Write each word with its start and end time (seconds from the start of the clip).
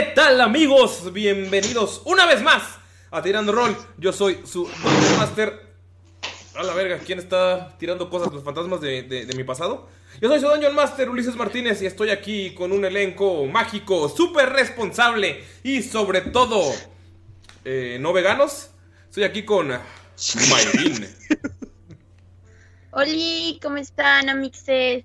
¿qué 0.00 0.12
tal 0.14 0.40
amigos? 0.40 1.12
Bienvenidos 1.12 2.00
una 2.06 2.24
vez 2.24 2.40
más 2.42 2.78
a 3.10 3.20
Tirando 3.20 3.52
Roll. 3.52 3.76
Yo 3.98 4.14
soy 4.14 4.40
su 4.46 4.66
Master. 5.18 5.74
A 6.54 6.62
la 6.62 6.72
verga, 6.72 6.98
¿quién 7.04 7.18
está 7.18 7.76
tirando 7.76 8.08
cosas, 8.08 8.32
los 8.32 8.42
fantasmas 8.42 8.80
de 8.80 9.30
mi 9.36 9.44
pasado? 9.44 9.90
Yo 10.18 10.30
soy 10.30 10.40
su 10.40 10.48
Dungeon 10.48 10.74
Master 10.74 11.10
Ulises 11.10 11.36
Martínez 11.36 11.82
y 11.82 11.86
estoy 11.86 12.08
aquí 12.08 12.54
con 12.54 12.72
un 12.72 12.86
elenco 12.86 13.44
mágico, 13.44 14.08
súper 14.08 14.48
responsable 14.48 15.44
y 15.62 15.82
sobre 15.82 16.22
todo 16.22 16.72
eh, 17.66 17.98
no 18.00 18.14
veganos. 18.14 18.70
Estoy 19.06 19.24
aquí 19.24 19.42
con 19.44 19.68
Mayrin. 19.68 21.14
Oli, 22.92 23.60
¿cómo 23.62 23.76
están, 23.76 24.30
amixes? 24.30 25.04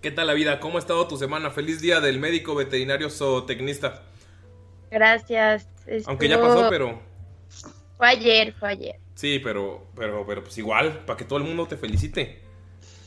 ¿Qué 0.00 0.10
tal 0.10 0.28
la 0.28 0.32
vida? 0.32 0.60
¿Cómo 0.60 0.76
ha 0.76 0.80
estado 0.80 1.06
tu 1.06 1.18
semana? 1.18 1.50
Feliz 1.50 1.82
día 1.82 2.00
del 2.00 2.18
médico 2.18 2.54
veterinario 2.54 3.10
zootecnista. 3.10 4.02
Gracias. 4.90 5.68
Aunque 6.06 6.28
ya 6.28 6.40
pasó, 6.40 6.68
pero 6.70 6.98
Fue 7.98 8.08
ayer, 8.08 8.54
fue 8.54 8.70
ayer. 8.70 8.96
sí, 9.14 9.40
pero 9.40 9.86
pero 9.94 10.24
pero 10.26 10.42
pues 10.42 10.56
igual, 10.56 11.04
para 11.04 11.16
que 11.18 11.24
todo 11.24 11.38
el 11.38 11.44
mundo 11.44 11.66
te 11.66 11.76
felicite. 11.76 12.40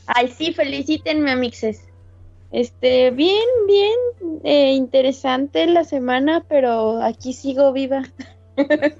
Ay, 0.06 0.28
sí, 0.28 0.52
felicítenme, 0.52 1.32
amixes. 1.32 1.88
Este, 2.52 3.10
bien, 3.10 3.48
bien, 3.66 4.40
eh, 4.44 4.72
interesante 4.74 5.66
la 5.66 5.82
semana, 5.82 6.44
pero 6.48 7.02
aquí 7.02 7.32
sigo 7.32 7.72
viva. 7.72 8.02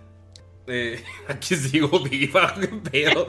Eh, 0.66 0.98
aquí 1.28 1.56
sigo 1.56 2.00
viva, 2.00 2.54
pedo. 2.90 3.26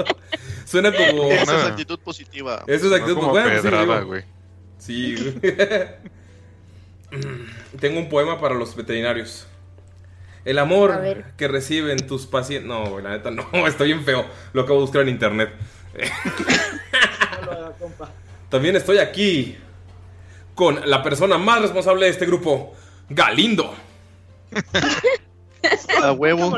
Suena 0.66 0.94
como. 0.94 1.24
Esa 1.30 1.58
es 1.58 1.64
actitud 1.66 2.00
positiva. 2.00 2.64
Eso 2.66 2.88
es 2.88 2.94
actitud 2.94 3.16
como 3.16 3.32
bueno, 3.32 3.50
pues, 3.50 3.62
pedrada, 3.62 4.02
güey. 4.04 4.24
Sí, 4.86 5.16
güey. 5.42 5.56
Tengo 7.80 8.00
un 8.00 8.10
poema 8.10 8.40
para 8.40 8.56
los 8.56 8.76
veterinarios. 8.76 9.48
El 10.44 10.60
amor 10.60 11.24
que 11.38 11.48
reciben 11.48 12.06
tus 12.06 12.28
pacientes. 12.28 12.68
No, 12.68 12.86
güey, 12.86 13.04
la 13.04 13.12
neta 13.12 13.32
no, 13.32 13.46
estoy 13.68 13.88
bien 13.88 14.04
feo. 14.04 14.26
Lo 14.54 14.62
acabo 14.62 14.80
de 14.80 14.82
buscar 14.82 15.02
en 15.02 15.10
internet. 15.10 15.50
También 18.50 18.76
estoy 18.76 19.00
aquí 19.00 19.58
con 20.54 20.88
la 20.88 21.02
persona 21.02 21.38
más 21.38 21.62
responsable 21.62 22.06
de 22.06 22.12
este 22.12 22.26
grupo, 22.26 22.76
Galindo. 23.10 23.74
A 26.04 26.12
huevo. 26.12 26.58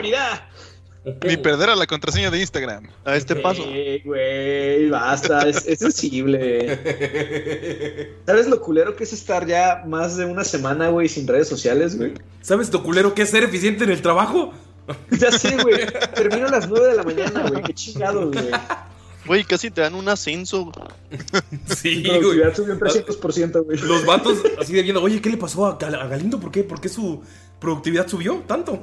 Ni 1.25 1.37
perder 1.43 1.69
a 1.69 1.75
la 1.75 1.85
contraseña 1.87 2.29
de 2.31 2.39
Instagram. 2.39 2.87
A 3.05 3.15
este 3.15 3.35
paso. 3.35 3.63
Eh, 3.65 4.01
güey, 4.03 4.89
basta, 4.89 5.47
es, 5.47 5.65
es 5.67 5.79
sensible. 5.79 6.79
¿Sabes 8.25 8.47
lo 8.47 8.61
culero 8.61 8.95
que 8.95 9.03
es 9.03 9.13
estar 9.13 9.45
ya 9.45 9.83
más 9.87 10.17
de 10.17 10.25
una 10.25 10.43
semana, 10.43 10.89
güey, 10.89 11.07
sin 11.09 11.27
redes 11.27 11.47
sociales, 11.47 11.97
güey? 11.97 12.13
¿Sabes 12.41 12.71
lo 12.71 12.83
culero 12.83 13.13
que 13.13 13.21
es 13.23 13.29
ser 13.29 13.43
eficiente 13.43 13.83
en 13.83 13.91
el 13.91 14.01
trabajo? 14.01 14.53
Ya 15.19 15.31
sé, 15.33 15.57
güey. 15.61 15.85
Termino 16.15 16.47
a 16.47 16.49
las 16.51 16.69
9 16.69 16.87
de 16.87 16.95
la 16.95 17.03
mañana, 17.03 17.49
güey. 17.49 17.61
Qué 17.63 17.73
chingado, 17.73 18.31
güey. 18.31 18.49
Güey, 19.25 19.43
casi 19.43 19.69
te 19.69 19.81
dan 19.81 19.95
un 19.95 20.07
ascenso. 20.07 20.71
Sí, 21.75 22.03
güey. 22.05 22.19
productividad 22.19 22.55
subió 22.55 22.73
un 22.73 22.79
300%, 22.79 23.65
güey. 23.65 23.77
Los 23.79 24.05
vatos 24.05 24.37
así 24.57 24.71
de 24.71 24.83
viendo, 24.83 25.03
oye, 25.03 25.19
¿qué 25.21 25.29
le 25.29 25.35
pasó 25.35 25.65
a, 25.65 25.77
Gal- 25.77 25.95
a 26.01 26.07
Galindo? 26.07 26.39
¿Por 26.39 26.51
qué? 26.51 26.63
¿Por 26.63 26.79
qué 26.79 26.87
su 26.87 27.21
productividad 27.59 28.07
subió 28.07 28.35
tanto? 28.47 28.81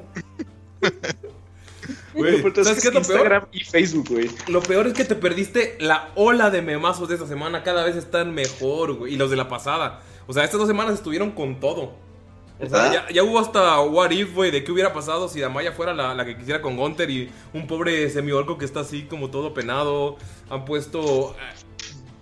Güey, 2.14 2.36
Pero 2.36 2.48
entonces 2.48 2.66
¿sabes 2.66 2.82
qué 2.82 2.88
es 2.88 2.94
lo 2.94 3.00
Instagram 3.00 3.42
peor? 3.42 3.48
y 3.52 3.64
Facebook, 3.64 4.08
güey. 4.10 4.30
Lo 4.48 4.62
peor 4.62 4.86
es 4.86 4.92
que 4.94 5.04
te 5.04 5.14
perdiste 5.14 5.76
la 5.80 6.10
ola 6.14 6.50
de 6.50 6.62
memazos 6.62 7.08
de 7.08 7.14
esta 7.14 7.26
semana. 7.26 7.62
Cada 7.62 7.84
vez 7.84 7.96
están 7.96 8.34
mejor, 8.34 8.94
güey. 8.94 9.14
Y 9.14 9.16
los 9.16 9.30
de 9.30 9.36
la 9.36 9.48
pasada. 9.48 10.00
O 10.26 10.32
sea, 10.32 10.44
estas 10.44 10.58
dos 10.58 10.68
semanas 10.68 10.94
estuvieron 10.94 11.32
con 11.32 11.60
todo. 11.60 11.96
O 12.60 12.68
sea, 12.68 12.92
ya, 12.92 13.08
ya 13.10 13.24
hubo 13.24 13.40
hasta 13.40 13.80
What 13.80 14.12
If, 14.12 14.32
güey, 14.32 14.52
de 14.52 14.62
qué 14.62 14.70
hubiera 14.70 14.92
pasado 14.92 15.28
si 15.28 15.40
Damaya 15.40 15.72
fuera 15.72 15.92
la, 15.92 16.14
la 16.14 16.24
que 16.24 16.36
quisiera 16.36 16.62
con 16.62 16.76
Gunter 16.76 17.10
y 17.10 17.28
un 17.52 17.66
pobre 17.66 18.08
semiorco 18.10 18.58
que 18.58 18.64
está 18.64 18.80
así 18.80 19.02
como 19.02 19.28
todo 19.30 19.52
penado. 19.52 20.16
Han 20.48 20.64
puesto 20.64 21.32
eh, 21.32 21.54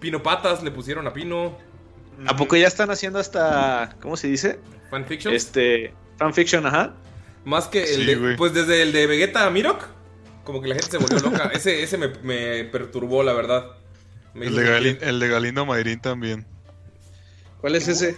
Pino 0.00 0.22
Patas, 0.22 0.62
le 0.62 0.70
pusieron 0.70 1.06
a 1.06 1.12
Pino. 1.12 1.58
¿A 2.26 2.34
poco 2.36 2.56
ya 2.56 2.66
están 2.66 2.90
haciendo 2.90 3.18
hasta. 3.18 3.96
¿Cómo 4.00 4.16
se 4.16 4.28
dice? 4.28 4.58
Fanfiction. 4.90 5.34
Este. 5.34 5.92
Fanfiction, 6.16 6.66
ajá. 6.66 6.94
Más 7.44 7.68
que 7.68 7.82
el 7.82 8.00
Sí, 8.00 8.04
de. 8.06 8.14
güey. 8.16 8.36
Pues 8.36 8.52
desde 8.54 8.82
el 8.82 8.92
de 8.92 9.06
Vegeta 9.06 9.46
a 9.46 9.50
Mirok. 9.50 9.84
Como 10.44 10.60
que 10.60 10.68
la 10.68 10.74
gente 10.74 10.90
se 10.90 10.98
volvió 10.98 11.18
loca. 11.20 11.50
ese 11.54 11.82
ese 11.82 11.96
me, 11.98 12.08
me 12.22 12.64
perturbó, 12.64 13.22
la 13.22 13.32
verdad. 13.32 13.66
Me 14.34 14.46
El 14.46 14.56
de, 14.56 14.62
sentir- 14.64 14.98
Gali- 15.00 15.08
el 15.08 15.20
de 15.20 15.28
Galindo 15.28 15.66
Mayrín 15.66 16.00
también. 16.00 16.46
¿Cuál 17.60 17.74
es 17.76 17.86
ese? 17.88 18.16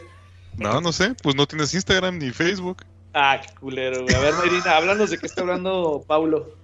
No, 0.57 0.81
no 0.81 0.93
sé. 0.93 1.15
Pues 1.23 1.35
no 1.37 1.47
tienes 1.47 1.75
Instagram 1.75 2.19
ni 2.19 2.31
Facebook. 2.31 2.85
Ah, 3.13 3.41
qué 3.41 3.53
culero, 3.61 4.03
güey. 4.03 4.15
A 4.15 4.19
ver, 4.21 4.35
Marina, 4.35 4.77
háblanos 4.77 5.11
de 5.11 5.19
qué 5.19 5.27
está 5.27 5.41
hablando 5.43 6.03
Paulo. 6.07 6.55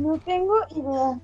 No 0.00 0.18
tengo 0.24 0.54
idea. 0.70 1.20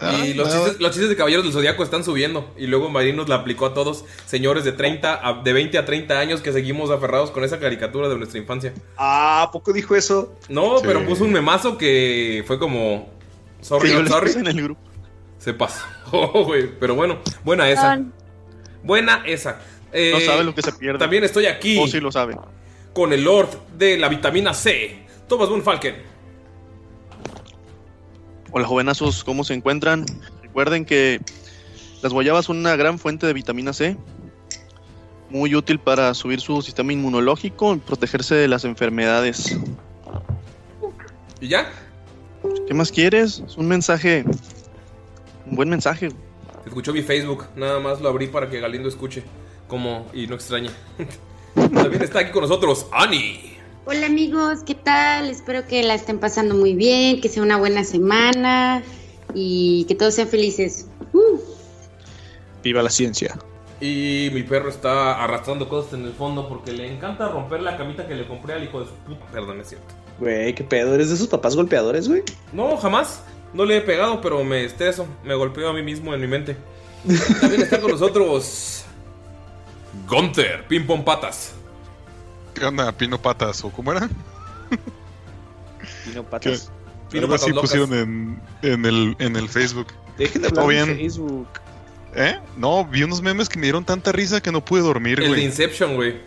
Ah, 0.00 0.24
Y 0.24 0.34
los 0.34 0.52
chistes, 0.52 0.80
los 0.80 0.90
chistes 0.90 1.08
de 1.08 1.16
Caballeros 1.16 1.44
del 1.44 1.52
Zodiaco 1.52 1.82
están 1.82 2.02
subiendo. 2.04 2.52
Y 2.58 2.66
luego 2.66 2.88
Marín 2.90 3.16
nos 3.16 3.28
la 3.28 3.36
aplicó 3.36 3.66
a 3.66 3.74
todos, 3.74 4.04
señores 4.26 4.64
de 4.64 4.72
30, 4.72 5.20
a- 5.26 5.42
de 5.42 5.52
20 5.52 5.78
a 5.78 5.84
30 5.84 6.18
años 6.18 6.40
que 6.40 6.52
seguimos 6.52 6.90
aferrados 6.90 7.30
con 7.30 7.44
esa 7.44 7.58
caricatura 7.60 8.08
de 8.08 8.16
nuestra 8.16 8.38
infancia. 8.40 8.74
Ah, 8.96 9.42
¿a 9.42 9.50
poco 9.52 9.72
dijo 9.72 9.94
eso? 9.94 10.34
No, 10.48 10.78
Sí. 10.78 10.84
pero 10.86 11.04
puso 11.06 11.24
un 11.24 11.32
memazo 11.32 11.78
que 11.78 12.42
fue 12.46 12.58
como. 12.58 13.08
Sorry, 13.60 13.90
sorry. 14.08 14.32
en 14.32 14.46
el 14.46 14.62
grupo. 14.62 14.80
Se 15.38 15.54
pasó, 15.54 15.84
güey. 16.44 16.68
Pero 16.80 16.94
bueno, 16.94 17.18
buena 17.44 17.68
esa. 17.70 17.94
Son- 17.94 18.12
Buena 18.82 19.22
esa. 19.26 19.60
Eh, 19.92 20.10
No 20.12 20.20
sabe 20.20 20.44
lo 20.44 20.54
que 20.54 20.60
se 20.62 20.72
pierde. 20.72 20.98
También 20.98 21.24
estoy 21.24 21.46
aquí 21.46 21.78
O 21.78 21.86
sí 21.86 22.00
lo 22.00 22.10
sabe. 22.12 22.36
con 22.92 23.12
el 23.12 23.22
Lord 23.24 23.48
de 23.78 23.96
la 23.96 24.08
vitamina 24.08 24.52
C, 24.52 25.06
Thomas 25.28 25.48
Von 25.48 25.62
Falken. 25.62 26.13
Hola 28.56 28.68
jovenazos, 28.68 29.24
¿cómo 29.24 29.42
se 29.42 29.52
encuentran? 29.52 30.06
Recuerden 30.40 30.84
que 30.84 31.20
las 32.02 32.12
guayabas 32.12 32.44
son 32.44 32.58
una 32.58 32.76
gran 32.76 33.00
fuente 33.00 33.26
de 33.26 33.32
vitamina 33.32 33.72
C, 33.72 33.96
muy 35.28 35.56
útil 35.56 35.80
para 35.80 36.14
subir 36.14 36.40
su 36.40 36.62
sistema 36.62 36.92
inmunológico 36.92 37.74
y 37.74 37.78
protegerse 37.78 38.36
de 38.36 38.46
las 38.46 38.64
enfermedades. 38.64 39.58
¿Y 41.40 41.48
ya? 41.48 41.68
¿Qué 42.68 42.74
más 42.74 42.92
quieres? 42.92 43.42
Es 43.44 43.56
un 43.56 43.66
mensaje, 43.66 44.24
un 45.46 45.56
buen 45.56 45.68
mensaje. 45.68 46.10
Escuchó 46.64 46.92
mi 46.92 47.02
Facebook, 47.02 47.46
nada 47.56 47.80
más 47.80 48.00
lo 48.00 48.08
abrí 48.08 48.28
para 48.28 48.48
que 48.48 48.60
Galindo 48.60 48.88
escuche. 48.88 49.24
Como, 49.66 50.06
y 50.14 50.28
no 50.28 50.36
extrañe. 50.36 50.70
También 51.56 52.02
está 52.04 52.20
aquí 52.20 52.30
con 52.30 52.42
nosotros 52.42 52.86
Ani. 52.92 53.56
Hola 53.86 54.06
amigos, 54.06 54.60
¿qué 54.64 54.74
tal? 54.74 55.28
Espero 55.28 55.66
que 55.66 55.82
la 55.82 55.92
estén 55.92 56.18
pasando 56.18 56.54
muy 56.54 56.72
bien, 56.72 57.20
que 57.20 57.28
sea 57.28 57.42
una 57.42 57.58
buena 57.58 57.84
semana 57.84 58.82
y 59.34 59.84
que 59.84 59.94
todos 59.94 60.14
sean 60.14 60.28
felices. 60.28 60.86
Uh. 61.12 61.38
Viva 62.62 62.82
la 62.82 62.88
ciencia. 62.88 63.36
Y 63.82 64.30
mi 64.32 64.42
perro 64.42 64.70
está 64.70 65.22
arrastrando 65.22 65.68
cosas 65.68 65.92
en 65.92 66.06
el 66.06 66.14
fondo 66.14 66.48
porque 66.48 66.72
le 66.72 66.90
encanta 66.90 67.28
romper 67.28 67.60
la 67.60 67.76
camita 67.76 68.08
que 68.08 68.14
le 68.14 68.26
compré 68.26 68.54
al 68.54 68.64
hijo 68.64 68.80
de 68.80 68.86
su 68.86 68.94
puta. 69.06 69.26
Perdón, 69.30 69.60
es 69.60 69.68
cierto. 69.68 69.94
Güey, 70.18 70.54
qué 70.54 70.64
pedo, 70.64 70.94
¿eres 70.94 71.10
de 71.10 71.16
esos 71.16 71.28
papás 71.28 71.54
golpeadores, 71.54 72.08
güey? 72.08 72.22
No, 72.54 72.78
jamás. 72.78 73.22
No 73.52 73.66
le 73.66 73.76
he 73.76 73.80
pegado, 73.82 74.22
pero 74.22 74.42
me 74.44 74.64
estreso. 74.64 75.06
Me 75.22 75.34
golpeo 75.34 75.68
a 75.68 75.74
mí 75.74 75.82
mismo 75.82 76.14
en 76.14 76.22
mi 76.22 76.26
mente. 76.26 76.56
También 77.38 77.60
está 77.60 77.78
con 77.82 77.90
nosotros. 77.90 78.86
Gunther, 80.08 80.66
Ping 80.68 80.86
Pong 80.86 81.04
Patas. 81.04 81.52
¿Qué 82.54 82.64
onda? 82.64 82.92
Pino 82.92 83.20
Patas, 83.20 83.64
¿o 83.64 83.70
cómo 83.70 83.92
era? 83.92 84.08
Pino 86.04 86.22
¿Qué? 86.22 86.30
patas. 86.30 86.70
Pino 87.10 87.24
Algo 87.24 87.34
así 87.34 87.50
Patas 87.52 87.54
Locas. 87.56 87.70
pusieron 87.70 87.94
en, 87.94 88.40
en, 88.62 88.86
el, 88.86 89.16
en 89.18 89.36
el 89.36 89.48
Facebook. 89.48 89.88
Dejen 90.18 90.42
de 90.42 90.48
hablar 90.48 90.64
en 90.64 90.68
bien. 90.86 90.96
Facebook. 90.96 91.48
¿Eh? 92.14 92.38
No, 92.56 92.84
vi 92.86 93.02
unos 93.02 93.20
memes 93.20 93.48
que 93.48 93.58
me 93.58 93.64
dieron 93.64 93.84
tanta 93.84 94.12
risa 94.12 94.40
que 94.40 94.52
no 94.52 94.64
pude 94.64 94.82
dormir, 94.82 95.18
El 95.18 95.24
de 95.24 95.28
güey. 95.30 95.44
Inception, 95.44 95.96
güey. 95.96 96.20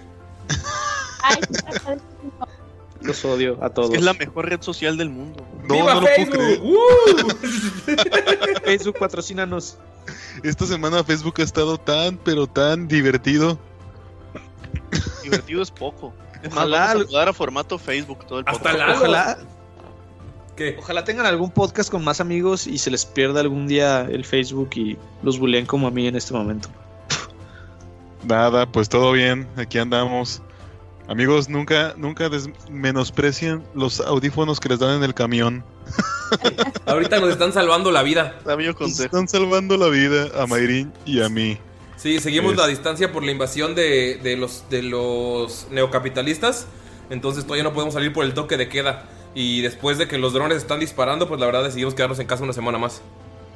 Los 3.01 3.23
odio 3.25 3.57
a 3.63 3.69
todos. 3.69 3.93
Es 3.93 4.01
la 4.01 4.13
mejor 4.13 4.49
red 4.49 4.61
social 4.61 4.97
del 4.97 5.09
mundo. 5.09 5.45
No, 5.67 5.75
¡Viva 5.75 5.93
no 5.93 6.01
lo 6.01 6.07
puedo 6.07 6.29
creer. 6.31 6.59
Facebook! 6.59 7.37
¡Uh! 8.57 8.59
Facebook, 8.65 8.99
patrocínanos. 8.99 9.77
Esta 10.43 10.65
semana 10.65 11.03
Facebook 11.03 11.35
ha 11.37 11.43
estado 11.43 11.77
tan, 11.77 12.17
pero 12.17 12.47
tan 12.47 12.87
divertido. 12.87 13.59
Divertido 15.31 15.61
es 15.61 15.71
poco. 15.71 16.13
Es 16.43 16.51
Ojalá- 16.53 16.93
a 16.93 17.33
formato 17.33 17.77
Facebook 17.77 18.25
todo 18.27 18.39
el 18.39 18.45
Hasta 18.47 18.71
podcast. 18.71 18.97
Ojalá, 18.97 19.37
¿Qué? 20.55 20.75
ojalá 20.79 21.03
tengan 21.03 21.25
algún 21.25 21.51
podcast 21.51 21.89
con 21.91 22.03
más 22.03 22.19
amigos 22.19 22.65
y 22.67 22.77
se 22.77 22.89
les 22.91 23.05
pierda 23.05 23.41
algún 23.41 23.67
día 23.67 24.01
el 24.09 24.25
Facebook 24.25 24.69
y 24.75 24.97
los 25.23 25.39
buleen 25.39 25.65
como 25.65 25.87
a 25.87 25.91
mí 25.91 26.07
en 26.07 26.15
este 26.15 26.33
momento. 26.33 26.69
Nada, 28.23 28.65
pues 28.71 28.89
todo 28.89 29.11
bien, 29.11 29.47
aquí 29.55 29.77
andamos. 29.77 30.41
Amigos, 31.07 31.47
nunca, 31.47 31.93
nunca 31.95 32.29
menosprecien 32.69 33.63
los 33.73 34.01
audífonos 34.01 34.59
que 34.59 34.67
les 34.69 34.79
dan 34.79 34.97
en 34.97 35.03
el 35.03 35.13
camión. 35.13 35.63
Ahorita 36.85 37.19
nos 37.21 37.29
están 37.29 37.53
salvando 37.53 37.91
la 37.91 38.03
vida. 38.03 38.37
Sabio 38.43 38.75
Nos 38.77 38.99
están 38.99 39.27
salvando 39.29 39.77
la 39.77 39.87
vida 39.87 40.27
a 40.41 40.45
Mayrin 40.47 40.91
y 41.05 41.21
a 41.21 41.29
mí. 41.29 41.57
Sí, 41.97 42.19
seguimos 42.19 42.53
Es- 42.53 42.57
la 42.59 42.67
distancia 42.67 43.11
por 43.11 43.23
la 43.23 43.31
invasión 43.31 43.75
de, 43.75 44.19
de 44.23 44.37
los, 44.37 44.69
de 44.69 44.83
los 44.83 45.67
neocapitalistas. 45.71 46.67
Entonces 47.09 47.43
todavía 47.43 47.63
no 47.63 47.73
podemos 47.73 47.93
salir 47.93 48.13
por 48.13 48.23
el 48.25 48.33
toque 48.33 48.57
de 48.57 48.69
queda. 48.69 49.09
Y 49.33 49.61
después 49.61 49.97
de 49.97 50.07
que 50.07 50.17
los 50.17 50.33
drones 50.33 50.57
están 50.57 50.79
disparando, 50.79 51.27
pues 51.27 51.39
la 51.39 51.45
verdad 51.45 51.63
decidimos 51.63 51.93
quedarnos 51.93 52.19
en 52.19 52.27
casa 52.27 52.43
una 52.43 52.53
semana 52.53 52.77
más. 52.77 53.01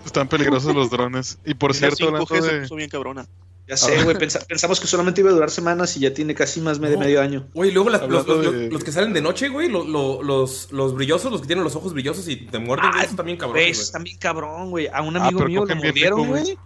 Están 0.05 0.27
peligrosos 0.27 0.73
los 0.75 0.89
drones. 0.89 1.37
Y 1.45 1.53
por 1.53 1.71
La 1.73 1.77
cierto, 1.77 1.97
5G 1.97 2.07
hablando 2.07 2.25
se 2.41 2.53
de... 2.53 2.61
puso 2.61 2.75
bien 2.75 2.89
cabrona. 2.89 3.27
Ya 3.67 3.77
sé, 3.77 4.03
güey, 4.03 4.17
pensa- 4.17 4.43
pensamos 4.47 4.79
que 4.81 4.87
solamente 4.87 5.21
iba 5.21 5.29
a 5.29 5.33
durar 5.33 5.49
semanas 5.49 5.95
y 5.95 6.01
ya 6.01 6.13
tiene 6.13 6.33
casi 6.35 6.59
más 6.59 6.81
de 6.81 6.89
No. 6.89 6.99
medio 6.99 7.21
año. 7.21 7.47
Güey, 7.53 7.71
luego 7.71 7.89
las- 7.89 8.01
los, 8.07 8.27
los- 8.27 8.51
de- 8.51 8.69
los 8.69 8.83
que 8.83 8.91
salen 8.91 9.13
de 9.13 9.21
noche, 9.21 9.47
güey, 9.49 9.69
lo- 9.69 9.85
lo- 9.85 10.21
los, 10.23 10.71
los 10.71 10.93
brillosos, 10.95 11.31
los 11.31 11.41
que 11.41 11.47
tienen 11.47 11.63
los 11.63 11.75
ojos 11.75 11.93
brillosos 11.93 12.27
y 12.27 12.35
te 12.37 12.59
muerden, 12.59 12.89
Ah, 12.93 13.03
esos 13.03 13.15
también 13.15 13.37
cabrones, 13.37 13.79
eso 13.79 13.99
bien 13.99 14.17
cabrón, 14.17 14.71
güey. 14.71 14.87
A 14.87 15.01
un 15.01 15.15
Ah, 15.15 15.23
amigo 15.25 15.39
pero 15.39 15.49
mío 15.49 15.65
mordieron, 15.75 16.19
rico, 16.21 16.29
güey. 16.31 16.57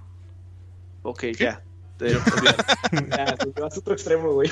Ok, 1.06 1.26
ya. 1.38 1.62
Te- 1.98 2.12
ya, 3.10 3.38
te 3.38 3.62
vas 3.62 3.76
a 3.76 3.80
otro 3.80 3.94
extremo, 3.94 4.34
güey. 4.34 4.50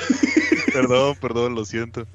Perdón, 0.72 1.16
perdón, 1.20 1.54
lo 1.56 1.64
siento. 1.64 2.06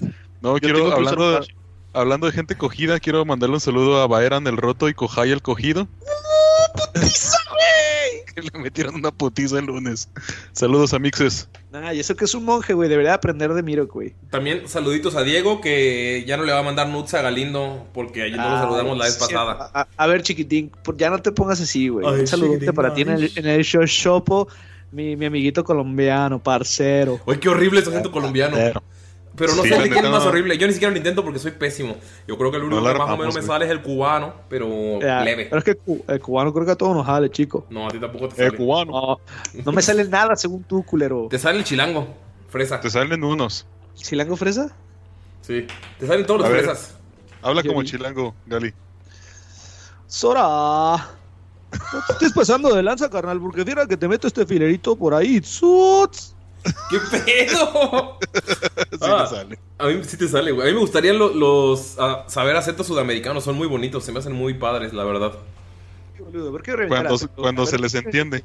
No, 0.42 0.58
Yo 0.58 0.60
quiero, 0.60 0.94
hablando 0.94 1.32
de, 1.32 1.48
hablando 1.94 2.26
de 2.28 2.34
gente 2.34 2.56
cogida, 2.56 3.00
quiero 3.02 3.26
mandarle 3.26 3.56
un 3.56 3.60
saludo 3.60 4.02
a 4.02 4.08
Baeran 4.08 4.48
el 4.48 4.56
Roto 4.56 4.88
y 4.88 4.94
Cojay 4.94 5.32
el 5.32 5.42
Cogido. 5.42 5.90
Que 8.36 8.42
le 8.42 8.60
metieron 8.60 8.96
una 8.96 9.12
putiza 9.12 9.60
el 9.60 9.66
lunes. 9.66 10.10
Saludos 10.52 10.94
a 10.94 11.00
Mixes. 11.00 11.48
Nah, 11.72 11.94
y 11.94 12.00
eso 12.00 12.16
que 12.16 12.26
es 12.26 12.34
un 12.34 12.46
monje, 12.46 12.74
güey. 12.74 12.90
Debería 12.90 13.14
aprender 13.14 13.54
de 13.54 13.64
Miro, 13.64 13.88
güey. 13.88 14.14
También 14.30 14.68
saluditos 14.68 15.16
a 15.16 15.24
Diego, 15.24 15.62
que 15.62 16.24
ya 16.28 16.38
no 16.38 16.44
le 16.44 16.52
va 16.52 16.60
a 16.60 16.64
mandar 16.64 16.88
nudes 16.90 17.14
a 17.14 17.22
Galindo, 17.22 17.88
porque 17.94 18.24
ayer 18.24 18.38
no 18.38 18.50
lo 18.50 18.56
Ah, 18.56 18.62
saludamos 18.62 18.98
la 18.98 19.06
vez 19.06 19.14
sí, 19.16 19.20
pasada. 19.20 19.72
A, 19.74 19.88
a 19.98 20.08
ver, 20.08 20.22
chiquitín, 20.24 20.72
ya 20.98 21.10
no 21.10 21.20
te 21.22 21.32
pongas 21.32 21.62
así, 21.62 21.90
güey. 21.90 22.06
Un 22.06 22.28
saludote 22.28 22.72
para 22.74 22.94
ti 22.94 23.02
en 23.02 23.10
el, 23.10 23.24
ay. 23.24 23.32
en 23.36 23.48
el 23.48 23.64
show 23.64 23.84
shopo, 23.86 24.48
mi, 24.92 25.16
mi 25.16 25.26
amiguito 25.26 25.64
colombiano, 25.64 26.42
parcero. 26.42 27.20
Uy, 27.26 27.38
qué 27.38 27.50
horrible 27.50 27.80
ese 27.80 27.90
acento 27.90 28.12
colombiano. 28.12 28.58
Pero 29.40 29.56
no 29.56 29.64
Sí, 29.64 29.70
sé 29.70 29.80
de 29.80 29.90
quién 29.90 30.06
es 30.06 30.12
más 30.12 30.24
horrible. 30.26 30.58
Yo 30.58 30.68
ni 30.68 30.74
siquiera 30.74 30.92
lo 30.92 30.98
intento 30.98 31.24
porque 31.24 31.40
soy 31.40 31.52
pésimo. 31.52 31.96
Yo 32.28 32.38
creo 32.38 32.52
que 32.52 32.58
el 32.58 32.64
único 32.64 32.82
No 32.82 32.92
que 32.94 33.00
más 33.00 33.10
o 33.10 33.18
menos 33.18 33.34
me 33.34 33.42
sale 33.42 33.66
es 33.66 33.72
el 33.72 33.82
cubano, 33.82 34.34
pero 34.50 34.68
leve. 35.00 35.46
Pero 35.46 35.58
es 35.58 35.64
que 35.64 35.72
el, 35.72 35.78
cu- 35.78 36.04
el 36.08 36.20
cubano 36.20 36.54
creo 36.54 36.66
que 36.66 36.72
a 36.74 36.76
todos 36.76 36.96
nos 36.96 37.06
jale, 37.06 37.30
chico. 37.32 37.66
No, 37.70 37.88
a 37.88 37.90
ti 37.90 38.00
tampoco 38.00 38.28
te 38.30 38.36
sale. 38.36 38.52
cubano. 38.58 38.92
No, 38.92 39.20
no 39.66 39.72
me 39.72 39.82
sale 39.82 40.04
nada 40.06 40.36
según 40.36 40.64
tú, 40.64 40.84
culero. 40.84 41.28
Te 41.30 41.40
sale 41.40 41.58
el 41.58 41.64
chilango, 41.64 42.08
fresa. 42.50 42.80
Te 42.82 42.90
salen 42.90 43.24
unos. 43.24 43.66
¿Chilango 43.96 44.36
fresa? 44.36 44.76
Sí. 45.42 45.66
Te 45.98 46.06
salen 46.06 46.26
todos 46.26 46.42
los 46.42 46.50
A 46.50 46.52
ver. 46.52 46.66
fresas. 46.66 46.96
Habla 47.42 47.62
Yo 47.64 47.70
como 47.70 47.82
vi. 47.82 47.88
chilango, 47.88 48.36
Gali. 48.46 48.74
Sora. 50.08 51.08
No 51.72 52.02
te 52.08 52.14
estés 52.14 52.34
pasando 52.34 52.74
de 52.74 52.82
lanza, 52.82 53.10
carnal, 53.10 53.40
porque 53.40 53.64
fiera 53.64 53.86
que 53.86 53.96
te 53.96 54.08
meto 54.08 54.28
este 54.28 54.46
filerito 54.46 54.96
por 54.96 55.14
ahí. 55.14 55.40
¡Zuts! 55.44 56.36
¿Qué 56.90 57.00
pedo? 57.12 58.18
Sí 58.92 58.98
Ah. 59.02 59.28
le 59.30 59.38
sale. 59.38 59.60
A 59.78 59.88
mí 59.88 60.02
sí 60.04 60.18
te 60.18 60.28
sale, 60.28 60.52
güey. 60.52 60.68
A 60.68 60.72
mí 60.72 60.74
me 60.74 60.80
gustaría 60.82 61.14
lo- 61.14 61.34
los 61.34 61.96
ah, 62.00 62.26
saber 62.28 62.56
acentos 62.56 62.88
sudamericanos. 62.88 63.44
Son 63.44 63.56
muy 63.56 63.68
bonitos, 63.68 64.04
se 64.04 64.12
me 64.12 64.20
hacen 64.20 64.34
muy 64.34 64.56
padres, 64.56 64.94
la 64.94 65.04
verdad. 65.06 65.34
Boludo, 66.20 66.52
¿por 66.52 66.62
qué 66.64 66.74
Cuando, 66.88 67.16
cuando 67.36 67.64
A 67.64 67.66
se 67.66 67.78
les 67.80 67.92
¿qué- 67.94 68.00
entiende. 68.00 68.44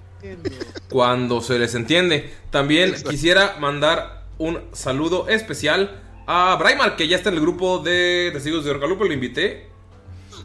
Cuando 0.90 1.40
se 1.40 1.58
les 1.58 1.74
entiende. 1.74 2.32
También 2.50 2.90
Exacto. 2.90 3.10
quisiera 3.10 3.56
mandar 3.58 4.24
un 4.38 4.60
saludo 4.72 5.28
especial 5.28 6.00
a 6.26 6.56
Braimar, 6.58 6.96
que 6.96 7.08
ya 7.08 7.16
está 7.16 7.30
en 7.30 7.36
el 7.36 7.40
grupo 7.40 7.78
de 7.78 8.30
Testigos 8.32 8.64
de 8.64 8.70
Orcalupe. 8.70 9.04
Lo 9.06 9.12
invité 9.12 9.68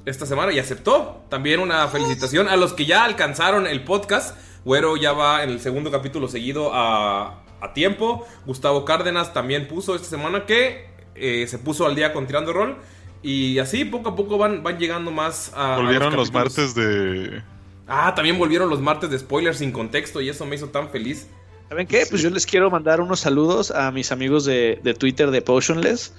esta 0.06 0.26
semana 0.26 0.52
y 0.54 0.60
aceptó. 0.60 1.22
También 1.30 1.60
una 1.60 1.88
felicitación 1.88 2.48
a 2.50 2.56
los 2.56 2.74
que 2.74 2.86
ya 2.86 3.04
alcanzaron 3.04 3.68
el 3.68 3.84
podcast. 3.84 4.36
Güero 4.66 4.98
ya 4.98 5.14
va 5.14 5.44
en 5.44 5.52
el 5.52 5.60
segundo 5.62 5.92
capítulo 5.92 6.28
seguido 6.28 6.72
a, 6.74 7.44
a 7.62 7.74
tiempo. 7.74 8.26
Gustavo 8.46 8.86
Cárdenas 8.86 9.34
también 9.34 9.68
puso 9.68 9.96
esta 9.96 10.08
semana 10.08 10.46
que 10.46 10.90
eh, 11.16 11.48
se 11.48 11.58
puso 11.58 11.86
al 11.86 11.96
día 11.96 12.14
con 12.14 12.28
Tirando 12.28 12.54
Rol. 12.54 12.78
Y 13.22 13.60
así 13.60 13.84
poco 13.84 14.10
a 14.10 14.16
poco 14.16 14.38
van, 14.38 14.64
van 14.64 14.78
llegando 14.78 15.12
más 15.12 15.52
a. 15.56 15.76
a 15.76 15.78
Volvieron 15.78 16.16
los 16.16 16.32
martes 16.32 16.74
de. 16.76 17.42
Ah, 17.88 18.14
también 18.16 18.38
volvieron 18.38 18.70
los 18.70 18.82
martes 18.82 19.10
de 19.10 19.18
spoilers 19.18 19.58
sin 19.58 19.72
contexto 19.72 20.22
y 20.22 20.30
eso 20.30 20.46
me 20.46 20.56
hizo 20.56 20.70
tan 20.70 20.90
feliz. 20.90 21.28
¿Saben 21.70 21.86
qué? 21.86 22.04
Pues 22.10 22.24
yo 22.24 22.32
les 22.32 22.48
quiero 22.48 22.72
mandar 22.72 23.00
unos 23.00 23.20
saludos 23.20 23.70
a 23.70 23.92
mis 23.92 24.12
amigos 24.12 24.44
de, 24.46 24.80
de 24.84 24.94
Twitter 24.96 25.30
de 25.30 25.40
Potionless. 25.44 26.12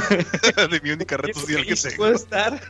de 0.70 0.80
mi 0.82 0.90
única 0.90 1.18
red 1.18 1.34
social 1.34 1.66
que 1.66 1.72
Ahí 1.72 1.76
tengo. 1.78 1.96
puedo 1.96 2.12
estar 2.14 2.60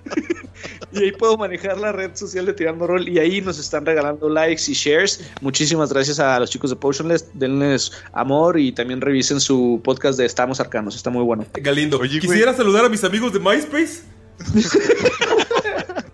y 0.91 1.05
ahí 1.05 1.13
puedo 1.13 1.37
manejar 1.37 1.79
la 1.79 1.93
red 1.93 2.17
social 2.17 2.47
de 2.47 2.53
Tirando 2.53 2.87
Rol 2.89 3.09
y 3.09 3.21
ahí 3.21 3.41
nos 3.41 3.61
están 3.61 3.87
regalando 3.87 4.29
likes 4.29 4.63
y 4.67 4.75
shares. 4.75 5.31
Muchísimas 5.41 5.93
gracias 5.93 6.19
a 6.19 6.41
los 6.41 6.51
chicos 6.51 6.71
de 6.71 6.77
Potionless, 6.77 7.27
denles 7.35 7.93
amor 8.13 8.59
y 8.59 8.73
también 8.73 9.01
revisen 9.01 9.39
su 9.41 9.81
podcast 9.85 10.19
de 10.19 10.27
Estamos 10.27 10.59
Arcanos, 10.59 10.97
está 10.97 11.11
muy 11.11 11.23
bueno. 11.23 11.47
Galindo, 11.55 11.99
Oye, 11.99 12.19
güey. 12.19 12.21
quisiera 12.21 12.53
saludar 12.55 12.85
a 12.85 12.89
mis 12.89 13.05
amigos 13.05 13.33
de 13.33 13.39
MySpace. 13.39 14.03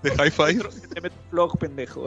De 0.03 0.11
Hi-Fi. 0.11 0.59
Te 0.93 1.01
meto 1.01 1.15
un 1.25 1.31
blog, 1.31 1.59
pendejo. 1.59 2.07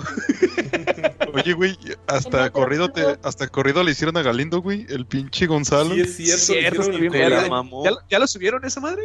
Oye, 1.33 1.53
güey, 1.53 1.77
hasta 2.07 2.49
corrido, 2.49 2.89
te, 2.89 3.17
hasta 3.23 3.47
corrido 3.47 3.83
le 3.83 3.91
hicieron 3.91 4.17
a 4.17 4.21
Galindo, 4.21 4.61
güey. 4.61 4.85
El 4.89 5.05
pinche 5.05 5.45
Gonzalo. 5.47 5.95
Sí, 5.95 6.29
es 6.29 6.45
cierto. 6.45 6.89
Bien 6.91 7.49
mamó. 7.49 7.83
¿Ya, 7.85 7.91
lo- 7.91 8.01
ya 8.09 8.19
lo 8.19 8.27
subieron 8.27 8.65
esa 8.65 8.81
madre? 8.81 9.01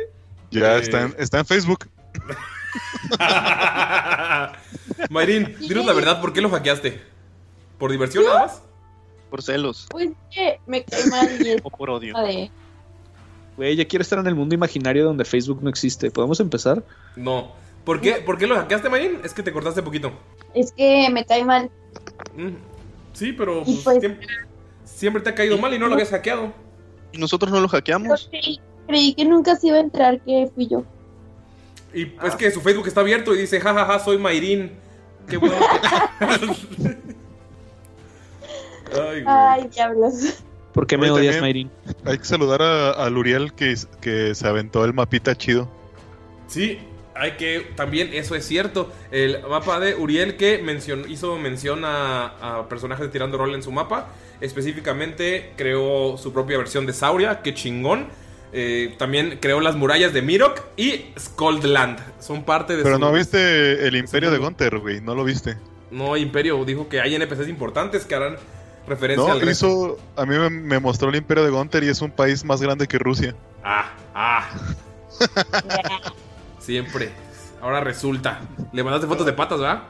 Ya 0.50 0.76
Eh. 0.76 0.80
está, 0.80 1.02
en, 1.02 1.14
está 1.18 1.38
en 1.38 1.46
Facebook. 1.46 1.88
Mayrin, 5.10 5.56
dinos 5.60 5.86
la 5.86 5.92
verdad, 5.92 6.20
¿por 6.20 6.32
qué 6.32 6.40
lo 6.40 6.50
hackeaste? 6.50 7.00
¿Por 7.78 7.90
diversión 7.90 8.24
nada 8.24 8.46
más? 8.46 8.62
Por 9.30 9.42
celos. 9.42 9.86
Pues 9.90 10.10
que 10.32 10.58
me 10.66 10.84
cae 10.84 11.06
mal 11.06 11.28
y 11.40 11.48
es 11.50 11.60
O 11.64 11.70
por 11.70 11.90
odio. 11.90 12.14
de... 12.18 12.50
Güey, 13.56 13.76
ya 13.76 13.86
quiero 13.86 14.02
estar 14.02 14.18
en 14.18 14.26
el 14.26 14.34
mundo 14.34 14.54
imaginario 14.54 15.04
donde 15.04 15.24
Facebook 15.24 15.62
no 15.62 15.70
existe. 15.70 16.10
¿Podemos 16.10 16.40
empezar? 16.40 16.82
No. 17.16 17.52
¿Por 17.84 18.00
qué, 18.00 18.14
¿Por 18.14 18.38
qué 18.38 18.46
lo 18.46 18.54
hackeaste, 18.56 18.88
Marín? 18.88 19.18
Es 19.24 19.32
que 19.34 19.42
te 19.42 19.52
cortaste 19.52 19.82
poquito. 19.82 20.12
Es 20.54 20.72
que 20.72 21.08
me 21.10 21.24
cae 21.24 21.44
mal. 21.44 21.70
Mm, 22.36 22.50
Sí, 23.12 23.32
pero 23.32 23.62
Y 23.62 23.64
pues, 23.64 23.80
pues- 23.84 24.00
siempre, 24.00 24.26
siempre 24.84 25.22
te 25.22 25.30
ha 25.30 25.34
caído 25.34 25.58
mal 25.58 25.74
y 25.74 25.78
no 25.78 25.86
lo 25.88 25.94
habías 25.94 26.10
hackeado. 26.10 26.52
Y 27.12 27.18
nosotros 27.18 27.50
no 27.52 27.58
lo 27.60 27.68
hackeamos. 27.68 28.28
creí, 28.30 28.60
creí 28.86 29.14
que 29.14 29.24
nunca 29.24 29.56
se 29.56 29.66
iba 29.68 29.76
a 29.78 29.80
entrar, 29.80 30.20
que 30.20 30.48
fui 30.54 30.68
yo. 30.68 30.84
Y 31.92 32.12
es 32.24 32.36
que 32.36 32.50
su 32.52 32.60
Facebook 32.60 32.86
está 32.86 33.00
abierto 33.00 33.34
y 33.34 33.38
dice, 33.38 33.60
jajaja, 33.60 33.98
soy 33.98 34.16
Mayrin. 34.18 34.70
Qué 35.28 35.36
bueno. 35.38 35.56
que-". 35.58 36.96
Ay, 38.92 39.22
güey. 39.22 39.24
Ay, 39.26 39.68
diablos. 39.74 40.42
¿Por 40.72 40.86
qué 40.86 40.96
me 40.96 41.10
Oye, 41.10 41.20
odias, 41.20 41.36
también- 41.36 41.68
Mayrin? 41.68 41.96
Hay 42.04 42.18
que 42.18 42.24
saludar 42.24 42.62
a, 42.62 42.90
a 42.92 43.10
Luriel 43.10 43.52
que, 43.54 43.74
que 44.00 44.34
se 44.34 44.46
aventó 44.46 44.84
el 44.84 44.92
mapita 44.94 45.34
chido. 45.36 45.68
Sí, 46.46 46.78
hay 47.20 47.32
que. 47.32 47.70
También 47.76 48.10
eso 48.14 48.34
es 48.34 48.46
cierto. 48.46 48.90
El 49.10 49.42
mapa 49.48 49.78
de 49.78 49.94
Uriel 49.94 50.36
que 50.36 50.58
mencionó, 50.58 51.06
hizo 51.06 51.36
mención 51.38 51.84
a, 51.84 52.26
a 52.60 52.68
personajes 52.68 53.04
de 53.06 53.12
Tirando 53.12 53.36
Rol 53.36 53.54
en 53.54 53.62
su 53.62 53.70
mapa. 53.70 54.08
Específicamente 54.40 55.52
creó 55.56 56.16
su 56.16 56.32
propia 56.32 56.56
versión 56.56 56.86
de 56.86 56.94
Sauria, 56.94 57.42
que 57.42 57.52
chingón. 57.54 58.06
Eh, 58.52 58.94
también 58.98 59.38
creó 59.40 59.60
las 59.60 59.76
murallas 59.76 60.12
de 60.12 60.22
Mirok 60.22 60.62
y 60.76 61.04
Skoldland. 61.18 62.00
Son 62.20 62.42
parte 62.42 62.76
de 62.76 62.82
Pero 62.82 62.96
su. 62.96 63.00
no 63.00 63.12
viste 63.12 63.86
el 63.86 63.96
imperio 63.96 64.30
de. 64.30 64.38
Gunter, 64.38 64.78
güey. 64.78 65.00
No 65.02 65.14
lo 65.14 65.22
viste. 65.22 65.56
No, 65.90 66.16
Imperio 66.16 66.64
dijo 66.64 66.88
que 66.88 67.00
hay 67.00 67.14
NPCs 67.14 67.48
importantes 67.48 68.06
que 68.06 68.14
harán 68.14 68.36
referencia 68.86 69.26
No, 69.26 69.32
al 69.38 69.48
hizo. 69.48 69.98
A 70.16 70.24
mí 70.24 70.38
me, 70.38 70.48
me 70.48 70.78
mostró 70.78 71.10
el 71.10 71.16
imperio 71.16 71.44
de 71.44 71.50
Gunter 71.50 71.84
y 71.84 71.88
es 71.88 72.00
un 72.00 72.12
país 72.12 72.44
más 72.44 72.62
grande 72.62 72.88
que 72.88 72.98
Rusia. 72.98 73.34
Ah, 73.62 73.92
ah. 74.14 74.48
Siempre. 76.60 77.10
Ahora 77.60 77.80
resulta. 77.80 78.40
Le 78.72 78.82
mandaste 78.84 79.06
fotos 79.08 79.26
de 79.26 79.32
patas, 79.32 79.58
¿verdad? 79.60 79.82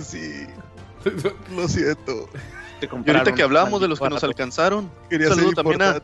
Sí. 0.00 0.46
Lo 1.56 1.66
siento. 1.68 2.28
Y 2.82 3.10
ahorita 3.10 3.34
que 3.34 3.42
hablamos 3.42 3.80
de 3.80 3.88
los 3.88 3.98
que 4.00 4.08
nos 4.08 4.24
alcanzaron, 4.24 4.90
Quería 5.10 5.28
un 5.28 5.34
saludo 5.34 5.52
también 5.52 5.82
a, 5.82 6.00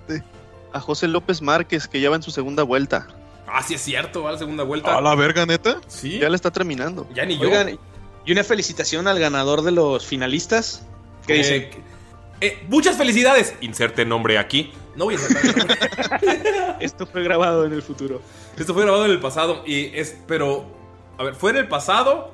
a 0.73 0.81
José 0.81 1.09
López 1.09 1.41
Márquez, 1.41 1.89
que 1.89 2.01
ya 2.01 2.11
va 2.11 2.17
en 2.17 2.23
su 2.23 2.31
segunda 2.31 2.63
vuelta. 2.65 3.07
Ah, 3.47 3.63
sí 3.63 3.75
es 3.75 3.81
cierto, 3.81 4.25
va 4.25 4.31
a 4.31 4.33
la 4.33 4.39
segunda 4.39 4.65
vuelta. 4.65 4.97
A 4.97 5.01
la 5.01 5.15
verga, 5.15 5.47
neta. 5.47 5.81
Sí. 5.87 6.19
Ya 6.19 6.29
la 6.29 6.37
está 6.37 6.51
terminando. 6.51 7.09
Ya 7.15 7.25
ni 7.25 7.39
yo. 7.39 7.45
Oigan, 7.45 7.79
y 8.27 8.33
una 8.33 8.43
felicitación 8.45 9.07
al 9.09 9.19
ganador 9.19 9.63
de 9.63 9.71
los 9.71 10.05
finalistas. 10.05 10.83
¿Qué 11.27 11.35
Eh, 11.35 11.39
dicen? 11.39 11.69
eh, 12.41 12.67
muchas 12.69 12.97
felicidades. 12.97 13.55
Inserte 13.61 14.05
nombre 14.05 14.37
aquí. 14.39 14.73
No 14.97 15.05
voy 15.05 15.15
a 15.15 15.19
nombre. 15.19 16.77
Esto 16.81 17.07
fue 17.07 17.23
grabado 17.23 17.65
en 17.67 17.73
el 17.73 17.83
futuro. 17.83 18.21
Esto 18.57 18.73
fue 18.75 18.83
grabado 18.83 19.05
en 19.05 19.11
el 19.11 19.21
pasado 19.21 19.63
y 19.67 19.87
es, 19.97 20.17
pero, 20.27 20.65
a 21.19 21.25
ver, 21.25 21.35
fue 21.35 21.51
en 21.51 21.59
el 21.59 21.69
pasado, 21.69 22.31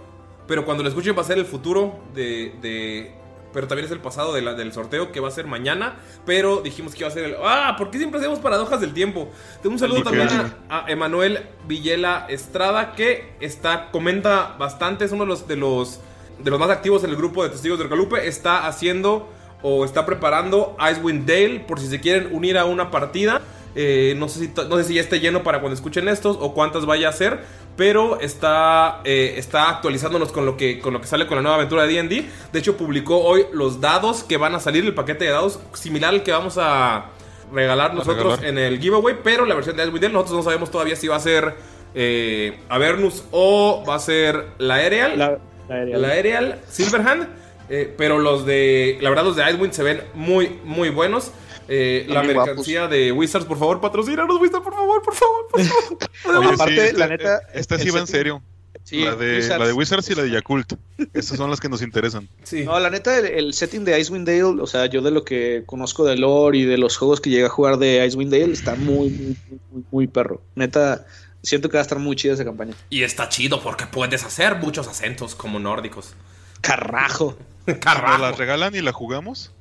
pero 0.47 0.64
cuando 0.64 0.83
lo 0.83 0.88
escuchen 0.88 1.16
va 1.16 1.23
a 1.23 1.25
ser 1.25 1.38
el 1.38 1.45
futuro 1.47 1.99
de, 2.14 2.54
de- 2.62 3.14
pero 3.52 3.69
también 3.69 3.85
es 3.87 3.92
el 3.92 4.00
pasado 4.00 4.33
de 4.33 4.40
la- 4.42 4.54
del 4.54 4.73
sorteo 4.73 5.12
que 5.12 5.21
va 5.21 5.28
a 5.28 5.31
ser 5.33 5.47
mañana, 5.47 5.97
pero 6.25 6.61
dijimos 6.62 6.92
que 6.95 7.00
iba 7.00 7.09
a 7.09 7.12
ser 7.12 7.25
el, 7.25 7.37
ah, 7.45 7.75
¿por 7.76 7.90
qué 7.90 7.99
siempre 7.99 8.19
hacemos 8.21 8.38
paradojas 8.38 8.81
del 8.81 8.95
tiempo? 8.95 9.28
Tengo 9.62 9.75
un 9.75 9.78
saludo 9.78 10.02
también 10.04 10.28
a, 10.71 10.87
a 10.87 10.90
Emanuel 10.90 11.47
Villela 11.66 12.26
Estrada 12.31 12.95
que 12.95 13.33
está, 13.40 13.90
comenta 13.90 14.57
bastante, 14.59 15.04
es 15.04 15.12
uno 15.12 15.25
de 15.25 15.28
los, 15.28 15.47
de 15.49 15.57
los, 15.57 16.00
de 16.38 16.50
los 16.50 16.59
más 16.59 16.71
activos 16.71 17.04
en 17.04 17.11
el 17.11 17.16
grupo 17.16 17.42
de 17.42 17.50
testigos 17.50 17.78
del 17.78 17.88
Calupe, 17.88 18.26
está 18.26 18.66
haciendo 18.66 19.28
o 19.62 19.85
está 19.85 20.04
preparando 20.07 20.76
Icewind 20.92 21.26
Dale 21.26 21.61
por 21.61 21.78
si 21.81 21.87
se 21.88 22.00
quieren 22.00 22.28
unir 22.33 22.59
a 22.59 22.64
una 22.64 22.90
partida. 22.90 23.40
Eh, 23.75 24.14
no, 24.19 24.28
sé 24.28 24.40
si, 24.40 24.49
to- 24.49 24.64
no 24.69 24.76
sé 24.76 24.85
si 24.85 24.95
ya 24.95 25.00
esté 25.00 25.19
lleno 25.21 25.42
para 25.42 25.61
cuando 25.61 25.75
escuchen 25.75 26.07
estos 26.09 26.37
o 26.38 26.52
cuántas 26.52 26.85
vaya 26.85 27.09
a 27.09 27.12
ser, 27.12 27.40
pero 27.75 28.21
está, 28.21 29.00
eh, 29.04 29.35
está 29.38 29.71
actualizándonos 29.71 30.31
con 30.31 30.45
lo, 30.45 30.59
que, 30.59 30.78
con 30.78 30.92
lo 30.92 31.00
que 31.00 31.07
sale 31.07 31.26
con 31.26 31.37
la 31.37 31.42
nueva 31.42 31.57
aventura 31.57 31.87
de 31.87 32.02
DD. 32.02 32.25
De 32.52 32.59
hecho, 32.59 32.76
publicó 32.76 33.21
hoy 33.23 33.47
los 33.52 33.81
dados 33.81 34.25
que 34.25 34.37
van 34.37 34.54
a 34.54 34.61
salir, 34.61 34.85
el 34.85 34.92
paquete 34.95 35.25
de 35.25 35.31
dados 35.31 35.59
similar 35.73 36.11
al 36.12 36.23
que 36.23 36.33
vamos 36.33 36.59
a 36.61 37.07
regalar 37.50 37.95
nosotros 37.95 38.40
regalar. 38.40 38.45
en 38.47 38.59
el 38.59 38.78
giveaway, 38.78 39.16
pero 39.25 39.47
la 39.47 39.54
versión 39.54 39.76
de 39.76 39.85
Icewind 39.85 40.02
Dale 40.02 40.12
nosotros 40.14 40.37
no 40.38 40.42
sabemos 40.42 40.71
todavía 40.71 40.97
si 40.97 41.09
va 41.09 41.16
a 41.16 41.21
ser 41.21 41.54
eh, 41.95 42.59
Avernus 42.69 43.25
o 43.31 43.85
va 43.88 43.95
a 43.95 43.99
ser 44.00 44.49
la 44.59 44.75
Aerial. 44.76 45.19
La, 45.19 45.38
la 45.69 45.75
aérea. 45.76 45.99
La 45.99 46.09
Aerial 46.09 46.61
Silverhand. 46.69 47.26
Eh, 47.75 47.93
pero 47.97 48.19
los 48.19 48.45
de. 48.45 48.99
La 49.00 49.09
verdad, 49.09 49.25
los 49.25 49.35
de 49.37 49.50
Icewind 49.50 49.73
se 49.73 49.83
ven 49.83 50.02
muy, 50.14 50.61
muy 50.64 50.91
buenos. 50.91 51.33
Eh, 51.69 52.05
la 52.09 52.23
mercancía 52.23 52.87
de 52.87 53.12
Wizards, 53.12 53.47
por 53.47 53.59
favor, 53.59 53.81
patrocínanos, 53.81 54.38
Wizards, 54.41 54.62
por 54.62 54.75
favor, 54.75 55.00
por 55.02 55.14
favor, 55.14 55.47
por 55.50 55.62
favor. 55.62 55.99
Oye, 56.38 56.55
Aparte, 56.55 56.87
esta- 56.88 56.99
la 56.99 57.07
neta, 57.09 57.41
Esta 57.55 57.79
sí 57.79 57.88
va 57.91 58.00
en 58.00 58.07
serio. 58.07 58.43
Sí, 58.85 59.05
la, 59.05 59.14
de, 59.14 59.37
Wizards. 59.37 59.59
la 59.61 59.67
de 59.67 59.73
Wizards 59.73 60.11
y 60.11 60.14
la 60.17 60.23
de 60.25 60.31
Yakult. 60.33 60.73
Estas 61.14 61.38
son 61.38 61.49
las 61.50 61.61
que 61.61 61.69
nos 61.69 61.83
interesan. 61.83 62.29
Sí. 62.43 62.64
No, 62.64 62.79
la 62.81 62.91
neta, 62.91 63.17
el, 63.17 63.26
el 63.26 63.55
setting 63.55 63.85
de 63.85 63.99
Icewind 63.99 64.26
Dale, 64.26 64.61
o 64.61 64.67
sea, 64.67 64.87
yo 64.87 65.00
de 65.02 65.12
lo 65.12 65.25
que 65.25 65.62
conozco 65.67 66.05
de 66.05 66.17
lore 66.17 66.59
y 66.59 66.64
de 66.64 66.76
los 66.79 66.97
juegos 66.99 67.21
que 67.21 67.31
llegué 67.31 67.47
a 67.47 67.49
jugar 67.49 67.79
de 67.79 68.05
Icewind 68.05 68.33
Dale, 68.33 68.52
está 68.52 68.75
muy, 68.75 69.09
muy, 69.11 69.37
muy, 69.49 69.61
muy, 69.71 69.85
muy 69.91 70.07
perro. 70.09 70.43
Neta, 70.57 71.07
siento 71.43 71.69
que 71.69 71.76
va 71.76 71.81
a 71.81 71.83
estar 71.83 72.00
muy 72.00 72.17
chida 72.17 72.35
esa 72.35 72.45
campaña. 72.45 72.75
Y 72.91 73.05
está 73.05 73.29
chido 73.29 73.62
porque 73.62 73.87
puedes 73.87 74.25
hacer 74.25 74.57
muchos 74.57 74.88
acentos 74.88 75.35
como 75.37 75.59
nórdicos. 75.61 76.14
Carrajo. 76.61 77.37
¿Nos 77.66 77.78
Carajo. 77.78 78.19
la 78.19 78.33
regalan 78.33 78.75
y 78.75 78.81
la 78.81 78.92
jugamos? 78.92 79.52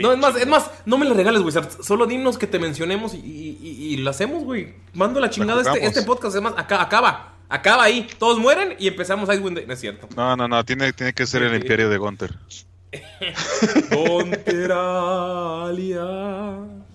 No, 0.00 0.12
es 0.12 0.18
más, 0.18 0.36
es 0.36 0.46
más, 0.46 0.70
no 0.84 0.98
me 0.98 1.06
la 1.06 1.14
regales, 1.14 1.40
Wizards. 1.42 1.78
Solo 1.86 2.06
dinos 2.06 2.36
que 2.36 2.46
te 2.46 2.58
mencionemos 2.58 3.14
y, 3.14 3.18
y, 3.18 3.58
y- 3.62 3.94
y 3.94 3.96
lo 3.98 4.10
hacemos, 4.10 4.44
güey. 4.44 4.74
Mando 4.92 5.18
la 5.18 5.30
chingada 5.30 5.60
este, 5.62 5.70
jugamos. 5.70 5.96
este 5.96 6.06
podcast. 6.06 6.36
Es 6.36 6.42
más, 6.42 6.52
acá, 6.56 6.82
acaba. 6.82 7.32
Acaba 7.48 7.84
ahí. 7.84 8.06
Todos 8.18 8.38
mueren 8.38 8.74
y 8.78 8.88
empezamos 8.88 9.30
Icewind 9.32 9.56
Dale. 9.56 9.66
No 9.66 9.72
es 9.72 9.80
cierto. 9.80 10.08
No, 10.16 10.36
no, 10.36 10.46
no. 10.48 10.62
Tiene, 10.64 10.92
tiene 10.92 11.14
que 11.14 11.26
ser 11.26 11.42
el 11.44 11.50
Sí. 11.52 11.56
imperio 11.62 11.88
de 11.88 11.96
Gunter. 11.96 12.34
Gonteralia. 13.90 16.04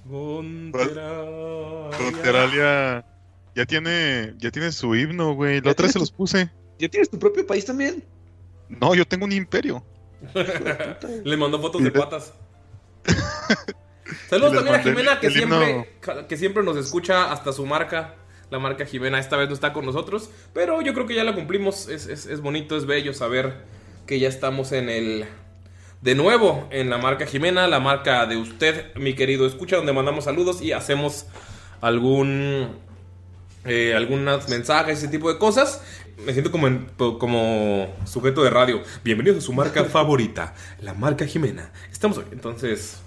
Gonteralia. 0.05 1.97
Gonteralia 1.97 3.05
ya 3.55 3.65
tiene, 3.65 4.33
ya 4.37 4.51
tiene 4.51 4.71
su 4.71 4.95
himno, 4.95 5.33
güey. 5.33 5.61
La 5.61 5.71
otra 5.71 5.83
vez 5.83 5.93
se 5.93 5.99
los 5.99 6.11
puse. 6.11 6.49
¿Ya 6.79 6.89
tienes 6.89 7.09
tu 7.09 7.19
propio 7.19 7.45
país 7.45 7.65
también? 7.65 8.03
No, 8.69 8.95
yo 8.95 9.05
tengo 9.05 9.25
un 9.25 9.31
imperio. 9.31 9.83
Le 11.23 11.37
mandó 11.37 11.59
fotos 11.61 11.83
de 11.83 11.91
patas. 11.91 12.33
Saludos 14.29 14.53
también 14.53 14.75
a 14.75 14.79
Jimena 14.83 15.19
que 15.19 15.29
siempre, 15.29 15.89
que 16.27 16.37
siempre 16.37 16.63
nos 16.63 16.77
escucha 16.77 17.31
hasta 17.31 17.53
su 17.53 17.65
marca. 17.65 18.15
La 18.49 18.59
marca 18.59 18.85
Jimena 18.85 19.17
esta 19.19 19.37
vez 19.37 19.47
no 19.47 19.53
está 19.53 19.71
con 19.71 19.85
nosotros, 19.85 20.29
pero 20.53 20.81
yo 20.81 20.93
creo 20.93 21.05
que 21.05 21.15
ya 21.15 21.23
la 21.23 21.33
cumplimos. 21.33 21.87
Es, 21.87 22.07
es- 22.07 22.25
es 22.25 22.41
bonito, 22.41 22.75
es 22.75 22.85
bello 22.85 23.13
saber 23.13 23.61
que 24.05 24.19
ya 24.19 24.27
estamos 24.27 24.71
en 24.73 24.89
el... 24.89 25.25
De 26.01 26.15
nuevo, 26.15 26.67
en 26.71 26.89
la 26.89 26.97
marca 26.97 27.25
Jimena, 27.27 27.67
la 27.67 27.79
marca 27.79 28.25
de 28.25 28.35
usted, 28.35 28.93
mi 28.95 29.13
querido 29.13 29.45
escucha, 29.45 29.75
donde 29.77 29.93
mandamos 29.93 30.25
saludos 30.25 30.61
y 30.61 30.71
hacemos 30.73 31.27
algún... 31.79 32.77
eh, 33.65 33.93
algunos 33.95 34.49
mensajes, 34.49 34.97
ese 34.97 35.07
tipo 35.09 35.31
de 35.31 35.37
cosas. 35.39 35.81
Me 36.25 36.33
siento 36.33 36.51
como, 36.51 36.67
en- 36.67 36.87
como 36.97 37.87
sujeto 38.05 38.43
de 38.43 38.49
radio. 38.49 38.81
Bienvenidos 39.03 39.39
a 39.39 39.41
su 39.41 39.53
marca 39.53 39.83
favorita, 39.85 40.53
la 40.81 40.93
marca 40.93 41.25
Jimena. 41.25 41.71
Estamos 41.91 42.17
hoy, 42.17 42.25
entonces... 42.31 42.97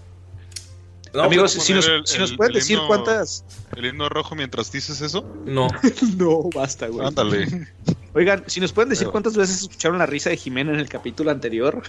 No, 1.13 1.23
Amigos, 1.23 1.53
¿puedo 1.55 1.65
si 1.65 1.73
nos, 1.75 1.85
poner 1.85 2.01
el- 2.01 2.07
si 2.09 2.19
nos 2.19 2.31
el- 2.33 2.37
pueden 2.37 2.51
el 2.53 2.59
decir 2.59 2.77
himno- 2.79 2.87
cuántas. 2.89 3.45
El 3.77 3.85
himno 3.87 4.09
rojo 4.09 4.35
mientras 4.35 4.73
dices 4.73 5.01
eso. 5.01 5.23
No. 5.47 5.69
no, 6.17 6.51
basta, 6.53 6.89
güey. 6.89 7.07
Ándale. 7.07 7.69
Oigan, 8.15 8.43
si 8.49 8.61
nos 8.61 8.73
pueden 8.73 8.89
decir 8.89 9.05
Pero- 9.05 9.13
cuántas 9.13 9.37
veces 9.37 9.63
escucharon 9.63 9.99
la 9.99 10.07
risa 10.07 10.31
de 10.31 10.37
Jimena 10.37 10.73
en 10.73 10.81
el 10.81 10.89
capítulo 10.89 11.31
anterior, 11.31 11.83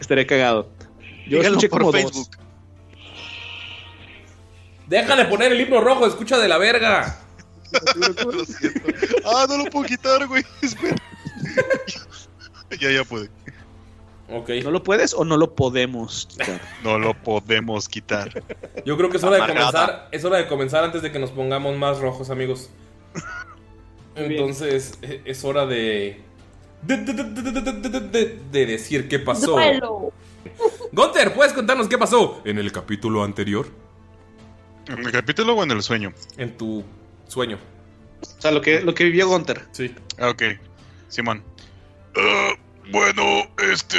estaría 0.00 0.26
cagado. 0.28 0.70
Yo 1.28 1.38
Díganlo 1.38 1.58
escuché 1.58 1.68
por 1.68 1.80
como 1.80 1.92
Facebook. 1.92 2.28
dos. 2.30 2.30
Deja 4.88 5.16
de 5.16 5.24
poner 5.24 5.50
el 5.52 5.60
himno 5.60 5.80
rojo, 5.80 6.06
escucha 6.06 6.38
de 6.38 6.46
la 6.46 6.58
verga. 6.58 7.20
Lo 7.72 8.44
siento. 8.44 8.80
Ah, 9.24 9.46
no 9.48 9.56
lo 9.58 9.64
puedo 9.70 9.86
quitar, 9.86 10.26
güey. 10.26 10.44
Espera. 10.62 10.96
ya, 12.80 12.90
ya 12.90 13.04
pude. 13.04 13.28
Ok. 14.28 14.50
¿No 14.64 14.70
lo 14.70 14.82
puedes 14.82 15.14
o 15.14 15.24
no 15.24 15.36
lo 15.36 15.54
podemos 15.54 16.26
quitar? 16.26 16.60
No 16.84 16.98
lo 16.98 17.14
podemos 17.14 17.88
quitar. 17.88 18.42
Yo 18.84 18.96
creo 18.96 19.10
que 19.10 19.16
es 19.18 19.24
hora 19.24 19.36
de 19.46 19.52
comenzar. 19.52 20.08
Es 20.12 20.24
hora 20.24 20.38
de 20.38 20.46
comenzar 20.46 20.84
antes 20.84 21.02
de 21.02 21.10
que 21.12 21.18
nos 21.18 21.30
pongamos 21.30 21.76
más 21.76 21.98
rojos, 21.98 22.30
amigos. 22.30 22.70
Entonces, 24.14 24.98
e- 25.02 25.22
es 25.24 25.44
hora 25.44 25.66
de. 25.66 26.20
De, 26.82 26.96
de- 26.98 27.12
de- 27.12 27.24
de- 27.24 27.42
de- 27.42 27.60
de- 27.72 27.88
de- 27.90 28.00
de- 28.00 28.40
de 28.50 28.66
decir 28.66 29.08
qué 29.08 29.18
pasó. 29.18 29.52
Duelo. 29.52 30.12
Gunter, 30.92 31.34
¿puedes 31.34 31.52
contarnos 31.52 31.88
qué 31.88 31.98
pasó 31.98 32.40
en 32.44 32.58
el 32.58 32.70
capítulo 32.72 33.24
anterior? 33.24 33.66
¿En 34.86 34.98
el 35.00 35.10
capítulo 35.10 35.54
o 35.54 35.62
en 35.64 35.72
el 35.72 35.82
sueño? 35.82 36.12
En 36.36 36.56
tu 36.56 36.84
sueño. 37.28 37.58
O 38.20 38.40
sea, 38.40 38.50
lo 38.50 38.60
que, 38.60 38.80
lo 38.80 38.94
que 38.94 39.04
vivió 39.04 39.28
Gunter. 39.28 39.62
Sí. 39.72 39.94
Ah, 40.18 40.30
ok. 40.30 40.42
Simón. 41.08 41.42
Ah, 42.16 42.54
bueno, 42.90 43.22
este. 43.70 43.98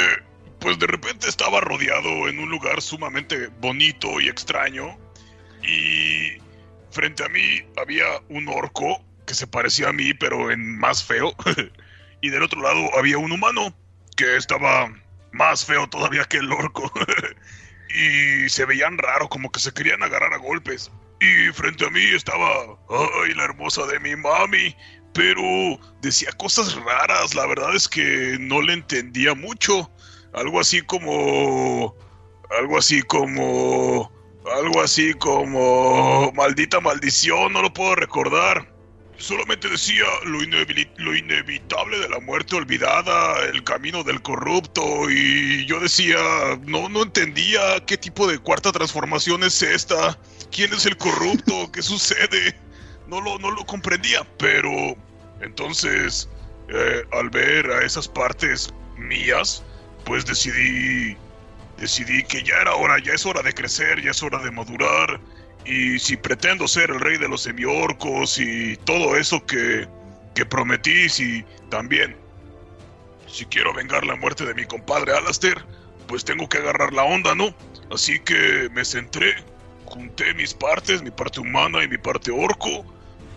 pues 0.60 0.80
de 0.80 0.88
repente 0.88 1.28
estaba 1.28 1.62
rodeado 1.62 2.28
en 2.28 2.40
un 2.40 2.50
lugar 2.50 2.82
sumamente 2.82 3.48
bonito 3.60 4.20
y 4.20 4.28
extraño. 4.28 4.98
Y 5.64 6.40
frente 6.92 7.24
a 7.24 7.30
mí 7.30 7.62
había 7.78 8.06
un 8.30 8.48
orco 8.48 9.04
que 9.26 9.34
se 9.34 9.48
parecía 9.48 9.90
a 9.90 9.94
mí, 9.94 10.14
pero 10.14 10.52
en 10.52 10.80
más 10.80 11.04
feo. 11.04 11.36
y 12.22 12.30
del 12.30 12.44
otro 12.44 12.62
lado 12.62 12.98
había 12.98 13.18
un 13.18 13.32
humano 13.32 13.76
que 14.16 14.36
estaba 14.36 14.92
más 15.32 15.66
feo 15.66 15.88
todavía 15.88 16.24
que 16.26 16.38
el 16.38 16.52
orco. 16.52 16.92
y 17.90 18.50
se 18.50 18.66
veían 18.66 18.98
raro, 18.98 19.30
como 19.30 19.52
que 19.52 19.60
se 19.60 19.74
querían 19.74 20.02
agarrar 20.04 20.34
a 20.34 20.38
golpes. 20.38 20.92
Y 21.20 21.52
frente 21.54 21.86
a 21.86 21.90
mí 21.90 22.02
estaba, 22.14 22.78
ay, 22.90 23.34
la 23.36 23.46
hermosa 23.46 23.86
de 23.88 24.00
mi 24.00 24.16
mami. 24.16 24.76
Pero 25.14 25.42
decía 26.02 26.32
cosas 26.34 26.76
raras, 26.76 27.34
la 27.34 27.48
verdad 27.48 27.76
es 27.76 27.88
que 27.88 28.38
no 28.40 28.62
le 28.62 28.74
entendía 28.74 29.34
mucho. 29.34 29.92
Algo 30.34 30.60
así 30.60 30.82
como... 30.82 31.96
Algo 32.60 32.78
así 32.78 33.02
como... 33.02 34.12
Algo 34.62 34.82
así 34.82 35.14
como... 35.16 36.32
Maldita 36.34 36.80
maldición, 36.80 37.54
no 37.54 37.64
lo 37.64 37.74
puedo 37.74 37.96
recordar. 37.96 38.72
Solamente 39.18 39.68
decía 39.68 40.06
lo, 40.26 40.40
lo 40.98 41.16
inevitable 41.16 41.98
de 41.98 42.10
la 42.10 42.20
muerte 42.20 42.56
olvidada, 42.56 43.44
el 43.52 43.64
camino 43.64 44.04
del 44.04 44.22
corrupto, 44.22 45.10
y 45.10 45.66
yo 45.66 45.80
decía, 45.80 46.20
no, 46.68 46.88
no 46.88 47.02
entendía 47.02 47.84
qué 47.88 47.98
tipo 47.98 48.28
de 48.28 48.38
cuarta 48.38 48.72
transformación 48.72 49.44
es 49.44 49.64
esta, 49.64 50.20
quién 50.52 50.74
es 50.74 50.86
el 50.86 50.98
corrupto, 50.98 51.72
qué 51.74 51.82
sucede, 51.82 52.56
no 53.08 53.22
lo, 53.22 53.38
no 53.40 53.52
lo 53.52 53.66
comprendía, 53.66 54.26
pero 54.38 54.96
entonces, 55.42 56.30
eh, 56.70 57.04
al 57.14 57.30
ver 57.30 57.70
a 57.72 57.84
esas 57.84 58.08
partes 58.08 58.74
mías, 58.98 59.64
pues 60.06 60.26
decidí, 60.26 61.16
decidí 61.78 62.24
que 62.24 62.44
ya 62.44 62.56
era 62.62 62.76
hora, 62.76 62.98
ya 63.00 63.14
es 63.14 63.26
hora 63.26 63.42
de 63.42 63.54
crecer, 63.54 64.02
ya 64.02 64.12
es 64.12 64.24
hora 64.24 64.40
de 64.40 64.52
madurar, 64.52 65.20
y 65.66 66.00
si 66.00 66.16
pretendo 66.16 66.68
ser 66.68 66.90
el 66.90 67.00
rey 67.00 67.18
de 67.18 67.28
los 67.28 67.42
semiorcos 67.42 68.40
y 68.40 68.78
todo 68.86 69.18
eso 69.18 69.46
que, 69.46 69.88
que 70.34 70.46
prometí, 70.46 71.10
si 71.10 71.44
también, 71.70 72.16
si 73.28 73.46
quiero 73.46 73.74
vengar 73.74 74.06
la 74.06 74.16
muerte 74.16 74.46
de 74.46 74.54
mi 74.54 74.66
compadre 74.66 75.12
Alastair, 75.12 75.64
pues 76.08 76.24
tengo 76.24 76.48
que 76.48 76.60
agarrar 76.60 76.94
la 76.94 77.04
onda, 77.04 77.36
¿no? 77.36 77.54
Así 77.92 78.20
que 78.20 78.70
me 78.74 78.86
centré, 78.86 79.36
junté 79.98 80.34
mis 80.36 80.54
partes, 80.54 81.02
mi 81.02 81.10
parte 81.10 81.40
humana 81.40 81.84
y 81.84 81.88
mi 81.88 81.98
parte 81.98 82.32
orco, 82.32 82.86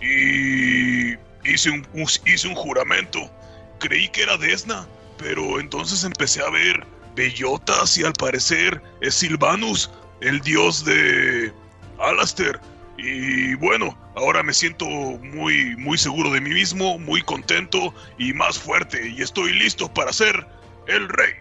y 0.01 1.13
hice 1.45 1.71
un, 1.71 1.87
hice 2.27 2.49
un 2.49 2.55
juramento. 2.55 3.31
Creí 3.79 4.09
que 4.11 4.23
era 4.23 4.37
Desna, 4.37 4.87
pero 5.17 5.59
entonces 5.59 6.05
empecé 6.05 6.43
a 6.43 6.51
ver 6.51 6.87
bellotas 7.17 7.97
y 7.97 8.05
al 8.05 8.13
parecer 8.13 8.81
es 9.01 9.15
Silvanus, 9.15 9.91
el 10.21 10.41
dios 10.41 10.85
de 10.85 11.53
Alastair. 11.99 12.61
Y 12.99 13.55
bueno, 13.55 13.99
ahora 14.17 14.43
me 14.43 14.53
siento 14.53 14.85
muy, 14.87 15.75
muy 15.77 15.97
seguro 15.97 16.31
de 16.31 16.43
mí 16.43 16.51
mismo, 16.51 16.99
muy 16.99 17.23
contento 17.23 17.95
y 18.19 18.35
más 18.35 18.59
fuerte. 18.59 19.09
Y 19.09 19.23
estoy 19.23 19.55
listo 19.55 19.93
para 19.93 20.13
ser 20.13 20.47
el 20.87 21.09
rey. 21.09 21.33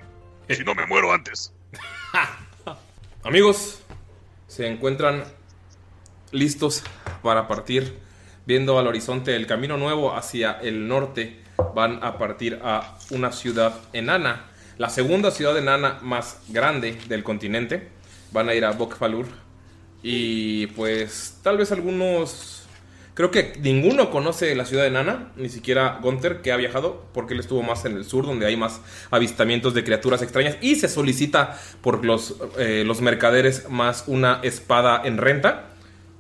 Si 0.49 0.63
no 0.63 0.73
me 0.73 0.85
muero 0.85 1.11
antes. 1.11 1.53
Amigos, 3.23 3.83
se 4.49 4.67
encuentran 4.67 5.23
listos 6.31 6.83
para 7.23 7.47
partir. 7.47 7.99
Viendo 8.45 8.79
al 8.79 8.87
horizonte 8.87 9.35
el 9.35 9.45
camino 9.45 9.77
nuevo 9.77 10.15
hacia 10.15 10.53
el 10.53 10.87
norte, 10.87 11.39
van 11.75 12.03
a 12.03 12.17
partir 12.17 12.59
a 12.63 12.97
una 13.11 13.31
ciudad 13.31 13.75
enana, 13.93 14.47
la 14.79 14.89
segunda 14.89 15.29
ciudad 15.29 15.55
enana 15.57 15.99
más 16.01 16.41
grande 16.49 16.97
del 17.07 17.23
continente. 17.23 17.89
Van 18.31 18.49
a 18.49 18.55
ir 18.55 18.65
a 18.65 18.71
Bokfalur. 18.71 19.27
Y 20.01 20.67
pues 20.67 21.37
tal 21.43 21.57
vez 21.57 21.71
algunos... 21.71 22.58
Creo 23.19 23.31
que 23.31 23.51
ninguno 23.59 24.11
conoce 24.11 24.55
la 24.55 24.63
ciudad 24.63 24.87
enana, 24.87 25.33
ni 25.35 25.49
siquiera 25.49 25.99
Gunther, 26.01 26.41
que 26.41 26.53
ha 26.53 26.55
viajado, 26.55 27.03
porque 27.13 27.33
él 27.33 27.41
estuvo 27.41 27.61
más 27.61 27.83
en 27.83 27.97
el 27.97 28.05
sur, 28.05 28.25
donde 28.25 28.45
hay 28.45 28.55
más 28.55 28.79
avistamientos 29.11 29.73
de 29.73 29.83
criaturas 29.83 30.21
extrañas. 30.21 30.55
Y 30.61 30.77
se 30.77 30.87
solicita 30.87 31.59
por 31.81 32.05
los, 32.05 32.37
eh, 32.57 32.83
los 32.85 33.01
mercaderes 33.01 33.69
más 33.69 34.05
una 34.07 34.39
espada 34.43 35.01
en 35.03 35.17
renta. 35.17 35.65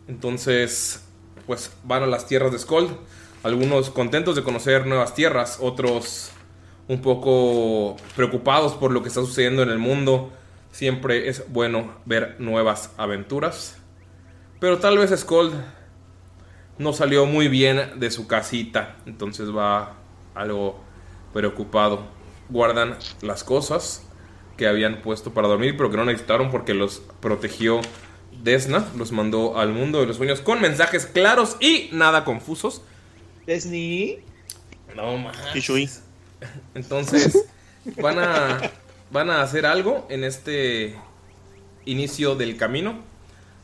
Entonces, 0.09 1.05
pues 1.47 1.71
van 1.85 2.03
a 2.03 2.05
las 2.05 2.27
tierras 2.27 2.51
de 2.51 2.59
Skold. 2.59 2.91
Algunos 3.43 3.91
contentos 3.91 4.35
de 4.35 4.43
conocer 4.43 4.85
nuevas 4.85 5.15
tierras, 5.15 5.59
otros 5.61 6.31
un 6.89 7.01
poco 7.01 7.95
preocupados 8.17 8.73
por 8.73 8.91
lo 8.91 9.03
que 9.03 9.07
está 9.07 9.21
sucediendo 9.21 9.63
en 9.63 9.69
el 9.69 9.79
mundo. 9.79 10.33
Siempre 10.73 11.29
es 11.29 11.45
bueno 11.47 11.93
ver 12.03 12.35
nuevas 12.39 12.91
aventuras. 12.97 13.77
Pero 14.59 14.79
tal 14.79 14.97
vez 14.97 15.17
Skold 15.17 15.53
no 16.79 16.93
salió 16.93 17.27
muy 17.27 17.47
bien 17.47 17.99
de 17.99 18.09
su 18.09 18.25
casita. 18.25 18.95
Entonces 19.05 19.55
va 19.55 19.97
algo 20.33 20.79
preocupado. 21.33 22.07
Guardan 22.49 22.97
las 23.21 23.43
cosas 23.43 24.03
que 24.57 24.67
habían 24.67 25.01
puesto 25.01 25.33
para 25.33 25.47
dormir, 25.47 25.77
pero 25.77 25.91
que 25.91 25.97
no 25.97 26.05
necesitaron 26.05 26.49
porque 26.49 26.73
los 26.73 27.03
protegió 27.19 27.81
Desna. 28.41 28.87
Los 28.97 29.11
mandó 29.11 29.59
al 29.59 29.71
mundo 29.71 29.99
de 29.99 30.07
los 30.07 30.17
sueños 30.17 30.41
con 30.41 30.61
mensajes 30.61 31.05
claros 31.05 31.57
y 31.59 31.89
nada 31.91 32.25
confusos. 32.25 32.81
Disney. 33.45 34.23
No 34.95 35.17
manches. 35.17 36.03
Entonces, 36.73 37.45
van 38.01 38.19
a, 38.19 38.71
van 39.11 39.29
a 39.29 39.41
hacer 39.41 39.65
algo 39.65 40.07
en 40.09 40.23
este 40.23 40.95
inicio 41.85 42.35
del 42.35 42.57
camino. 42.57 42.99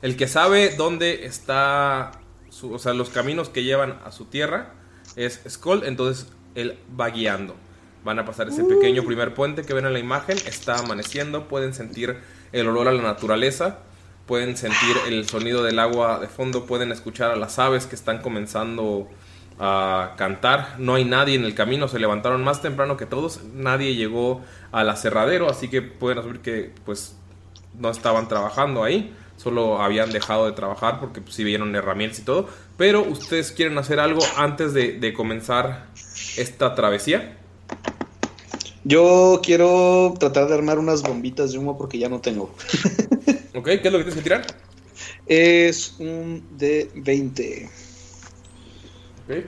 El 0.02 0.18
que 0.18 0.28
sabe 0.28 0.76
dónde 0.76 1.26
está, 1.26 2.12
su- 2.56 2.74
o 2.74 2.80
sea, 2.80 2.94
los 2.94 3.10
caminos 3.10 3.50
que 3.50 3.64
llevan 3.64 4.00
a 4.06 4.12
su 4.12 4.26
tierra 4.26 4.74
es 5.16 5.42
Skull, 5.48 5.84
entonces 5.86 6.28
él 6.56 6.78
va 7.00 7.10
guiando. 7.10 7.56
Van 8.04 8.20
a 8.20 8.26
pasar 8.26 8.48
ese 8.48 8.64
pequeño 8.64 9.04
primer 9.04 9.34
puente 9.34 9.64
que 9.64 9.74
ven 9.74 9.86
en 9.86 9.94
la 9.94 10.00
imagen, 10.00 10.38
está 10.46 10.78
amaneciendo, 10.78 11.48
pueden 11.48 11.74
sentir 11.74 12.18
el 12.52 12.68
olor 12.68 12.88
a 12.88 12.92
la 12.94 13.02
naturaleza, 13.02 13.80
pueden 14.26 14.56
sentir 14.58 14.96
el 15.08 15.28
sonido 15.28 15.64
del 15.64 15.80
agua 15.80 16.20
de 16.20 16.28
fondo, 16.28 16.66
pueden 16.66 16.92
escuchar 16.92 17.32
a 17.32 17.36
las 17.36 17.60
aves 17.60 17.88
que 17.88 17.96
están 17.96 18.20
comenzando 18.22 19.10
a 19.60 20.14
cantar. 20.18 20.76
No 20.78 20.96
hay 20.96 21.06
nadie 21.06 21.36
en 21.36 21.46
el 21.46 21.56
camino, 21.56 21.88
se 21.88 22.00
levantaron 22.00 22.44
más 22.44 22.62
temprano 22.62 22.96
que 22.96 23.06
todos, 23.06 23.42
nadie 23.54 23.96
llegó 23.96 24.42
al 24.72 24.90
aserradero, 24.90 25.50
así 25.50 25.68
que 25.70 25.82
pueden 25.82 26.20
asumir 26.20 26.40
que 26.42 26.72
pues 26.86 27.16
no 27.78 27.90
estaban 27.90 28.28
trabajando 28.28 28.84
ahí, 28.84 29.14
solo 29.38 29.82
habían 29.82 30.12
dejado 30.12 30.46
de 30.46 30.54
trabajar 30.54 31.00
porque 31.00 31.22
pues, 31.22 31.36
sí 31.36 31.44
vieron 31.44 31.76
herramientas 31.76 32.20
y 32.20 32.24
todo. 32.24 32.50
Pero 32.78 33.04
ustedes 33.04 33.52
quieren 33.52 33.78
hacer 33.78 34.00
algo 34.00 34.22
antes 34.38 34.74
de, 34.74 34.94
de 35.00 35.14
comenzar 35.14 35.88
esta 36.38 36.76
travesía. 36.76 37.38
Yo 38.84 39.42
quiero 39.44 40.14
tratar 40.20 40.48
de 40.48 40.54
armar 40.54 40.78
unas 40.78 41.02
bombitas 41.02 41.52
de 41.52 41.58
humo 41.58 41.78
porque 41.78 41.98
ya 41.98 42.10
no 42.10 42.22
tengo. 42.22 42.54
Ok, 43.56 43.68
¿qué 43.68 43.82
es 43.86 43.92
lo 43.92 44.00
que 44.00 44.04
tienes 44.04 44.16
que 44.16 44.22
tirar? 44.22 44.46
Es 45.28 45.96
un 45.98 46.46
de 46.58 46.92
20. 46.94 47.70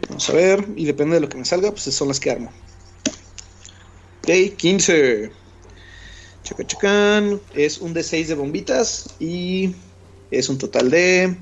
Vamos 0.08 0.30
a 0.30 0.34
ver, 0.34 0.66
y 0.78 0.86
depende 0.86 1.16
de 1.16 1.22
lo 1.22 1.28
que 1.28 1.38
me 1.38 1.44
salga, 1.44 1.72
pues 1.72 1.84
son 1.84 2.08
las 2.08 2.20
que 2.20 2.32
armo. 2.32 2.52
Ok, 4.24 4.56
15. 4.56 5.30
Chaca, 6.48 6.66
chacán. 6.66 7.42
Es 7.54 7.80
un 7.80 7.94
de 7.94 8.02
6 8.02 8.30
de 8.30 8.36
bombitas 8.36 9.14
y 9.20 9.76
es 10.32 10.48
un 10.48 10.58
total 10.58 10.90
de 10.90 11.36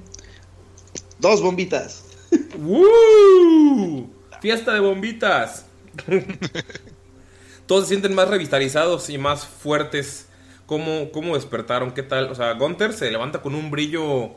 dos 1.20 1.44
bombitas. 1.44 2.06
¡Woo! 2.58 4.10
Fiesta 4.42 4.74
de 4.74 4.80
bombitas. 4.80 5.68
Todos 7.68 7.84
se 7.84 7.90
sienten 7.90 8.16
más 8.16 8.30
revitalizados 8.30 9.12
y 9.12 9.20
más 9.20 9.46
fuertes. 9.46 10.26
¿Cómo, 10.66 11.12
cómo 11.12 11.36
despertaron? 11.36 11.92
¿Qué 11.92 12.02
tal? 12.02 12.32
O 12.32 12.34
sea, 12.34 12.54
Gunther 12.54 12.92
se 12.92 13.12
levanta 13.12 13.44
con 13.44 13.54
un 13.54 13.70
brillo, 13.70 14.32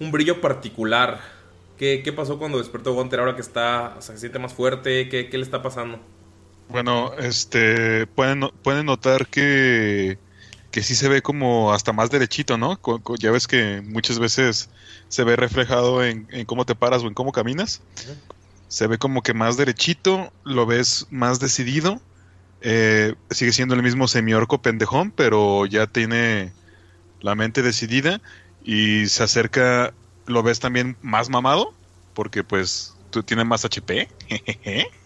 un 0.00 0.12
brillo 0.12 0.42
particular. 0.42 1.22
¿Qué, 1.78 2.02
qué 2.04 2.12
pasó 2.12 2.38
cuando 2.38 2.58
despertó 2.58 2.92
Gunther 2.92 3.20
ahora 3.20 3.36
que 3.36 3.40
está, 3.40 3.94
o 3.96 4.02
sea, 4.02 4.16
se 4.16 4.20
siente 4.20 4.38
más 4.38 4.52
fuerte? 4.52 5.08
¿Qué, 5.08 5.30
qué 5.30 5.38
le 5.38 5.44
está 5.44 5.62
pasando? 5.62 5.98
Bueno, 6.70 7.12
este, 7.18 8.06
pueden, 8.06 8.48
pueden 8.62 8.86
notar 8.86 9.26
que, 9.26 10.18
que 10.70 10.82
sí 10.82 10.94
se 10.94 11.08
ve 11.08 11.20
como 11.20 11.72
hasta 11.72 11.92
más 11.92 12.10
derechito, 12.10 12.56
¿no? 12.58 12.78
Ya 13.18 13.32
ves 13.32 13.48
que 13.48 13.82
muchas 13.84 14.18
veces 14.18 14.70
se 15.08 15.24
ve 15.24 15.34
reflejado 15.34 16.04
en, 16.04 16.28
en 16.30 16.46
cómo 16.46 16.64
te 16.64 16.76
paras 16.76 17.02
o 17.02 17.08
en 17.08 17.14
cómo 17.14 17.32
caminas. 17.32 17.82
Se 18.68 18.86
ve 18.86 18.98
como 18.98 19.22
que 19.22 19.34
más 19.34 19.56
derechito, 19.56 20.32
lo 20.44 20.64
ves 20.64 21.06
más 21.10 21.40
decidido. 21.40 22.00
Eh, 22.62 23.14
sigue 23.30 23.52
siendo 23.52 23.74
el 23.74 23.82
mismo 23.82 24.06
semiorco 24.06 24.62
pendejón, 24.62 25.10
pero 25.10 25.66
ya 25.66 25.88
tiene 25.88 26.52
la 27.20 27.34
mente 27.34 27.62
decidida 27.62 28.20
y 28.62 29.06
se 29.06 29.24
acerca, 29.24 29.92
lo 30.26 30.42
ves 30.44 30.60
también 30.60 30.96
más 31.02 31.30
mamado, 31.30 31.74
porque 32.14 32.44
pues 32.44 32.94
tú 33.10 33.24
tienes 33.24 33.46
más 33.46 33.64
HP. 33.64 34.08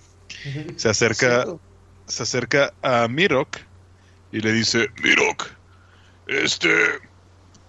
Se 0.77 0.89
acerca, 0.89 1.47
se 2.07 2.23
acerca 2.23 2.75
a 2.83 3.09
Mirok 3.09 3.59
y 4.33 4.41
le 4.41 4.53
dice, 4.53 4.89
Mirok, 5.03 5.45
este, 6.27 6.71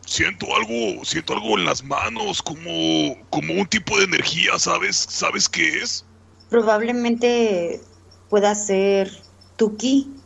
siento 0.06 0.48
algo, 0.56 1.04
siento 1.06 1.34
algo 1.34 1.58
en 1.58 1.66
las 1.66 1.84
manos, 1.84 2.42
como, 2.42 3.16
como 3.30 3.54
un 3.54 3.68
tipo 3.68 3.98
de 3.98 4.06
energía, 4.06 4.58
¿sabes? 4.60 4.98
¿Sabes 4.98 5.50
qué 5.50 5.80
es? 5.80 6.06
Probablemente 6.50 7.82
pueda 8.30 8.56
ser 8.56 9.12
tu 9.58 9.78
ki. 9.78 10.22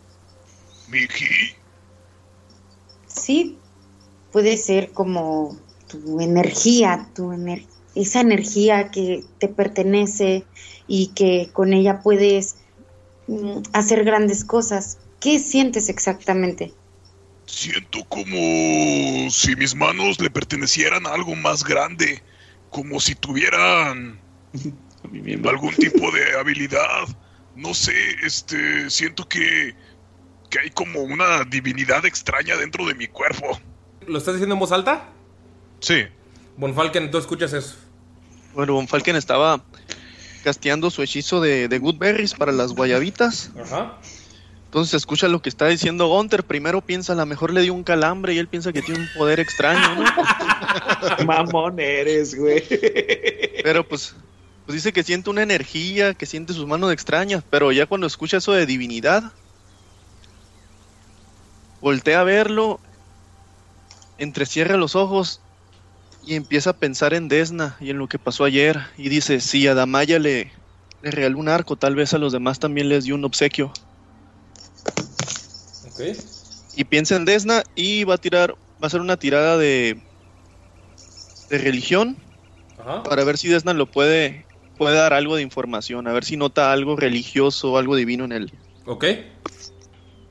¿Mi 0.91 1.07
ki? 1.07 1.29
Sí, 3.07 3.61
puede 4.31 4.57
ser 4.57 4.91
como 4.93 5.57
tu 5.87 6.19
energía, 6.21 7.11
tu 7.15 7.31
ener- 7.31 7.67
esa 7.95 8.21
energía 8.21 8.91
que 8.91 9.25
te 9.39 9.47
pertenece 9.47 10.47
y 10.89 11.07
que 11.13 11.49
con 11.53 11.71
ella 11.71 12.01
puedes 12.01 12.55
mm, 13.27 13.59
hacer 13.71 14.03
grandes 14.03 14.43
cosas. 14.43 14.97
¿Qué 15.21 15.39
sientes 15.39 15.87
exactamente? 15.87 16.73
Siento 17.45 18.03
como 18.09 19.29
si 19.29 19.55
mis 19.55 19.75
manos 19.75 20.19
le 20.19 20.29
pertenecieran 20.29 21.05
a 21.05 21.13
algo 21.13 21.35
más 21.35 21.63
grande, 21.63 22.21
como 22.71 22.99
si 22.99 23.15
tuvieran 23.15 24.19
algún 25.47 25.73
tipo 25.75 26.11
de 26.11 26.37
habilidad. 26.39 27.07
No 27.55 27.73
sé, 27.73 27.93
este, 28.23 28.89
siento 28.89 29.27
que, 29.27 29.75
que 30.49 30.59
hay 30.59 30.69
como 30.71 31.01
una 31.01 31.43
divinidad 31.43 32.05
extraña 32.05 32.57
dentro 32.57 32.85
de 32.87 32.95
mi 32.95 33.07
cuerpo. 33.07 33.59
¿Lo 34.07 34.17
estás 34.17 34.35
diciendo 34.35 34.55
en 34.55 34.59
voz 34.59 34.71
alta? 34.71 35.09
Sí. 35.81 36.05
Bonfalken, 36.57 37.11
tú 37.11 37.19
escuchas 37.19 37.53
eso. 37.53 37.75
Bueno, 38.53 38.73
Von 38.73 38.87
Falken 38.87 39.15
estaba 39.15 39.63
casteando 40.43 40.89
su 40.89 41.01
hechizo 41.01 41.41
de, 41.41 41.67
de 41.67 41.79
Good 41.79 41.97
Berries 41.97 42.33
para 42.33 42.51
las 42.51 42.73
guayabitas. 42.73 43.51
Ajá. 43.59 43.99
Entonces 44.69 44.93
escucha 44.93 45.27
lo 45.27 45.41
que 45.41 45.49
está 45.49 45.65
diciendo 45.65 46.07
Gunter. 46.07 46.43
Primero 46.43 46.81
piensa, 46.81 47.13
a 47.13 47.15
lo 47.15 47.25
mejor 47.25 47.51
le 47.51 47.61
dio 47.61 47.73
un 47.73 47.83
calambre 47.83 48.35
y 48.35 48.37
él 48.37 48.47
piensa 48.47 48.71
que 48.71 48.83
tiene 48.83 48.99
un 48.99 49.09
poder 49.17 49.39
extraño, 49.39 49.95
¿no? 49.95 51.25
Mamón 51.25 51.79
eres, 51.79 52.35
güey. 52.35 52.63
Pero 53.63 53.87
pues, 53.87 54.13
pues 54.67 54.75
dice 54.75 54.93
que 54.93 55.03
siente 55.03 55.31
una 55.31 55.41
energía, 55.41 56.13
que 56.13 56.27
siente 56.27 56.53
sus 56.53 56.67
manos 56.67 56.93
extrañas. 56.93 57.43
Pero 57.49 57.71
ya 57.71 57.87
cuando 57.87 58.05
escucha 58.05 58.37
eso 58.37 58.51
de 58.51 58.67
divinidad, 58.67 59.31
voltea 61.81 62.21
a 62.21 62.23
verlo, 62.23 62.79
entrecierra 64.19 64.77
los 64.77 64.95
ojos 64.95 65.41
y 66.25 66.35
empieza 66.35 66.71
a 66.71 66.77
pensar 66.77 67.13
en 67.13 67.27
Desna 67.27 67.77
y 67.79 67.89
en 67.89 67.97
lo 67.97 68.07
que 68.07 68.19
pasó 68.19 68.43
ayer. 68.43 68.79
Y 68.97 69.09
dice, 69.09 69.39
si 69.39 69.67
a 69.67 69.73
Damaya 69.73 70.19
le, 70.19 70.51
le 71.01 71.11
regaló 71.11 71.39
un 71.39 71.49
arco, 71.49 71.75
tal 71.75 71.95
vez 71.95 72.13
a 72.13 72.17
los 72.17 72.31
demás 72.33 72.59
también 72.59 72.89
les 72.89 73.05
dio 73.05 73.15
un 73.15 73.25
obsequio. 73.25 73.71
Ok. 75.91 76.01
Y 76.75 76.83
piensa 76.85 77.15
en 77.15 77.25
Desna 77.25 77.63
y 77.75 78.03
va 78.03 78.15
a 78.15 78.17
tirar, 78.17 78.51
va 78.51 78.83
a 78.83 78.87
hacer 78.87 79.01
una 79.01 79.17
tirada 79.17 79.57
de, 79.57 80.01
de 81.49 81.57
religión 81.57 82.17
Ajá. 82.79 83.03
para 83.03 83.23
ver 83.23 83.37
si 83.37 83.47
Desna 83.47 83.73
lo 83.73 83.85
puede, 83.85 84.45
puede 84.77 84.95
dar 84.95 85.13
algo 85.13 85.35
de 85.35 85.41
información, 85.41 86.07
a 86.07 86.13
ver 86.13 86.23
si 86.23 86.37
nota 86.37 86.71
algo 86.71 86.95
religioso, 86.95 87.77
algo 87.77 87.95
divino 87.95 88.25
en 88.25 88.31
él. 88.31 88.53
Ok. 88.85 89.05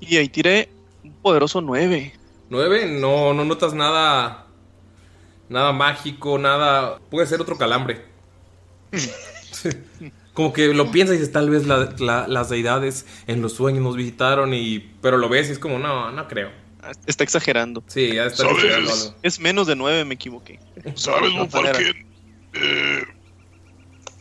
Y 0.00 0.16
ahí 0.16 0.28
tiré 0.28 0.70
un 1.04 1.12
poderoso 1.14 1.60
9. 1.60 2.14
Nueve, 2.50 2.86
no, 2.98 3.34
no 3.34 3.44
notas 3.44 3.74
nada. 3.74 4.47
Nada 5.48 5.72
mágico, 5.72 6.38
nada. 6.38 6.98
Puede 7.10 7.26
ser 7.26 7.40
otro 7.40 7.56
calambre. 7.56 8.04
Como 10.34 10.52
que 10.52 10.68
lo 10.72 10.90
piensas 10.92 11.16
y 11.16 11.18
dices, 11.18 11.32
tal 11.32 11.50
vez 11.50 11.66
la- 11.66 11.94
la- 11.98 12.28
las 12.28 12.48
deidades 12.48 13.06
en 13.26 13.42
los 13.42 13.54
sueños 13.54 13.82
nos 13.82 13.96
visitaron 13.96 14.54
y. 14.54 14.78
Pero 15.02 15.16
lo 15.16 15.28
ves 15.28 15.48
y 15.48 15.52
es 15.52 15.58
como, 15.58 15.78
no, 15.80 16.12
no 16.12 16.28
creo. 16.28 16.50
Está 17.06 17.24
exagerando. 17.24 17.82
Sí, 17.88 18.14
ya 18.14 18.26
está 18.26 18.44
¿Sabes? 18.44 18.58
exagerando 18.58 18.92
algo. 18.92 19.14
Es 19.22 19.40
menos 19.40 19.66
de 19.66 19.74
9, 19.74 20.04
me 20.04 20.14
equivoqué. 20.14 20.60
¿Sabes, 20.94 21.34
No, 21.34 21.48
Falken? 21.48 22.06
Eh, 22.54 23.02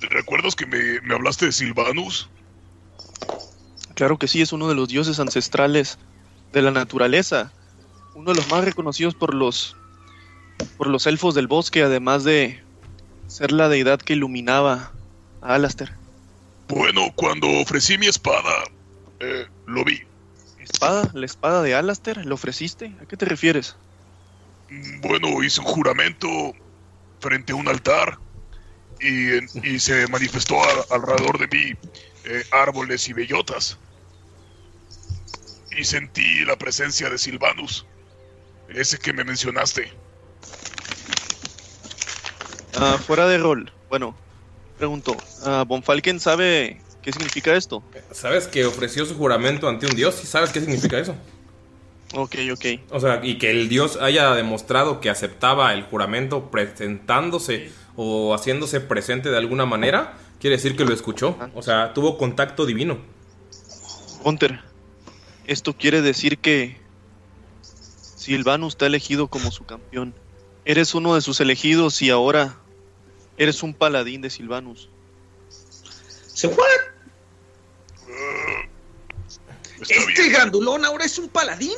¿Recuerdas 0.10 0.56
que 0.56 0.66
me, 0.66 1.00
me 1.02 1.13
hablaste 1.13 1.46
de 1.46 1.52
Silvanus? 1.52 2.30
Claro 3.94 4.18
que 4.18 4.28
sí, 4.28 4.42
es 4.42 4.52
uno 4.54 4.68
de 4.68 4.76
los 4.76 4.88
dioses 4.90 5.20
ancestrales 5.20 5.98
de 6.52 6.62
la 6.63 6.72
naturaleza. 6.72 7.52
Uno 8.16 8.32
de 8.32 8.38
los 8.38 8.50
más 8.50 8.63
reconocidos 8.66 9.13
por 9.13 9.34
los 9.36 9.76
por 10.78 10.88
los 10.88 11.08
elfos 11.08 11.36
del 11.36 11.48
bosque, 11.48 11.84
además 11.84 12.24
de 12.24 12.63
ser 13.26 13.52
la 13.52 13.70
deidad 13.70 14.00
que 14.00 14.13
iluminaba 14.13 14.96
a 15.41 15.56
Alastair. 15.56 15.91
Bueno, 16.67 17.13
cuando 17.15 17.48
ofrecí 17.50 17.98
mi 17.98 18.08
espada, 18.08 18.63
eh, 19.20 19.48
lo 19.65 19.84
vi. 19.84 20.00
¿Espada? 20.58 21.10
¿La 21.13 21.26
espada 21.26 21.62
de 21.62 21.76
Alastair? 21.76 22.26
¿Le 22.26 22.34
ofreciste? 22.34 22.98
¿A 23.02 23.06
qué 23.06 23.15
te 23.17 23.26
refieres? 23.26 23.78
Bueno, 25.02 25.41
hice 25.43 25.62
un 25.62 25.67
juramento 25.67 26.28
frente 27.22 27.54
a 27.54 27.56
un 27.56 27.67
altar 27.67 28.20
y, 29.00 29.32
en- 29.38 29.50
y 29.63 29.80
se 29.80 30.08
manifestó 30.08 30.62
a- 30.62 30.86
alrededor 30.89 31.38
de 31.39 31.48
mí 31.58 31.74
eh, 32.24 32.43
árboles 32.52 33.08
y 33.08 33.13
bellotas. 33.13 33.80
Y 35.72 35.84
sentí 35.84 36.43
la 36.46 36.58
presencia 36.58 37.10
de 37.10 37.17
Silvanus, 37.17 37.86
ese 38.67 38.98
que 38.98 39.13
me 39.13 39.24
mencionaste. 39.24 40.07
Ah, 42.80 42.98
fuera 42.98 43.28
de 43.28 43.38
rol. 43.38 43.72
Bueno, 43.90 44.16
pregunto. 44.78 45.16
ah, 45.46 45.63
¿Von 45.68 45.84
Falken 45.84 46.20
sabe 46.20 46.82
qué 47.02 47.12
significa 47.12 47.56
esto? 47.56 47.84
¿Sabes 48.12 48.48
que 48.48 48.66
ofreció 48.66 49.06
su 49.06 49.16
juramento 49.16 49.68
ante 49.68 49.88
un 49.88 49.96
dios? 49.96 50.20
¿Y 50.24 50.28
sabes 50.28 50.52
qué 50.52 50.60
significa 50.60 51.00
eso? 51.00 51.16
Ok, 52.13 52.36
ok. 52.54 52.66
O 52.92 53.00
sea, 53.00 53.20
y 53.24 53.38
que 53.38 53.52
el 53.52 53.68
dios 53.68 53.98
haya 54.02 54.34
demostrado 54.34 55.02
que 55.02 55.10
aceptaba 55.10 55.74
el 55.74 55.84
juramento 55.84 56.50
presentándose 56.52 57.72
o 57.96 58.34
haciéndose 58.34 58.80
presente 58.80 59.30
de 59.30 59.38
alguna 59.38 59.66
manera, 59.66 60.18
quiere 60.40 60.56
decir 60.56 60.78
que 60.78 60.86
lo 60.86 60.94
escuchó. 60.94 61.38
O 61.56 61.62
sea, 61.62 61.94
tuvo 61.94 62.18
contacto 62.18 62.66
divino. 62.66 63.00
Hunter, 64.24 64.62
esto 65.48 65.74
quiere 65.74 66.02
decir 66.02 66.38
que 66.38 66.78
Silvanus 67.62 68.74
está 68.74 68.86
elegido 68.86 69.28
como 69.28 69.52
su 69.52 69.66
campeón. 69.66 70.13
Eres 70.66 70.96
uno 70.96 71.16
de 71.16 71.22
sus 71.22 71.40
elegidos 71.40 72.02
y 72.02 72.10
ahora 72.10 72.58
eres 73.38 73.63
un 73.63 73.73
paladín 73.73 74.21
de 74.21 74.30
Silvanus. 74.30 74.89
¿Se 76.34 76.47
what? 76.47 76.58
¿Este 79.80 80.30
grandulón 80.30 80.84
ahora 80.86 81.06
es 81.06 81.17
un 81.17 81.30
paladín? 81.30 81.78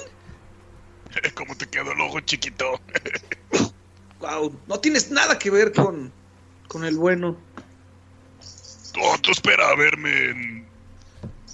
¿Cómo 1.36 1.56
te 1.56 1.67
quedó 1.67 1.91
el 1.91 2.02
ojo 2.02 2.19
chiquito? 2.22 2.80
Wow, 4.19 4.54
no 4.67 4.78
tienes 4.82 5.10
nada 5.12 5.39
que 5.39 5.50
ver 5.50 5.72
con, 5.72 6.12
con 6.67 6.84
el 6.84 6.98
bueno. 6.98 7.38
Tú, 8.91 9.00
tú 9.22 9.32
espera 9.32 9.69
a 9.69 9.76
verme. 9.76 10.26
en- 10.26 10.69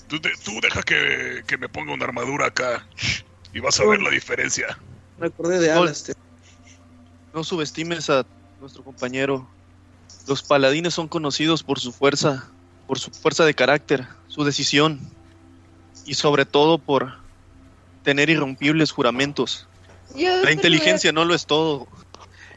Tú, 0.07 0.19
de- 0.19 0.33
tú 0.43 0.59
deja 0.63 0.81
que, 0.81 1.43
que 1.45 1.59
me 1.59 1.69
ponga 1.69 1.93
una 1.93 2.05
armadura 2.05 2.47
acá 2.47 2.87
y 3.53 3.59
vas 3.59 3.79
a 3.79 3.85
ver 3.85 4.01
la 4.01 4.09
diferencia. 4.09 4.79
Me 5.19 5.27
acordé 5.27 5.59
de 5.59 5.69
Alastair. 5.71 6.17
No 7.33 7.43
subestimes 7.43 8.09
a 8.09 8.25
nuestro 8.59 8.83
compañero. 8.83 9.47
Los 10.27 10.43
paladines 10.43 10.93
son 10.93 11.07
conocidos 11.07 11.63
por 11.63 11.79
su 11.79 11.91
fuerza, 11.91 12.49
por 12.87 12.99
su 12.99 13.11
fuerza 13.11 13.45
de 13.45 13.53
carácter, 13.53 14.07
su 14.27 14.43
decisión 14.43 14.99
y 16.05 16.15
sobre 16.15 16.45
todo 16.45 16.77
por 16.77 17.13
tener 18.03 18.29
irrompibles 18.29 18.91
juramentos. 18.91 19.67
La 20.15 20.51
inteligencia 20.51 21.11
no 21.11 21.25
lo 21.25 21.33
es 21.35 21.45
todo. 21.45 21.87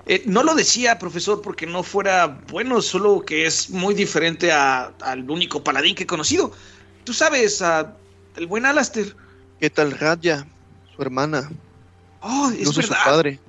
Eh, 0.07 0.23
no 0.27 0.43
lo 0.43 0.55
decía, 0.55 0.99
profesor, 0.99 1.43
porque 1.43 1.67
no 1.67 1.83
fuera 1.83 2.39
bueno, 2.51 2.81
solo 2.81 3.23
que 3.25 3.45
es 3.47 3.69
muy 3.69 3.95
diferente 3.95 4.53
a- 4.53 4.93
al 5.03 5.31
único 5.31 5.63
paladín 5.63 5.95
que 5.95 6.05
he 6.05 6.07
conocido. 6.07 6.53
Tú 7.05 7.13
sabes, 7.13 7.61
a 7.61 7.95
el 8.37 8.47
buen 8.47 8.65
Alastair. 8.65 9.15
¿Qué 9.61 9.69
tal 9.69 9.93
Radya, 9.93 10.47
su 10.95 11.03
hermana? 11.03 11.51
Oh, 12.21 12.49
es 12.51 12.61
Incluso 12.61 12.83
su 12.83 12.89
verdad. 12.89 13.05
padre. 13.05 13.41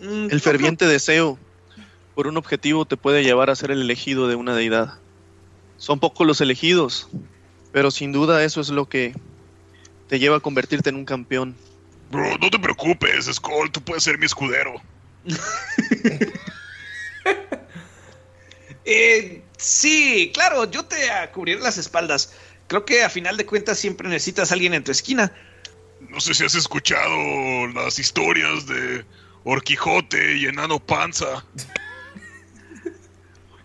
Mm, 0.00 0.28
El 0.30 0.40
ferviente 0.40 0.86
deseo 0.86 1.38
por 2.18 2.26
un 2.26 2.36
objetivo 2.36 2.84
te 2.84 2.96
puede 2.96 3.22
llevar 3.22 3.48
a 3.48 3.54
ser 3.54 3.70
el 3.70 3.80
elegido 3.80 4.26
de 4.26 4.34
una 4.34 4.52
deidad. 4.52 4.98
Son 5.76 6.00
pocos 6.00 6.26
los 6.26 6.40
elegidos, 6.40 7.08
pero 7.70 7.92
sin 7.92 8.10
duda 8.10 8.42
eso 8.42 8.60
es 8.60 8.70
lo 8.70 8.88
que 8.88 9.14
te 10.08 10.18
lleva 10.18 10.38
a 10.38 10.40
convertirte 10.40 10.90
en 10.90 10.96
un 10.96 11.04
campeón. 11.04 11.54
Bro, 12.10 12.38
no 12.38 12.50
te 12.50 12.58
preocupes, 12.58 13.26
Skull, 13.26 13.70
tú 13.70 13.80
puedes 13.82 14.02
ser 14.02 14.18
mi 14.18 14.26
escudero. 14.26 14.82
Eh, 18.90 19.42
sí, 19.58 20.30
claro, 20.32 20.68
yo 20.70 20.82
te 20.82 21.10
ah, 21.10 21.30
cubriré 21.30 21.60
las 21.60 21.76
espaldas. 21.76 22.32
Creo 22.68 22.86
que 22.86 23.04
a 23.04 23.10
final 23.10 23.36
de 23.36 23.44
cuentas 23.44 23.78
siempre 23.78 24.08
necesitas 24.08 24.50
a 24.50 24.54
alguien 24.54 24.72
en 24.72 24.82
tu 24.82 24.90
esquina. 24.90 25.30
No 26.08 26.20
sé 26.20 26.32
si 26.32 26.42
has 26.42 26.54
escuchado 26.54 27.66
las 27.74 27.98
historias 27.98 28.66
de 28.66 29.04
Orquijote 29.44 30.38
y 30.38 30.46
Enano 30.46 30.80
Panza. 30.80 31.44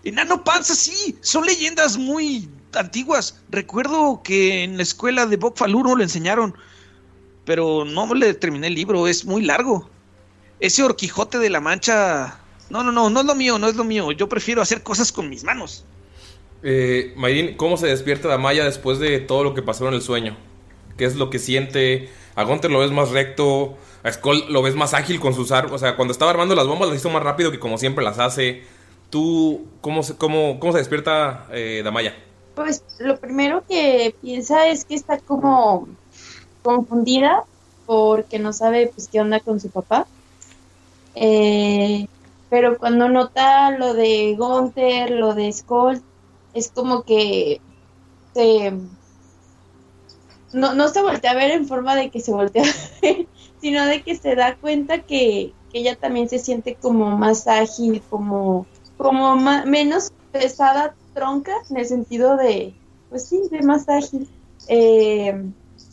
Enano 0.03 0.43
Panza, 0.43 0.75
sí, 0.75 1.17
son 1.21 1.45
leyendas 1.45 1.97
muy 1.97 2.49
antiguas. 2.73 3.41
Recuerdo 3.49 4.21
que 4.23 4.63
en 4.63 4.77
la 4.77 4.83
escuela 4.83 5.25
de 5.25 5.37
Bokfaluro 5.37 5.95
lo 5.95 6.03
enseñaron. 6.03 6.55
pero 7.45 7.83
no 7.85 8.13
le 8.13 8.33
terminé 8.33 8.67
el 8.67 8.75
libro, 8.75 9.07
es 9.07 9.25
muy 9.25 9.41
largo. 9.43 9.89
Ese 10.59 10.83
Orquijote 10.83 11.39
de 11.39 11.49
la 11.49 11.59
Mancha... 11.59 12.39
No, 12.69 12.83
no, 12.83 12.91
no, 12.91 13.09
no 13.09 13.19
es 13.19 13.25
lo 13.25 13.35
mío, 13.35 13.59
no 13.59 13.67
es 13.67 13.75
lo 13.75 13.83
mío. 13.83 14.11
Yo 14.13 14.29
prefiero 14.29 14.61
hacer 14.61 14.81
cosas 14.81 15.11
con 15.11 15.29
mis 15.29 15.43
manos. 15.43 15.83
Eh, 16.63 17.13
Mayrin, 17.17 17.57
¿cómo 17.57 17.75
se 17.75 17.87
despierta 17.87 18.29
Damaya 18.29 18.63
después 18.63 18.97
de 18.99 19.19
todo 19.19 19.43
lo 19.43 19.53
que 19.53 19.61
pasó 19.61 19.87
en 19.89 19.93
el 19.93 20.01
sueño? 20.01 20.37
¿Qué 20.97 21.03
es 21.05 21.15
lo 21.15 21.29
que 21.29 21.39
siente? 21.39 22.09
A 22.35 22.43
Gunter 22.43 22.71
lo 22.71 22.79
ves 22.79 22.91
más 22.91 23.09
recto, 23.09 23.77
a 24.01 24.11
Skull 24.11 24.45
lo 24.49 24.61
ves 24.61 24.75
más 24.75 24.93
ágil 24.93 25.19
con 25.19 25.33
sus 25.35 25.51
armas. 25.51 25.73
O 25.73 25.77
sea, 25.77 25.97
cuando 25.97 26.13
estaba 26.13 26.31
armando 26.31 26.55
las 26.55 26.65
bombas 26.65 26.87
las 26.87 26.99
hizo 26.99 27.09
más 27.09 27.21
rápido 27.21 27.51
que 27.51 27.59
como 27.59 27.77
siempre 27.77 28.03
las 28.03 28.17
hace. 28.17 28.63
¿Tú 29.13 29.67
cómo 29.82 30.02
se, 30.02 30.15
cómo, 30.15 30.60
cómo 30.60 30.71
se 30.71 30.80
despierta 30.80 31.45
eh, 31.52 31.84
Damaya? 31.84 32.15
Pues 32.56 32.84
lo 32.97 33.19
primero 33.19 33.63
que 33.69 34.15
piensa 34.23 34.65
es 34.65 34.86
que 34.86 34.95
está 34.95 35.19
como 35.19 35.88
confundida 36.63 37.43
porque 37.86 38.39
no 38.39 38.54
sabe 38.54 38.88
pues 38.88 39.08
qué 39.08 39.21
onda 39.21 39.39
con 39.39 39.60
su 39.60 39.69
papá. 39.69 40.08
Eh, 41.13 42.08
pero 42.49 42.80
cuando 42.80 43.08
nota 43.08 43.69
lo 43.78 43.93
de 43.93 44.36
Gunther, 44.36 45.12
lo 45.12 45.36
de 45.36 45.54
Skull, 45.54 46.02
es 46.56 46.71
como 46.71 47.04
que 47.04 47.62
se 48.34 48.73
no, 50.54 50.73
no 50.73 50.88
se 50.88 51.04
voltea 51.04 51.30
a 51.30 51.36
ver 51.36 51.52
en 51.52 51.67
forma 51.67 51.95
de 51.95 52.10
que 52.10 52.19
se 52.19 52.32
voltea 52.32 52.63
a 52.63 53.02
ver, 53.04 53.28
sino 53.62 53.86
de 53.86 54.02
que 54.02 54.15
se 54.15 54.34
da 54.34 54.56
cuenta 54.56 55.04
que, 55.04 55.54
que 55.71 55.78
ella 55.78 55.95
también 55.95 56.30
se 56.30 56.39
siente 56.39 56.73
como 56.73 57.15
más 57.15 57.47
ágil, 57.47 58.02
como, 58.10 58.65
como 58.97 59.36
menos 59.36 60.10
pesada 60.32 60.95
tronca, 61.13 61.53
en 61.69 61.77
el 61.77 61.86
sentido 61.86 62.38
de, 62.38 62.73
pues 63.10 63.25
sí, 63.25 63.41
de 63.51 63.62
más 63.62 63.88
ágil. 63.89 64.29
Eh, 64.67 65.43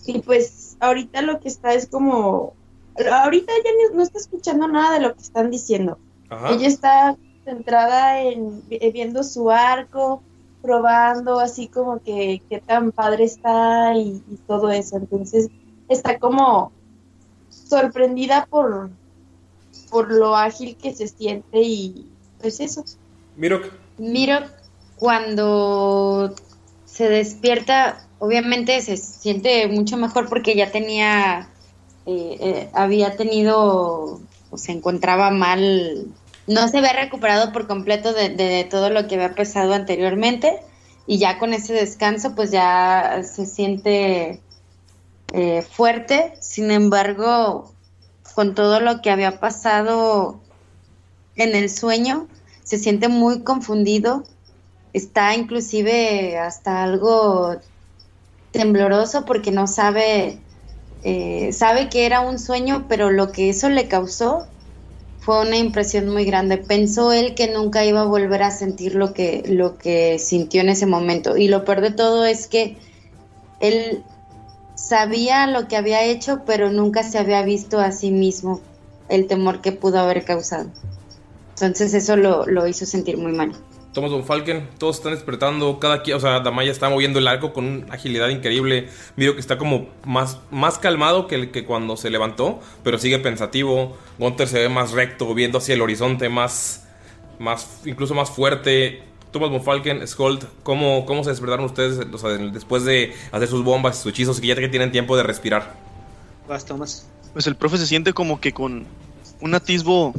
y 0.07 0.19
pues 0.21 0.77
ahorita 0.81 1.23
lo 1.23 1.41
que 1.41 1.49
está 1.49 1.75
es 1.75 1.87
como, 1.89 2.55
ahorita 2.97 3.53
ya 3.65 3.71
ni- 3.91 3.97
no 3.97 4.03
está 4.03 4.19
escuchando 4.19 4.67
nada 4.69 4.95
de 4.95 5.01
lo 5.01 5.15
que 5.15 5.23
están 5.23 5.51
diciendo. 5.51 5.99
Ajá. 6.29 6.51
Ella 6.51 6.69
está 6.69 7.17
centrada 7.45 8.21
en 8.23 8.63
eh, 8.71 8.93
viendo 8.93 9.23
su 9.23 9.51
arco, 9.51 10.23
probando 10.63 11.41
así 11.41 11.69
como 11.69 12.01
que 12.01 12.43
qué 12.49 12.61
tan 12.61 12.93
padre 12.93 13.25
está 13.25 13.95
y, 13.97 14.23
y 14.31 14.37
todo 14.47 14.71
eso. 14.71 14.97
Entonces 14.97 15.49
está 15.89 16.19
como 16.19 16.73
sorprendida 17.49 18.47
por, 18.51 18.91
por 19.91 20.13
lo 20.13 20.37
ágil 20.37 20.77
que 20.77 20.95
se 20.95 21.09
siente 21.09 21.61
y 21.63 22.10
pues 22.41 22.61
eso. 22.61 22.85
Mirok. 23.37 23.67
Miro 23.99 24.41
cuando 24.97 26.35
se 26.85 27.09
despierta, 27.09 28.07
obviamente 28.19 28.81
se 28.83 28.97
siente 28.97 29.67
mucho 29.69 29.97
mejor 29.97 30.29
porque 30.29 30.55
ya 30.55 30.71
tenía, 30.71 31.49
eh, 32.07 32.37
eh, 32.41 32.71
había 32.75 33.17
tenido, 33.17 34.21
o 34.51 34.59
se 34.59 34.73
encontraba 34.73 35.31
mal, 35.31 36.07
no 36.47 36.69
se 36.69 36.79
había 36.79 36.93
recuperado 36.93 37.53
por 37.53 37.67
completo 37.67 38.13
de, 38.13 38.31
de 38.31 38.65
todo 38.65 38.91
lo 38.91 39.07
que 39.07 39.15
había 39.15 39.35
pesado 39.35 39.73
anteriormente 39.75 40.61
y 41.07 41.19
ya 41.19 41.39
con 41.39 41.55
ese 41.55 41.73
descanso 41.73 42.35
pues 42.35 42.51
ya 42.51 43.23
se 43.23 43.47
siente 43.47 44.41
eh, 45.33 45.63
fuerte, 45.63 46.35
sin 46.41 46.71
embargo, 46.71 47.73
con 48.35 48.55
todo 48.55 48.81
lo 48.81 49.01
que 49.01 49.11
había 49.11 49.39
pasado 49.39 50.41
en 51.37 51.55
el 51.55 51.71
sueño, 51.71 52.29
se 52.63 52.79
siente 52.79 53.09
muy 53.09 53.43
confundido, 53.43 54.25
está 54.93 55.35
inclusive 55.35 56.39
hasta 56.39 56.83
algo 56.83 57.57
tembloroso 58.51 59.25
porque 59.25 59.51
no 59.51 59.67
sabe, 59.67 60.41
eh, 61.03 61.53
sabe 61.53 61.89
que 61.89 62.07
era 62.07 62.21
un 62.21 62.39
sueño, 62.39 62.87
pero 62.89 63.11
lo 63.11 63.33
que 63.33 63.51
eso 63.51 63.69
le 63.69 63.89
causó 63.89 64.47
fue 65.21 65.43
una 65.43 65.59
impresión 65.59 66.09
muy 66.09 66.25
grande. 66.25 66.59
Pensó 66.59 67.13
él 67.13 67.35
que 67.35 67.53
nunca 67.53 67.85
iba 67.85 68.01
a 68.01 68.07
volver 68.07 68.43
a 68.43 68.51
sentir 68.51 68.95
lo 68.95 69.13
que, 69.13 69.43
lo 69.47 69.77
que 69.77 70.19
sintió 70.19 70.63
en 70.63 70.71
ese 70.71 70.87
momento. 70.87 71.37
Y 71.37 71.49
lo 71.49 71.65
peor 71.65 71.83
de 71.83 71.91
todo 71.91 72.25
es 72.25 72.47
que 72.47 72.79
él 73.61 74.03
sabía 74.75 75.47
lo 75.47 75.69
que 75.69 75.77
había 75.77 76.05
hecho, 76.05 76.43
pero 76.47 76.71
nunca 76.71 77.03
se 77.03 77.19
había 77.19 77.43
visto 77.43 77.79
a 77.79 77.93
sí 77.93 78.11
mismo 78.11 78.61
el 79.09 79.27
temor 79.27 79.61
que 79.61 79.73
pudo 79.73 79.99
haber 79.99 80.25
causado. 80.25 80.71
Entonces 81.67 81.95
eso 81.95 82.17
lo, 82.17 82.47
lo 82.47 82.67
hizo 82.67 82.87
sentir 82.87 83.17
muy 83.17 83.33
mal. 83.33 83.55
Thomas 83.93 84.13
Von 84.13 84.25
Falken, 84.25 84.69
todos 84.79 84.99
están 84.99 85.13
despertando, 85.13 85.81
cada 85.81 86.03
quien, 86.03 86.17
o 86.17 86.21
sea, 86.21 86.39
Damaya 86.41 86.71
está 86.71 86.89
moviendo 86.89 87.19
el 87.19 87.27
arco 87.27 87.53
con 87.53 87.65
una 87.65 87.93
agilidad 87.93 88.29
increíble. 88.29 88.89
Miro 89.17 89.35
que 89.35 89.41
está 89.41 89.59
como 89.59 89.89
más, 90.05 90.39
más 90.53 90.79
calmado 90.79 91.27
que, 91.27 91.35
el 91.35 91.51
que 91.51 91.65
cuando 91.65 91.97
se 91.97 92.09
levantó, 92.09 92.61
pero 92.85 92.99
sigue 92.99 93.19
pensativo. 93.19 93.97
Gunther 94.19 94.47
se 94.47 94.61
ve 94.61 94.69
más 94.69 94.93
recto, 94.93 95.35
viendo 95.35 95.59
hacia 95.59 95.75
el 95.75 95.83
horizonte, 95.83 96.29
más, 96.29 96.87
más 97.41 97.81
incluso 97.85 98.15
más 98.15 98.31
fuerte. 98.31 99.03
Thomas 99.33 99.51
Von 99.51 99.63
Falken, 99.63 100.07
Skold, 100.07 100.45
¿cómo, 100.63 101.05
¿cómo 101.05 101.25
se 101.25 101.31
despertaron 101.31 101.65
ustedes 101.65 101.99
o 102.13 102.19
sea, 102.19 102.31
después 102.31 102.85
de 102.85 103.13
hacer 103.33 103.49
sus 103.49 103.65
bombas 103.65 103.99
sus 103.99 104.13
hechizos 104.13 104.41
que 104.41 104.47
ya 104.47 104.57
que 104.57 104.69
tienen 104.69 104.93
tiempo 104.93 105.17
de 105.17 105.25
respirar? 105.25 105.75
Vas, 106.49 106.65
Tomás. 106.65 107.07
Pues 107.33 107.47
el 107.47 107.55
profe 107.55 107.79
se 107.79 107.87
siente 107.87 108.13
como 108.13 108.41
que 108.41 108.53
con 108.53 108.87
un 109.41 109.55
atisbo 109.55 110.13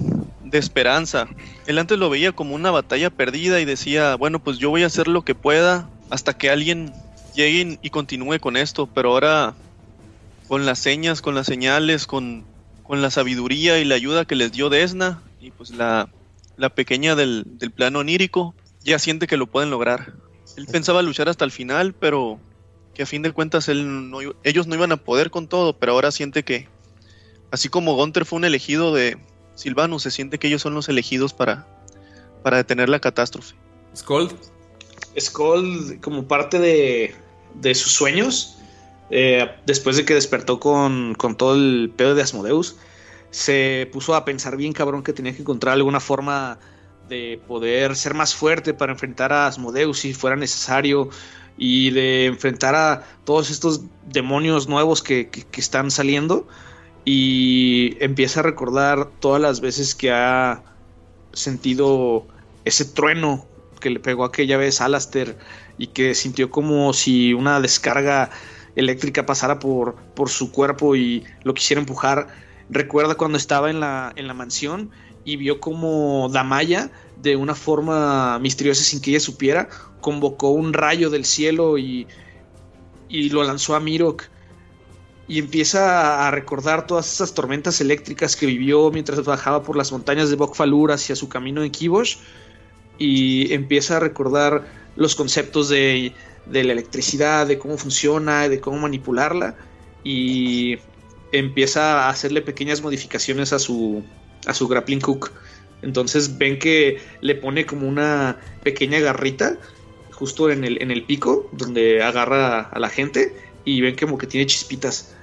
de 0.52 0.58
esperanza. 0.58 1.28
Él 1.66 1.80
antes 1.80 1.98
lo 1.98 2.10
veía 2.10 2.34
como 2.34 2.54
una 2.54 2.72
batalla 2.72 3.10
perdida 3.10 3.60
y 3.60 3.66
decía, 3.66 4.16
bueno, 4.16 4.44
pues 4.44 4.58
yo 4.58 4.70
voy 4.70 4.84
a 4.84 4.88
hacer 4.88 5.08
lo 5.08 5.24
que 5.24 5.34
pueda 5.34 5.90
hasta 6.10 6.38
que 6.38 6.50
alguien 6.50 6.94
llegue 7.34 7.80
y 7.82 7.90
continúe 7.90 8.40
con 8.40 8.58
esto, 8.58 8.88
pero 8.88 9.12
ahora 9.12 9.56
con 10.48 10.66
las 10.66 10.80
señas, 10.80 11.22
con 11.22 11.34
las 11.34 11.48
señales, 11.48 12.06
con, 12.06 12.44
con 12.84 13.02
la 13.02 13.10
sabiduría 13.10 13.80
y 13.80 13.86
la 13.86 13.96
ayuda 13.96 14.26
que 14.26 14.36
les 14.36 14.52
dio 14.52 14.70
Desna 14.70 15.22
y 15.40 15.52
pues 15.52 15.72
la, 15.72 16.10
la 16.58 16.70
pequeña 16.70 17.16
del, 17.16 17.46
del 17.46 17.72
plano 17.72 18.00
onírico, 18.00 18.54
ya 18.84 19.00
siente 19.00 19.28
que 19.28 19.38
lo 19.38 19.48
pueden 19.48 19.70
lograr. 19.70 20.14
Él 20.58 20.68
pensaba 20.68 21.02
luchar 21.02 21.30
hasta 21.30 21.46
el 21.46 21.52
final, 21.52 21.94
pero 21.94 22.40
que 22.94 23.04
a 23.04 23.06
fin 23.06 23.22
de 23.22 23.32
cuentas 23.32 23.70
él 23.70 24.10
no, 24.10 24.20
ellos 24.44 24.68
no 24.68 24.76
iban 24.76 24.92
a 24.92 24.98
poder 24.98 25.32
con 25.32 25.48
todo, 25.48 25.78
pero 25.78 25.94
ahora 25.94 26.12
siente 26.12 26.44
que, 26.44 26.68
así 27.52 27.70
como 27.70 27.96
Gunther 27.96 28.26
fue 28.26 28.38
un 28.38 28.46
elegido 28.46 28.94
de 28.94 29.18
Silvanus, 29.62 30.04
se 30.04 30.12
siente 30.12 30.38
que 30.40 30.48
ellos 30.48 30.62
son 30.62 30.74
los 30.74 30.90
elegidos 30.90 31.34
para, 31.34 31.68
para 32.44 32.58
detener 32.58 32.90
la 32.90 33.00
catástrofe. 33.00 33.56
Skold. 33.96 34.34
Skull, 35.20 36.00
como 36.02 36.28
parte 36.28 36.60
de, 36.60 37.16
de 37.56 37.76
sus 37.76 37.92
sueños, 37.92 38.58
eh, 39.10 39.50
después 39.66 39.98
de 39.98 40.06
que 40.06 40.14
despertó 40.14 40.60
con, 40.60 41.16
con 41.16 41.36
todo 41.36 41.56
el 41.56 41.92
pedo 41.96 42.16
de 42.16 42.22
Asmodeus, 42.22 42.78
se 43.30 43.90
puso 43.92 44.16
a 44.16 44.26
pensar 44.26 44.58
bien 44.58 44.74
cabrón 44.74 45.04
que 45.04 45.14
tenía 45.14 45.34
que 45.34 45.42
encontrar 45.42 45.74
alguna 45.74 46.00
forma 46.00 46.60
de 47.10 47.42
poder 47.48 47.96
ser 47.96 48.14
más 48.14 48.34
fuerte 48.34 48.74
para 48.74 48.94
enfrentar 48.94 49.34
a 49.34 49.48
Asmodeus 49.48 50.00
si 50.00 50.14
fuera 50.14 50.36
necesario 50.38 51.10
y 51.58 51.90
de 51.92 52.26
enfrentar 52.28 52.74
a 52.76 53.04
todos 53.26 53.50
estos 53.50 53.82
demonios 54.08 54.68
nuevos 54.70 55.04
que, 55.04 55.30
que- 55.30 55.44
que 55.44 55.62
están 55.62 55.92
saliendo 55.92 56.48
y 57.06 57.98
empieza 58.00 58.42
a 58.42 58.44
recordar 58.44 59.10
todas 59.20 59.42
las 59.42 59.62
veces 59.62 59.96
que 59.96 60.12
ha 60.12 60.64
sentido 61.34 62.28
ese 62.66 62.86
trueno 62.86 63.46
que 63.80 63.90
le 63.90 64.00
pegó 64.00 64.24
aquella 64.24 64.58
vez 64.58 64.82
a 64.82 64.86
Alastair 64.86 65.38
y 65.78 65.88
que 65.88 66.14
sintió 66.14 66.52
como 66.52 66.94
si 66.94 67.34
una 67.34 67.60
descarga 67.60 68.30
eléctrica 68.76 69.26
pasara 69.26 69.60
por, 69.60 69.96
por 70.16 70.30
su 70.30 70.52
cuerpo 70.52 70.96
y 70.96 71.26
lo 71.44 71.54
quisiera 71.54 71.80
empujar. 71.80 72.28
Recuerda 72.70 73.16
cuando 73.16 73.38
estaba 73.38 73.70
en 73.70 73.80
la, 73.80 74.14
en 74.16 74.28
la 74.28 74.34
mansión 74.34 74.92
y 75.26 75.36
vio 75.36 75.60
como 75.60 76.30
Damaya, 76.30 76.92
de 77.22 77.36
una 77.36 77.56
forma 77.56 78.40
misteriosa 78.40 78.84
sin 78.84 79.02
que 79.02 79.12
ella 79.12 79.20
supiera, 79.20 79.70
convocó 80.00 80.50
un 80.50 80.74
rayo 80.74 81.10
del 81.10 81.26
cielo 81.26 81.78
y, 81.78 82.08
y 83.10 83.30
lo 83.30 83.44
lanzó 83.44 83.76
a 83.76 83.80
Mirok. 83.80 84.24
Y 85.28 85.40
empieza 85.40 86.28
a 86.28 86.32
recordar 86.32 86.88
todas 86.88 87.12
esas 87.12 87.34
tormentas 87.34 87.80
eléctricas 87.80 88.36
que 88.36 88.46
vivió 88.46 88.92
mientras 88.92 89.24
bajaba 89.24 89.64
por 89.64 89.78
las 89.78 89.92
montañas 89.92 90.30
de 90.30 90.36
Bokfalur 90.36 90.92
hacia 90.92 91.16
su 91.16 91.30
camino 91.30 91.64
en 91.64 91.72
Kibosh 91.72 92.18
y 92.98 93.54
empieza 93.54 93.98
a 93.98 94.00
recordar 94.00 94.68
los 94.96 95.16
conceptos 95.16 95.70
de, 95.70 96.14
de 96.46 96.64
la 96.64 96.74
electricidad, 96.74 97.48
de 97.48 97.58
cómo 97.58 97.78
funciona, 97.78 98.50
de 98.50 98.60
cómo 98.60 98.80
manipularla 98.80 99.56
y 100.04 100.78
empieza 101.32 102.06
a 102.06 102.10
hacerle 102.10 102.42
pequeñas 102.42 102.82
modificaciones 102.82 103.54
a 103.54 103.60
su, 103.60 104.04
a 104.46 104.54
su 104.54 104.68
grappling 104.68 105.02
hook. 105.02 105.32
Entonces 105.82 106.38
ven 106.38 106.60
que 106.60 107.00
le 107.22 107.36
pone 107.36 107.66
como 107.66 107.88
una 107.88 108.38
pequeña 108.64 109.00
garrita 109.00 109.58
justo 110.12 110.52
en 110.52 110.64
el, 110.64 110.82
en 110.82 110.92
el 110.92 111.04
pico 111.04 111.50
donde 111.52 112.04
agarra 112.04 112.62
a 112.62 112.80
la 112.80 112.90
gente 112.90 113.36
y 113.66 113.82
ven 113.82 113.96
como 113.96 114.18
que 114.18 114.28
tiene 114.28 114.46
chispitas. 114.46 115.14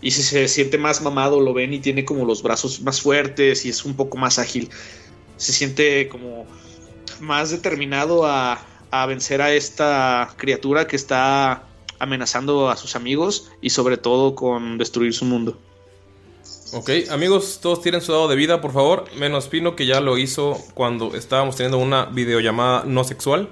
Y 0.00 0.10
si 0.10 0.22
se 0.22 0.48
siente 0.48 0.78
más 0.78 1.00
mamado, 1.00 1.40
lo 1.40 1.54
ven 1.54 1.72
y 1.72 1.78
tiene 1.78 2.04
como 2.04 2.24
los 2.24 2.42
brazos 2.42 2.80
más 2.82 3.00
fuertes 3.00 3.64
y 3.64 3.68
es 3.68 3.84
un 3.84 3.94
poco 3.94 4.16
más 4.16 4.38
ágil. 4.38 4.68
Se 5.36 5.52
siente 5.52 6.08
como 6.08 6.46
más 7.20 7.50
determinado 7.50 8.26
a, 8.26 8.64
a 8.90 9.06
vencer 9.06 9.40
a 9.40 9.52
esta 9.52 10.34
criatura 10.36 10.86
que 10.86 10.96
está 10.96 11.68
amenazando 11.98 12.68
a 12.68 12.76
sus 12.76 12.96
amigos 12.96 13.50
y 13.60 13.70
sobre 13.70 13.96
todo 13.96 14.34
con 14.34 14.76
destruir 14.76 15.14
su 15.14 15.24
mundo. 15.24 15.56
Ok, 16.74 16.90
amigos, 17.10 17.58
todos 17.60 17.82
tienen 17.82 18.00
su 18.00 18.12
dado 18.12 18.28
de 18.28 18.34
vida, 18.34 18.60
por 18.60 18.72
favor. 18.72 19.04
Menos 19.14 19.46
Pino, 19.46 19.76
que 19.76 19.86
ya 19.86 20.00
lo 20.00 20.16
hizo 20.16 20.58
cuando 20.74 21.14
estábamos 21.14 21.56
teniendo 21.56 21.78
una 21.78 22.06
videollamada 22.06 22.84
no 22.84 23.04
sexual. 23.04 23.50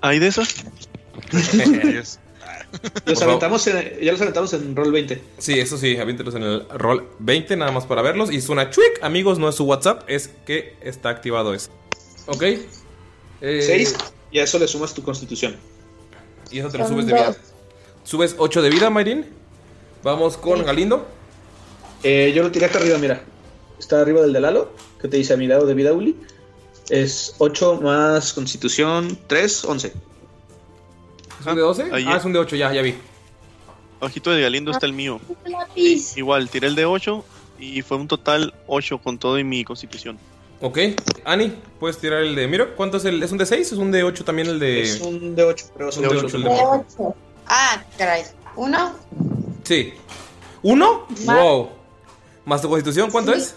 ¿Hay 0.00 0.18
de 0.18 0.26
esas? 0.28 0.64
Los 3.06 3.22
aventamos 3.22 3.66
en- 3.66 4.00
ya 4.00 4.12
los 4.12 4.20
aventamos 4.20 4.52
en 4.52 4.74
Roll 4.76 4.92
20. 4.92 5.22
Sí, 5.38 5.58
eso 5.58 5.78
sí, 5.78 5.96
aviéntelos 5.96 6.34
en 6.34 6.42
el 6.42 6.68
rol 6.70 7.08
20 7.18 7.56
nada 7.56 7.72
más 7.72 7.86
para 7.86 8.02
verlos. 8.02 8.30
Y 8.30 8.40
suena 8.40 8.70
chuic, 8.70 9.02
amigos, 9.02 9.38
no 9.38 9.48
es 9.48 9.54
su 9.54 9.64
WhatsApp, 9.64 10.02
es 10.08 10.30
que 10.44 10.76
está 10.82 11.08
activado 11.10 11.54
eso. 11.54 11.70
Ok. 12.26 12.42
Eh, 13.40 13.62
6 13.62 13.96
y 14.32 14.38
a 14.38 14.44
eso 14.44 14.58
le 14.58 14.68
sumas 14.68 14.94
tu 14.94 15.02
constitución. 15.02 15.56
Y 16.50 16.58
eso 16.58 16.68
te 16.68 16.78
lo 16.78 16.84
Son 16.84 16.94
subes 16.94 17.06
de 17.06 17.12
vida. 17.14 17.36
Subes 18.04 18.34
8 18.38 18.62
de 18.62 18.70
vida, 18.70 18.90
Mayrin. 18.90 19.26
Vamos 20.02 20.36
con 20.36 20.64
Galindo. 20.64 21.06
Eh, 22.02 22.32
yo 22.34 22.42
lo 22.42 22.50
tiré 22.50 22.66
acá 22.66 22.78
arriba, 22.78 22.98
mira. 22.98 23.22
Está 23.78 24.00
arriba 24.00 24.22
del 24.22 24.32
de 24.32 24.40
Lalo, 24.40 24.72
que 25.00 25.08
te 25.08 25.16
dice 25.16 25.34
a 25.34 25.36
mi 25.36 25.46
lado 25.46 25.66
de 25.66 25.74
vida, 25.74 25.92
Uli. 25.92 26.16
Es 26.88 27.34
8 27.38 27.80
más 27.82 28.32
constitución, 28.32 29.18
3, 29.26 29.64
11. 29.64 29.92
¿Es 31.40 31.46
un 31.46 31.54
de 31.54 31.60
12? 31.62 31.82
Ahí 31.92 32.04
Ah, 32.08 32.16
es. 32.16 32.24
un 32.24 32.32
de 32.32 32.38
8, 32.38 32.56
ya, 32.56 32.72
ya 32.72 32.82
vi. 32.82 32.94
Ojito 34.00 34.30
de 34.30 34.42
Galindo 34.42 34.70
está 34.70 34.86
el 34.86 34.92
mío. 34.92 35.20
Lápiz. 35.44 36.16
Igual, 36.16 36.50
tiré 36.50 36.66
el 36.68 36.74
de 36.74 36.84
8 36.84 37.24
y 37.58 37.82
fue 37.82 37.96
un 37.96 38.08
total 38.08 38.52
8 38.66 38.98
con 38.98 39.18
todo 39.18 39.38
y 39.38 39.44
mi 39.44 39.64
constitución. 39.64 40.18
Ok. 40.60 40.78
Ani, 41.24 41.52
puedes 41.80 41.98
tirar 41.98 42.22
el 42.22 42.34
de 42.34 42.46
Miro. 42.48 42.74
¿Cuánto 42.76 42.96
es 42.98 43.04
el? 43.04 43.22
¿Es 43.22 43.32
un 43.32 43.38
de 43.38 43.46
6? 43.46 43.72
¿Es 43.72 43.78
un 43.78 43.90
de 43.90 44.02
8 44.02 44.24
también 44.24 44.48
el 44.48 44.58
de.? 44.58 44.82
Es 44.82 45.00
un 45.00 45.34
de 45.34 45.42
8, 45.44 45.66
pero 45.76 45.88
es 45.90 45.96
un 45.96 46.02
de 46.02 46.08
de 46.08 46.16
8 46.16 46.26
8. 46.26 46.36
el 46.36 46.42
de 46.42 46.48
De 46.48 46.54
Miro. 46.54 46.70
ocho. 46.70 47.14
Ah, 47.46 47.82
caray. 47.98 48.22
¿Uno? 48.56 48.92
Sí. 49.64 49.92
¿Uno? 50.62 51.06
Más- 51.24 51.38
Wow. 51.42 51.68
¿Más 52.46 52.62
tu 52.62 52.68
constitución? 52.68 53.10
¿Cuánto 53.10 53.32
Sí. 53.34 53.38
es? 53.40 53.54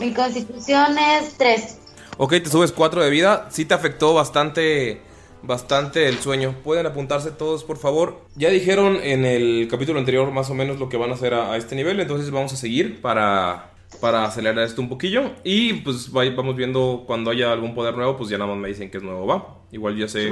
Mi 0.00 0.12
constitución 0.14 0.96
es 0.98 1.34
tres. 1.36 1.78
Ok, 2.18 2.30
te 2.42 2.48
subes 2.50 2.72
4 2.72 3.02
de 3.02 3.10
vida. 3.10 3.48
Sí 3.50 3.64
te 3.66 3.74
afectó 3.74 4.14
bastante. 4.14 5.02
Bastante 5.42 6.08
el 6.08 6.18
sueño. 6.18 6.54
Pueden 6.64 6.86
apuntarse 6.86 7.30
todos, 7.30 7.62
por 7.62 7.76
favor. 7.78 8.20
Ya 8.34 8.50
dijeron 8.50 8.96
en 9.02 9.24
el 9.24 9.68
capítulo 9.70 9.98
anterior 9.98 10.30
más 10.32 10.50
o 10.50 10.54
menos 10.54 10.78
lo 10.80 10.88
que 10.88 10.96
van 10.96 11.10
a 11.10 11.14
hacer 11.14 11.34
a, 11.34 11.52
a 11.52 11.56
este 11.56 11.76
nivel. 11.76 12.00
Entonces 12.00 12.30
vamos 12.30 12.52
a 12.52 12.56
seguir 12.56 13.00
para, 13.00 13.70
para 14.00 14.24
acelerar 14.24 14.64
esto 14.64 14.80
un 14.82 14.88
poquillo. 14.88 15.32
Y 15.44 15.74
pues 15.74 16.10
va- 16.14 16.28
vamos 16.34 16.56
viendo 16.56 17.04
cuando 17.06 17.30
haya 17.30 17.52
algún 17.52 17.74
poder 17.74 17.96
nuevo. 17.96 18.16
Pues 18.16 18.28
ya 18.28 18.38
nada 18.38 18.50
más 18.50 18.58
me 18.58 18.68
dicen 18.68 18.90
que 18.90 18.96
es 18.98 19.02
nuevo, 19.04 19.26
va. 19.26 19.58
Igual 19.70 19.96
ya 19.96 20.08
sé 20.08 20.30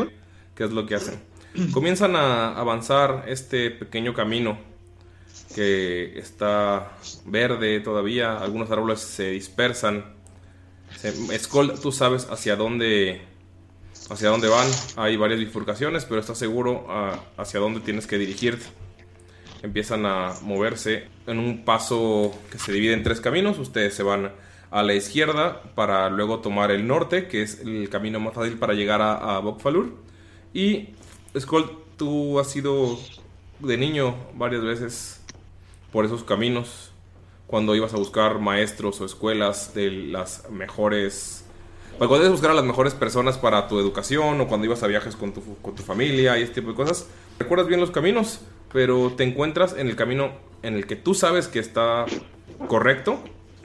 qué 0.57 0.65
es 0.65 0.73
lo 0.73 0.85
que 0.87 0.97
hacen. 0.97 1.23
Comienzan 1.73 2.17
a 2.17 2.59
avanzar 2.59 3.25
este 3.29 3.71
pequeño 3.71 4.15
camino 4.15 4.59
que 5.55 6.19
está 6.19 6.93
verde 7.25 7.79
todavía. 7.81 8.39
Algunos 8.39 8.69
árboles 8.71 8.99
se 9.01 9.31
dispersan. 9.31 10.15
Se- 10.97 11.39
Skull, 11.39 11.79
tú 11.81 11.93
sabes 11.93 12.27
hacia 12.31 12.57
dónde 12.57 13.23
hacia 14.11 14.29
dónde 14.29 14.49
van. 14.49 14.69
Hay 14.97 15.17
varias 15.17 15.41
bifurcaciones, 15.41 16.05
pero 16.05 16.21
estás 16.21 16.39
seguro 16.39 16.87
ah, 16.89 17.19
hacia 17.37 17.61
dónde 17.61 17.81
tienes 17.81 18.07
que 18.07 18.19
dirigirte. 18.19 18.67
Empiezan 19.63 20.05
a 20.07 20.35
moverse 20.43 21.09
en 21.27 21.39
un 21.39 21.65
paso 21.65 22.39
que 22.51 22.59
se 22.59 22.73
divide 22.73 22.93
en 22.93 23.03
tres 23.03 23.21
caminos. 23.21 23.59
Ustedes 23.59 23.95
se 23.95 24.03
van 24.03 24.33
a 24.71 24.83
la 24.83 24.95
izquierda 24.95 25.63
para 25.75 26.11
luego 26.11 26.41
tomar 26.41 26.71
el 26.71 26.87
norte, 26.87 27.29
que 27.29 27.43
es 27.43 27.61
el 27.61 27.89
camino 27.89 28.21
más 28.21 28.35
fácil 28.35 28.59
para 28.59 28.75
llegar 28.75 29.01
a, 29.01 29.37
a 29.37 29.39
Bokfalur. 29.39 29.95
Y 30.53 30.91
Skull, 31.39 31.71
tú 31.97 32.39
has 32.39 32.55
ido 32.55 32.99
de 33.61 33.77
niño 33.79 34.15
varias 34.35 34.63
veces 34.63 35.21
por 35.93 36.05
esos 36.05 36.25
caminos 36.25 36.91
cuando 37.47 37.75
ibas 37.75 37.95
a 37.95 37.97
buscar 37.97 38.39
maestros 38.41 39.01
o 39.01 39.05
escuelas 39.05 39.75
de 39.75 39.91
las 39.91 40.51
mejores 40.51 41.44
pues, 41.99 42.09
cuando 42.09 42.31
buscar 42.31 42.51
a 42.51 42.55
las 42.55 42.65
mejores 42.65 42.95
personas 42.95 43.39
para 43.39 43.69
tu 43.69 43.79
educación 43.79 44.41
o 44.41 44.47
cuando 44.49 44.67
ibas 44.67 44.83
a 44.83 44.87
viajes 44.87 45.17
con 45.17 45.33
tu, 45.33 45.57
con 45.63 45.75
tu 45.75 45.83
familia 45.83 46.39
y 46.39 46.43
este 46.43 46.57
tipo 46.57 46.71
de 46.71 46.77
cosas. 46.77 47.07
Recuerdas 47.39 47.67
bien 47.67 47.81
los 47.81 47.91
caminos, 47.91 48.41
pero 48.73 49.13
te 49.17 49.25
encuentras 49.25 49.75
en 49.77 49.89
el 49.89 49.97
camino 49.97 50.33
en 50.63 50.75
el 50.75 50.87
que 50.87 50.97
tú 50.97 51.15
sabes 51.15 51.47
que 51.49 51.59
está 51.59 52.07
correcto. 52.69 53.23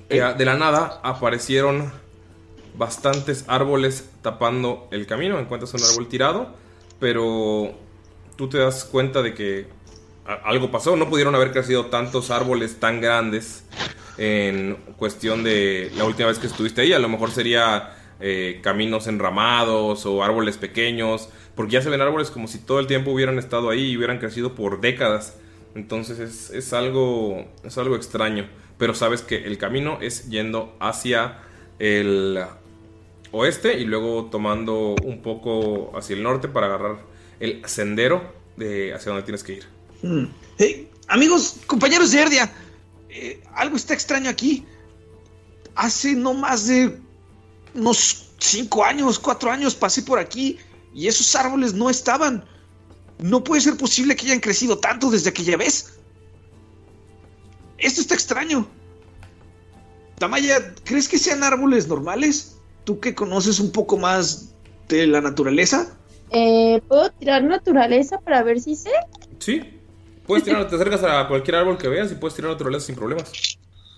que 0.09 0.21
de 0.21 0.45
la 0.45 0.55
nada 0.55 0.99
aparecieron 1.03 1.91
bastantes 2.77 3.45
árboles 3.47 4.09
tapando 4.21 4.87
el 4.91 5.07
camino. 5.07 5.39
Encuentras 5.39 5.73
un 5.73 5.83
árbol 5.83 6.07
tirado, 6.07 6.55
pero 6.99 7.73
tú 8.35 8.49
te 8.49 8.57
das 8.57 8.85
cuenta 8.85 9.21
de 9.21 9.33
que 9.33 9.67
algo 10.43 10.71
pasó. 10.71 10.95
No 10.95 11.09
pudieron 11.09 11.35
haber 11.35 11.51
crecido 11.51 11.87
tantos 11.87 12.31
árboles 12.31 12.79
tan 12.79 13.01
grandes 13.01 13.63
en 14.17 14.75
cuestión 14.97 15.43
de 15.43 15.91
la 15.95 16.05
última 16.05 16.27
vez 16.29 16.39
que 16.39 16.47
estuviste 16.47 16.81
ahí. 16.81 16.93
A 16.93 16.99
lo 16.99 17.09
mejor 17.09 17.31
sería 17.31 17.95
eh, 18.19 18.60
caminos 18.62 19.08
enramados 19.08 20.05
o 20.05 20.23
árboles 20.23 20.58
pequeños, 20.58 21.29
porque 21.55 21.73
ya 21.73 21.82
se 21.82 21.89
ven 21.89 22.01
árboles 22.01 22.32
como 22.32 22.47
si 22.47 22.60
todo 22.60 22.79
el 22.79 22.88
tiempo 22.88 23.12
hubieran 23.12 23.39
estado 23.39 23.69
ahí 23.69 23.91
y 23.91 23.97
hubieran 23.97 24.19
crecido 24.19 24.55
por 24.55 24.82
décadas. 24.82 25.38
Entonces 25.75 26.19
es, 26.19 26.49
es 26.49 26.73
algo, 26.73 27.45
es 27.63 27.77
algo 27.77 27.95
extraño, 27.95 28.49
pero 28.77 28.93
sabes 28.93 29.21
que 29.21 29.45
el 29.45 29.58
camino 29.58 29.99
es 30.01 30.29
yendo 30.29 30.75
hacia 30.79 31.39
el 31.79 32.39
oeste 33.32 33.79
y 33.79 33.86
luego 33.86 34.25
tomando 34.25 34.95
un 35.03 35.21
poco 35.21 35.95
hacia 35.97 36.15
el 36.15 36.23
norte 36.23 36.47
para 36.47 36.67
agarrar 36.67 36.97
el 37.39 37.62
sendero 37.65 38.34
de 38.58 38.93
hacia 38.93 39.12
donde 39.12 39.23
tienes 39.23 39.43
que 39.43 39.53
ir. 39.53 39.65
Hmm. 40.01 40.25
Hey, 40.58 40.89
amigos, 41.08 41.58
compañeros 41.65 42.12
de 42.12 42.21
Erdia, 42.21 42.51
eh, 43.10 43.41
algo 43.53 43.75
está 43.75 43.93
extraño 43.93 44.29
aquí. 44.29 44.65
Hace 45.75 46.15
no 46.15 46.34
más 46.34 46.67
de 46.67 46.97
unos 47.73 48.29
cinco 48.39 48.84
años, 48.84 49.19
cuatro 49.19 49.51
años 49.51 49.75
pasé 49.75 50.01
por 50.01 50.19
aquí 50.19 50.58
y 50.93 51.08
esos 51.08 51.36
árboles 51.36 51.73
no 51.73 51.89
estaban. 51.89 52.43
No 53.19 53.43
puede 53.43 53.62
ser 53.62 53.77
posible 53.77 54.15
que 54.15 54.27
hayan 54.27 54.39
crecido 54.39 54.77
tanto 54.79 55.10
desde 55.10 55.29
aquella 55.29 55.58
vez. 55.58 55.99
Esto 57.77 58.01
está 58.01 58.13
extraño. 58.13 58.67
Tamaya, 60.17 60.73
¿crees 60.84 61.08
que 61.08 61.17
sean 61.17 61.43
árboles 61.43 61.88
normales? 61.88 62.58
Tú 62.84 62.99
que 62.99 63.15
conoces 63.15 63.60
un 63.60 63.71
poco 63.71 63.97
más 63.97 64.53
de 64.88 65.08
la 65.08 65.21
naturaleza. 65.21 65.97
Eh, 66.32 66.82
¿Puedo 66.88 67.12
tirar 67.12 67.43
naturaleza 67.43 68.19
para 68.19 68.43
ver 68.43 68.60
si 68.60 68.75
sé? 68.75 68.91
Sí, 69.39 69.62
puedes 70.27 70.43
tirar, 70.43 70.67
te 70.67 70.75
acercas 70.75 71.03
a 71.03 71.27
cualquier 71.27 71.58
árbol 71.58 71.77
que 71.77 71.88
veas 71.88 72.12
y 72.12 72.15
puedes 72.15 72.36
tirar 72.36 72.51
naturaleza 72.51 72.88
sin 72.88 72.95
problemas. 72.95 73.32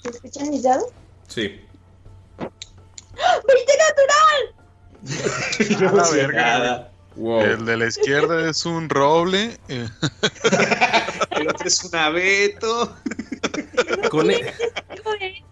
¿Se 0.03 0.09
escuchan 0.09 0.49
mis 0.49 0.63
dados? 0.63 0.91
Sí. 1.27 1.59
¡Ah! 3.17 3.39
¡20 5.03 5.07
natural! 5.77 5.89
A 5.91 5.95
la 5.95 6.09
verga. 6.11 6.87
Wow. 7.15 7.41
El 7.41 7.65
de 7.65 7.77
la 7.77 7.87
izquierda 7.87 8.49
es 8.49 8.65
un 8.65 8.87
roble. 8.89 9.57
eh, 9.67 9.87
El 11.31 11.47
otro 11.49 11.67
es 11.67 11.83
un 11.83 11.95
abeto. 11.95 12.95
Con 14.09 14.31
e- 14.31 14.53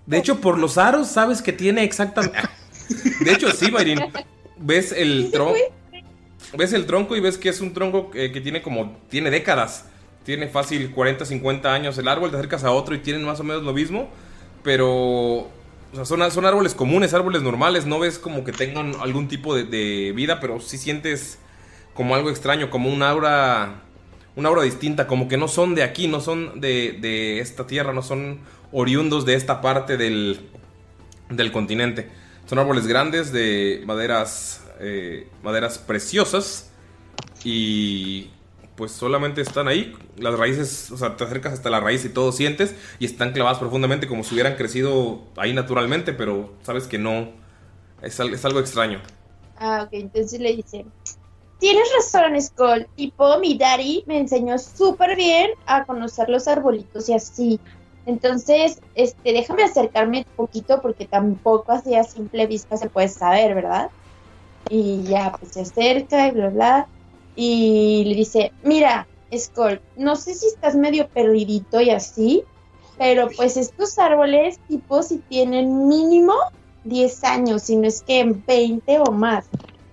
De 0.05 0.17
hecho, 0.17 0.39
por 0.39 0.57
los 0.57 0.77
aros 0.77 1.07
sabes 1.09 1.41
que 1.41 1.51
tiene 1.51 1.83
exactamente. 1.83 2.37
De 3.21 3.31
hecho, 3.33 3.51
sí, 3.51 3.69
Mayrin. 3.71 3.99
Ves 4.57 4.91
el 4.93 5.31
tronco. 5.31 5.57
Ves 6.57 6.73
el 6.73 6.85
tronco 6.85 7.15
y 7.15 7.19
ves 7.19 7.37
que 7.37 7.49
es 7.49 7.59
un 7.61 7.73
tronco 7.73 8.09
eh, 8.13 8.31
que 8.31 8.39
tiene 8.41 8.61
como. 8.61 8.97
Tiene 9.09 9.29
décadas. 9.29 9.85
Tiene 10.23 10.47
fácil 10.47 10.91
40, 10.91 11.25
50 11.25 11.73
años 11.73 11.97
el 11.97 12.07
árbol. 12.07 12.29
Te 12.31 12.37
acercas 12.37 12.63
a 12.63 12.71
otro 12.71 12.95
y 12.95 12.99
tienen 12.99 13.23
más 13.23 13.39
o 13.39 13.43
menos 13.43 13.63
lo 13.63 13.73
mismo. 13.73 14.09
Pero. 14.63 15.49
O 15.91 15.95
sea, 15.95 16.05
son, 16.05 16.31
son 16.31 16.45
árboles 16.45 16.73
comunes, 16.75 17.13
árboles 17.13 17.41
normales. 17.41 17.85
No 17.85 17.99
ves 17.99 18.19
como 18.19 18.43
que 18.43 18.51
tengan 18.51 18.93
algún 18.99 19.27
tipo 19.27 19.55
de, 19.55 20.11
vida, 20.15 20.39
pero 20.39 20.59
sí 20.59 20.77
sientes 20.77 21.39
como 21.93 22.15
algo 22.15 22.29
extraño, 22.29 22.69
como 22.69 22.89
un 22.89 23.03
aura. 23.03 23.83
Una 24.35 24.49
aura 24.49 24.61
distinta, 24.61 25.07
como 25.07 25.27
que 25.27 25.37
no 25.37 25.47
son 25.47 25.75
de 25.75 25.83
aquí, 25.83 26.07
no 26.07 26.21
son 26.21 26.61
de, 26.61 26.97
de 27.01 27.39
esta 27.39 27.67
tierra, 27.67 27.91
no 27.91 28.01
son 28.01 28.39
oriundos 28.71 29.25
de 29.25 29.33
esta 29.33 29.59
parte 29.59 29.97
del, 29.97 30.39
del 31.29 31.51
continente. 31.51 32.09
Son 32.45 32.57
árboles 32.57 32.87
grandes 32.87 33.31
de 33.31 33.83
maderas, 33.85 34.63
eh, 34.79 35.27
maderas 35.43 35.77
preciosas 35.77 36.71
y 37.43 38.29
pues 38.79 38.93
solamente 38.93 39.41
están 39.41 39.67
ahí. 39.67 39.93
Las 40.17 40.39
raíces, 40.39 40.89
o 40.89 40.97
sea, 40.97 41.17
te 41.17 41.25
acercas 41.25 41.51
hasta 41.51 41.69
la 41.69 41.81
raíz 41.81 42.05
y 42.05 42.09
todo 42.09 42.31
sientes 42.31 42.73
y 42.97 43.03
están 43.03 43.33
clavadas 43.33 43.59
profundamente 43.59 44.07
como 44.07 44.23
si 44.23 44.33
hubieran 44.33 44.55
crecido 44.55 45.19
ahí 45.35 45.53
naturalmente, 45.53 46.13
pero 46.13 46.53
sabes 46.63 46.87
que 46.87 46.97
no, 46.97 47.27
es, 48.01 48.17
es 48.21 48.45
algo 48.45 48.61
extraño. 48.61 49.01
Ah, 49.57 49.83
ok, 49.83 49.89
entonces 49.91 50.39
le 50.39 50.55
dice, 50.55 50.85
tienes 51.59 51.89
razón, 51.93 52.41
Skull, 52.41 52.87
tipo 52.95 53.37
mi 53.39 53.57
daddy 53.57 54.05
me 54.07 54.17
enseñó 54.17 54.57
súper 54.57 55.17
bien 55.17 55.51
a 55.65 55.83
conocer 55.83 56.29
los 56.29 56.47
arbolitos 56.47 57.09
y 57.09 57.13
así. 57.13 57.59
Entonces, 58.05 58.79
este, 58.95 59.33
déjame 59.33 59.63
acercarme 59.63 60.19
un 60.19 60.35
poquito 60.37 60.81
porque 60.81 61.05
tampoco 61.05 61.73
así 61.73 61.95
a 61.95 62.05
simple 62.05 62.47
vista 62.47 62.77
se 62.77 62.89
puede 62.89 63.09
saber, 63.09 63.55
¿verdad? 63.55 63.89
Y 64.69 65.03
ya, 65.03 65.33
pues 65.37 65.51
se 65.51 65.61
acerca 65.63 66.27
y 66.27 66.31
bla, 66.31 66.47
bla. 66.47 66.87
Y 67.41 68.03
le 68.03 68.15
dice, 68.15 68.51
mira, 68.63 69.07
Skull, 69.33 69.79
no 69.95 70.17
sé 70.17 70.35
si 70.35 70.47
estás 70.47 70.75
medio 70.75 71.07
perdidito 71.07 71.79
y 71.79 71.89
así, 71.89 72.43
pero 72.97 73.29
pues 73.33 73.55
estos 73.55 73.97
árboles 73.97 74.59
tipo 74.67 75.01
si 75.03 75.19
tienen 75.19 75.87
mínimo 75.87 76.33
10 76.83 77.23
años, 77.23 77.63
si 77.63 77.77
no 77.77 77.87
es 77.87 78.01
que 78.01 78.25
20 78.25 78.99
o 78.99 79.11
más. 79.13 79.45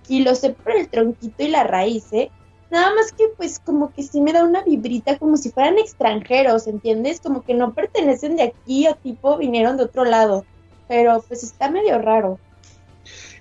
Y 0.09 0.23
lo 0.23 0.35
sé 0.35 0.49
por 0.49 0.73
el 0.73 0.89
tronquito 0.89 1.41
y 1.41 1.47
la 1.47 1.63
raíz, 1.63 2.11
¿eh? 2.11 2.31
Nada 2.69 2.93
más 2.93 3.13
que 3.13 3.29
pues 3.37 3.59
como 3.59 3.93
que 3.93 4.03
sí 4.03 4.19
me 4.19 4.33
da 4.33 4.43
una 4.43 4.63
vibrita 4.63 5.17
como 5.17 5.37
si 5.37 5.49
fueran 5.49 5.77
extranjeros, 5.77 6.67
¿entiendes? 6.67 7.21
Como 7.21 7.43
que 7.43 7.53
no 7.53 7.73
pertenecen 7.73 8.35
de 8.35 8.43
aquí 8.43 8.89
o 8.89 8.95
tipo 8.95 9.37
vinieron 9.37 9.77
de 9.77 9.83
otro 9.83 10.03
lado. 10.03 10.43
Pero 10.89 11.23
pues 11.25 11.43
está 11.43 11.71
medio 11.71 11.97
raro. 11.97 12.39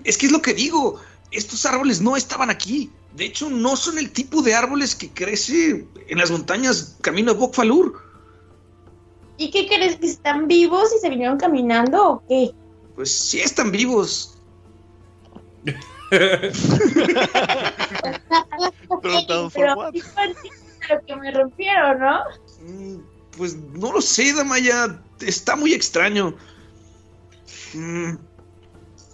Es 0.05 0.17
que 0.17 0.27
es 0.27 0.33
lo 0.33 0.43
que 0.43 0.55
digo. 0.55 1.01
Estos 1.33 1.67
árboles 1.67 2.01
no 2.01 2.17
estaban 2.17 2.51
aquí. 2.51 2.93
De 3.17 3.25
hecho, 3.25 3.49
no 3.49 3.77
son 3.77 3.99
el 3.99 4.13
tipo 4.13 4.43
de 4.43 4.55
árboles 4.55 4.95
que 4.95 5.11
crece 5.11 5.87
en 6.09 6.19
las 6.19 6.31
montañas 6.31 6.97
camino 7.01 7.33
a 7.33 7.35
Bokfalur. 7.35 8.03
¿Y 9.39 9.51
qué 9.51 9.67
crees 9.67 9.97
que 9.97 10.07
están 10.07 10.47
vivos 10.47 10.91
y 10.97 11.01
se 11.01 11.11
vinieron 11.11 11.39
caminando 11.39 12.11
o 12.11 12.23
qué? 12.29 12.53
Pues 12.95 13.13
sí 13.13 13.41
están 13.41 13.71
vivos. 13.71 14.39
Pero 16.11 16.11
a 19.83 20.95
lo 20.95 21.05
que 21.07 21.17
me 21.17 21.31
rompieron, 21.33 21.99
¿no? 21.99 22.21
Mm, 22.61 23.01
Pues 23.37 23.57
no 23.57 23.93
lo 23.93 24.01
sé, 24.01 24.33
Damaya. 24.33 24.99
Está 25.21 25.57
muy 25.57 25.75
extraño. 25.75 26.35
Mm, 27.75 28.15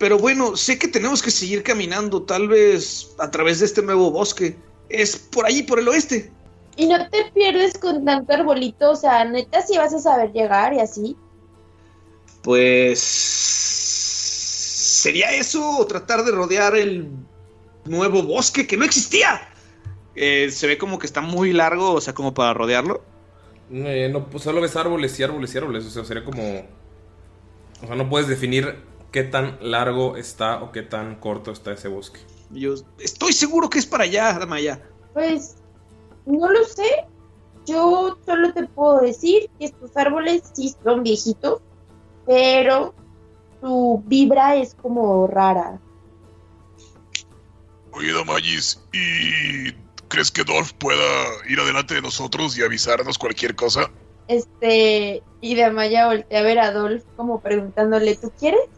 Pero 0.03 0.19
bueno, 0.19 0.57
sé 0.57 0.81
que 0.81 0.89
tenemos 0.89 1.23
que 1.23 1.31
seguir 1.31 1.63
caminando, 1.63 2.25
tal 2.25 2.49
vez 2.49 3.15
a 3.21 3.31
través 3.31 3.61
de 3.61 3.67
este 3.67 3.83
nuevo 3.83 4.11
bosque. 4.11 4.57
Es 4.89 5.17
por 5.17 5.47
ahí, 5.47 5.63
por 5.63 5.79
el 5.79 5.87
oeste. 5.87 6.29
Y 6.77 6.87
no 6.87 7.09
te 7.09 7.31
pierdes 7.33 7.79
con 7.79 8.05
tanto 8.05 8.33
arbolito, 8.33 8.91
o 8.91 8.97
sea, 8.97 9.25
neta 9.25 9.63
si 9.63 9.79
vas 9.79 9.95
a 9.95 10.01
saber 10.01 10.33
llegar 10.33 10.75
y 10.75 10.81
así. 10.81 11.17
Pues... 12.43 12.99
¿Sería 14.99 15.31
eso 15.35 15.79
o 15.79 15.87
tratar 15.87 16.25
de 16.25 16.33
rodear 16.33 16.75
el 16.75 17.09
nuevo 17.85 18.25
bosque 18.25 18.67
que 18.67 18.77
no 18.77 18.85
existía? 18.85 19.49
Eh, 20.17 20.51
se 20.51 20.67
ve 20.67 20.79
como 20.79 20.99
que 20.99 21.07
está 21.07 21.21
muy 21.21 21.53
largo, 21.53 21.93
o 21.93 22.01
sea, 22.01 22.13
como 22.13 22.35
para 22.35 22.55
rodearlo. 22.55 23.05
Eh, 23.71 24.09
no, 24.13 24.27
pues 24.27 24.43
solo 24.43 24.61
ves 24.61 24.75
árboles 24.75 25.17
y 25.21 25.23
árboles 25.23 25.55
y 25.55 25.59
árboles. 25.59 25.87
O 25.87 25.91
sea, 25.91 26.05
sería 26.05 26.25
como. 26.25 26.43
O 27.83 27.87
sea, 27.87 27.95
no 27.95 28.09
puedes 28.09 28.27
definir 28.27 28.91
qué 29.13 29.23
tan 29.23 29.59
largo 29.61 30.17
está 30.17 30.63
o 30.63 30.73
qué 30.73 30.83
tan 30.83 31.17
corto 31.17 31.53
está 31.53 31.73
ese 31.73 31.89
bosque. 31.89 32.19
Yo 32.51 32.75
estoy 32.99 33.33
seguro 33.33 33.71
que 33.71 33.79
es 33.79 33.87
para 33.87 34.05
allá, 34.05 34.39
Damaya. 34.39 34.83
Pues 35.13 35.57
no 36.27 36.51
lo 36.51 36.65
sé. 36.65 37.07
Yo 37.67 38.19
solo 38.27 38.53
te 38.53 38.67
puedo 38.67 39.01
decir 39.01 39.49
que 39.59 39.67
estos 39.67 39.97
árboles 39.97 40.43
sí 40.55 40.75
son 40.83 41.03
viejitos, 41.03 41.61
pero 42.27 42.95
su 43.61 44.03
vibra 44.07 44.57
es 44.57 44.75
como 44.75 45.27
rara. 45.29 45.81
Oye, 47.93 48.13
Damayis, 48.13 48.83
¿y 48.93 49.73
crees 50.09 50.31
que 50.31 50.43
Dolph 50.43 50.73
pueda 50.73 51.05
ir 51.49 51.61
adelante 51.61 51.95
de 51.95 52.03
nosotros 52.03 52.57
y 52.59 52.63
avisarnos 52.63 53.19
cualquier 53.19 53.55
cosa? 53.55 53.91
Este, 54.29 55.23
y 55.41 55.55
de 55.55 55.65
Amaya 55.65 56.07
voltea 56.07 56.41
a 56.41 56.43
ver 56.43 56.59
a 56.59 56.73
Dolph 56.73 57.05
como 57.17 57.41
preguntándole, 57.41 58.17
¿tú 58.17 58.33
quieres? 58.39 58.69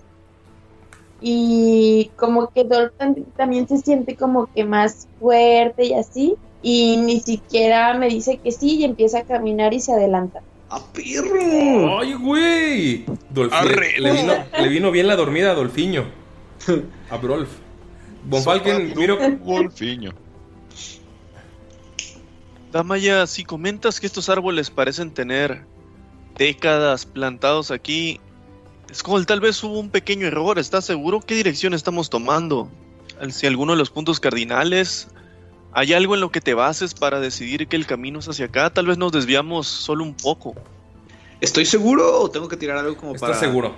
Y 1.27 2.11
como 2.17 2.49
que 2.51 2.65
Dolph 2.65 2.93
tam- 2.99 3.25
también 3.35 3.67
se 3.67 3.79
siente 3.79 4.15
como 4.15 4.47
que 4.53 4.63
más 4.67 5.09
fuerte 5.19 5.87
y 5.87 5.95
así. 5.95 6.35
Y 6.63 6.99
ni 6.99 7.19
siquiera 7.21 7.95
me 7.95 8.09
dice 8.09 8.37
que 8.37 8.53
sí 8.53 8.77
y 8.81 8.85
empieza 8.85 9.21
a 9.21 9.23
caminar 9.25 9.73
y 9.73 9.81
se 9.81 9.93
adelanta. 9.95 10.43
¡Perro! 10.93 11.99
¡Ay, 12.01 12.13
güey! 12.15 13.05
Dolph- 13.33 13.51
le, 13.53 13.57
Arre. 13.57 14.01
le 14.01 14.13
vino, 14.13 14.33
le 14.61 14.69
vino 14.69 14.91
bien 14.91 15.07
la 15.07 15.17
dormida 15.17 15.53
a 15.53 15.55
Dolfiño. 15.55 16.05
A 17.11 17.17
Brolf. 17.17 17.49
Von 18.27 18.43
Falken, 18.43 18.93
miro. 18.97 19.17
Wolfiño. 19.45 20.11
Damaya, 22.73 23.27
si 23.27 23.45
comentas 23.45 24.01
que 24.01 24.07
estos 24.07 24.29
árboles 24.29 24.71
parecen 24.71 25.13
tener 25.13 25.65
décadas 26.37 27.07
plantados 27.07 27.71
aquí, 27.71 28.21
Skull, 28.95 29.27
tal 29.27 29.41
vez 29.41 29.63
hubo 29.65 29.79
un 29.79 29.91
pequeño 29.91 30.27
error. 30.27 30.59
¿Estás 30.59 30.85
seguro? 30.85 31.21
¿Qué 31.21 31.35
dirección 31.35 31.75
estamos 31.75 32.11
tomando? 32.11 32.71
Si 33.31 33.47
alguno 33.47 33.73
de 33.73 33.79
los 33.79 33.91
puntos 33.91 34.21
cardinales, 34.21 35.09
¿hay 35.73 35.93
algo 35.93 36.15
en 36.15 36.21
lo 36.21 36.31
que 36.31 36.41
te 36.41 36.55
bases 36.55 36.95
para 36.95 37.21
decidir 37.21 37.67
que 37.67 37.77
el 37.77 37.87
camino 37.87 38.21
es 38.21 38.29
hacia 38.29 38.47
acá? 38.47 38.71
Tal 38.71 38.87
vez 38.87 38.99
nos 38.99 39.13
desviamos 39.13 39.67
solo 39.67 40.05
un 40.05 40.15
poco. 40.15 40.55
¿Estoy 41.41 41.67
seguro 41.67 42.21
o 42.21 42.31
tengo 42.31 42.49
que 42.49 42.57
tirar 42.57 42.79
algo 42.79 42.97
como 42.97 43.15
¿Estás 43.15 43.31
para. 43.31 43.41
seguro? 43.41 43.75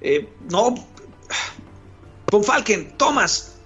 Eh, 0.00 0.28
no. 0.50 0.74
Von 2.30 2.44
Falken, 2.44 2.96
Thomas. 2.96 3.56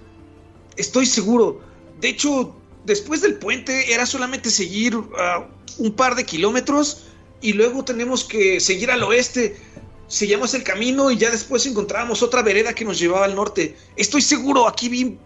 Estoy 0.77 1.05
seguro. 1.05 1.61
De 1.99 2.09
hecho, 2.09 2.55
después 2.85 3.21
del 3.21 3.35
puente 3.35 3.93
era 3.93 4.05
solamente 4.05 4.49
seguir 4.49 4.97
ah, 5.19 5.47
un 5.77 5.91
par 5.93 6.15
de 6.15 6.25
kilómetros 6.25 7.05
y 7.41 7.53
luego 7.53 7.83
tenemos 7.83 8.23
que 8.23 8.59
seguir 8.59 8.89
al 8.89 9.03
oeste. 9.03 9.57
Seguimos 10.13 10.53
el 10.53 10.61
camino 10.61 11.09
y 11.09 11.17
ya 11.17 11.31
después 11.31 11.65
encontramos 11.65 12.21
otra 12.21 12.43
vereda 12.43 12.75
que 12.75 12.85
nos 12.85 12.99
llevaba 12.99 13.25
al 13.25 13.33
norte. 13.33 13.75
Estoy 13.95 14.21
seguro, 14.21 14.67
aquí 14.67 14.87
vi. 14.87 15.17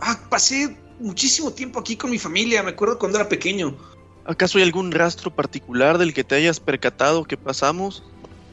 ah, 0.00 0.18
pasé 0.30 0.78
muchísimo 0.98 1.52
tiempo 1.52 1.78
aquí 1.78 1.94
con 1.94 2.10
mi 2.10 2.18
familia. 2.18 2.62
Me 2.62 2.70
acuerdo 2.70 2.98
cuando 2.98 3.18
era 3.18 3.28
pequeño. 3.28 3.76
¿Acaso 4.24 4.56
hay 4.56 4.64
algún 4.64 4.92
rastro 4.92 5.30
particular 5.30 5.98
del 5.98 6.14
que 6.14 6.24
te 6.24 6.36
hayas 6.36 6.58
percatado 6.58 7.24
que 7.24 7.36
pasamos? 7.36 8.02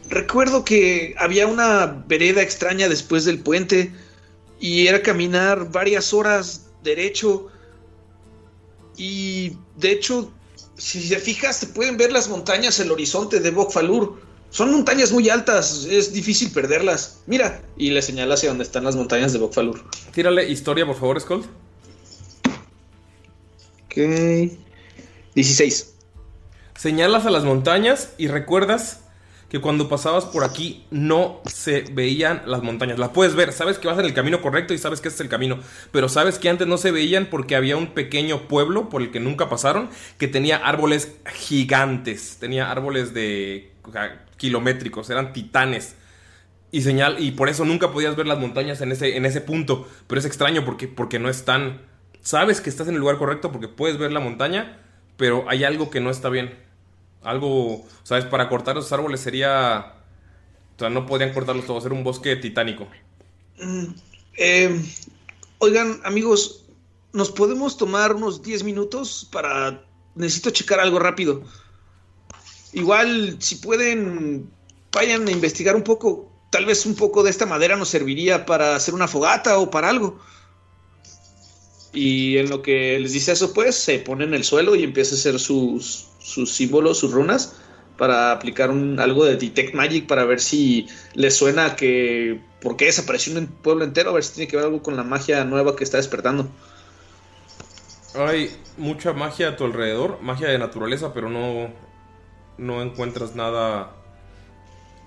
Recuerdo 0.09 0.65
que 0.65 1.15
había 1.17 1.47
una 1.47 1.85
vereda 1.85 2.41
extraña 2.41 2.89
después 2.89 3.23
del 3.23 3.39
puente 3.39 3.93
y 4.59 4.87
era 4.87 5.01
caminar 5.01 5.71
varias 5.71 6.13
horas 6.13 6.67
derecho 6.83 7.47
y 8.97 9.53
de 9.77 9.93
hecho 9.93 10.33
si 10.75 11.07
te 11.07 11.19
fijas 11.19 11.61
te 11.61 11.67
pueden 11.67 11.95
ver 11.95 12.11
las 12.11 12.27
montañas 12.27 12.77
el 12.81 12.91
horizonte 12.91 13.39
de 13.39 13.51
Bokfalur. 13.51 14.26
Son 14.49 14.71
montañas 14.71 15.11
muy 15.11 15.29
altas, 15.29 15.85
es 15.89 16.13
difícil 16.13 16.51
perderlas. 16.51 17.21
Mira, 17.27 17.61
y 17.75 17.91
le 17.91 18.01
señala 18.01 18.35
hacia 18.35 18.49
donde 18.49 18.63
están 18.63 18.83
las 18.83 18.95
montañas 18.95 19.33
de 19.33 19.39
Bokfalur. 19.39 19.83
Tírale 20.13 20.49
historia, 20.49 20.85
por 20.85 20.95
favor, 20.95 21.19
Skull. 21.19 21.45
Ok. 23.85 24.51
16. 25.35 25.93
Señalas 26.75 27.25
a 27.25 27.31
las 27.31 27.43
montañas 27.43 28.13
y 28.17 28.27
recuerdas 28.27 29.01
que 29.49 29.61
cuando 29.61 29.87
pasabas 29.87 30.25
por 30.25 30.43
aquí 30.43 30.85
no 30.91 31.41
se 31.45 31.81
veían 31.81 32.43
las 32.45 32.63
montañas. 32.63 32.99
Las 32.99 33.09
puedes 33.09 33.35
ver, 33.35 33.53
sabes 33.53 33.77
que 33.77 33.87
vas 33.87 33.97
en 33.99 34.05
el 34.05 34.13
camino 34.13 34.41
correcto 34.41 34.73
y 34.73 34.77
sabes 34.77 34.99
que 34.99 35.07
este 35.07 35.23
es 35.23 35.25
el 35.25 35.29
camino, 35.29 35.59
pero 35.91 36.09
sabes 36.09 36.37
que 36.37 36.49
antes 36.49 36.67
no 36.67 36.77
se 36.77 36.91
veían 36.91 37.27
porque 37.29 37.55
había 37.55 37.77
un 37.77 37.87
pequeño 37.93 38.47
pueblo 38.47 38.89
por 38.89 39.01
el 39.01 39.11
que 39.11 39.19
nunca 39.19 39.49
pasaron 39.49 39.89
que 40.17 40.27
tenía 40.27 40.57
árboles 40.57 41.13
gigantes, 41.33 42.37
tenía 42.39 42.69
árboles 42.69 43.13
de 43.13 43.71
kilométricos, 44.37 45.09
eran 45.09 45.33
titanes. 45.33 45.95
Y 46.71 46.81
señal 46.81 47.23
y 47.23 47.31
por 47.31 47.49
eso 47.49 47.63
nunca 47.65 47.91
podías 47.91 48.15
ver 48.15 48.27
las 48.27 48.39
montañas 48.39 48.81
en 48.81 48.91
ese 48.91 49.15
en 49.15 49.25
ese 49.25 49.41
punto, 49.41 49.87
pero 50.07 50.19
es 50.19 50.25
extraño 50.25 50.65
porque 50.65 50.87
porque 50.87 51.17
no 51.17 51.29
están 51.29 51.81
sabes 52.27 52.59
que 52.59 52.69
estás 52.69 52.89
en 52.89 52.95
el 52.95 52.99
lugar 52.99 53.17
correcto 53.17 53.53
porque 53.53 53.69
puedes 53.69 53.97
ver 53.97 54.11
la 54.11 54.19
montaña, 54.19 54.81
pero 55.15 55.45
hay 55.47 55.63
algo 55.63 55.89
que 55.89 56.01
no 56.01 56.09
está 56.09 56.27
bien. 56.27 56.59
Algo, 57.21 57.85
¿sabes? 58.03 58.25
Para 58.25 58.49
cortar 58.49 58.77
esos 58.77 58.91
árboles 58.91 59.21
sería... 59.21 59.93
O 60.75 60.79
sea, 60.79 60.89
no 60.89 61.05
podrían 61.05 61.33
cortarlos 61.33 61.65
todos, 61.65 61.85
era 61.85 61.95
un 61.95 62.03
bosque 62.03 62.35
titánico. 62.35 62.85
Mm, 63.59 63.85
eh, 64.37 64.81
oigan, 65.59 66.01
amigos, 66.03 66.65
¿nos 67.13 67.31
podemos 67.31 67.77
tomar 67.77 68.13
unos 68.13 68.41
10 68.43 68.63
minutos 68.63 69.27
para... 69.31 69.83
Necesito 70.15 70.49
checar 70.49 70.81
algo 70.81 70.99
rápido. 70.99 71.43
Igual, 72.73 73.37
si 73.39 73.55
pueden, 73.55 74.49
vayan 74.91 75.27
a 75.27 75.31
investigar 75.31 75.75
un 75.75 75.83
poco. 75.83 76.31
Tal 76.49 76.65
vez 76.65 76.85
un 76.85 76.95
poco 76.95 77.23
de 77.23 77.29
esta 77.29 77.45
madera 77.45 77.75
nos 77.75 77.89
serviría 77.89 78.45
para 78.45 78.75
hacer 78.75 78.93
una 78.93 79.07
fogata 79.07 79.57
o 79.59 79.69
para 79.69 79.89
algo. 79.89 80.19
Y 81.93 82.37
en 82.37 82.49
lo 82.49 82.61
que 82.61 82.99
les 82.99 83.13
dice 83.13 83.31
eso, 83.31 83.53
pues 83.53 83.75
se 83.75 83.99
pone 83.99 84.25
en 84.25 84.33
el 84.33 84.43
suelo 84.43 84.75
y 84.75 84.83
empieza 84.83 85.15
a 85.15 85.17
hacer 85.17 85.39
sus, 85.39 86.07
sus 86.19 86.51
símbolos, 86.51 86.99
sus 86.99 87.11
runas, 87.11 87.55
para 87.97 88.31
aplicar 88.31 88.69
un, 88.69 88.99
algo 88.99 89.25
de 89.25 89.35
Detect 89.35 89.73
Magic 89.73 90.05
para 90.05 90.25
ver 90.25 90.39
si 90.39 90.87
les 91.13 91.35
suena 91.35 91.75
que. 91.75 92.39
¿Por 92.61 92.75
qué 92.75 92.85
desapareció 92.85 93.37
un 93.37 93.47
pueblo 93.47 93.83
entero? 93.83 94.11
A 94.11 94.13
ver 94.13 94.23
si 94.23 94.35
tiene 94.35 94.47
que 94.47 94.57
ver 94.57 94.65
algo 94.65 94.81
con 94.81 94.95
la 94.95 95.03
magia 95.03 95.43
nueva 95.43 95.75
que 95.75 95.83
está 95.83 95.97
despertando. 95.97 96.47
Hay 98.15 98.51
mucha 98.77 99.13
magia 99.13 99.49
a 99.49 99.55
tu 99.55 99.65
alrededor, 99.65 100.19
magia 100.21 100.47
de 100.47 100.57
naturaleza, 100.57 101.13
pero 101.13 101.29
no, 101.29 101.71
no 102.57 102.81
encuentras 102.81 103.35
nada 103.35 103.93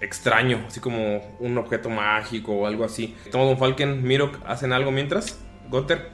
extraño, 0.01 0.65
así 0.67 0.81
como 0.81 1.21
un 1.41 1.59
objeto 1.59 1.91
mágico 1.91 2.53
o 2.53 2.67
algo 2.67 2.85
así. 2.85 3.15
Toma 3.31 3.45
Don 3.45 3.59
Falken, 3.59 4.03
Mirok, 4.03 4.39
¿hacen 4.47 4.73
algo 4.73 4.91
mientras? 4.91 5.39
Gotter. 5.69 6.11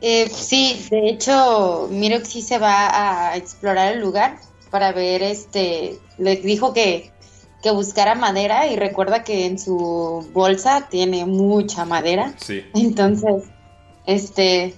Eh, 0.00 0.28
sí, 0.28 0.86
de 0.90 1.08
hecho, 1.08 1.88
Mirok 1.90 2.24
sí 2.24 2.42
se 2.42 2.58
va 2.58 3.30
a 3.30 3.36
explorar 3.36 3.94
el 3.94 4.00
lugar 4.00 4.38
para 4.70 4.92
ver, 4.92 5.22
este, 5.22 5.98
le 6.18 6.36
dijo 6.36 6.72
que, 6.72 7.10
que 7.62 7.70
buscara 7.70 8.14
madera 8.14 8.66
y 8.66 8.76
recuerda 8.76 9.24
que 9.24 9.46
en 9.46 9.58
su 9.58 10.28
bolsa 10.32 10.88
tiene 10.90 11.24
mucha 11.24 11.84
madera. 11.84 12.34
Sí. 12.38 12.64
Entonces, 12.74 13.44
este, 14.06 14.74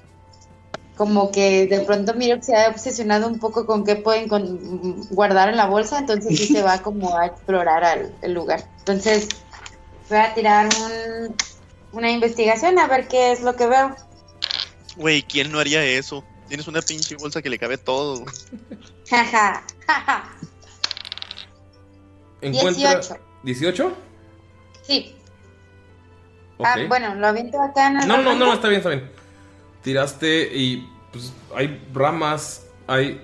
como 0.99 1.31
que 1.31 1.67
de 1.69 1.81
pronto 1.81 2.13
Mirok 2.13 2.43
se 2.43 2.55
ha 2.57 2.69
obsesionado 2.69 3.27
un 3.29 3.39
poco 3.39 3.65
con 3.65 3.85
qué 3.85 3.97
pueden 3.97 4.29
con- 4.29 5.07
guardar 5.11 5.49
en 5.49 5.57
la 5.57 5.67
bolsa, 5.67 6.01
entonces 6.01 6.37
sí 6.37 6.49
se 6.49 6.63
va 6.63 6.79
como 6.83 7.17
a 7.17 7.27
explorar 7.27 7.85
al, 7.85 8.15
el 8.21 8.35
lugar. 8.35 8.69
Entonces, 8.81 9.29
voy 10.11 10.19
a 10.19 10.35
tirar 10.35 10.67
un- 10.67 11.35
una 11.93 12.11
investigación 12.11 12.79
a 12.79 12.87
ver 12.89 13.09
qué 13.09 13.33
es 13.33 13.41
lo 13.43 13.55
que 13.57 13.67
veo. 13.69 13.97
Güey, 14.97 15.23
¿quién 15.23 15.51
no 15.53 15.61
haría 15.61 15.83
eso? 15.85 16.25
Tienes 16.49 16.67
una 16.67 16.83
pinche 16.83 17.15
bolsa 17.17 17.41
que 17.41 17.49
le 17.51 17.59
cabe 17.59 17.79
todo. 17.79 18.25
Jaja, 19.09 19.63
jaja. 19.87 20.25
Encuentra... 22.41 23.01
18. 23.01 23.17
¿18? 23.45 23.93
Sí. 24.83 25.15
Ah, 26.61 26.77
bueno, 26.89 27.15
lo 27.15 27.29
aviento 27.29 27.61
acá 27.61 27.87
en 27.89 28.01
el 28.01 28.09
No, 28.09 28.17
no, 28.17 28.23
no, 28.23 28.31
momento. 28.47 28.55
está 28.55 28.69
bien, 28.69 28.79
está 28.81 28.91
bien. 28.91 29.18
Tiraste 29.89 30.51
y 30.55 30.87
pues 31.11 31.33
hay 31.57 31.81
ramas, 31.95 32.67
hay 32.87 33.23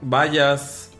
vallas, 0.00 0.90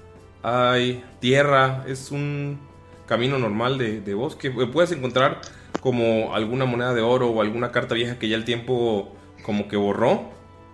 hay 0.42 1.02
tierra, 1.18 1.82
es 1.88 2.10
un 2.10 2.60
camino 3.06 3.38
normal 3.38 3.78
de, 3.78 4.02
de 4.02 4.12
bosque. 4.12 4.48
Eh, 4.48 4.66
Puedes 4.70 4.92
encontrar 4.92 5.40
como 5.80 6.34
alguna 6.34 6.66
moneda 6.66 6.92
de 6.92 7.00
oro 7.00 7.30
o 7.30 7.40
alguna 7.40 7.72
carta 7.72 7.94
vieja 7.94 8.18
que 8.18 8.28
ya 8.28 8.36
el 8.36 8.44
tiempo 8.44 9.16
como 9.42 9.66
que 9.66 9.78
borró. 9.78 10.24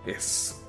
Es 0.05 0.61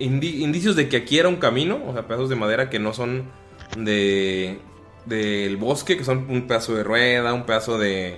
indi- 0.00 0.40
indicios 0.40 0.74
de 0.74 0.88
que 0.88 0.96
aquí 0.96 1.20
era 1.20 1.28
un 1.28 1.36
camino, 1.36 1.80
o 1.86 1.92
sea, 1.92 2.08
pedazos 2.08 2.30
de 2.30 2.34
madera 2.34 2.68
que 2.68 2.80
no 2.80 2.92
son 2.92 3.30
de 3.76 4.58
del 5.06 5.56
bosque, 5.56 5.96
que 5.96 6.02
son 6.02 6.26
un 6.28 6.48
pedazo 6.48 6.74
de 6.74 6.82
rueda, 6.82 7.32
un 7.32 7.44
pedazo 7.46 7.78
de 7.78 8.16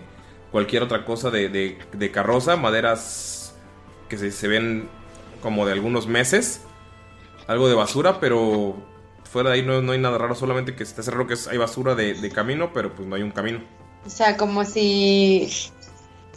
cualquier 0.50 0.82
otra 0.82 1.04
cosa 1.04 1.30
de- 1.30 1.50
de 1.50 2.10
carroza, 2.10 2.56
maderas 2.56 3.42
que 4.14 4.18
se, 4.18 4.30
se 4.30 4.48
ven 4.48 4.88
como 5.42 5.66
de 5.66 5.72
algunos 5.72 6.06
meses, 6.06 6.62
algo 7.46 7.68
de 7.68 7.74
basura, 7.74 8.20
pero 8.20 8.76
fuera 9.30 9.50
de 9.50 9.56
ahí 9.56 9.62
no, 9.62 9.82
no 9.82 9.92
hay 9.92 9.98
nada 9.98 10.16
raro, 10.18 10.34
solamente 10.34 10.74
que 10.76 10.84
está 10.84 11.02
cerrado 11.02 11.26
que 11.26 11.34
es, 11.34 11.48
hay 11.48 11.58
basura 11.58 11.94
de, 11.94 12.14
de 12.14 12.30
camino, 12.30 12.72
pero 12.72 12.94
pues 12.94 13.08
no 13.08 13.16
hay 13.16 13.22
un 13.22 13.30
camino. 13.30 13.60
O 14.06 14.10
sea, 14.10 14.36
como 14.36 14.64
si 14.64 15.48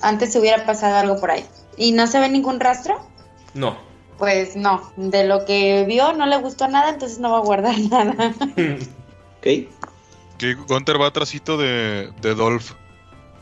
antes 0.01 0.36
hubiera 0.36 0.65
pasado 0.65 0.97
algo 0.97 1.19
por 1.19 1.32
ahí. 1.32 1.45
¿Y 1.78 1.91
no 1.91 2.07
se 2.07 2.19
ve 2.19 2.30
ningún 2.30 2.59
rastro? 2.59 3.07
No. 3.53 3.78
Pues 4.17 4.55
no, 4.55 4.91
de 4.95 5.25
lo 5.25 5.45
que 5.45 5.86
vio 5.88 6.13
no 6.13 6.25
le 6.25 6.38
gustó 6.38 6.67
nada, 6.67 6.89
entonces 6.89 7.19
no 7.19 7.32
va 7.32 7.38
a 7.38 7.41
guardar 7.41 7.78
nada. 7.91 8.34
Ok. 9.38 9.69
Que 10.38 10.53
Gunter 10.67 10.99
va 10.99 11.07
atrásito 11.07 11.57
de, 11.57 12.11
de 12.21 12.34
Dolph. 12.34 12.71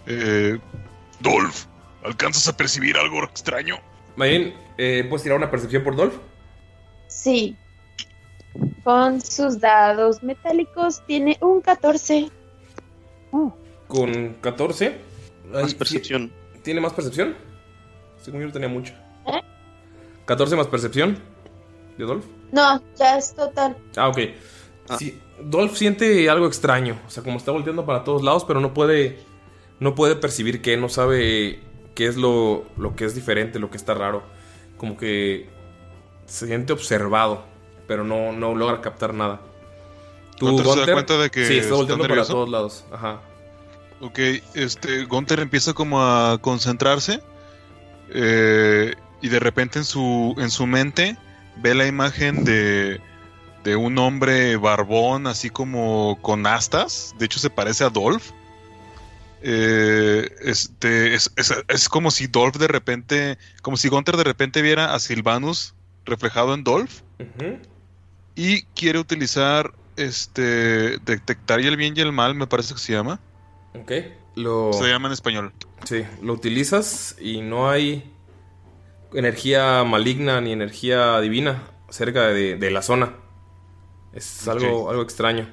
Eh, 0.06 0.60
Dolph, 1.22 1.66
¿alcanzas 2.04 2.48
a 2.50 2.58
percibir 2.58 2.98
algo 2.98 3.24
extraño? 3.24 3.80
Mayen, 4.16 4.54
eh, 4.78 5.06
¿puedes 5.10 5.24
tirar 5.24 5.38
una 5.38 5.52
percepción 5.52 5.84
por 5.84 5.96
Dolph? 5.96 6.16
Sí. 7.08 7.56
Con 8.84 9.22
sus 9.22 9.60
dados 9.60 10.24
metálicos 10.24 11.06
tiene 11.06 11.38
un 11.42 11.62
14. 11.62 12.30
Con 13.88 14.34
14. 14.42 14.98
Más 15.52 15.64
Ay, 15.66 15.74
percepción. 15.76 16.32
sí. 16.54 16.60
¿Tiene 16.64 16.82
más 16.82 16.94
percepción? 16.94 17.36
Según 18.22 18.42
yo 18.42 18.48
no 18.48 18.54
tenía 18.54 18.70
mucho. 18.70 18.94
¿Eh? 19.28 19.42
14 20.26 20.56
más 20.56 20.68
percepción. 20.68 21.20
¿De 21.98 22.06
Dolph? 22.06 22.26
No, 22.52 22.82
ya 22.98 23.18
es 23.18 23.34
total. 23.36 23.78
Ah, 23.96 24.10
ok. 24.10 24.18
Sí, 24.98 25.20
Dolph 25.42 25.76
siente 25.76 26.30
algo 26.30 26.48
extraño. 26.48 27.00
O 27.06 27.10
sea, 27.10 27.24
como 27.24 27.38
está 27.38 27.52
volteando 27.52 27.86
para 27.86 28.04
todos 28.04 28.24
lados, 28.24 28.46
pero 28.46 28.60
no 28.60 28.74
puede. 28.74 29.20
No 29.80 29.94
puede 29.94 30.16
percibir 30.16 30.62
qué, 30.62 30.78
no 30.78 30.88
sabe 30.88 31.60
qué 31.96 32.06
es 32.08 32.16
lo, 32.18 32.66
lo 32.78 32.96
que 32.96 33.06
es 33.06 33.16
diferente, 33.16 33.60
lo 33.60 33.72
que 33.72 33.78
está 33.78 33.94
raro. 33.96 34.24
Como 34.78 34.98
que 34.98 35.50
se 36.28 36.48
siente 36.48 36.74
observado, 36.74 37.44
pero 37.88 38.04
no, 38.04 38.32
no 38.34 38.54
logra 38.56 38.82
captar 38.82 39.14
nada. 39.14 39.42
Gunter 40.40 40.66
se 40.66 40.80
da 40.82 40.92
cuenta 40.94 41.18
de 41.18 41.30
que 41.32 41.46
Sí, 41.46 41.54
está 41.54 41.64
está 41.64 41.76
volteando 41.76 42.04
para 42.04 42.16
nervioso. 42.16 42.34
todos 42.34 42.50
lados. 42.50 42.86
Ajá. 42.92 43.22
Ok, 44.02 44.20
este, 44.54 45.06
Gunter 45.06 45.40
empieza 45.40 45.74
como 45.74 46.02
a 46.04 46.38
concentrarse 46.42 47.22
eh, 48.10 48.94
y 49.22 49.30
de 49.30 49.40
repente 49.40 49.80
en 49.80 49.86
su, 49.86 50.36
en 50.38 50.52
su 50.52 50.68
mente 50.68 51.18
ve 51.58 51.74
la 51.74 51.88
imagen 51.88 52.44
de, 52.44 53.00
de 53.64 53.76
un 53.78 53.98
hombre 53.98 54.58
barbón, 54.58 55.28
así 55.28 55.50
como 55.50 56.20
con 56.22 56.46
astas, 56.46 57.16
de 57.18 57.26
hecho 57.26 57.40
se 57.40 57.50
parece 57.50 57.86
a 57.86 57.90
Dolph. 57.90 58.32
Eh, 59.48 60.28
este, 60.42 61.14
es, 61.14 61.32
es- 61.36 61.54
es 61.68 61.88
como 61.88 62.10
si 62.10 62.26
Dolph 62.26 62.56
de 62.56 62.68
repente, 62.68 63.38
como 63.62 63.78
si 63.78 63.90
Gunter 63.90 64.18
de 64.18 64.24
repente 64.24 64.64
viera 64.64 64.96
a 64.96 65.00
Sylvanus 65.00 65.76
reflejado 66.04 66.56
en 66.56 66.64
Dolph 66.64 67.02
y 68.36 68.64
quiere 68.76 68.98
utilizar 68.98 69.72
este 69.98 70.98
detectar 71.06 71.62
y 71.62 71.68
el 71.68 71.78
bien 71.78 71.94
y 71.96 72.02
el 72.02 72.12
mal, 72.12 72.34
me 72.34 72.48
parece 72.48 72.74
que 72.74 72.80
se 72.80 72.94
llama. 72.94 73.20
Ok. 73.80 73.92
Lo... 74.36 74.74
Se 74.74 74.88
llama 74.88 75.08
en 75.10 75.14
español. 75.14 75.54
Sí, 75.84 76.04
lo 76.24 76.34
utilizas 76.34 77.16
y 77.20 77.42
no 77.42 77.70
hay 77.70 78.12
energía 79.14 79.84
maligna 79.84 80.42
ni 80.42 80.52
energía 80.54 81.20
divina 81.22 81.64
cerca 81.90 82.28
de, 82.30 82.56
de 82.58 82.72
la 82.72 82.82
zona. 82.82 83.14
Es 84.12 84.48
algo, 84.48 84.90
algo 84.90 85.04
extraño. 85.04 85.48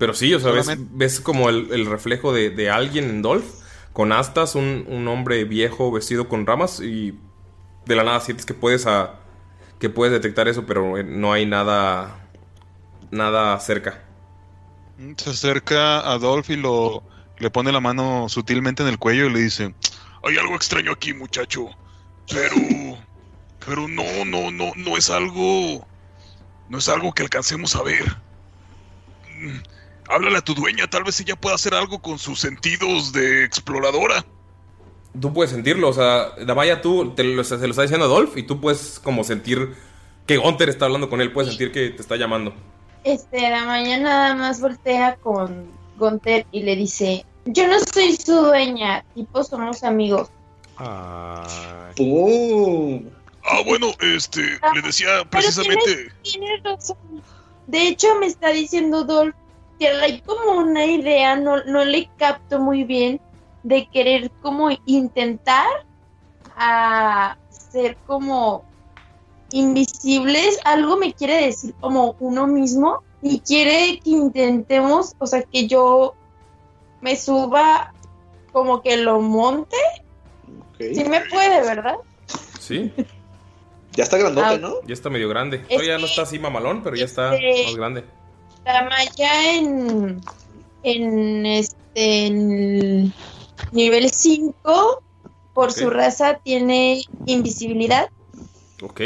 Pero 0.00 0.14
sí, 0.14 0.32
o 0.32 0.40
sea, 0.40 0.50
ves, 0.52 0.66
ves 0.78 1.20
como 1.20 1.50
el, 1.50 1.70
el 1.72 1.84
reflejo 1.84 2.32
de, 2.32 2.48
de 2.48 2.70
alguien 2.70 3.04
en 3.10 3.20
Dolph, 3.20 3.44
con 3.92 4.12
astas, 4.12 4.54
un, 4.54 4.86
un 4.88 5.06
hombre 5.08 5.44
viejo 5.44 5.92
vestido 5.92 6.26
con 6.26 6.46
ramas 6.46 6.80
y 6.80 7.18
de 7.84 7.96
la 7.96 8.02
nada 8.02 8.18
sientes 8.20 8.46
que 8.46 8.54
puedes, 8.54 8.86
a, 8.86 9.20
que 9.78 9.90
puedes 9.90 10.10
detectar 10.10 10.48
eso, 10.48 10.64
pero 10.64 10.96
eh, 10.96 11.04
no 11.04 11.34
hay 11.34 11.44
nada, 11.44 12.18
nada 13.10 13.60
cerca. 13.60 14.02
Se 15.18 15.28
acerca 15.28 16.10
a 16.10 16.16
Dolph 16.16 16.48
y 16.48 16.56
lo 16.56 17.02
le 17.38 17.50
pone 17.50 17.70
la 17.70 17.80
mano 17.80 18.26
sutilmente 18.30 18.82
en 18.82 18.88
el 18.88 18.98
cuello 18.98 19.26
y 19.26 19.32
le 19.34 19.40
dice, 19.40 19.74
Hay 20.22 20.38
algo 20.38 20.54
extraño 20.54 20.92
aquí, 20.92 21.12
muchacho. 21.12 21.68
Pero. 22.26 22.56
Pero 23.66 23.86
no, 23.86 24.24
no, 24.24 24.50
no, 24.50 24.72
no 24.76 24.96
es 24.96 25.10
algo. 25.10 25.86
No 26.70 26.78
es 26.78 26.88
algo 26.88 27.12
que 27.12 27.22
alcancemos 27.22 27.76
a 27.76 27.82
ver. 27.82 28.16
Háblale 30.10 30.38
a 30.38 30.40
tu 30.40 30.54
dueña, 30.54 30.88
tal 30.88 31.04
vez 31.04 31.20
ella 31.20 31.36
pueda 31.36 31.54
hacer 31.54 31.74
algo 31.74 32.00
con 32.00 32.18
sus 32.18 32.40
sentidos 32.40 33.12
de 33.12 33.44
exploradora. 33.44 34.24
Tú 35.20 35.32
puedes 35.32 35.52
sentirlo, 35.52 35.88
o 35.88 35.92
sea, 35.92 36.32
vaya 36.54 36.82
tú, 36.82 37.14
te 37.14 37.24
lo, 37.24 37.44
se 37.44 37.58
lo 37.58 37.66
está 37.66 37.82
diciendo 37.82 38.06
a 38.06 38.08
Dolph 38.08 38.36
y 38.36 38.42
tú 38.42 38.60
puedes 38.60 39.00
como 39.00 39.24
sentir 39.24 39.74
que 40.26 40.36
Gunter 40.36 40.68
está 40.68 40.86
hablando 40.86 41.08
con 41.08 41.20
él, 41.20 41.32
puedes 41.32 41.50
sentir 41.50 41.72
que 41.72 41.90
te 41.90 42.02
está 42.02 42.16
llamando. 42.16 42.52
Este, 43.04 43.50
la 43.50 43.64
mañana 43.64 44.04
nada 44.04 44.34
más 44.34 44.60
voltea 44.60 45.16
con 45.16 45.66
Gunter 45.96 46.46
y 46.52 46.62
le 46.62 46.76
dice, 46.76 47.24
yo 47.46 47.66
no 47.66 47.78
soy 47.92 48.16
su 48.16 48.34
dueña, 48.34 49.04
tipo 49.14 49.42
somos 49.42 49.82
amigos. 49.84 50.28
Oh. 50.78 53.00
Ah, 53.44 53.62
bueno, 53.64 53.92
este, 54.00 54.42
le 54.74 54.82
decía 54.82 55.24
precisamente. 55.28 56.12
Tienes 56.22 56.62
razón. 56.62 56.96
De 57.66 57.88
hecho, 57.88 58.08
me 58.18 58.26
está 58.26 58.50
diciendo 58.50 59.04
Dolph 59.04 59.34
que 59.80 59.88
hay 59.88 60.20
como 60.20 60.60
una 60.60 60.84
idea, 60.84 61.34
no, 61.36 61.64
no 61.64 61.84
le 61.84 62.08
capto 62.18 62.60
muy 62.60 62.84
bien, 62.84 63.20
de 63.64 63.88
querer 63.88 64.30
como 64.42 64.68
intentar 64.86 65.66
a 66.56 67.36
ser 67.50 67.96
como 68.06 68.62
invisibles. 69.52 70.58
Algo 70.64 70.96
me 70.96 71.12
quiere 71.12 71.46
decir 71.46 71.74
como 71.80 72.14
uno 72.20 72.46
mismo 72.46 73.02
y 73.22 73.40
quiere 73.40 73.98
que 74.00 74.10
intentemos, 74.10 75.14
o 75.18 75.26
sea, 75.26 75.42
que 75.42 75.66
yo 75.66 76.14
me 77.00 77.16
suba 77.16 77.92
como 78.52 78.82
que 78.82 78.96
lo 78.98 79.20
monte. 79.20 79.76
Sí 80.78 81.04
me 81.04 81.20
puede, 81.22 81.62
¿verdad? 81.62 81.96
Sí, 82.58 82.92
Ya 83.92 84.04
está 84.04 84.16
grandote, 84.18 84.46
Ah. 84.46 84.58
¿no? 84.58 84.74
ya 84.86 84.94
está 84.94 85.10
medio 85.10 85.28
grande. 85.28 85.56
Es 85.62 85.68
Todavía 85.68 85.98
no 85.98 86.06
está 86.06 86.22
así 86.22 86.38
mamalón, 86.38 86.82
pero 86.82 86.94
ya 86.96 87.04
está 87.06 87.34
este- 87.34 87.64
más 87.64 87.76
grande. 87.76 88.04
La 88.64 88.84
Maya 88.84 89.54
en, 89.56 90.20
en 90.82 91.46
este 91.46 92.26
en 92.26 93.12
nivel 93.72 94.10
5 94.10 95.02
por 95.54 95.72
su 95.72 95.90
raza 95.90 96.38
tiene 96.42 97.02
invisibilidad. 97.26 98.08
Ok, 98.82 99.00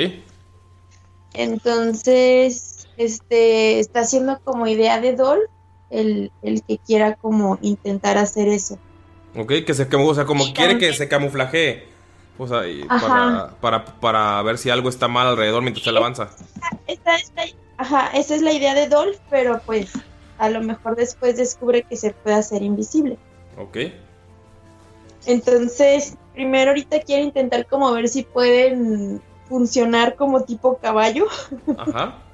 Entonces, 1.33 2.87
este 2.97 3.81
está 3.81 4.01
haciendo 4.01 4.39
como 4.45 4.67
idea 4.67 5.01
de 5.01 5.17
Dol 5.17 5.41
el, 5.91 6.31
el 6.43 6.63
que 6.63 6.79
quiera 6.79 7.15
como 7.17 7.59
intentar 7.63 8.19
hacer 8.19 8.49
eso. 8.49 8.79
ok, 9.35 9.53
que 9.67 9.75
se 9.75 9.89
o 9.93 10.15
sea, 10.15 10.25
como 10.25 10.53
quiere 10.53 10.79
que 10.79 10.93
se 10.93 11.09
camuflaje 11.09 11.89
O 12.39 12.47
sea, 12.47 12.63
para, 12.89 13.57
para, 13.61 13.85
para 13.85 14.43
ver 14.43 14.59
si 14.59 14.71
algo 14.71 14.89
está 14.89 15.09
mal 15.09 15.27
alrededor 15.27 15.63
mientras 15.63 15.87
él 15.87 15.97
avanza. 15.97 16.31
Esta 16.87 17.17
es 17.17 17.33
la, 17.35 17.45
ajá, 17.77 18.09
esa 18.15 18.35
es 18.35 18.43
la 18.43 18.53
idea 18.53 18.75
de 18.75 18.89
Dolph, 18.89 19.19
pero 19.31 19.61
pues 19.65 19.93
a 20.39 20.51
lo 20.51 20.61
mejor 20.63 20.97
después 20.97 21.37
descubre 21.37 21.83
que 21.83 21.97
se 21.97 22.13
puede 22.13 22.37
hacer 22.37 22.63
invisible. 22.63 23.19
Ok. 23.59 23.79
Entonces, 25.27 26.17
primero 26.35 26.71
ahorita 26.71 27.01
quiere 27.01 27.23
intentar 27.23 27.67
como 27.67 27.93
ver 27.93 28.09
si 28.09 28.23
pueden 28.23 29.23
funcionar 29.49 30.17
como 30.17 30.43
tipo 30.43 30.79
caballo. 30.79 31.27
Ajá. 31.77 32.19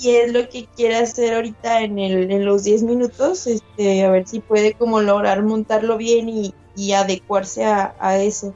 Y 0.00 0.10
es 0.10 0.32
lo 0.32 0.48
que 0.48 0.68
quiere 0.76 0.94
hacer 0.94 1.34
ahorita 1.34 1.80
en, 1.80 1.98
el, 1.98 2.30
en 2.30 2.44
los 2.44 2.62
10 2.62 2.84
minutos. 2.84 3.48
Este, 3.48 4.04
a 4.04 4.10
ver 4.12 4.28
si 4.28 4.38
puede 4.38 4.74
como 4.74 5.00
lograr 5.00 5.42
montarlo 5.42 5.96
bien 5.96 6.28
y, 6.28 6.54
y 6.76 6.92
adecuarse 6.92 7.64
a, 7.64 7.96
a 7.98 8.16
eso. 8.18 8.54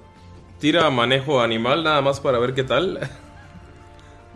Tira 0.61 0.89
manejo 0.91 1.41
animal 1.41 1.83
nada 1.83 2.01
más 2.01 2.21
para 2.21 2.39
ver 2.39 2.55
qué 2.55 2.63
tal. 2.63 3.01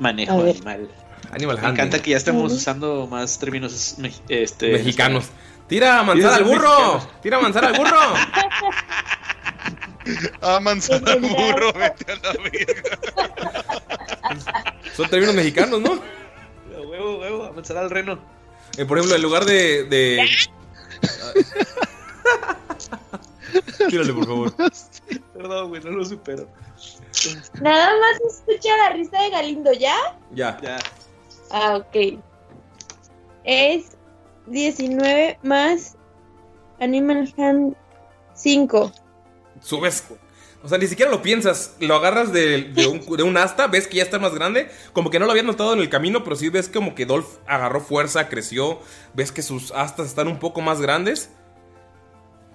Manejo 0.00 0.40
animal. 0.40 0.88
Animal 1.32 1.60
Me 1.60 1.68
encanta 1.68 2.00
que 2.02 2.10
ya 2.12 2.16
estemos 2.16 2.46
Ujú. 2.52 2.56
usando 2.60 3.06
más 3.06 3.38
términos 3.38 3.94
me- 3.98 4.12
este, 4.28 4.72
Mexicanos. 4.72 5.26
Tira 5.68 6.02
manzana 6.02 6.36
al 6.36 6.44
burro. 6.44 6.68
mexicanos. 6.94 7.08
Tira 7.22 7.40
manzana 7.40 7.68
al 7.68 7.74
burro. 7.76 7.96
Ah, 10.40 10.60
manzana 10.60 11.14
el 11.14 11.20
burro, 11.22 11.72
vete 11.72 12.12
a 12.12 12.14
la 12.14 12.32
verga. 12.40 12.98
Son 14.94 15.08
términos 15.10 15.34
mexicanos, 15.34 15.80
¿no? 15.80 16.00
Huevo, 16.88 17.18
huevo, 17.18 17.44
avanzar 17.46 17.76
al 17.78 17.90
reno. 17.90 18.16
Eh, 18.78 18.84
por 18.84 18.98
ejemplo, 18.98 19.16
en 19.16 19.22
lugar 19.22 19.44
de. 19.44 19.82
de... 19.84 20.28
Tírale, 23.88 24.12
por 24.12 24.26
favor. 24.26 24.54
Perdón, 25.34 25.68
güey, 25.70 25.82
no 25.82 25.90
lo 25.90 26.04
supero. 26.04 26.48
Nada 27.60 27.90
más 27.98 28.20
escucha 28.32 28.76
la 28.76 28.90
risa 28.90 29.20
de 29.22 29.30
Galindo, 29.30 29.72
¿ya? 29.72 29.96
Ya. 30.32 30.56
Ya. 30.62 30.78
Ah, 31.50 31.76
ok. 31.76 32.18
Es 33.44 33.96
19 34.46 35.38
más 35.42 35.96
Animal 36.80 37.32
Hand 37.38 37.76
5. 38.34 38.92
Subes. 39.60 40.04
O 40.62 40.68
sea, 40.68 40.78
ni 40.78 40.86
siquiera 40.86 41.10
lo 41.10 41.22
piensas. 41.22 41.76
Lo 41.80 41.94
agarras 41.94 42.32
de, 42.32 42.62
de 42.62 42.86
un, 42.86 43.00
de 43.16 43.22
un 43.22 43.36
asta, 43.36 43.68
ves 43.68 43.86
que 43.86 43.98
ya 43.98 44.02
está 44.02 44.18
más 44.18 44.34
grande. 44.34 44.68
Como 44.92 45.10
que 45.10 45.18
no 45.18 45.26
lo 45.26 45.30
habías 45.30 45.46
notado 45.46 45.72
en 45.72 45.78
el 45.78 45.88
camino, 45.88 46.24
pero 46.24 46.34
sí 46.34 46.48
ves 46.48 46.68
como 46.68 46.94
que 46.94 47.06
Dolph 47.06 47.38
agarró 47.46 47.80
fuerza, 47.80 48.28
creció. 48.28 48.80
Ves 49.14 49.30
que 49.30 49.42
sus 49.42 49.70
astas 49.70 50.06
están 50.06 50.28
un 50.28 50.38
poco 50.38 50.60
más 50.60 50.80
grandes. 50.80 51.30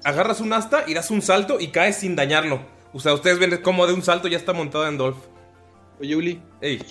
Agarras 0.04 0.42
un 0.42 0.52
asta 0.52 0.84
y 0.88 0.94
das 0.94 1.12
un 1.12 1.22
salto 1.22 1.60
y 1.60 1.70
caes 1.70 1.98
sin 1.98 2.16
dañarlo. 2.16 2.66
O 2.94 3.00
sea, 3.00 3.14
ustedes 3.14 3.39
ven 3.39 3.62
cómo 3.62 3.88
de 3.88 3.94
un 3.94 4.04
salto 4.04 4.28
ya 4.28 4.38
está 4.38 4.52
montado 4.52 4.88
en 4.88 4.98
Dolph. 4.98 5.20
Oye, 6.00 6.16
Uli, 6.16 6.44
Ey. 6.60 6.84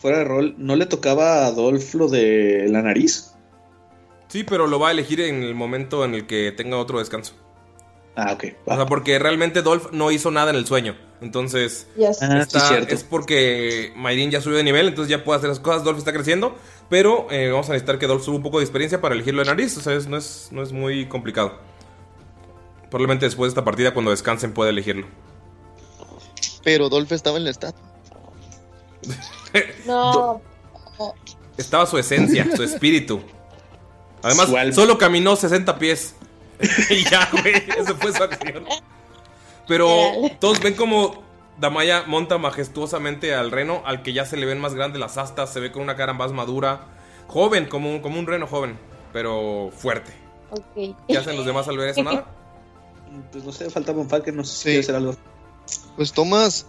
Fuera 0.00 0.18
de 0.18 0.24
rol, 0.24 0.54
¿no 0.58 0.74
le 0.76 0.86
tocaba 0.86 1.44
a 1.44 1.46
Adolf 1.46 1.94
lo 1.94 2.08
de 2.08 2.66
la 2.68 2.82
nariz? 2.82 3.32
Sí, 4.28 4.44
pero 4.44 4.66
lo 4.66 4.78
va 4.78 4.88
a 4.88 4.90
elegir 4.92 5.20
en 5.20 5.42
el 5.42 5.54
momento 5.54 6.04
en 6.04 6.14
el 6.14 6.26
que 6.26 6.52
tenga 6.52 6.76
otro 6.78 6.98
descanso. 6.98 7.34
Ah, 8.16 8.32
ok. 8.32 8.44
O 8.66 8.74
sea, 8.74 8.86
porque 8.86 9.18
realmente 9.18 9.62
Dolph 9.62 9.92
no 9.92 10.10
hizo 10.10 10.30
nada 10.30 10.50
en 10.50 10.56
el 10.56 10.66
sueño. 10.66 10.96
Entonces, 11.20 11.86
Ya 11.96 12.12
sé. 12.12 12.24
Ah, 12.24 12.40
está- 12.40 12.60
sí, 12.60 12.66
cierto. 12.68 12.94
es 12.94 13.04
porque 13.04 13.92
Mayrin 13.96 14.30
ya 14.30 14.40
subió 14.40 14.56
de 14.56 14.64
nivel, 14.64 14.88
entonces 14.88 15.10
ya 15.10 15.22
puede 15.24 15.38
hacer 15.38 15.48
las 15.48 15.60
cosas. 15.60 15.84
Dolph 15.84 15.98
está 15.98 16.12
creciendo, 16.12 16.56
pero 16.88 17.26
eh, 17.30 17.50
vamos 17.50 17.68
a 17.68 17.72
necesitar 17.72 17.98
que 17.98 18.06
Dolph 18.06 18.22
suba 18.24 18.36
un 18.36 18.42
poco 18.42 18.58
de 18.58 18.64
experiencia 18.64 19.00
para 19.00 19.14
elegirlo 19.14 19.42
de 19.42 19.46
nariz. 19.50 19.76
O 19.76 19.80
sea, 19.80 19.94
es- 19.94 20.06
no, 20.06 20.16
es, 20.16 20.48
no 20.50 20.62
es 20.62 20.72
muy 20.72 21.06
complicado. 21.08 21.58
Probablemente 22.90 23.26
después 23.26 23.48
de 23.48 23.52
esta 23.60 23.64
partida, 23.64 23.92
cuando 23.94 24.10
descansen, 24.10 24.52
puede 24.52 24.70
elegirlo. 24.70 25.06
Pero 26.64 26.88
Dolph 26.88 27.12
estaba 27.12 27.36
en 27.36 27.44
la 27.44 27.50
estatua. 27.50 27.89
No. 29.86 30.40
Estaba 31.56 31.86
su 31.86 31.98
esencia, 31.98 32.46
su 32.54 32.62
espíritu. 32.62 33.20
Además, 34.22 34.48
solo 34.74 34.98
caminó 34.98 35.34
60 35.36 35.78
pies. 35.78 36.14
y 36.90 37.04
ya, 37.04 37.28
güey, 37.32 37.54
esa 37.78 37.94
fue 37.94 38.12
su 38.12 38.22
acción. 38.22 38.64
Pero 39.66 40.12
todos 40.40 40.60
ven 40.60 40.74
como 40.74 41.22
Damaya 41.58 42.04
monta 42.06 42.38
majestuosamente 42.38 43.34
al 43.34 43.50
reno, 43.50 43.82
al 43.84 44.02
que 44.02 44.12
ya 44.12 44.26
se 44.26 44.36
le 44.36 44.46
ven 44.46 44.58
más 44.60 44.74
grandes 44.74 45.00
las 45.00 45.16
astas, 45.18 45.52
se 45.52 45.60
ve 45.60 45.72
con 45.72 45.82
una 45.82 45.96
cara 45.96 46.12
más 46.12 46.32
madura. 46.32 46.86
Joven, 47.28 47.66
como 47.66 47.90
un, 47.90 48.00
como 48.00 48.18
un 48.18 48.26
reno 48.26 48.46
joven, 48.46 48.78
pero 49.12 49.70
fuerte. 49.76 50.12
¿Qué 50.74 51.16
hacen 51.16 51.36
los 51.36 51.46
demás 51.46 51.68
al 51.68 51.78
ver 51.78 51.90
eso? 51.90 52.02
Nada. 52.04 52.26
Pues 53.32 53.44
no 53.44 53.52
sé, 53.52 53.70
falta 53.70 53.92
Bonfalken, 53.92 54.36
no 54.36 54.44
sé 54.44 54.50
si 54.52 54.56
Sí. 54.58 54.64
quiere 54.64 54.80
hacer 54.80 54.94
algo. 54.96 55.16
Pues 55.96 56.12
Thomas, 56.12 56.66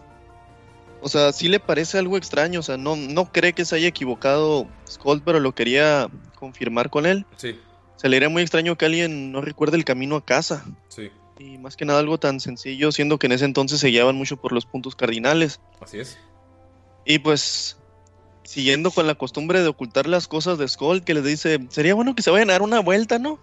o 1.01 1.09
sea, 1.09 1.33
sí 1.33 1.47
le 1.47 1.59
parece 1.59 1.97
algo 1.97 2.17
extraño, 2.17 2.59
o 2.59 2.63
sea, 2.63 2.77
no, 2.77 2.95
no 2.95 3.31
cree 3.31 3.53
que 3.53 3.65
se 3.65 3.75
haya 3.75 3.87
equivocado 3.87 4.67
Skull, 4.87 5.21
pero 5.23 5.39
lo 5.39 5.53
quería 5.53 6.09
confirmar 6.35 6.89
con 6.89 7.05
él. 7.05 7.25
Sí, 7.37 7.59
Se 7.95 8.09
le 8.09 8.17
haría 8.17 8.29
muy 8.29 8.41
extraño 8.41 8.77
que 8.77 8.85
alguien 8.85 9.31
no 9.31 9.41
recuerde 9.41 9.77
el 9.77 9.85
camino 9.85 10.15
a 10.15 10.25
casa. 10.25 10.65
sí, 10.89 11.11
Y 11.39 11.57
más 11.57 11.75
que 11.75 11.85
nada 11.85 11.99
algo 11.99 12.19
tan 12.19 12.39
sencillo, 12.39 12.91
siendo 12.91 13.17
que 13.17 13.27
en 13.27 13.33
ese 13.33 13.45
entonces 13.45 13.79
se 13.79 13.87
guiaban 13.87 14.15
mucho 14.15 14.37
por 14.37 14.51
los 14.51 14.65
puntos 14.65 14.95
cardinales. 14.95 15.59
así 15.81 15.99
es. 15.99 16.17
Y 17.03 17.19
pues, 17.19 17.77
siguiendo 18.43 18.91
con 18.91 19.07
la 19.07 19.15
costumbre 19.15 19.61
de 19.61 19.67
ocultar 19.67 20.07
las 20.07 20.27
cosas 20.27 20.57
de 20.57 20.67
Skull, 20.67 21.03
que 21.03 21.15
les 21.15 21.23
dice, 21.23 21.59
sería 21.69 21.95
bueno 21.95 22.15
que 22.15 22.21
se 22.21 22.29
vayan 22.29 22.49
a 22.49 22.53
dar 22.53 22.61
una 22.61 22.79
vuelta, 22.79 23.17
¿no? 23.17 23.39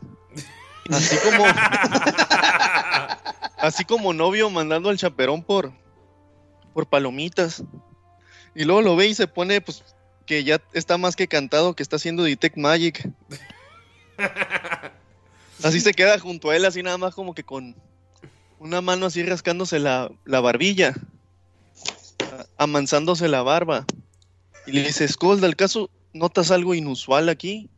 Así 0.91 1.17
como... 1.25 1.45
así 3.59 3.85
como 3.85 4.13
novio 4.13 4.49
mandando 4.51 4.91
al 4.91 4.99
chaperón 4.99 5.43
por... 5.43 5.73
por 6.79 6.87
palomitas. 6.87 7.65
Y 8.55 8.63
luego 8.63 8.83
lo 8.83 8.95
ve 8.95 9.09
y 9.09 9.15
se 9.17 9.27
pone, 9.27 9.61
pues, 9.61 9.83
que 10.27 10.45
ya 10.45 10.63
está 10.75 10.97
más 10.97 11.17
que 11.17 11.27
cantado 11.27 11.75
que 11.75 11.83
está 11.83 11.97
haciendo 11.97 12.23
Detect 12.23 12.57
Magic. 12.57 13.11
Así 15.65 15.81
se 15.81 15.93
queda 15.93 16.21
junto 16.21 16.51
a 16.51 16.57
él, 16.57 16.65
así 16.65 16.85
nada 16.85 16.97
más 16.97 17.17
como 17.17 17.35
que 17.35 17.43
con 17.43 17.75
una 18.61 18.81
mano 18.81 19.07
así 19.07 19.25
rascándose 19.25 19.81
la, 19.81 20.09
la 20.25 20.39
barbilla, 20.39 20.95
amansándose 22.57 23.27
la 23.27 23.43
barba. 23.43 23.85
Y 24.65 24.71
le 24.71 24.85
dice, 24.85 25.09
Skull, 25.09 25.45
¿al 25.45 25.57
caso 25.57 25.91
notas 26.13 26.53
algo 26.53 26.75
inusual 26.75 27.29
aquí? 27.29 27.69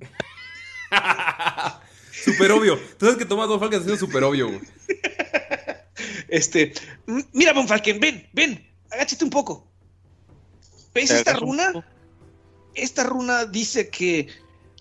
Súper 2.13 2.53
obvio. 2.53 2.79
Tú 2.99 3.07
sabes 3.07 3.17
que 3.17 3.25
Tomás 3.25 3.49
Dolph 3.49 3.61
Falcon 3.61 3.79
está 3.79 3.89
siendo 3.89 4.07
súper 4.07 4.25
obvio, 4.25 4.49
güey. 4.49 4.61
Este, 6.29 6.73
mira, 7.33 7.53
Bonfalken, 7.53 7.99
ven, 7.99 8.29
ven, 8.33 8.70
agáchate 8.91 9.25
un 9.25 9.31
poco. 9.31 9.67
¿Ves 10.95 11.11
esta 11.11 11.35
runa? 11.35 11.85
Esta 12.75 13.05
runa 13.05 13.45
dice 13.47 13.89
que 13.89 14.29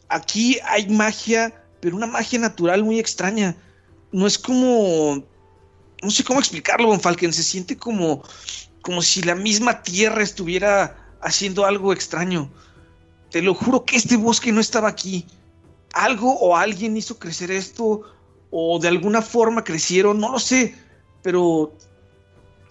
aquí 0.08 0.58
hay 0.66 0.88
magia, 0.90 1.64
pero 1.80 1.96
una 1.96 2.08
magia 2.08 2.40
natural 2.40 2.84
muy 2.84 3.00
extraña. 3.00 3.56
No 4.12 4.28
es 4.28 4.38
como. 4.38 5.24
No 6.02 6.12
sé 6.12 6.24
cómo 6.24 6.40
explicarlo, 6.40 6.88
Bonfalken. 6.88 7.34
Se 7.34 7.44
siente 7.44 7.78
como. 7.78 8.24
como 8.82 9.02
si 9.02 9.22
la 9.22 9.36
misma 9.36 9.84
tierra 9.84 10.24
estuviera 10.24 10.96
haciendo 11.22 11.66
algo 11.66 11.94
extraño. 11.94 12.52
Te 13.30 13.42
lo 13.42 13.54
juro 13.54 13.86
que 13.86 13.98
este 13.98 14.18
bosque 14.18 14.52
no 14.52 14.62
estaba 14.62 14.90
aquí. 14.90 15.28
Algo 15.94 16.34
o 16.40 16.56
alguien 16.56 16.98
hizo 16.98 17.20
crecer 17.20 17.52
esto. 17.52 18.02
O 18.52 18.80
de 18.80 18.88
alguna 18.88 19.22
forma 19.22 19.64
crecieron, 19.64 20.20
no 20.20 20.32
lo 20.32 20.40
sé. 20.40 20.76
Pero 21.22 21.74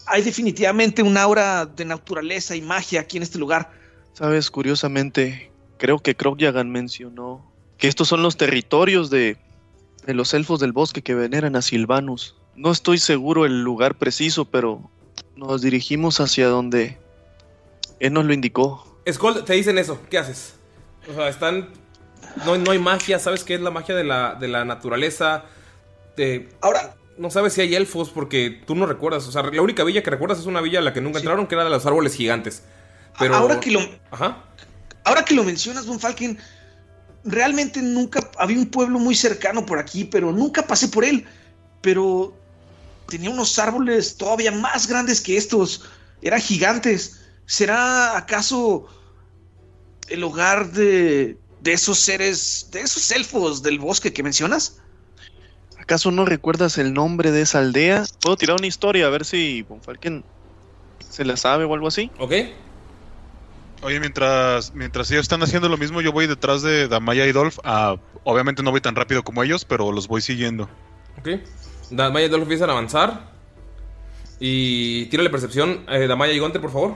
hay 0.08 0.22
definitivamente 0.22 1.02
un 1.02 1.16
aura 1.16 1.66
de 1.66 1.84
naturaleza 1.84 2.56
y 2.56 2.60
magia 2.62 3.00
aquí 3.00 3.16
en 3.16 3.22
este 3.22 3.38
lugar. 3.38 3.70
Sabes, 4.14 4.50
curiosamente, 4.50 5.50
creo 5.78 5.98
que 5.98 6.14
Krogyagan 6.16 6.70
mencionó 6.70 7.44
que 7.76 7.88
estos 7.88 8.08
son 8.08 8.22
los 8.22 8.36
territorios 8.36 9.10
de, 9.10 9.36
de 10.06 10.14
los 10.14 10.34
elfos 10.34 10.58
del 10.60 10.72
bosque 10.72 11.02
que 11.02 11.14
veneran 11.14 11.54
a 11.56 11.62
Silvanus. 11.62 12.34
No 12.56 12.72
estoy 12.72 12.98
seguro 12.98 13.44
el 13.46 13.62
lugar 13.62 13.94
preciso, 13.96 14.44
pero 14.46 14.90
nos 15.36 15.62
dirigimos 15.62 16.20
hacia 16.20 16.48
donde 16.48 16.98
él 18.00 18.12
nos 18.12 18.24
lo 18.24 18.32
indicó. 18.32 18.84
Skull, 19.10 19.44
te 19.44 19.52
dicen 19.54 19.78
eso. 19.78 20.00
¿Qué 20.10 20.18
haces? 20.18 20.54
O 21.08 21.14
sea, 21.14 21.28
están. 21.28 21.68
No, 22.44 22.56
no 22.58 22.72
hay 22.72 22.78
magia. 22.80 23.18
¿Sabes 23.20 23.44
qué 23.44 23.54
es 23.54 23.60
la 23.60 23.70
magia 23.70 23.94
de 23.94 24.04
la, 24.04 24.34
de 24.34 24.48
la 24.48 24.64
naturaleza? 24.64 25.44
Te- 26.16 26.48
Ahora, 26.60 26.96
no 27.18 27.30
sabes 27.30 27.52
si 27.52 27.60
hay 27.60 27.74
elfos 27.74 28.10
porque 28.10 28.62
tú 28.66 28.74
no 28.74 28.86
recuerdas. 28.86 29.26
O 29.26 29.32
sea, 29.32 29.42
la 29.42 29.62
única 29.62 29.84
villa 29.84 30.02
que 30.02 30.10
recuerdas 30.10 30.38
es 30.38 30.46
una 30.46 30.60
villa 30.60 30.78
a 30.78 30.82
la 30.82 30.92
que 30.92 31.00
nunca 31.00 31.18
Sí. 31.18 31.24
entraron, 31.24 31.46
que 31.46 31.54
era 31.54 31.64
de 31.64 31.70
los 31.70 31.84
árboles 31.86 32.14
gigantes. 32.14 32.62
Pero. 33.18 33.34
ahora 33.34 33.58
que 33.60 33.70
lo, 33.72 33.80
Ajá. 34.10 34.44
ahora 35.04 35.24
que 35.24 35.34
lo 35.34 35.42
mencionas, 35.44 35.86
Von 35.86 35.98
Falken, 35.98 36.38
realmente 37.24 37.82
nunca 37.82 38.30
había 38.38 38.58
un 38.58 38.66
pueblo 38.66 38.98
muy 38.98 39.14
cercano 39.14 39.66
por 39.66 39.78
aquí, 39.78 40.04
pero 40.04 40.32
nunca 40.32 40.62
pasé 40.66 40.88
por 40.88 41.04
él. 41.04 41.24
Pero 41.80 42.36
tenía 43.08 43.30
unos 43.30 43.58
árboles 43.58 44.16
todavía 44.16 44.52
más 44.52 44.86
grandes 44.86 45.20
que 45.20 45.36
estos. 45.36 45.84
Eran 46.22 46.40
gigantes. 46.40 47.20
¿Será 47.46 48.16
acaso 48.16 48.86
el 50.08 50.22
hogar 50.24 50.70
de, 50.72 51.38
de 51.60 51.72
esos 51.72 51.98
seres, 51.98 52.68
de 52.70 52.80
esos 52.82 53.10
elfos 53.10 53.62
del 53.62 53.78
bosque 53.78 54.12
que 54.12 54.22
mencionas? 54.22 54.78
¿Acaso 55.88 56.10
no 56.10 56.26
recuerdas 56.26 56.76
el 56.76 56.92
nombre 56.92 57.30
de 57.30 57.40
esa 57.40 57.60
aldea? 57.60 58.04
Puedo 58.20 58.36
tirar 58.36 58.56
una 58.58 58.66
historia 58.66 59.06
a 59.06 59.08
ver 59.08 59.24
si 59.24 59.62
Bonfalken 59.62 60.22
se 60.98 61.24
la 61.24 61.38
sabe 61.38 61.64
o 61.64 61.72
algo 61.72 61.88
así. 61.88 62.10
Ok. 62.18 62.34
Oye, 63.80 63.98
mientras, 63.98 64.74
mientras 64.74 65.10
ellos 65.10 65.22
están 65.22 65.42
haciendo 65.42 65.70
lo 65.70 65.78
mismo, 65.78 66.02
yo 66.02 66.12
voy 66.12 66.26
detrás 66.26 66.60
de 66.60 66.88
Damaya 66.88 67.24
y 67.24 67.32
Dolph. 67.32 67.56
Ah, 67.64 67.96
obviamente 68.24 68.62
no 68.62 68.70
voy 68.70 68.82
tan 68.82 68.96
rápido 68.96 69.22
como 69.22 69.42
ellos, 69.42 69.64
pero 69.64 69.90
los 69.90 70.08
voy 70.08 70.20
siguiendo. 70.20 70.68
Ok. 71.20 71.40
Damaya 71.90 72.26
y 72.26 72.28
Dolph 72.28 72.42
empiezan 72.42 72.68
a 72.68 72.72
avanzar. 72.74 73.32
Y 74.38 75.06
tírale 75.06 75.30
percepción. 75.30 75.86
Eh, 75.88 76.06
Damaya 76.06 76.34
y 76.34 76.38
Gunter, 76.38 76.60
por 76.60 76.70
favor. 76.70 76.94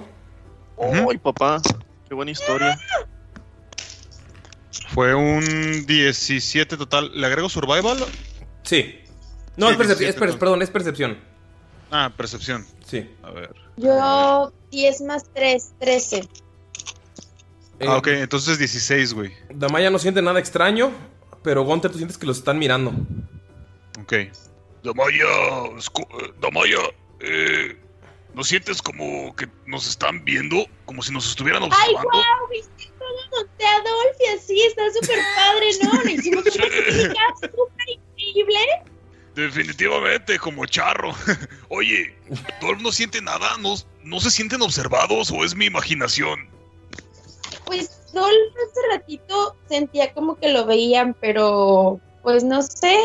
Ay, 1.08 1.16
papá, 1.16 1.62
qué 2.06 2.14
buena 2.14 2.32
historia. 2.32 2.78
Fue 4.88 5.14
un 5.14 5.86
17 5.86 6.76
total. 6.76 7.10
¿Le 7.14 7.26
agrego 7.26 7.48
survival? 7.48 8.04
Sí. 8.62 8.98
No, 9.56 9.66
Sí, 9.68 9.72
es 9.72 9.78
percepción. 9.78 9.98
17 9.98 10.08
Es 10.10 10.14
per- 10.16 10.38
perdón, 10.38 10.62
es 10.62 10.70
percepción. 10.70 11.18
Ah, 11.90 12.10
percepción. 12.16 12.66
Sí. 12.86 13.10
A 13.22 13.30
ver. 13.30 13.54
Yo 13.76 14.52
10 14.70 15.00
más 15.02 15.24
3, 15.34 15.72
13. 15.78 16.16
Eh, 17.78 17.86
Ah, 17.88 17.96
ok, 17.96 18.06
entonces 18.08 18.58
16, 18.58 19.12
güey. 19.14 19.32
Damaya 19.52 19.90
no 19.90 19.98
siente 19.98 20.22
nada 20.22 20.38
extraño. 20.38 20.92
Pero 21.42 21.64
Gunter, 21.64 21.90
tú 21.90 21.98
sientes 21.98 22.16
que 22.16 22.26
los 22.26 22.38
están 22.38 22.58
mirando. 22.58 22.92
Ok. 24.00 24.12
Damaya, 24.84 25.24
eh, 25.66 26.32
Damaya, 26.40 26.78
eh, 27.20 27.76
¿no 28.34 28.44
sientes 28.44 28.80
como 28.80 29.34
que 29.34 29.48
nos 29.66 29.88
están 29.88 30.24
viendo? 30.24 30.64
Como 30.86 31.02
si 31.02 31.12
nos 31.12 31.28
estuvieran 31.28 31.62
¡Ay, 31.64 31.68
observando. 31.70 32.10
wow! 32.12 32.48
¿Viste 32.50 32.92
cómo 32.98 33.10
monté 33.36 33.64
a 33.66 34.34
así? 34.36 34.60
Está 34.62 34.82
súper 35.00 35.18
padre, 35.36 35.66
¿no? 35.82 36.02
Lo 36.04 36.10
hicimos 36.10 36.44
una 36.46 36.64
técnica 36.64 37.20
súper 37.40 37.86
Definitivamente, 39.34 40.38
como 40.38 40.66
charro. 40.66 41.12
Oye, 41.68 42.14
¿Dolph 42.60 42.82
no 42.82 42.92
siente 42.92 43.22
nada? 43.22 43.56
¿No, 43.58 43.74
¿No 44.04 44.20
se 44.20 44.30
sienten 44.30 44.60
observados 44.62 45.30
o 45.30 45.44
es 45.44 45.54
mi 45.54 45.66
imaginación? 45.66 46.48
Pues 47.64 48.12
Dolph 48.12 48.54
hace 48.56 48.80
ratito 48.98 49.56
sentía 49.68 50.12
como 50.12 50.36
que 50.36 50.52
lo 50.52 50.66
veían, 50.66 51.16
pero 51.18 52.00
pues 52.22 52.44
no 52.44 52.62
sé. 52.62 52.98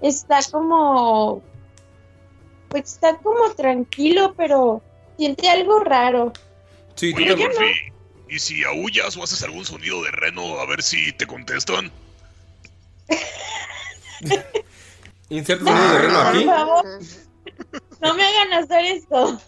Está 0.00 0.40
como. 0.50 1.42
Pues 2.68 2.92
está 2.92 3.16
como 3.16 3.50
tranquilo, 3.54 4.34
pero 4.36 4.80
siente 5.16 5.48
algo 5.48 5.80
raro. 5.80 6.32
Sí, 6.94 7.12
Oye, 7.16 7.34
yo 7.36 7.48
no. 7.48 7.54
¿y 8.28 8.38
si 8.38 8.62
aullas 8.62 9.16
o 9.16 9.24
haces 9.24 9.42
algún 9.42 9.64
sonido 9.64 10.02
de 10.04 10.10
reno 10.10 10.60
a 10.60 10.66
ver 10.66 10.82
si 10.82 11.12
te 11.12 11.26
contestan? 11.26 11.90
Inserta 15.30 15.64
sonido 15.64 15.92
de 15.92 15.98
reno 15.98 16.14
Por 16.14 16.26
aquí. 16.26 16.44
favor. 16.44 16.86
No 18.00 18.14
me 18.14 18.22
hagan 18.24 18.52
hacer 18.54 18.84
esto. 18.86 19.40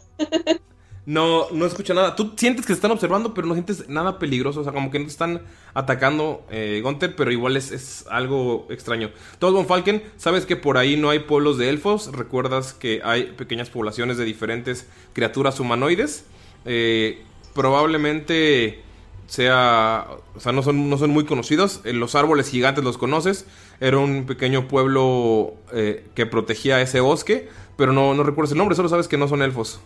No, 1.07 1.49
no 1.51 1.67
escucha 1.67 1.95
nada. 1.95 2.15
Tú 2.15 2.35
sientes 2.37 2.67
que 2.67 2.73
te 2.73 2.75
están 2.75 2.91
observando, 2.91 3.33
pero 3.33 3.47
no 3.47 3.55
sientes 3.55 3.89
nada 3.89 4.19
peligroso. 4.19 4.61
O 4.61 4.65
sea, 4.65 4.73
como 4.73 4.91
que 4.91 4.99
no 4.99 5.07
te 5.07 5.11
están 5.11 5.43
atacando, 5.73 6.45
eh, 6.51 6.81
Gunther, 6.85 7.17
pero 7.17 7.33
igual 7.33 7.57
es, 7.57 7.73
es 7.73 8.05
algo 8.11 8.67
extraño. 8.71 9.11
Todos 9.39 9.55
Von 9.55 9.67
Falken, 9.67 10.03
sabes 10.17 10.45
que 10.47 10.57
por 10.57 10.77
ahí 10.77 10.97
no 10.97 11.11
hay 11.11 11.21
pueblos 11.21 11.57
de 11.59 11.71
elfos. 11.71 12.13
Recuerdas 12.13 12.75
que 12.75 13.01
hay 13.03 13.25
pequeñas 13.33 13.71
poblaciones 13.71 14.19
de 14.19 14.25
diferentes 14.25 14.87
criaturas 15.15 15.59
humanoides. 15.59 16.27
Eh, 16.67 17.25
probablemente 17.55 18.83
sea. 19.31 20.07
O 20.35 20.41
sea, 20.41 20.53
no 20.53 20.63
son, 20.63 20.91
no 20.91 20.99
son 20.99 21.11
muy 21.11 21.25
conocidos. 21.25 21.81
Eh, 21.85 21.93
los 21.93 22.15
árboles 22.15 22.49
gigantes 22.49 22.85
los 22.85 22.99
conoces. 22.99 23.47
Era 23.81 23.99
un 23.99 24.27
pequeño 24.27 24.69
pueblo 24.69 25.55
eh, 25.73 26.07
que 26.15 26.27
protegía 26.27 26.81
ese 26.81 27.01
bosque. 27.01 27.49
Pero 27.77 27.93
no, 27.93 28.13
no 28.15 28.23
recuerdas 28.23 28.53
el 28.53 28.59
nombre, 28.59 28.77
solo 28.77 28.89
sabes 28.89 29.09
que 29.09 29.17
no 29.17 29.29
son 29.29 29.43
elfos. 29.43 29.81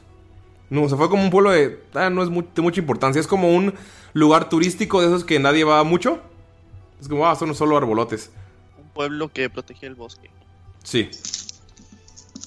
No, 0.70 0.82
o 0.82 0.88
sea, 0.88 0.98
fue 0.98 1.08
como 1.08 1.22
un 1.22 1.30
pueblo 1.30 1.50
de. 1.50 1.80
Ah, 1.94 2.10
no 2.10 2.22
es 2.22 2.30
de 2.54 2.62
mucha 2.62 2.80
importancia. 2.80 3.20
Es 3.20 3.26
como 3.26 3.54
un 3.54 3.74
lugar 4.14 4.48
turístico 4.48 5.00
de 5.00 5.08
esos 5.08 5.24
que 5.24 5.38
nadie 5.38 5.64
va 5.64 5.84
mucho. 5.84 6.20
Es 7.00 7.08
como, 7.08 7.26
ah, 7.26 7.36
son 7.36 7.54
solo 7.54 7.76
arbolotes. 7.76 8.30
Un 8.78 8.88
pueblo 8.88 9.28
que 9.28 9.50
protegía 9.50 9.88
el 9.88 9.94
bosque. 9.94 10.30
Sí. 10.82 11.10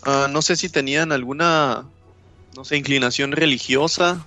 Ah, 0.03 0.27
no 0.29 0.41
sé 0.41 0.55
si 0.55 0.69
tenían 0.69 1.11
alguna, 1.11 1.85
no 2.55 2.65
sé, 2.65 2.77
inclinación 2.77 3.31
religiosa. 3.31 4.25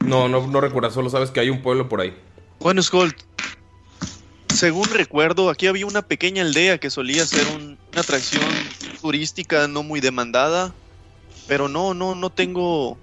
No, 0.00 0.28
no, 0.28 0.46
no 0.46 0.60
recuerdas, 0.60 0.94
solo 0.94 1.10
sabes 1.10 1.30
que 1.30 1.40
hay 1.40 1.50
un 1.50 1.62
pueblo 1.62 1.88
por 1.88 2.00
ahí. 2.00 2.16
Bueno, 2.60 2.82
Skull, 2.82 3.14
según 4.54 4.88
recuerdo, 4.90 5.50
aquí 5.50 5.66
había 5.66 5.86
una 5.86 6.02
pequeña 6.02 6.42
aldea 6.42 6.78
que 6.78 6.90
solía 6.90 7.24
ser 7.26 7.46
un- 7.54 7.78
una 7.92 8.00
atracción 8.00 8.42
turística 9.00 9.68
no 9.68 9.82
muy 9.82 10.00
demandada, 10.00 10.72
pero 11.46 11.68
no, 11.68 11.94
no, 11.94 12.14
no 12.14 12.30
tengo 12.30 12.98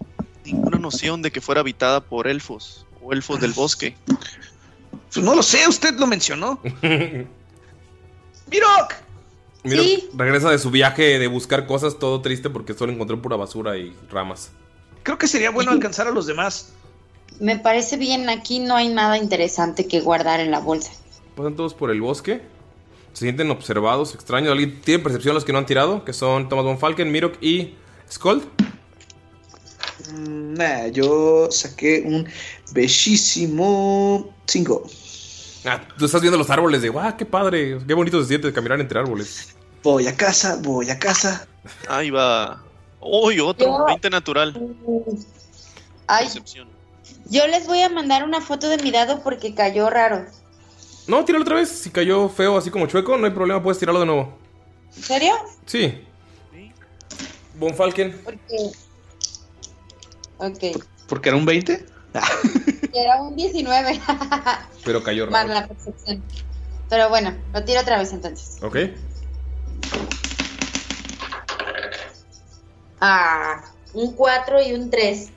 ninguna 0.45 0.77
noción 0.77 1.21
de 1.21 1.31
que 1.31 1.41
fuera 1.41 1.61
habitada 1.61 2.01
por 2.01 2.27
elfos 2.27 2.85
o 3.01 3.13
elfos 3.13 3.39
del 3.39 3.53
bosque. 3.53 3.95
Pues 5.13 5.23
no 5.25 5.35
lo 5.35 5.43
sé, 5.43 5.67
usted 5.67 5.95
lo 5.97 6.07
mencionó. 6.07 6.59
¡Mirok! 8.51 8.93
Mira, 9.63 9.81
Sí. 9.81 10.09
regresa 10.13 10.51
de 10.51 10.59
su 10.59 10.69
viaje 10.69 11.17
de 11.17 11.27
buscar 11.27 11.65
cosas 11.65 11.97
todo 11.97 12.21
triste 12.21 12.49
porque 12.51 12.73
solo 12.75 12.91
encontró 12.93 13.19
pura 13.21 13.35
basura 13.35 13.77
y 13.77 13.95
ramas. 14.11 14.51
Creo 15.01 15.17
que 15.17 15.27
sería 15.27 15.49
bueno 15.49 15.71
alcanzar 15.71 16.07
a 16.07 16.11
los 16.11 16.27
demás. 16.27 16.73
Me 17.39 17.57
parece 17.59 17.97
bien, 17.97 18.29
aquí 18.29 18.59
no 18.59 18.75
hay 18.75 18.89
nada 18.89 19.17
interesante 19.17 19.87
que 19.87 19.99
guardar 20.01 20.39
en 20.39 20.51
la 20.51 20.59
bolsa. 20.59 20.91
Pasan 21.35 21.55
todos 21.55 21.73
por 21.73 21.91
el 21.91 22.01
bosque. 22.01 22.41
Se 23.13 23.25
sienten 23.25 23.49
observados, 23.51 24.13
extraños. 24.13 24.51
¿Alguien 24.51 24.81
tiene 24.81 25.03
percepción 25.03 25.35
los 25.35 25.45
que 25.45 25.51
no 25.53 25.59
han 25.59 25.65
tirado? 25.65 26.03
Que 26.05 26.13
son 26.13 26.49
Thomas 26.49 26.65
Von 26.65 26.77
Falken, 26.79 27.11
Mirok 27.11 27.41
y 27.41 27.75
Skold. 28.11 28.43
Mm, 30.13 30.53
Nah, 30.55 30.87
yo 30.87 31.49
saqué 31.51 32.03
un 32.05 32.27
bellísimo 32.71 34.33
5. 34.45 34.83
Ah, 35.65 35.81
tú 35.97 36.05
estás 36.05 36.21
viendo 36.21 36.37
los 36.37 36.49
árboles 36.49 36.81
de, 36.81 36.89
guau, 36.89 37.17
qué 37.17 37.25
padre, 37.25 37.79
qué 37.85 37.93
bonito 37.93 38.21
se 38.21 38.27
siente 38.27 38.53
caminar 38.53 38.79
entre 38.79 38.99
árboles. 38.99 39.55
Voy 39.83 40.07
a 40.07 40.15
casa, 40.15 40.59
voy 40.61 40.89
a 40.89 40.97
casa. 40.99 41.47
Ahí 41.89 42.09
va. 42.09 42.63
Uy, 43.01 43.39
otro, 43.39 43.65
Yo- 43.79 43.85
20 43.85 44.09
natural. 44.09 44.53
Ay, 46.07 46.25
Percepción. 46.25 46.67
Yo 47.25 47.47
les 47.47 47.67
voy 47.67 47.81
a 47.81 47.89
mandar 47.89 48.23
una 48.23 48.41
foto 48.41 48.69
de 48.69 48.77
mi 48.77 48.91
dado 48.91 49.21
porque 49.23 49.53
cayó 49.55 49.89
raro. 49.89 50.25
No, 51.07 51.23
tíralo 51.25 51.43
otra 51.43 51.55
vez. 51.57 51.69
Si 51.69 51.89
cayó 51.91 52.29
feo, 52.29 52.57
así 52.57 52.71
como 52.71 52.87
chueco, 52.87 53.17
no 53.17 53.25
hay 53.25 53.31
problema, 53.31 53.61
puedes 53.61 53.79
tirarlo 53.79 53.99
de 53.99 54.05
nuevo. 54.07 54.37
¿En 54.95 55.03
serio? 55.03 55.33
Sí. 55.65 56.03
Von 57.55 57.73
Falken. 57.75 58.19
Porque. 58.23 58.71
Ok. 60.37 60.81
¿Porque 61.07 61.29
era 61.29 61.37
un 61.37 61.45
20? 61.45 61.85
Era 62.93 63.21
un 63.21 63.35
19. 63.35 64.01
Pero 64.85 65.03
cayó 65.03 65.27
Más 65.27 65.47
raro. 65.47 65.59
la 65.61 65.67
percepción. 65.67 66.23
Pero 66.89 67.09
bueno, 67.09 67.35
lo 67.53 67.63
tiro 67.65 67.81
otra 67.81 67.97
vez 67.99 68.13
entonces. 68.13 68.57
Ok. 68.63 68.77
Ah, 73.01 73.61
un 73.93 74.13
4 74.13 74.61
y 74.63 74.73
un 74.73 74.89
3. 74.89 75.29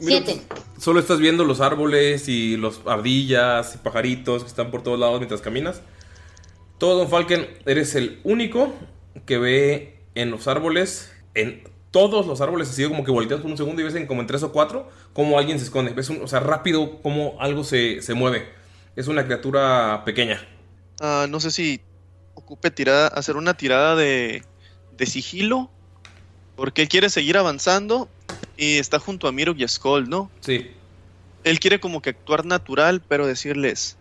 Mira, 0.00 0.22
7. 0.24 0.42
Solo 0.78 1.00
estás 1.00 1.18
viendo 1.18 1.44
los 1.44 1.60
árboles 1.60 2.28
y 2.28 2.56
los 2.56 2.80
ardillas 2.86 3.74
y 3.74 3.78
pajaritos 3.78 4.42
que 4.42 4.48
están 4.48 4.70
por 4.70 4.82
todos 4.82 4.98
lados 4.98 5.18
mientras 5.18 5.40
caminas. 5.40 5.82
Todo 6.78 6.98
Don 6.98 7.08
Falken, 7.10 7.46
eres 7.66 7.94
el 7.94 8.20
único 8.24 8.72
que 9.26 9.36
ve 9.38 9.98
en 10.14 10.30
los 10.30 10.48
árboles, 10.48 11.12
en 11.34 11.62
todos 11.90 12.26
los 12.26 12.40
árboles, 12.40 12.70
así 12.70 12.84
como 12.86 13.04
que 13.04 13.10
volteas 13.10 13.40
por 13.40 13.50
un 13.50 13.56
segundo 13.56 13.82
y 13.82 13.84
ves 13.84 13.94
en 13.94 14.06
como 14.06 14.20
en 14.22 14.26
tres 14.26 14.42
o 14.42 14.52
cuatro 14.52 14.88
como 15.12 15.38
alguien 15.38 15.58
se 15.58 15.64
esconde. 15.66 15.92
Ves, 15.92 16.08
un- 16.08 16.22
o 16.22 16.28
sea, 16.28 16.40
rápido 16.40 17.02
como 17.02 17.36
algo 17.40 17.64
se, 17.64 18.00
se 18.00 18.14
mueve. 18.14 18.48
Es 18.96 19.08
una 19.08 19.24
criatura 19.24 20.02
pequeña. 20.06 20.46
Ah, 21.00 21.26
no 21.28 21.40
sé 21.40 21.50
si 21.50 21.80
ocupe 22.34 22.70
tirada, 22.70 23.08
hacer 23.08 23.36
una 23.36 23.54
tirada 23.54 23.96
de, 23.96 24.42
de 24.96 25.06
sigilo. 25.06 25.70
Porque 26.56 26.82
él 26.82 26.88
quiere 26.88 27.08
seguir 27.10 27.36
avanzando 27.38 28.08
y 28.60 28.76
está 28.76 28.98
junto 28.98 29.26
a 29.26 29.32
Mirok 29.32 29.58
y 29.58 29.64
a 29.64 29.68
Skull, 29.68 30.10
¿no? 30.10 30.30
Sí. 30.40 30.70
Él 31.44 31.58
quiere 31.58 31.80
como 31.80 32.02
que 32.02 32.10
actuar 32.10 32.44
natural, 32.44 33.00
pero 33.08 33.26
decirles, 33.26 33.96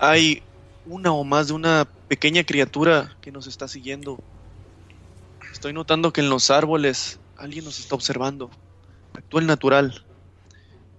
hay 0.00 0.44
una 0.86 1.12
o 1.12 1.24
más 1.24 1.48
de 1.48 1.54
una 1.54 1.88
pequeña 2.06 2.44
criatura 2.44 3.16
que 3.20 3.32
nos 3.32 3.48
está 3.48 3.66
siguiendo. 3.66 4.20
Estoy 5.52 5.72
notando 5.72 6.12
que 6.12 6.20
en 6.20 6.30
los 6.30 6.48
árboles 6.52 7.18
alguien 7.36 7.64
nos 7.64 7.80
está 7.80 7.96
observando. 7.96 8.50
Actúa 9.14 9.40
el 9.40 9.48
natural. 9.48 10.04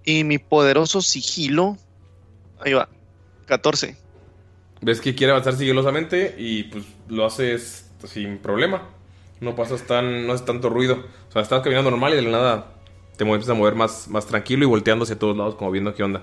Y 0.04 0.24
mi 0.24 0.36
poderoso 0.36 1.00
sigilo, 1.00 1.78
ahí 2.62 2.74
va, 2.74 2.90
14. 3.46 3.96
Ves 4.82 5.00
que 5.00 5.14
quiere 5.14 5.30
avanzar 5.30 5.56
sigilosamente 5.56 6.34
y 6.36 6.64
pues 6.64 6.84
lo 7.08 7.24
haces 7.24 7.90
sin 8.04 8.36
problema. 8.36 8.88
No 9.40 9.56
pasas 9.56 9.86
tan, 9.86 10.26
no 10.26 10.34
haces 10.34 10.44
tanto 10.44 10.68
ruido. 10.68 11.06
O 11.30 11.32
sea, 11.32 11.40
estás 11.40 11.62
caminando 11.62 11.90
normal 11.90 12.12
y 12.12 12.16
de 12.16 12.22
la 12.22 12.30
nada 12.30 12.79
te 13.20 13.24
mueves 13.26 13.46
a 13.50 13.52
mover 13.52 13.74
más, 13.74 14.08
más 14.08 14.24
tranquilo 14.24 14.64
y 14.64 14.66
volteando 14.66 15.02
hacia 15.02 15.18
todos 15.18 15.36
lados 15.36 15.54
como 15.56 15.70
viendo 15.70 15.94
qué 15.94 16.02
onda. 16.02 16.22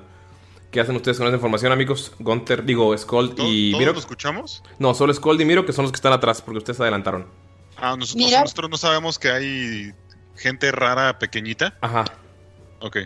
¿Qué 0.71 0.79
hacen 0.79 0.95
ustedes 0.95 1.19
con 1.19 1.27
esa 1.27 1.35
información, 1.35 1.71
amigos? 1.71 2.11
Gunter, 2.17 2.65
digo, 2.65 2.97
Skold 2.97 3.33
y 3.37 3.69
¿Todos 3.69 3.79
Miro. 3.79 3.93
lo 3.93 3.99
escuchamos? 3.99 4.63
No, 4.79 4.95
solo 4.95 5.13
Skold 5.13 5.39
y 5.39 5.45
Miro, 5.45 5.63
que 5.63 5.73
son 5.73 5.83
los 5.83 5.91
que 5.91 5.97
están 5.97 6.11
atrás, 6.11 6.41
porque 6.41 6.57
ustedes 6.57 6.77
se 6.77 6.81
adelantaron. 6.81 7.27
Ah, 7.75 7.95
nosotros, 7.95 8.15
Mira. 8.15 8.41
nosotros 8.41 8.71
no 8.71 8.77
sabemos 8.77 9.19
que 9.19 9.29
hay 9.29 9.93
gente 10.37 10.71
rara 10.71 11.19
pequeñita. 11.19 11.77
Ajá. 11.81 12.05
Ok. 12.79 12.97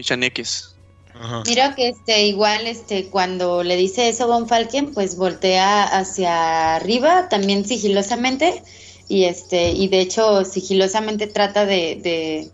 Chaneques. 0.00 0.76
Ajá. 1.12 1.42
Mira 1.44 1.74
que 1.74 1.88
este 1.88 2.26
igual 2.26 2.68
este 2.68 3.08
cuando 3.10 3.64
le 3.64 3.74
dice 3.74 4.08
eso 4.10 4.28
Von 4.28 4.46
Falken, 4.46 4.94
pues 4.94 5.16
voltea 5.16 5.82
hacia 5.82 6.76
arriba 6.76 7.28
también 7.28 7.64
sigilosamente 7.64 8.62
y 9.08 9.24
este 9.24 9.72
y 9.72 9.88
de 9.88 10.00
hecho 10.02 10.44
sigilosamente 10.44 11.26
trata 11.26 11.66
de, 11.66 11.98
de, 12.00 12.52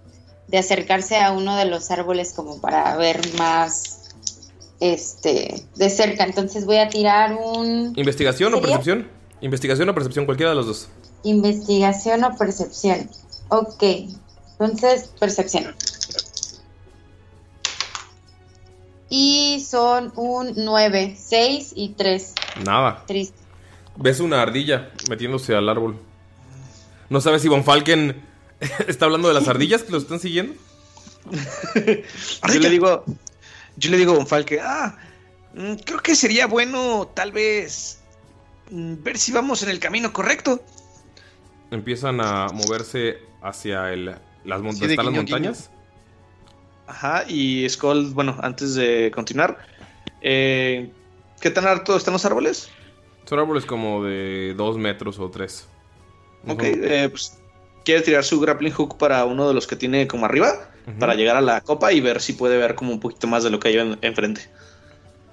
de 0.50 0.58
acercarse 0.58 1.16
a 1.18 1.32
uno 1.32 1.56
de 1.56 1.64
los 1.64 1.90
árboles 1.90 2.32
como 2.34 2.60
para 2.60 2.96
ver 2.96 3.20
más 3.38 4.10
este 4.80 5.62
de 5.76 5.90
cerca. 5.90 6.24
Entonces 6.24 6.64
voy 6.66 6.76
a 6.78 6.88
tirar 6.88 7.34
un 7.34 7.92
¿Investigación 7.96 8.54
o 8.54 8.60
percepción? 8.60 9.08
Investigación 9.40 9.88
o 9.88 9.94
percepción, 9.94 10.26
cualquiera 10.26 10.50
de 10.50 10.56
los 10.56 10.66
dos. 10.66 10.88
investigación 11.22 12.24
o 12.24 12.36
percepción. 12.36 13.08
Ok, 13.48 13.82
entonces 14.58 15.10
percepción. 15.18 15.74
Y 19.08 19.64
son 19.68 20.12
un 20.14 20.52
9, 20.56 21.16
6 21.18 21.72
y 21.74 21.90
3. 21.90 22.34
Nada. 22.64 23.02
Triste. 23.06 23.36
Ves 23.96 24.20
una 24.20 24.40
ardilla 24.40 24.90
metiéndose 25.08 25.54
al 25.54 25.68
árbol. 25.68 25.98
¿No 27.08 27.20
sabes 27.20 27.42
si 27.42 27.48
Von 27.48 27.64
Falken 27.64 28.22
está 28.88 29.06
hablando 29.06 29.28
de 29.28 29.34
las 29.34 29.48
ardillas 29.48 29.82
que 29.82 29.92
lo 29.92 29.98
están 29.98 30.20
siguiendo? 30.20 30.54
Yo 32.52 32.60
le 32.60 32.70
digo, 32.70 33.04
yo 33.76 33.90
le 33.90 33.96
digo 33.98 34.20
a 34.20 34.26
ah, 34.62 34.98
mm, 35.54 35.74
creo 35.84 36.00
que 36.00 36.14
sería 36.14 36.46
bueno 36.46 37.10
tal 37.14 37.32
vez 37.32 38.00
mm, 38.70 38.94
ver 39.02 39.18
si 39.18 39.32
vamos 39.32 39.62
en 39.62 39.68
el 39.68 39.78
camino 39.78 40.12
correcto. 40.12 40.62
Empiezan 41.70 42.20
a 42.20 42.48
moverse 42.48 43.18
hacia 43.42 43.92
el, 43.92 44.14
las, 44.44 44.60
mon- 44.60 44.72
Sí, 44.74 44.80
¿dónde 44.80 44.86
de 44.86 44.92
están 44.94 45.06
las 45.06 45.14
montañas. 45.14 45.70
Ajá, 46.86 47.24
y 47.28 47.68
Skull, 47.68 48.12
bueno, 48.12 48.36
antes 48.42 48.74
de 48.74 49.12
continuar, 49.14 49.58
eh, 50.20 50.90
¿qué 51.40 51.50
tan 51.50 51.66
alto 51.66 51.96
están 51.96 52.12
los 52.12 52.24
árboles? 52.24 52.68
Son 53.26 53.38
árboles 53.38 53.64
como 53.64 54.02
de 54.02 54.54
dos 54.56 54.76
metros 54.76 55.20
o 55.20 55.30
tres. 55.30 55.68
Ok, 56.48 56.62
eh, 56.64 57.08
pues 57.08 57.39
quiere 57.90 58.04
tirar 58.04 58.24
su 58.24 58.38
grappling 58.40 58.72
hook 58.72 58.98
para 58.98 59.24
uno 59.24 59.48
de 59.48 59.54
los 59.54 59.66
que 59.66 59.74
tiene 59.76 60.06
como 60.06 60.26
arriba, 60.26 60.70
para 60.98 61.14
llegar 61.14 61.36
a 61.36 61.40
la 61.40 61.60
copa 61.60 61.92
y 61.92 62.00
ver 62.00 62.20
si 62.20 62.32
puede 62.34 62.56
ver 62.56 62.74
como 62.76 62.92
un 62.92 63.00
poquito 63.00 63.26
más 63.26 63.42
de 63.44 63.50
lo 63.50 63.58
que 63.60 63.68
hay 63.68 63.78
en- 63.78 63.98
enfrente. 64.02 64.48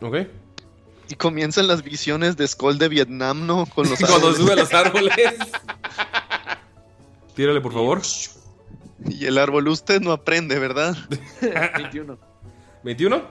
Ok. 0.01 0.17
Y 1.09 1.15
comienzan 1.15 1.67
las 1.67 1.83
visiones 1.83 2.35
de 2.35 2.47
Skull 2.47 2.77
de 2.77 2.89
Vietnam, 2.89 3.45
¿no? 3.47 3.65
Con 3.67 3.89
los 3.89 3.97
Cuando 3.99 4.15
árboles. 4.15 4.37
sube 4.37 4.53
a 4.53 4.55
los 4.55 4.73
árboles. 4.73 5.13
Tírale, 7.35 7.61
por 7.61 7.73
favor. 7.73 8.01
Y 9.07 9.25
el 9.25 9.37
árbol, 9.37 9.67
usted 9.67 10.01
no 10.01 10.11
aprende, 10.11 10.57
¿verdad? 10.59 10.95
21. 11.41 12.17
¿21? 12.83 13.23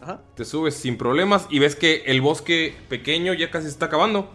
Ajá. 0.00 0.20
Te 0.34 0.44
subes 0.44 0.74
sin 0.74 0.96
problemas 0.98 1.46
y 1.50 1.58
ves 1.58 1.76
que 1.76 2.02
el 2.06 2.20
bosque 2.20 2.74
pequeño 2.88 3.34
ya 3.34 3.50
casi 3.50 3.66
se 3.66 3.72
está 3.72 3.86
acabando. 3.86 4.30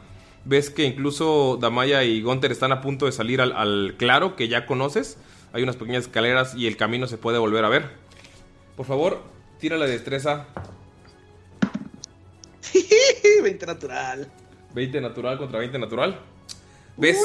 Ves 0.47 0.69
que 0.69 0.85
incluso 0.85 1.57
Damaya 1.59 2.05
y 2.05 2.21
Gunter 2.21 2.53
están 2.53 2.71
a 2.71 2.79
punto 2.79 3.05
de 3.05 3.11
salir 3.11 3.41
al, 3.41 3.51
al 3.51 3.95
claro 3.97 4.37
que 4.37 4.47
ya 4.47 4.65
conoces. 4.65 5.17
Hay 5.51 5.61
unas 5.61 5.75
pequeñas 5.75 6.05
escaleras 6.05 6.55
y 6.55 6.67
el 6.67 6.77
camino 6.77 7.05
se 7.07 7.17
puede 7.17 7.37
volver 7.37 7.65
a 7.65 7.69
ver. 7.69 7.89
Por 8.77 8.85
favor, 8.85 9.21
tira 9.59 9.75
la 9.75 9.87
destreza 9.87 10.47
20 13.43 13.65
natural. 13.65 14.31
20 14.73 15.01
natural 15.01 15.37
contra 15.37 15.59
20 15.59 15.79
natural. 15.79 16.19
¿Ves 16.95 17.17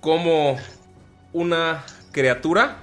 como 0.00 0.58
una 1.34 1.84
criatura? 2.12 2.78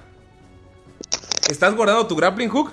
Estás 1.50 1.76
guardando 1.76 2.06
tu 2.06 2.16
grappling 2.16 2.50
hook 2.50 2.72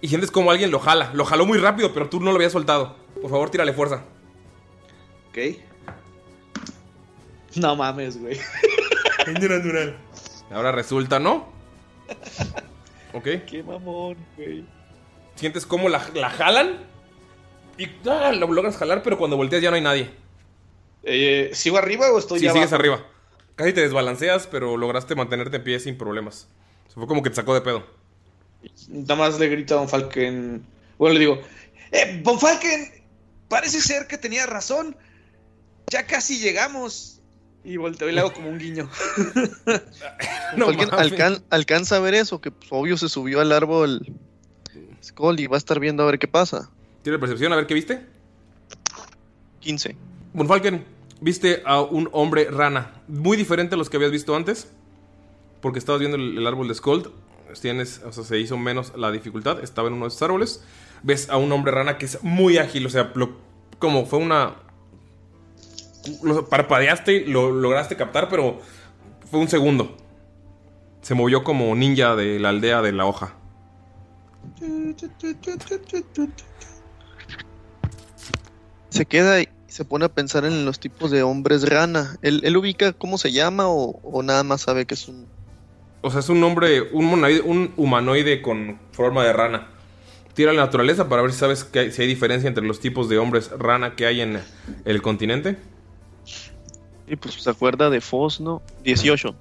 y 0.00 0.08
sientes 0.08 0.32
como 0.32 0.50
alguien 0.50 0.72
lo 0.72 0.80
jala. 0.80 1.12
Lo 1.14 1.24
jaló 1.24 1.46
muy 1.46 1.58
rápido, 1.58 1.92
pero 1.94 2.08
tú 2.08 2.18
no 2.18 2.32
lo 2.32 2.36
habías 2.36 2.52
soltado. 2.52 2.96
Por 3.20 3.30
favor, 3.30 3.48
tírale 3.50 3.72
fuerza. 3.72 4.02
Ok. 5.28 5.67
No 7.56 7.76
mames, 7.76 8.20
güey. 8.20 8.38
natural. 9.26 9.96
Ahora 10.50 10.72
resulta, 10.72 11.18
¿no? 11.18 11.48
Ok. 13.12 13.24
Qué 13.46 13.62
mamón, 13.62 14.16
güey. 14.36 14.64
Sientes 15.34 15.66
como 15.66 15.88
la, 15.88 16.06
la 16.14 16.30
jalan 16.30 16.78
y 17.78 17.86
ah, 18.08 18.32
lo 18.32 18.52
logras 18.52 18.76
jalar, 18.76 19.02
pero 19.02 19.18
cuando 19.18 19.36
volteas 19.36 19.62
ya 19.62 19.70
no 19.70 19.76
hay 19.76 19.82
nadie. 19.82 20.10
Eh, 21.04 21.50
¿Sigo 21.54 21.78
arriba 21.78 22.10
o 22.10 22.18
estoy 22.18 22.40
Sí, 22.40 22.46
ya 22.46 22.52
sigues 22.52 22.72
abajo? 22.72 22.82
arriba. 22.82 23.06
Casi 23.54 23.72
te 23.72 23.80
desbalanceas, 23.80 24.46
pero 24.46 24.76
lograste 24.76 25.14
mantenerte 25.14 25.56
en 25.58 25.64
pie 25.64 25.80
sin 25.80 25.96
problemas. 25.96 26.48
Se 26.88 26.94
fue 26.94 27.06
como 27.06 27.22
que 27.22 27.30
te 27.30 27.36
sacó 27.36 27.54
de 27.54 27.60
pedo. 27.60 27.84
Nada 28.88 29.14
más 29.16 29.38
le 29.38 29.48
grito 29.48 29.74
a 29.74 29.78
Von 29.78 29.88
Falken. 29.88 30.66
Bueno, 30.98 31.14
le 31.14 31.20
digo, 31.20 31.40
eh, 31.92 32.20
Von 32.24 32.40
Falken, 32.40 33.04
parece 33.48 33.80
ser 33.80 34.06
que 34.06 34.18
tenía 34.18 34.46
razón. 34.46 34.96
Ya 35.90 36.06
casi 36.06 36.40
llegamos. 36.40 37.17
Y 37.68 37.76
volteo 37.76 38.08
y 38.08 38.12
le 38.12 38.20
hago 38.20 38.32
como 38.32 38.48
un 38.48 38.58
guiño. 38.58 38.88
¿Alguien 40.66 40.88
alcan- 40.90 41.42
alcanza 41.50 41.96
a 41.96 42.00
ver 42.00 42.14
eso? 42.14 42.40
Que 42.40 42.50
pues, 42.50 42.68
obvio 42.70 42.96
se 42.96 43.08
subió 43.08 43.40
al 43.40 43.52
árbol 43.52 44.06
Skull 45.04 45.38
y 45.40 45.46
va 45.46 45.56
a 45.56 45.58
estar 45.58 45.78
viendo 45.78 46.02
a 46.02 46.06
ver 46.06 46.18
qué 46.18 46.28
pasa. 46.28 46.70
Tira 47.02 47.18
percepción, 47.18 47.52
a 47.52 47.56
ver 47.56 47.66
qué 47.66 47.74
viste. 47.74 48.06
15. 49.60 49.96
Bonfalken, 50.32 50.84
viste 51.20 51.62
a 51.66 51.80
un 51.82 52.08
hombre 52.12 52.46
rana. 52.50 53.02
Muy 53.06 53.36
diferente 53.36 53.74
a 53.74 53.78
los 53.78 53.90
que 53.90 53.96
habías 53.98 54.12
visto 54.12 54.34
antes. 54.34 54.68
Porque 55.60 55.78
estabas 55.78 56.00
viendo 56.00 56.16
el, 56.16 56.38
el 56.38 56.46
árbol 56.46 56.68
de 56.68 56.74
Skold. 56.74 57.08
Tienes, 57.60 58.00
o 58.04 58.12
sea, 58.12 58.24
se 58.24 58.38
hizo 58.38 58.56
menos 58.56 58.92
la 58.96 59.10
dificultad. 59.10 59.62
Estaba 59.62 59.88
en 59.88 59.94
uno 59.94 60.04
de 60.04 60.08
esos 60.08 60.22
árboles. 60.22 60.62
Ves 61.02 61.28
a 61.30 61.36
un 61.36 61.50
hombre 61.52 61.72
rana 61.72 61.98
que 61.98 62.06
es 62.06 62.22
muy 62.22 62.58
ágil. 62.58 62.86
O 62.86 62.90
sea, 62.90 63.10
lo- 63.14 63.36
como 63.78 64.06
fue 64.06 64.18
una. 64.20 64.54
Lo 66.22 66.48
parpadeaste 66.48 67.12
y 67.12 67.24
lo 67.26 67.50
lograste 67.50 67.96
captar, 67.96 68.28
pero 68.28 68.60
fue 69.30 69.40
un 69.40 69.48
segundo. 69.48 69.96
Se 71.02 71.14
movió 71.14 71.44
como 71.44 71.74
ninja 71.74 72.16
de 72.16 72.38
la 72.38 72.50
aldea 72.50 72.82
de 72.82 72.92
la 72.92 73.06
hoja. 73.06 73.34
Se 78.90 79.06
queda 79.06 79.40
y 79.40 79.48
se 79.66 79.84
pone 79.84 80.06
a 80.06 80.08
pensar 80.08 80.44
en 80.44 80.64
los 80.64 80.80
tipos 80.80 81.10
de 81.10 81.22
hombres 81.22 81.68
rana. 81.68 82.16
¿Él, 82.22 82.40
él 82.44 82.56
ubica 82.56 82.92
cómo 82.92 83.18
se 83.18 83.32
llama 83.32 83.68
o, 83.68 84.00
o 84.02 84.22
nada 84.22 84.42
más 84.44 84.62
sabe 84.62 84.86
que 84.86 84.94
es 84.94 85.08
un... 85.08 85.26
O 86.00 86.10
sea, 86.10 86.20
es 86.20 86.28
un 86.28 86.42
hombre, 86.44 86.82
un 86.92 87.04
humanoide, 87.06 87.40
un 87.42 87.72
humanoide 87.76 88.40
con 88.40 88.78
forma 88.92 89.24
de 89.24 89.32
rana. 89.32 89.68
Tira 90.34 90.52
la 90.52 90.62
naturaleza 90.62 91.08
para 91.08 91.22
ver 91.22 91.32
si 91.32 91.38
sabes 91.38 91.64
que 91.64 91.80
hay- 91.80 91.92
si 91.92 92.02
hay 92.02 92.08
diferencia 92.08 92.48
entre 92.48 92.64
los 92.64 92.80
tipos 92.80 93.08
de 93.08 93.18
hombres 93.18 93.50
rana 93.58 93.94
que 93.96 94.06
hay 94.06 94.20
en 94.20 94.40
el 94.84 95.02
continente. 95.02 95.58
Y 97.08 97.16
pues 97.16 97.34
se 97.34 97.50
acuerda 97.50 97.90
de 97.90 98.00
Foss, 98.00 98.40
¿no? 98.40 98.62
18. 98.84 99.34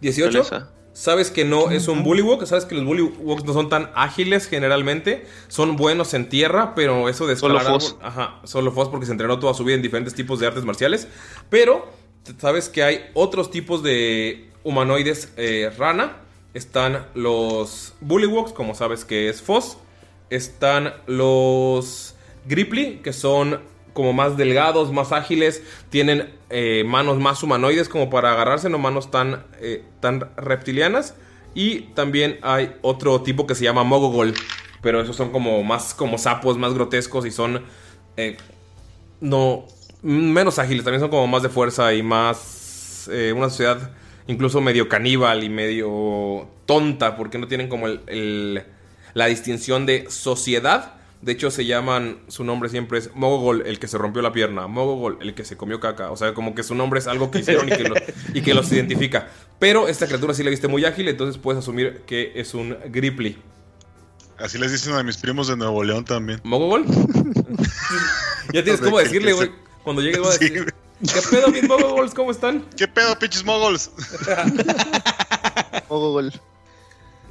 18. 0.00 0.38
Naturaleza. 0.38 0.70
Sabes 0.92 1.32
que 1.32 1.44
no 1.44 1.72
es 1.72 1.88
un 1.88 2.04
bullywog, 2.04 2.46
sabes 2.46 2.64
que 2.66 2.76
los 2.76 2.84
bullywugs 2.84 3.44
no 3.44 3.52
son 3.52 3.68
tan 3.68 3.90
ágiles 3.96 4.46
generalmente, 4.46 5.26
son 5.48 5.74
buenos 5.74 6.14
en 6.14 6.28
tierra, 6.28 6.74
pero 6.76 7.08
eso 7.08 7.26
de 7.26 7.34
Solo 7.34 7.56
escalar 7.58 7.80
Foss. 7.80 7.96
árbol- 7.96 8.06
ajá, 8.06 8.40
solo 8.44 8.70
Foss 8.70 8.88
porque 8.90 9.04
se 9.06 9.10
entrenó 9.12 9.40
toda 9.40 9.54
su 9.54 9.64
vida 9.64 9.74
en 9.74 9.82
diferentes 9.82 10.14
tipos 10.14 10.38
de 10.38 10.46
artes 10.46 10.64
marciales, 10.64 11.08
pero 11.50 11.88
sabes 12.38 12.68
que 12.68 12.84
hay 12.84 13.06
otros 13.14 13.50
tipos 13.50 13.82
de 13.82 14.50
humanoides 14.62 15.32
eh, 15.36 15.72
rana, 15.76 16.18
están 16.54 17.06
los 17.14 17.94
bullywogs, 18.00 18.52
como 18.52 18.76
sabes 18.76 19.04
que 19.04 19.28
es 19.28 19.42
Foss, 19.42 19.78
están 20.30 20.94
los 21.08 22.14
Gripply, 22.46 23.00
que 23.02 23.12
son 23.12 23.58
como 23.94 24.12
más 24.12 24.36
delgados, 24.36 24.92
más 24.92 25.12
ágiles, 25.12 25.62
tienen 25.88 26.34
eh, 26.50 26.84
manos 26.86 27.18
más 27.18 27.42
humanoides 27.42 27.88
como 27.88 28.10
para 28.10 28.32
agarrarse, 28.32 28.68
no 28.68 28.78
manos 28.78 29.10
tan, 29.10 29.44
eh, 29.60 29.82
tan 30.00 30.28
reptilianas. 30.36 31.14
Y 31.54 31.82
también 31.94 32.38
hay 32.42 32.76
otro 32.82 33.22
tipo 33.22 33.46
que 33.46 33.54
se 33.54 33.64
llama 33.64 33.84
Mogogol, 33.84 34.34
pero 34.82 35.00
esos 35.00 35.16
son 35.16 35.30
como 35.30 35.62
más 35.62 35.94
como 35.94 36.18
sapos, 36.18 36.58
más 36.58 36.74
grotescos 36.74 37.24
y 37.24 37.30
son 37.30 37.64
eh, 38.16 38.36
no 39.20 39.64
menos 40.02 40.58
ágiles, 40.58 40.84
también 40.84 41.00
son 41.00 41.10
como 41.10 41.26
más 41.26 41.42
de 41.42 41.48
fuerza 41.48 41.94
y 41.94 42.02
más 42.02 43.08
una 43.34 43.50
sociedad 43.50 43.92
incluso 44.26 44.60
medio 44.60 44.88
caníbal 44.88 45.44
y 45.44 45.48
medio 45.48 46.48
tonta 46.66 47.16
porque 47.16 47.38
no 47.38 47.46
tienen 47.46 47.68
como 47.68 47.86
el, 47.88 48.64
la 49.14 49.26
distinción 49.26 49.86
de 49.86 50.10
sociedad. 50.10 50.94
De 51.24 51.32
hecho, 51.32 51.50
se 51.50 51.64
llaman, 51.64 52.18
su 52.28 52.44
nombre 52.44 52.68
siempre 52.68 52.98
es 52.98 53.14
Mogogol, 53.14 53.62
el 53.66 53.78
que 53.78 53.88
se 53.88 53.96
rompió 53.96 54.20
la 54.20 54.30
pierna, 54.32 54.66
Mogogol, 54.66 55.16
el 55.22 55.32
que 55.34 55.46
se 55.46 55.56
comió 55.56 55.80
caca. 55.80 56.10
O 56.10 56.16
sea, 56.18 56.34
como 56.34 56.54
que 56.54 56.62
su 56.62 56.74
nombre 56.74 56.98
es 57.00 57.06
algo 57.06 57.30
que 57.30 57.38
hicieron 57.38 57.66
y 57.66 57.70
que, 57.72 57.84
lo- 57.84 57.94
y 58.34 58.42
que 58.42 58.52
los 58.52 58.70
identifica. 58.70 59.28
Pero 59.58 59.88
esta 59.88 60.06
criatura 60.06 60.34
sí 60.34 60.42
la 60.42 60.50
viste 60.50 60.68
muy 60.68 60.84
ágil, 60.84 61.08
entonces 61.08 61.38
puedes 61.38 61.58
asumir 61.60 62.02
que 62.06 62.32
es 62.34 62.52
un 62.52 62.76
Gripply. 62.90 63.38
Así 64.38 64.58
les 64.58 64.70
dicen 64.72 64.92
a 64.92 65.02
mis 65.02 65.16
primos 65.16 65.48
de 65.48 65.56
Nuevo 65.56 65.82
León 65.82 66.04
también. 66.04 66.40
¿Mogogol? 66.44 66.84
ya 68.52 68.62
tienes 68.62 68.82
cómo 68.82 68.98
decirle, 68.98 69.32
güey. 69.32 69.50
Cuando 69.82 70.02
llegues 70.02 70.18
voy 70.18 70.28
a 70.28 70.32
decir, 70.32 70.74
¿qué 71.00 71.20
pedo, 71.30 71.48
mis 71.48 71.66
Mogogols? 71.66 72.12
¿Cómo 72.12 72.32
están? 72.32 72.66
¿Qué 72.76 72.86
pedo, 72.86 73.18
pinches 73.18 73.44
mogols? 73.44 73.90
Mogogol. 75.88 76.32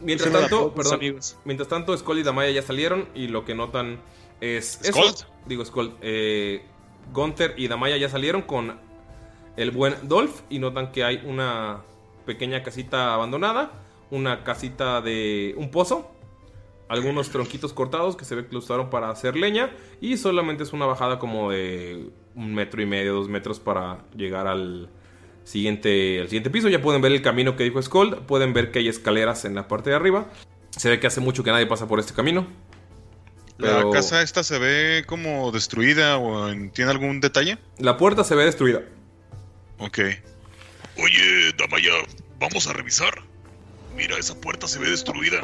Mientras 0.04 0.32
tanto, 0.32 0.74
perdón, 0.74 0.96
amigos. 0.96 1.38
mientras 1.46 1.70
tanto, 1.70 1.98
Skull 1.98 2.20
y 2.20 2.24
Damaya 2.24 2.52
ya 2.52 2.62
salieron 2.62 3.08
y 3.16 3.28
lo 3.28 3.46
que 3.46 3.56
notan 3.56 4.00
es 4.42 4.80
eso. 4.84 5.02
¿Skull? 5.02 5.28
Digo, 5.46 5.66
Skull. 5.66 5.96
Eh, 6.02 6.64
Gunther 7.12 7.56
y 7.58 7.68
Damaya 7.68 7.98
ya 7.98 8.10
salieron 8.10 8.44
con 8.44 8.80
el 9.58 9.72
buen 9.72 9.96
Dolph 10.04 10.42
y 10.50 10.60
notan 10.60 10.92
que 10.92 11.04
hay 11.04 11.22
una 11.26 11.82
pequeña 12.26 12.64
casita 12.64 13.14
abandonada, 13.14 13.72
una 14.12 14.44
casita 14.44 15.02
de 15.02 15.54
un 15.58 15.70
pozo, 15.70 16.12
algunos 16.88 17.30
tronquitos 17.30 17.74
cortados 17.74 18.16
que 18.16 18.26
se 18.26 18.36
ve 18.36 18.46
que 18.46 18.54
lo 18.54 18.60
usaron 18.60 18.90
para 18.90 19.10
hacer 19.10 19.36
leña 19.36 19.72
y 20.00 20.18
solamente 20.18 20.64
es 20.64 20.74
una 20.74 20.86
bajada 20.86 21.20
como 21.20 21.52
de 21.52 22.10
un 22.36 22.54
metro 22.54 22.82
y 22.82 22.86
medio, 22.86 23.14
dos 23.14 23.30
metros 23.30 23.60
para 23.60 24.06
llegar 24.16 24.48
al 24.48 24.90
siguiente, 25.44 26.20
al 26.22 26.28
siguiente 26.28 26.50
piso. 26.50 26.70
Ya 26.70 26.82
pueden 26.82 27.02
ver 27.02 27.12
el 27.12 27.22
camino 27.22 27.56
que 27.56 27.64
dijo 27.64 27.82
Skull, 27.82 28.26
pueden 28.26 28.54
ver 28.54 28.72
que 28.72 28.80
hay 28.80 28.88
escaleras 28.88 29.46
en 29.46 29.56
la 29.56 29.68
parte 29.68 29.90
de 29.90 29.96
arriba. 29.96 30.30
Se 30.72 30.90
ve 30.90 31.00
que 31.00 31.08
hace 31.08 31.22
mucho 31.22 31.44
que 31.44 31.52
nadie 31.52 31.66
pasa 31.68 31.88
por 31.88 32.00
este 32.00 32.14
camino. 32.14 32.48
¿La 33.58 33.84
casa 33.94 34.22
esta 34.24 34.44
se 34.44 34.58
ve 34.58 35.04
como 35.06 35.52
destruida 35.52 36.18
o 36.18 36.50
en- 36.50 36.72
tiene 36.72 36.92
algún 36.92 37.20
detalle? 37.22 37.58
La 37.78 37.98
puerta 37.98 38.24
se 38.24 38.36
ve 38.36 38.46
destruida. 38.46 38.82
Ok. 39.78 40.00
Oye, 40.98 41.54
Damaya, 41.58 41.92
vamos 42.40 42.68
a 42.68 42.74
revisar. 42.74 43.14
Mira, 43.96 44.18
esa 44.18 44.36
puerta 44.36 44.68
se 44.68 44.80
ve 44.80 44.90
destruida. 44.90 45.44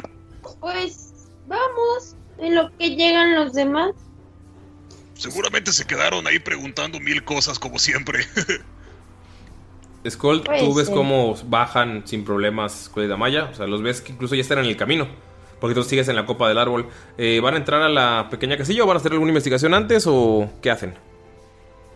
Pues 0.60 1.12
vamos, 1.46 2.16
en 2.38 2.56
lo 2.56 2.76
que 2.76 2.96
llegan 2.96 3.34
los 3.36 3.52
demás. 3.52 3.92
Seguramente 5.14 5.72
se 5.72 5.84
quedaron 5.84 6.26
ahí 6.26 6.38
preguntando 6.38 6.98
mil 6.98 7.22
cosas 7.24 7.58
como 7.58 7.78
siempre. 7.78 8.26
Skull, 10.08 10.42
tú 10.42 10.74
ves 10.74 10.86
ser. 10.86 10.96
cómo 10.96 11.36
bajan 11.44 12.02
sin 12.06 12.24
problemas 12.24 12.84
Skull 12.86 13.04
y 13.04 13.06
Damaya. 13.08 13.44
O 13.44 13.54
sea, 13.54 13.66
los 13.66 13.82
ves 13.82 14.00
que 14.00 14.12
incluso 14.12 14.34
ya 14.34 14.40
están 14.40 14.58
en 14.58 14.66
el 14.66 14.76
camino. 14.76 15.06
Porque 15.60 15.74
tú 15.74 15.82
sigues 15.82 16.08
en 16.08 16.16
la 16.16 16.24
copa 16.24 16.48
del 16.48 16.58
árbol. 16.58 16.88
Eh, 17.18 17.40
¿Van 17.40 17.54
a 17.54 17.58
entrar 17.58 17.82
a 17.82 17.88
la 17.88 18.28
pequeña 18.30 18.56
casilla 18.56 18.82
o 18.82 18.86
van 18.86 18.96
a 18.96 19.00
hacer 19.00 19.12
alguna 19.12 19.30
investigación 19.30 19.74
antes 19.74 20.04
o 20.06 20.50
qué 20.62 20.70
hacen? 20.70 20.94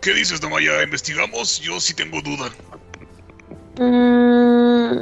¿Qué 0.01 0.13
dices, 0.13 0.39
Damaya? 0.39 0.83
¿Investigamos? 0.83 1.59
Yo 1.61 1.79
sí 1.79 1.95
tengo 1.95 2.21
duda. 2.21 2.51
Mm, 3.79 5.01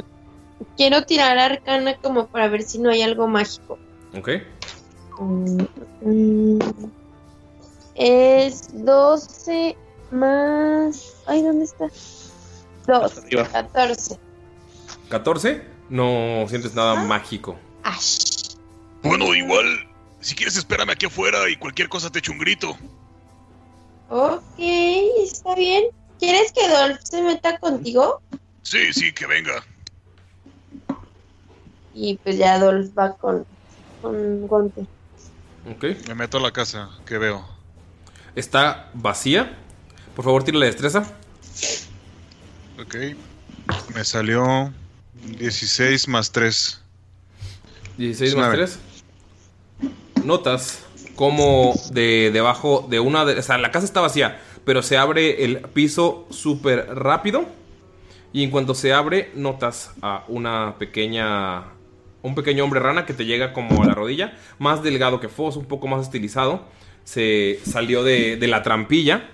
quiero 0.78 1.04
tirar 1.04 1.38
arcana 1.38 1.96
como 1.98 2.26
para 2.26 2.48
ver 2.48 2.62
si 2.62 2.78
no 2.78 2.90
hay 2.90 3.02
algo 3.02 3.28
mágico. 3.28 3.78
¿Ok? 4.16 4.30
Mm, 5.20 5.62
mm, 6.00 6.58
es 7.96 8.84
12 8.84 9.76
más... 10.10 11.22
Ay, 11.26 11.42
¿dónde 11.42 11.64
está? 11.64 11.88
2, 12.86 13.18
arriba. 13.18 13.48
14. 13.48 14.18
14. 15.08 15.62
No 15.90 16.46
sientes 16.48 16.74
nada 16.74 16.94
mágico. 17.04 17.58
Bueno, 19.02 19.34
igual, 19.34 19.66
si 20.20 20.34
quieres 20.34 20.56
espérame 20.56 20.90
aquí 20.90 21.06
afuera 21.06 21.48
y 21.50 21.56
cualquier 21.56 21.88
cosa 21.88 22.10
te 22.10 22.20
echo 22.20 22.32
un 22.32 22.38
grito. 22.38 22.76
Ok, 24.08 24.58
está 24.58 25.54
bien. 25.54 25.84
¿Quieres 26.18 26.52
que 26.52 26.68
Dolph 26.68 27.00
se 27.02 27.22
meta 27.22 27.58
contigo? 27.58 28.22
Sí, 28.62 28.92
sí, 28.92 29.12
que 29.12 29.26
venga. 29.26 29.62
Y 31.92 32.16
pues 32.16 32.38
ya 32.38 32.58
Dolph 32.58 32.96
va 32.98 33.14
con, 33.16 33.44
con 34.00 34.46
Gunther. 34.46 34.86
Ok. 35.70 35.84
Me 36.08 36.14
meto 36.14 36.38
a 36.38 36.40
la 36.40 36.52
casa, 36.52 36.90
¿qué 37.06 37.18
veo? 37.18 37.46
Está 38.34 38.90
vacía. 38.94 39.58
Por 40.16 40.24
favor, 40.24 40.44
tira 40.44 40.58
la 40.58 40.66
destreza. 40.66 41.04
Ok. 42.80 42.96
Me 43.94 44.04
salió 44.04 44.72
16 45.38 46.08
más 46.08 46.32
3. 46.32 46.80
16 47.98 48.34
más 48.36 48.52
19. 48.52 48.78
3. 49.76 50.24
Notas 50.24 50.84
como 51.14 51.74
de 51.92 52.30
debajo 52.32 52.86
de 52.88 53.00
una 53.00 53.24
de. 53.24 53.38
O 53.38 53.42
sea, 53.42 53.58
la 53.58 53.70
casa 53.70 53.86
está 53.86 54.00
vacía, 54.00 54.40
pero 54.64 54.82
se 54.82 54.96
abre 54.96 55.44
el 55.44 55.60
piso 55.60 56.26
súper 56.30 56.86
rápido. 56.94 57.46
Y 58.32 58.42
en 58.42 58.50
cuanto 58.50 58.74
se 58.74 58.92
abre, 58.92 59.30
notas 59.34 59.92
a 60.02 60.24
una 60.28 60.76
pequeña. 60.78 61.66
Un 62.22 62.34
pequeño 62.34 62.64
hombre 62.64 62.80
rana 62.80 63.06
que 63.06 63.12
te 63.12 63.26
llega 63.26 63.52
como 63.52 63.82
a 63.82 63.86
la 63.86 63.94
rodilla. 63.94 64.36
Más 64.58 64.82
delgado 64.82 65.20
que 65.20 65.28
Foss, 65.28 65.56
un 65.56 65.66
poco 65.66 65.86
más 65.86 66.02
estilizado. 66.02 66.64
Se 67.04 67.60
salió 67.64 68.02
de, 68.02 68.36
de 68.36 68.48
la 68.48 68.62
trampilla. 68.62 69.28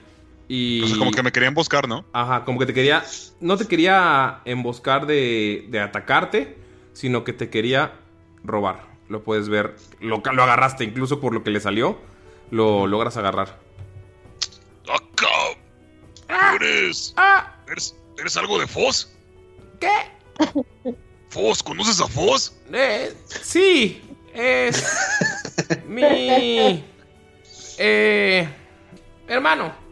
Y. 0.50 0.78
Entonces, 0.78 0.98
como 0.98 1.12
que 1.12 1.22
me 1.22 1.30
querían 1.30 1.54
buscar, 1.54 1.86
¿no? 1.86 2.04
Ajá, 2.12 2.44
como 2.44 2.58
que 2.58 2.66
te 2.66 2.74
quería. 2.74 3.04
No 3.38 3.56
te 3.56 3.68
quería 3.68 4.40
emboscar 4.44 5.06
de, 5.06 5.66
de 5.68 5.78
atacarte, 5.78 6.58
sino 6.92 7.22
que 7.22 7.32
te 7.32 7.50
quería 7.50 7.92
robar. 8.42 8.88
Lo 9.08 9.22
puedes 9.22 9.48
ver. 9.48 9.76
Lo, 10.00 10.20
lo 10.32 10.42
agarraste, 10.42 10.82
incluso 10.82 11.20
por 11.20 11.34
lo 11.34 11.44
que 11.44 11.50
le 11.50 11.60
salió. 11.60 12.00
Lo 12.50 12.88
logras 12.88 13.16
agarrar. 13.16 13.60
Acá. 14.88 16.56
¿Eres, 16.56 17.14
eres. 17.68 17.94
¿Eres 18.18 18.36
algo 18.36 18.58
de 18.58 18.66
Foz? 18.66 19.08
¿Qué? 19.78 19.92
¿Foz? 21.28 21.62
¿Conoces 21.62 22.00
a 22.00 22.08
Foz? 22.08 22.56
Eh, 22.72 23.14
sí, 23.24 24.02
es. 24.34 24.84
mi. 25.86 26.84
Eh. 27.78 28.48
Hermano. 29.28 29.89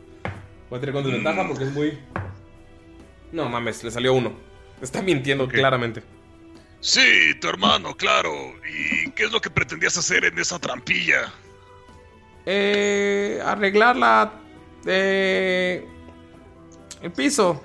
Voy 0.70 0.76
a 0.76 0.80
tirar 0.80 0.94
con 0.94 1.04
desventaja 1.04 1.46
porque 1.48 1.64
es 1.64 1.72
muy. 1.72 1.98
No 3.32 3.48
mames, 3.48 3.82
le 3.84 3.90
salió 3.90 4.14
uno. 4.14 4.32
Está 4.80 5.02
mintiendo 5.02 5.48
claramente. 5.48 6.02
Sí, 6.80 7.34
tu 7.40 7.48
hermano, 7.48 7.96
claro. 7.96 8.32
¿Y 8.68 9.10
qué 9.12 9.24
es 9.24 9.32
lo 9.32 9.40
que 9.40 9.50
pretendías 9.50 9.96
hacer 9.98 10.24
en 10.24 10.38
esa 10.38 10.58
trampilla? 10.58 11.32
Eh, 12.46 13.40
arreglar 13.44 13.96
la. 13.96 14.32
Eh, 14.86 15.86
el 17.02 17.12
piso. 17.12 17.60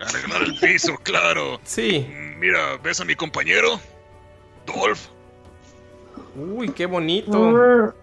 Arreglar 0.00 0.42
el 0.42 0.58
piso, 0.58 0.96
claro. 1.02 1.60
Sí. 1.64 2.06
Mira, 2.38 2.76
¿ves 2.82 3.00
a 3.00 3.04
mi 3.04 3.14
compañero? 3.14 3.80
Dolph. 4.66 5.08
Uy, 6.36 6.70
qué 6.70 6.86
bonito. 6.86 7.94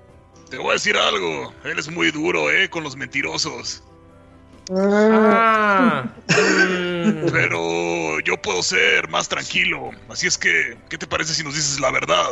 Te 0.49 0.57
voy 0.57 0.69
a 0.69 0.73
decir 0.73 0.95
algo. 0.97 1.53
Él 1.63 1.77
es 1.77 1.89
muy 1.89 2.11
duro, 2.11 2.49
¿eh? 2.51 2.69
Con 2.69 2.83
los 2.83 2.95
mentirosos. 2.95 3.83
Ah. 4.71 6.05
Pero 7.31 8.19
yo 8.21 8.41
puedo 8.41 8.61
ser 8.63 9.07
más 9.09 9.27
tranquilo. 9.29 9.91
Así 10.09 10.27
es 10.27 10.37
que, 10.37 10.77
¿qué 10.89 10.97
te 10.97 11.07
parece 11.07 11.33
si 11.33 11.43
nos 11.43 11.55
dices 11.55 11.79
la 11.79 11.91
verdad? 11.91 12.29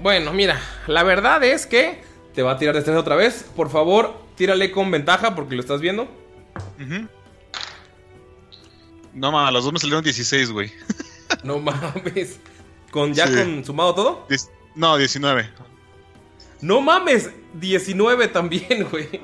Bueno, 0.00 0.32
mira, 0.32 0.60
la 0.86 1.02
verdad 1.02 1.42
es 1.44 1.66
que 1.66 2.02
te 2.34 2.42
va 2.42 2.52
a 2.52 2.58
tirar 2.58 2.74
destreza 2.74 2.98
otra 3.00 3.16
vez. 3.16 3.44
Por 3.54 3.70
favor, 3.70 4.14
tírale 4.36 4.70
con 4.70 4.90
ventaja 4.90 5.34
porque 5.34 5.54
lo 5.54 5.60
estás 5.60 5.80
viendo. 5.80 6.08
No, 9.12 9.32
mames, 9.32 9.52
los 9.52 9.64
dos 9.64 9.72
me 9.72 9.78
salieron 9.78 10.02
16, 10.04 10.50
güey. 10.52 10.72
No 11.44 11.58
mames. 11.58 12.38
¿Con 12.90 13.14
ya 13.14 13.26
Sí. 13.26 13.34
con 13.36 13.64
sumado 13.64 13.94
todo? 13.94 14.26
Diez- 14.28 14.50
No, 14.74 14.96
19. 14.96 15.48
No 16.62 16.80
mames, 16.80 17.30
19 17.54 18.28
también, 18.28 18.88
güey. 18.90 19.20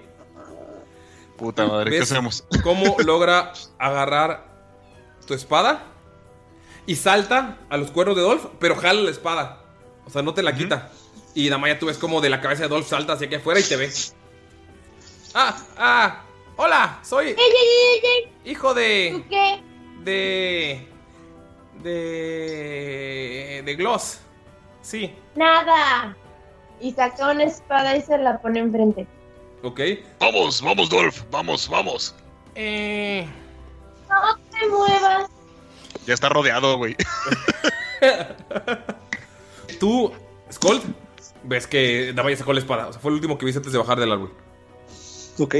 Puta 1.36 1.66
madre, 1.66 1.90
¿qué 1.90 1.98
¿Ves 2.00 2.10
hacemos? 2.12 2.44
¿Cómo 2.62 2.96
logra 3.04 3.52
agarrar 3.78 4.46
tu 5.26 5.34
espada? 5.34 5.84
Y 6.86 6.96
salta 6.96 7.58
a 7.68 7.76
los 7.76 7.90
cuernos 7.90 8.16
de 8.16 8.22
Dolph, 8.22 8.46
pero 8.58 8.76
jala 8.76 9.02
la 9.02 9.10
espada. 9.10 9.60
O 10.06 10.10
sea, 10.10 10.22
no 10.22 10.32
te 10.34 10.42
la 10.42 10.54
quita. 10.54 10.90
Y 11.34 11.48
Damaya 11.50 11.78
tú 11.78 11.86
ves 11.86 11.98
como 11.98 12.20
de 12.20 12.30
la 12.30 12.40
cabeza 12.40 12.62
de 12.62 12.68
Dolph 12.68 12.86
salta 12.86 13.14
hacia 13.14 13.26
aquí 13.26 13.34
afuera 13.34 13.60
y 13.60 13.64
te 13.64 13.76
ve. 13.76 13.90
Ah, 15.34 15.56
ah, 15.76 16.22
hola, 16.56 17.00
soy 17.02 17.26
¡Ey, 17.26 17.34
ey, 17.36 17.44
ey, 17.44 18.00
ey! 18.04 18.50
hijo 18.50 18.72
de... 18.72 19.10
¿Tú 19.12 19.28
qué? 19.28 19.62
De... 20.02 20.88
De... 21.82 23.62
De 23.66 23.74
Gloss. 23.74 24.20
Sí, 24.80 25.12
Nada. 25.34 26.16
Y 26.80 26.92
saca 26.92 27.30
una 27.30 27.44
espada 27.44 27.96
y 27.96 28.02
se 28.02 28.18
la 28.18 28.40
pone 28.40 28.60
enfrente. 28.60 29.06
ok. 29.62 29.80
Vamos, 30.20 30.62
vamos, 30.62 30.88
Dolph. 30.90 31.22
Vamos, 31.30 31.68
vamos. 31.68 32.14
Eh... 32.54 33.26
No 34.08 34.36
te 34.50 34.68
muevas. 34.68 35.28
Ya 36.06 36.14
está 36.14 36.28
rodeado, 36.28 36.78
güey. 36.78 36.96
Tú, 39.80 40.12
Skull, 40.52 40.80
ves 41.42 41.66
que 41.66 42.12
Damaya 42.14 42.36
sacó 42.36 42.52
la 42.52 42.60
espada. 42.60 42.88
O 42.88 42.92
sea, 42.92 43.00
fue 43.00 43.10
el 43.10 43.16
último 43.16 43.38
que 43.38 43.46
viste 43.46 43.58
antes 43.58 43.72
de 43.72 43.78
bajar 43.78 43.98
del 43.98 44.12
árbol. 44.12 44.32
Ok. 45.38 45.54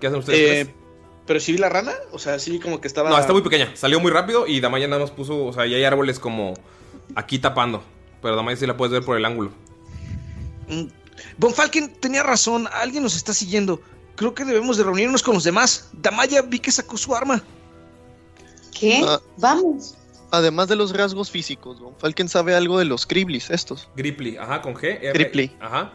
¿Qué 0.00 0.06
hacen 0.06 0.18
ustedes? 0.18 0.38
Eh, 0.38 0.64
tres? 0.64 0.76
Pero 1.26 1.40
sí 1.40 1.52
vi 1.52 1.58
la 1.58 1.68
rana, 1.68 1.92
o 2.12 2.18
sea, 2.18 2.38
sí 2.38 2.52
vi 2.52 2.60
como 2.60 2.80
que 2.80 2.86
estaba. 2.86 3.10
No, 3.10 3.18
está 3.18 3.32
muy 3.32 3.42
pequeña. 3.42 3.74
Salió 3.74 3.98
muy 3.98 4.12
rápido 4.12 4.46
y 4.46 4.60
Damaya 4.60 4.86
nada 4.86 5.02
más 5.02 5.10
puso. 5.10 5.46
O 5.46 5.52
sea, 5.52 5.66
ya 5.66 5.76
hay 5.76 5.84
árboles 5.84 6.20
como 6.20 6.54
aquí 7.14 7.38
tapando. 7.38 7.82
Pero 8.22 8.36
Damaya 8.36 8.56
sí 8.56 8.66
la 8.66 8.76
puedes 8.76 8.92
ver 8.92 9.02
por 9.02 9.16
el 9.16 9.24
ángulo. 9.24 9.50
Mm. 10.68 10.84
Von 11.38 11.54
Falken 11.54 11.94
tenía 11.94 12.22
razón, 12.22 12.68
alguien 12.72 13.02
nos 13.02 13.16
está 13.16 13.32
siguiendo. 13.32 13.80
Creo 14.16 14.34
que 14.34 14.44
debemos 14.44 14.76
de 14.76 14.84
reunirnos 14.84 15.22
con 15.22 15.34
los 15.34 15.44
demás. 15.44 15.90
Damaya 15.92 16.42
vi 16.42 16.58
que 16.58 16.70
sacó 16.72 16.96
su 16.96 17.14
arma. 17.14 17.42
¿Qué? 18.78 19.02
Ah. 19.06 19.20
Vamos. 19.38 19.96
además 20.30 20.68
de 20.68 20.76
los 20.76 20.94
rasgos 20.94 21.30
físicos, 21.30 21.80
Von 21.80 21.94
Falken 21.96 22.28
sabe 22.28 22.54
algo 22.54 22.78
de 22.78 22.84
los 22.84 23.06
Kriblis, 23.06 23.48
estos. 23.50 23.88
Griply, 23.96 24.36
ajá, 24.36 24.60
con 24.60 24.74
G. 24.74 24.98
R- 25.00 25.12
Griply. 25.12 25.56
Ajá. 25.60 25.92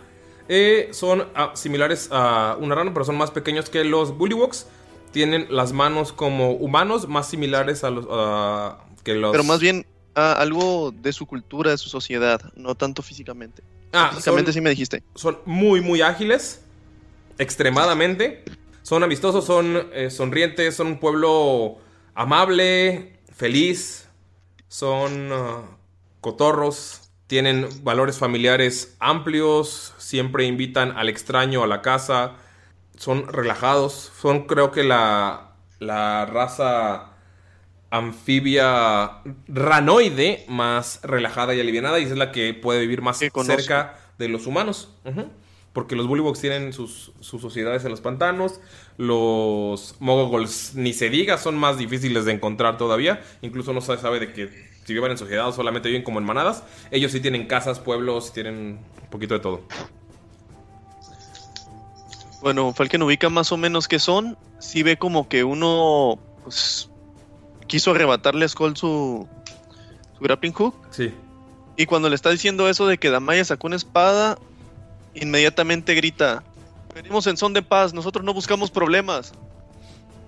Eh, 0.49 0.89
son 0.91 1.27
ah, 1.35 1.51
similares 1.53 2.09
a 2.11 2.57
una 2.59 2.75
rana, 2.75 2.91
pero 2.93 3.05
son 3.05 3.17
más 3.17 3.29
pequeños 3.31 3.69
que 3.69 3.83
los 3.83 4.17
Bullywugs. 4.17 4.65
Tienen 5.11 5.47
las 5.49 5.73
manos 5.73 6.13
como 6.13 6.51
humanos, 6.53 7.07
más 7.07 7.27
similares 7.29 7.83
a 7.83 7.89
los 7.89 8.07
ah, 8.09 8.83
que 9.03 9.13
los. 9.13 9.31
Pero 9.31 9.43
más 9.43 9.59
bien 9.59 9.85
ah, 10.15 10.33
algo 10.39 10.91
de 10.91 11.13
su 11.13 11.25
cultura, 11.25 11.71
de 11.71 11.77
su 11.77 11.89
sociedad, 11.89 12.41
no 12.55 12.75
tanto 12.75 13.01
físicamente. 13.03 13.61
Ah, 13.93 14.17
son- 14.21 14.51
sí 14.51 14.61
me 14.61 14.69
dijiste. 14.69 15.03
son 15.15 15.39
muy, 15.45 15.81
muy 15.81 16.01
ágiles. 16.01 16.63
Extremadamente. 17.37 18.43
Son 18.83 19.03
amistosos, 19.03 19.45
son 19.45 19.89
eh, 19.93 20.09
sonrientes, 20.09 20.75
son 20.75 20.87
un 20.87 20.99
pueblo 20.99 21.77
amable, 22.15 23.19
feliz. 23.35 24.07
Son 24.67 25.29
ah, 25.31 25.61
cotorros. 26.21 27.09
Tienen 27.27 27.67
valores 27.83 28.17
familiares 28.17 28.95
amplios. 28.99 29.93
Siempre 29.97 30.45
invitan 30.45 30.91
al 30.97 31.09
extraño 31.09 31.63
a 31.63 31.67
la 31.67 31.81
casa. 31.81 32.33
Son 32.97 33.27
relajados. 33.27 34.11
Son, 34.21 34.45
creo 34.47 34.71
que, 34.71 34.83
la, 34.83 35.55
la 35.79 36.25
raza 36.25 37.10
anfibia 37.91 39.21
ranoide 39.47 40.45
más 40.47 41.01
relajada 41.03 41.53
y 41.53 41.59
alivianada 41.59 41.99
y 41.99 42.03
es 42.03 42.17
la 42.17 42.31
que 42.31 42.53
puede 42.53 42.79
vivir 42.81 43.01
más 43.01 43.19
cerca 43.19 43.99
de 44.17 44.29
los 44.29 44.47
humanos. 44.47 44.95
Porque 45.73 45.95
los 45.95 46.07
Bullywugs 46.07 46.41
tienen 46.41 46.73
sus, 46.73 47.13
sus 47.21 47.41
sociedades 47.41 47.85
en 47.85 47.91
los 47.91 48.01
pantanos. 48.01 48.59
Los 48.97 49.95
Mogogols, 49.99 50.73
ni 50.75 50.91
se 50.93 51.09
diga, 51.09 51.37
son 51.37 51.55
más 51.55 51.77
difíciles 51.77 52.25
de 52.25 52.33
encontrar 52.33 52.77
todavía. 52.77 53.23
Incluso 53.41 53.71
no 53.71 53.79
se 53.79 53.97
sabe 53.97 54.19
de 54.19 54.33
que 54.33 54.71
si 54.83 54.93
viven 54.93 55.11
en 55.11 55.17
sociedad 55.17 55.47
o 55.47 55.53
solamente 55.53 55.87
viven 55.87 56.03
como 56.03 56.19
en 56.19 56.25
manadas. 56.25 56.63
Ellos 56.91 57.11
sí 57.11 57.19
tienen 57.19 57.47
casas, 57.47 57.79
pueblos, 57.79 58.33
tienen 58.33 58.79
un 59.01 59.09
poquito 59.09 59.33
de 59.33 59.39
todo. 59.39 59.61
Bueno, 62.41 62.73
Falken 62.73 63.03
ubica 63.03 63.29
más 63.29 63.51
o 63.51 63.57
menos 63.57 63.87
qué 63.87 63.99
son. 63.99 64.37
Sí 64.59 64.83
ve 64.83 64.97
como 64.97 65.29
que 65.29 65.43
uno 65.43 66.19
pues, 66.43 66.90
quiso 67.71 67.91
arrebatarle 67.91 68.43
a 68.43 68.49
Skull 68.49 68.75
su, 68.75 69.29
su 70.17 70.19
grappling 70.19 70.51
hook. 70.51 70.75
Sí. 70.91 71.13
Y 71.77 71.85
cuando 71.85 72.09
le 72.09 72.15
está 72.15 72.29
diciendo 72.29 72.67
eso 72.67 72.85
de 72.85 72.97
que 72.97 73.09
Damaya 73.09 73.45
sacó 73.45 73.67
una 73.67 73.77
espada, 73.77 74.37
inmediatamente 75.15 75.95
grita: 75.95 76.43
Venimos 76.93 77.27
en 77.27 77.37
son 77.37 77.53
de 77.53 77.61
paz, 77.61 77.93
nosotros 77.93 78.25
no 78.25 78.33
buscamos 78.33 78.71
problemas. 78.71 79.31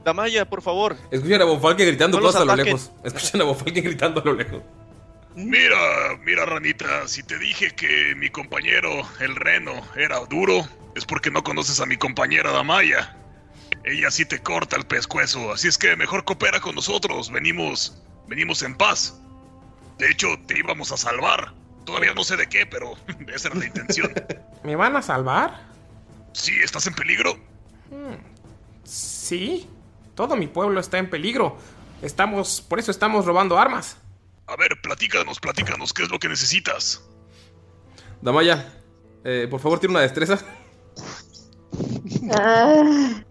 Damaya, 0.05 0.45
por 0.45 0.61
favor. 0.61 0.95
Escuchan 1.11 1.41
a 1.41 1.45
Bonfalque 1.45 1.85
gritando 1.85 2.17
No 2.17 2.23
cosas 2.23 2.43
a 2.43 2.45
lo 2.45 2.55
lejos. 2.55 2.91
Escuchan 3.03 3.41
a 3.41 3.43
Bonfalque 3.43 3.81
gritando 3.81 4.21
a 4.21 4.25
lo 4.25 4.33
lejos. 4.35 4.61
Mira, 5.35 6.17
mira, 6.23 6.45
ranita, 6.45 7.07
si 7.07 7.23
te 7.23 7.37
dije 7.39 7.71
que 7.71 8.13
mi 8.15 8.29
compañero, 8.29 8.89
el 9.19 9.35
reno, 9.35 9.73
era 9.97 10.19
duro, 10.29 10.65
es 10.95 11.05
porque 11.05 11.29
no 11.29 11.43
conoces 11.43 11.81
a 11.81 11.85
mi 11.85 11.97
compañera 11.97 12.51
Damaya. 12.51 13.17
Ella 13.83 14.09
sí 14.11 14.25
te 14.25 14.39
corta 14.39 14.77
el 14.77 14.85
pescuezo, 14.85 15.51
así 15.51 15.67
es 15.67 15.77
que 15.77 15.95
mejor 15.95 16.23
coopera 16.23 16.59
con 16.61 16.75
nosotros, 16.75 17.29
venimos, 17.29 18.01
venimos 18.27 18.61
en 18.63 18.75
paz. 18.75 19.19
De 19.97 20.09
hecho, 20.09 20.27
te 20.47 20.57
íbamos 20.57 20.91
a 20.91 20.97
salvar. 20.97 21.53
Todavía 21.85 22.13
no 22.13 22.23
sé 22.23 22.37
de 22.37 22.47
qué, 22.47 22.65
pero 22.65 22.93
esa 23.33 23.49
era 23.49 23.57
la 23.57 23.65
intención. 23.65 24.13
¿Me 24.63 24.75
van 24.75 24.95
a 24.95 25.01
salvar? 25.01 25.61
Sí, 26.31 26.53
¿estás 26.63 26.87
en 26.87 26.93
peligro? 26.93 27.37
Sí. 28.83 29.67
Todo 30.15 30.35
mi 30.35 30.47
pueblo 30.47 30.79
está 30.79 30.97
en 30.97 31.09
peligro. 31.09 31.57
Estamos, 32.01 32.61
por 32.61 32.79
eso 32.79 32.91
estamos 32.91 33.25
robando 33.25 33.57
armas. 33.57 33.97
A 34.47 34.55
ver, 34.55 34.79
platícanos, 34.81 35.39
platícanos, 35.39 35.93
¿qué 35.93 36.03
es 36.03 36.09
lo 36.09 36.19
que 36.19 36.27
necesitas? 36.27 37.03
Damaya, 38.21 38.73
eh, 39.23 39.47
por 39.49 39.59
favor, 39.59 39.79
tiene 39.79 39.93
una 39.93 40.01
destreza. 40.01 40.39
Ah, 42.31 43.21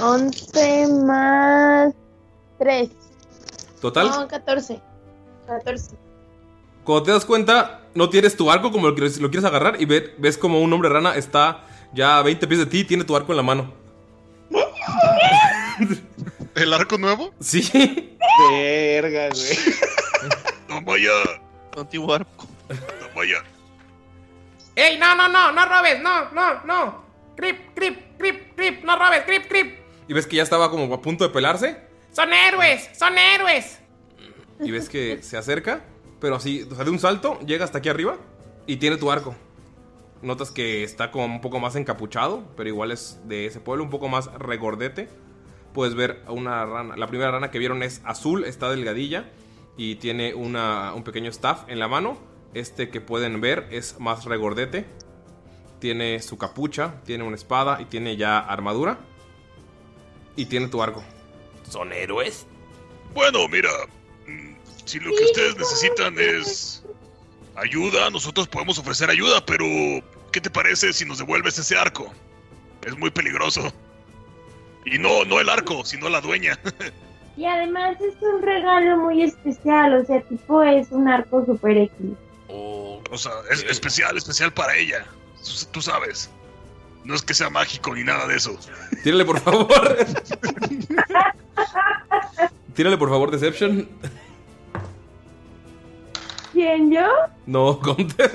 11 0.00 0.86
más 1.04 1.94
3. 2.58 2.90
Total. 3.80 4.10
No, 4.10 4.28
14. 4.28 4.80
14. 5.46 5.96
Cuando 6.84 7.02
te 7.04 7.12
das 7.12 7.24
cuenta, 7.24 7.82
no 7.94 8.08
tienes 8.10 8.36
tu 8.36 8.50
arco 8.50 8.70
como 8.70 8.86
lo 8.88 8.94
quieres, 8.94 9.18
lo 9.20 9.30
quieres 9.30 9.44
agarrar 9.44 9.80
y 9.80 9.84
ve- 9.86 10.14
ves 10.18 10.38
como 10.38 10.60
un 10.60 10.72
hombre 10.72 10.88
rana 10.88 11.16
está 11.16 11.64
ya 11.92 12.18
a 12.18 12.22
20 12.22 12.46
pies 12.46 12.60
de 12.60 12.66
ti 12.66 12.80
y 12.80 12.84
tiene 12.84 13.04
tu 13.04 13.16
arco 13.16 13.32
en 13.32 13.36
la 13.36 13.42
mano. 13.42 13.72
¿El 16.54 16.72
arco 16.72 16.96
nuevo? 16.98 17.32
Sí. 17.40 18.16
Verga, 18.50 19.28
güey. 19.30 19.58
Damaya, 20.68 21.10
Antiguo 21.76 22.12
arco. 22.14 22.46
Damaya, 22.68 23.42
¡Ey, 24.74 24.98
no, 24.98 25.14
no, 25.14 25.28
no! 25.28 25.52
¡No 25.52 25.64
robes! 25.66 26.02
¡No, 26.02 26.30
no, 26.32 26.64
no! 26.64 27.04
¡Grip, 27.36 27.74
grip, 27.74 28.18
grip, 28.18 28.56
grip! 28.56 28.84
¡No 28.84 28.96
robes! 28.98 29.26
¡Grip, 29.26 29.48
grip! 29.48 29.75
Y 30.08 30.12
ves 30.12 30.26
que 30.26 30.36
ya 30.36 30.42
estaba 30.42 30.70
como 30.70 30.92
a 30.94 31.02
punto 31.02 31.24
de 31.24 31.30
pelarse. 31.30 31.80
¡Son 32.12 32.32
héroes! 32.32 32.88
¡Son 32.96 33.16
héroes! 33.18 33.80
Y 34.60 34.70
ves 34.70 34.88
que 34.88 35.22
se 35.22 35.36
acerca, 35.36 35.84
pero 36.20 36.36
así, 36.36 36.66
o 36.70 36.74
sea, 36.74 36.84
de 36.84 36.90
un 36.90 36.98
salto, 36.98 37.38
llega 37.40 37.64
hasta 37.64 37.78
aquí 37.78 37.88
arriba 37.88 38.16
y 38.66 38.76
tiene 38.76 38.96
tu 38.96 39.10
arco. 39.10 39.34
Notas 40.22 40.50
que 40.50 40.82
está 40.82 41.10
como 41.10 41.26
un 41.26 41.40
poco 41.40 41.60
más 41.60 41.76
encapuchado, 41.76 42.42
pero 42.56 42.68
igual 42.68 42.90
es 42.90 43.20
de 43.24 43.46
ese 43.46 43.60
pueblo, 43.60 43.84
un 43.84 43.90
poco 43.90 44.08
más 44.08 44.32
regordete. 44.34 45.08
Puedes 45.74 45.94
ver 45.94 46.22
a 46.26 46.32
una 46.32 46.64
rana. 46.64 46.96
La 46.96 47.06
primera 47.06 47.30
rana 47.30 47.50
que 47.50 47.58
vieron 47.58 47.82
es 47.82 48.00
azul, 48.04 48.44
está 48.44 48.70
delgadilla 48.70 49.30
y 49.76 49.96
tiene 49.96 50.34
una, 50.34 50.94
un 50.94 51.04
pequeño 51.04 51.28
staff 51.30 51.64
en 51.68 51.78
la 51.78 51.88
mano. 51.88 52.16
Este 52.54 52.88
que 52.88 53.02
pueden 53.02 53.42
ver 53.42 53.68
es 53.70 54.00
más 54.00 54.24
regordete. 54.24 54.86
Tiene 55.80 56.22
su 56.22 56.38
capucha, 56.38 57.02
tiene 57.04 57.24
una 57.24 57.36
espada 57.36 57.82
y 57.82 57.84
tiene 57.84 58.16
ya 58.16 58.38
armadura. 58.38 58.98
Y 60.36 60.46
tiene 60.46 60.68
tu 60.68 60.82
arco. 60.82 61.02
¿Son 61.68 61.92
héroes? 61.92 62.46
Bueno, 63.14 63.48
mira, 63.48 63.70
mm, 64.26 64.54
si 64.84 65.00
lo 65.00 65.10
que 65.16 65.24
ustedes 65.24 65.56
necesitan 65.56 66.14
es 66.18 66.84
ayuda, 67.56 68.10
nosotros 68.10 68.46
podemos 68.46 68.78
ofrecer 68.78 69.10
ayuda, 69.10 69.44
pero 69.44 69.64
¿qué 70.32 70.40
te 70.40 70.50
parece 70.50 70.92
si 70.92 71.04
nos 71.04 71.18
devuelves 71.18 71.58
ese 71.58 71.76
arco? 71.76 72.12
Es 72.84 72.96
muy 72.96 73.10
peligroso. 73.10 73.72
Y 74.84 74.98
no, 74.98 75.24
no 75.24 75.40
el 75.40 75.48
arco, 75.48 75.84
sino 75.84 76.08
la 76.08 76.20
dueña. 76.20 76.58
Y 77.36 77.44
además 77.44 78.00
es 78.00 78.14
un 78.22 78.40
regalo 78.40 78.96
muy 78.96 79.22
especial, 79.22 79.94
o 79.94 80.06
sea, 80.06 80.22
tipo 80.22 80.62
es 80.62 80.90
un 80.90 81.06
arco 81.06 81.44
super 81.44 81.76
X. 81.76 81.92
O 82.48 83.18
sea, 83.18 83.32
es 83.50 83.62
especial, 83.64 84.16
especial 84.16 84.52
para 84.52 84.74
ella. 84.74 85.04
Tú 85.70 85.82
sabes. 85.82 86.30
No 87.06 87.14
es 87.14 87.22
que 87.22 87.34
sea 87.34 87.48
mágico 87.50 87.94
ni 87.94 88.02
nada 88.02 88.26
de 88.26 88.36
eso. 88.36 88.58
Tírale 89.04 89.24
por 89.24 89.38
favor. 89.40 89.96
Tírale 92.74 92.96
por 92.98 93.08
favor 93.08 93.30
Deception. 93.30 93.88
¿Quién 96.52 96.90
yo? 96.92 97.06
No, 97.46 97.74
Gunter. 97.74 98.32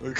Ok, 0.00 0.18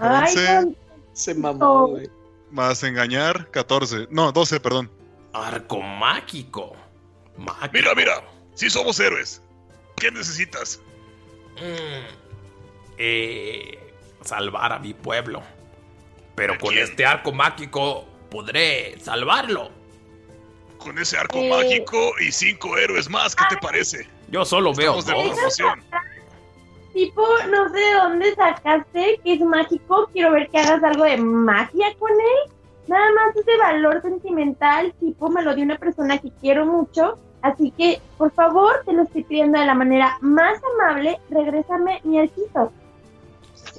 Ay, 0.00 0.34
11 0.34 0.46
con- 0.56 0.76
Se 1.12 1.34
mamó, 1.34 1.86
güey. 1.88 2.10
más 2.50 2.82
engañar, 2.82 3.48
14. 3.50 4.08
No, 4.10 4.32
12, 4.32 4.60
perdón. 4.60 4.90
Arco 5.32 5.80
mágico. 5.80 6.74
Mágico. 7.38 7.70
Mira, 7.72 7.94
mira, 7.94 8.22
sí 8.54 8.68
somos 8.68 8.98
héroes. 9.00 9.40
¿Qué 9.96 10.10
necesitas? 10.10 10.80
Eh, 12.98 13.78
salvar 14.22 14.72
a 14.72 14.78
mi 14.78 14.92
pueblo. 14.94 15.42
Pero 16.40 16.54
¿A 16.54 16.58
con 16.58 16.70
quién? 16.70 16.84
este 16.84 17.04
arco 17.04 17.32
mágico 17.32 18.06
podré 18.30 18.98
salvarlo. 18.98 19.68
Con 20.78 20.96
ese 20.98 21.18
arco 21.18 21.36
Eh. 21.36 21.50
mágico 21.50 22.12
y 22.26 22.32
cinco 22.32 22.78
héroes 22.78 23.10
más, 23.10 23.36
¿qué 23.36 23.44
te 23.50 23.58
parece? 23.58 24.08
Yo 24.30 24.46
solo 24.46 24.72
veo 24.74 24.98
Estamos 24.98 25.04
de 25.06 25.28
dos. 25.28 25.34
promoción. 25.36 25.84
Tipo, 26.94 27.22
no 27.50 27.68
sé 27.68 27.78
de 27.78 27.92
dónde 27.92 28.34
sacaste 28.34 29.20
que 29.22 29.34
es 29.34 29.40
mágico. 29.40 30.08
Quiero 30.14 30.32
ver 30.32 30.48
que 30.48 30.58
hagas 30.60 30.82
algo 30.82 31.04
de 31.04 31.18
magia 31.18 31.94
con 31.98 32.10
él. 32.10 32.52
Nada 32.88 33.04
más 33.12 33.36
ese 33.36 33.56
valor 33.58 34.00
sentimental, 34.00 34.94
tipo, 34.98 35.28
me 35.28 35.42
lo 35.42 35.54
dio 35.54 35.64
una 35.64 35.76
persona 35.76 36.16
que 36.16 36.30
quiero 36.40 36.64
mucho. 36.64 37.18
Así 37.42 37.70
que, 37.76 38.00
por 38.16 38.32
favor, 38.32 38.82
te 38.86 38.94
lo 38.94 39.02
estoy 39.02 39.24
pidiendo 39.24 39.60
de 39.60 39.66
la 39.66 39.74
manera 39.74 40.16
más 40.22 40.58
amable. 40.80 41.20
Regrésame 41.28 42.00
mi 42.02 42.18
arquito. 42.18 42.72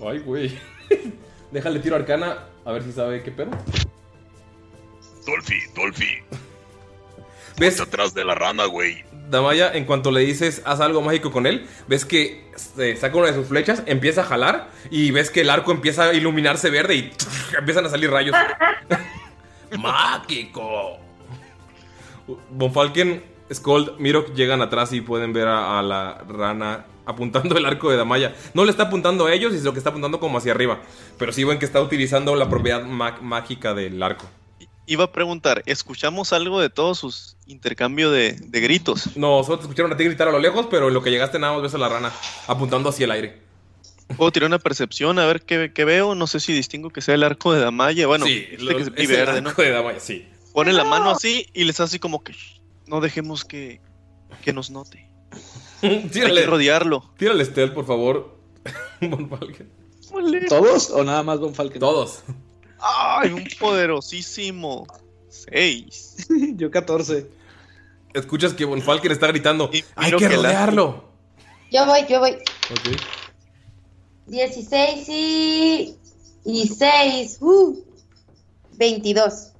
Ay, 0.07 0.19
güey. 0.19 0.59
Déjale 1.51 1.79
tiro 1.79 1.95
arcana 1.95 2.45
a 2.65 2.71
ver 2.71 2.83
si 2.83 2.91
sabe 2.91 3.23
qué 3.23 3.31
pedo. 3.31 3.51
Dolphy, 5.25 5.59
Dolphy, 5.75 6.19
¿Ves? 7.57 7.79
atrás 7.79 8.13
de 8.13 8.25
la 8.25 8.35
rana, 8.35 8.65
güey. 8.65 9.03
Damaya, 9.29 9.71
en 9.73 9.85
cuanto 9.85 10.11
le 10.11 10.21
dices 10.21 10.61
haz 10.65 10.81
algo 10.81 11.01
mágico 11.01 11.31
con 11.31 11.45
él, 11.45 11.67
ves 11.87 12.03
que 12.05 12.51
se 12.55 12.95
saca 12.97 13.17
una 13.17 13.27
de 13.27 13.33
sus 13.33 13.47
flechas, 13.47 13.83
empieza 13.85 14.21
a 14.21 14.25
jalar 14.25 14.69
y 14.89 15.11
ves 15.11 15.29
que 15.29 15.41
el 15.41 15.49
arco 15.49 15.71
empieza 15.71 16.03
a 16.09 16.13
iluminarse 16.13 16.69
verde 16.69 16.95
y 16.95 17.13
empiezan 17.57 17.85
a 17.85 17.89
salir 17.89 18.11
rayos. 18.11 18.35
¡Mágico! 19.77 20.97
Von 22.49 22.73
Falken 22.73 23.23
Skull, 23.53 23.93
Mirok 23.99 24.33
llegan 24.33 24.61
atrás 24.61 24.93
y 24.93 25.01
pueden 25.01 25.33
ver 25.33 25.47
a, 25.47 25.79
a 25.79 25.81
la 25.81 26.23
rana 26.27 26.85
apuntando 27.05 27.57
el 27.57 27.65
arco 27.65 27.89
de 27.91 27.97
Damaya. 27.97 28.35
No 28.53 28.63
le 28.65 28.71
está 28.71 28.83
apuntando 28.83 29.25
a 29.25 29.33
ellos, 29.33 29.53
sino 29.53 29.73
que 29.73 29.79
está 29.79 29.89
apuntando 29.89 30.19
como 30.19 30.37
hacia 30.37 30.51
arriba. 30.53 30.79
Pero 31.17 31.33
sí 31.33 31.43
ven 31.43 31.59
que 31.59 31.65
está 31.65 31.81
utilizando 31.81 32.35
la 32.35 32.49
propiedad 32.49 32.83
mágica 32.83 33.73
del 33.73 34.01
arco. 34.01 34.25
Iba 34.87 35.05
a 35.05 35.11
preguntar, 35.11 35.63
¿escuchamos 35.65 36.33
algo 36.33 36.59
de 36.59 36.69
todos 36.69 36.99
sus 36.99 37.37
intercambios 37.47 38.11
de, 38.11 38.33
de 38.33 38.59
gritos? 38.61 39.15
No, 39.15 39.43
solo 39.43 39.57
te 39.57 39.63
escucharon 39.63 39.91
a 39.93 39.97
ti 39.97 40.03
gritar 40.05 40.27
a 40.27 40.31
lo 40.31 40.39
lejos, 40.39 40.67
pero 40.69 40.87
en 40.89 40.93
lo 40.93 41.01
que 41.03 41.11
llegaste 41.11 41.39
nada 41.39 41.53
más 41.53 41.61
ves 41.61 41.73
a 41.75 41.77
la 41.77 41.87
rana 41.89 42.11
apuntando 42.47 42.89
hacia 42.89 43.05
el 43.05 43.11
aire. 43.11 43.41
Puedo 44.17 44.31
tirar 44.31 44.47
una 44.47 44.59
percepción 44.59 45.19
a 45.19 45.25
ver 45.25 45.43
qué, 45.43 45.71
qué 45.73 45.85
veo. 45.85 46.15
No 46.15 46.27
sé 46.27 46.39
si 46.41 46.51
distingo 46.51 46.89
que 46.89 47.01
sea 47.01 47.15
el 47.15 47.23
arco 47.23 47.53
de 47.53 47.61
Damaya. 47.61 48.07
Bueno, 48.07 48.25
sí, 48.25 48.45
este 48.51 48.63
lo- 48.63 48.75
que 48.75 48.81
es 48.83 48.87
es 48.95 49.09
el 49.09 49.15
verde, 49.15 49.41
¿no? 49.41 49.49
arco 49.49 49.61
de 49.61 49.71
Damaya, 49.71 49.99
sí. 49.99 50.27
Pone 50.53 50.73
la 50.73 50.83
mano 50.83 51.11
así 51.11 51.47
y 51.53 51.63
les 51.63 51.79
hace 51.79 51.99
como 51.99 52.21
que 52.23 52.33
"Shh, 52.33 52.59
no 52.87 53.01
dejemos 53.01 53.45
que, 53.45 53.81
que 54.43 54.53
nos 54.53 54.69
note. 54.69 55.09
Hay 55.81 56.09
que 56.09 56.45
rodearlo. 56.45 57.11
tírale 57.17 57.45
stealth, 57.45 57.73
por 57.73 57.85
favor. 57.85 58.37
Von 59.01 59.29
Falken. 59.29 59.71
¿Todos 60.49 60.89
o 60.89 61.03
nada 61.03 61.23
más 61.23 61.39
Von 61.39 61.55
Falken? 61.55 61.79
Todos. 61.79 62.23
¡Ay, 62.79 63.31
un 63.31 63.47
poderosísimo! 63.59 64.85
Seis. 65.29 66.27
Yo 66.55 66.69
14. 66.69 67.29
Escuchas 68.13 68.53
que 68.53 68.65
Von 68.65 68.81
Falken 68.81 69.11
está 69.11 69.27
gritando. 69.27 69.69
Hay 69.95 70.15
que 70.15 70.27
rodearlo. 70.27 71.09
Yo 71.71 71.85
voy, 71.85 72.01
yo 72.09 72.19
voy. 72.19 72.31
Ok. 72.31 72.99
16 74.27 75.09
y. 75.09 75.97
y 76.43 76.67
6. 76.67 77.37
Uh, 77.39 77.81
22. 78.73 79.53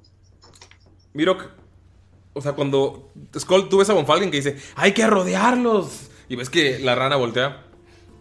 Mirok, 1.14 1.50
o 2.34 2.40
sea, 2.40 2.52
cuando 2.52 3.10
Skull, 3.38 3.68
tú 3.68 3.78
ves 3.78 3.90
a 3.90 3.94
Von 3.94 4.06
Falken 4.06 4.30
que 4.30 4.38
dice, 4.38 4.56
hay 4.76 4.92
que 4.92 5.06
rodearlos. 5.06 6.10
Y 6.28 6.36
ves 6.36 6.48
que 6.50 6.78
la 6.78 6.94
rana 6.94 7.16
voltea. 7.16 7.64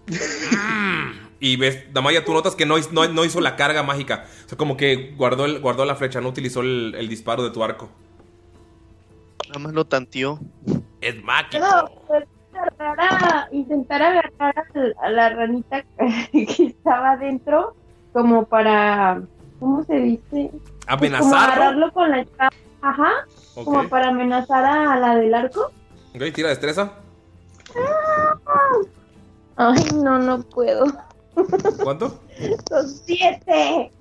y 1.39 1.55
ves, 1.55 1.91
Damaya, 1.93 2.23
tú 2.25 2.33
notas 2.33 2.55
que 2.55 2.65
no, 2.65 2.75
no- 2.91 3.07
no 3.07 3.25
hizo 3.25 3.39
la 3.41 3.55
carga 3.55 3.83
mágica. 3.83 4.25
O 4.45 4.49
sea, 4.49 4.57
como 4.57 4.77
que 4.77 5.13
guardó, 5.17 5.45
el- 5.45 5.59
guardó 5.59 5.85
la 5.85 5.95
flecha, 5.95 6.21
no 6.21 6.29
utilizó 6.29 6.61
el, 6.61 6.95
el 6.97 7.07
disparo 7.09 7.43
de 7.43 7.51
tu 7.51 7.63
arco. 7.63 7.89
Nada 9.47 9.59
más 9.59 9.73
lo 9.73 9.85
tanteó. 9.85 10.39
Es 11.01 11.21
mágico. 11.23 11.59
No, 11.65 11.89
pues, 12.07 12.23
agarrar 12.77 13.23
a- 13.33 13.47
intentar 13.51 14.01
agarrar 14.01 14.55
a 15.01 15.09
la 15.09 15.29
ranita 15.29 15.83
que 16.31 16.65
estaba 16.67 17.11
adentro 17.13 17.75
como 18.13 18.45
para, 18.45 19.21
¿cómo 19.59 19.83
se 19.85 19.95
dice? 19.95 20.21
Pues 20.51 20.51
como 20.51 20.71
Amenazarlo. 20.87 21.37
agarrarlo 21.53 21.91
con 21.93 22.11
la 22.11 22.19
espada, 22.21 22.49
ajá, 22.81 23.27
como 23.53 23.87
para 23.89 24.09
amenazar 24.09 24.65
a 24.65 24.99
la 24.99 25.15
del 25.15 25.33
arco. 25.33 25.71
Ok, 26.15 26.23
tira 26.33 26.49
destreza. 26.49 26.91
Ay, 29.55 29.85
no, 29.95 30.19
no 30.19 30.41
puedo. 30.43 30.85
¿Cuánto? 31.83 32.19
Son 32.69 32.89
siete. 32.89 33.91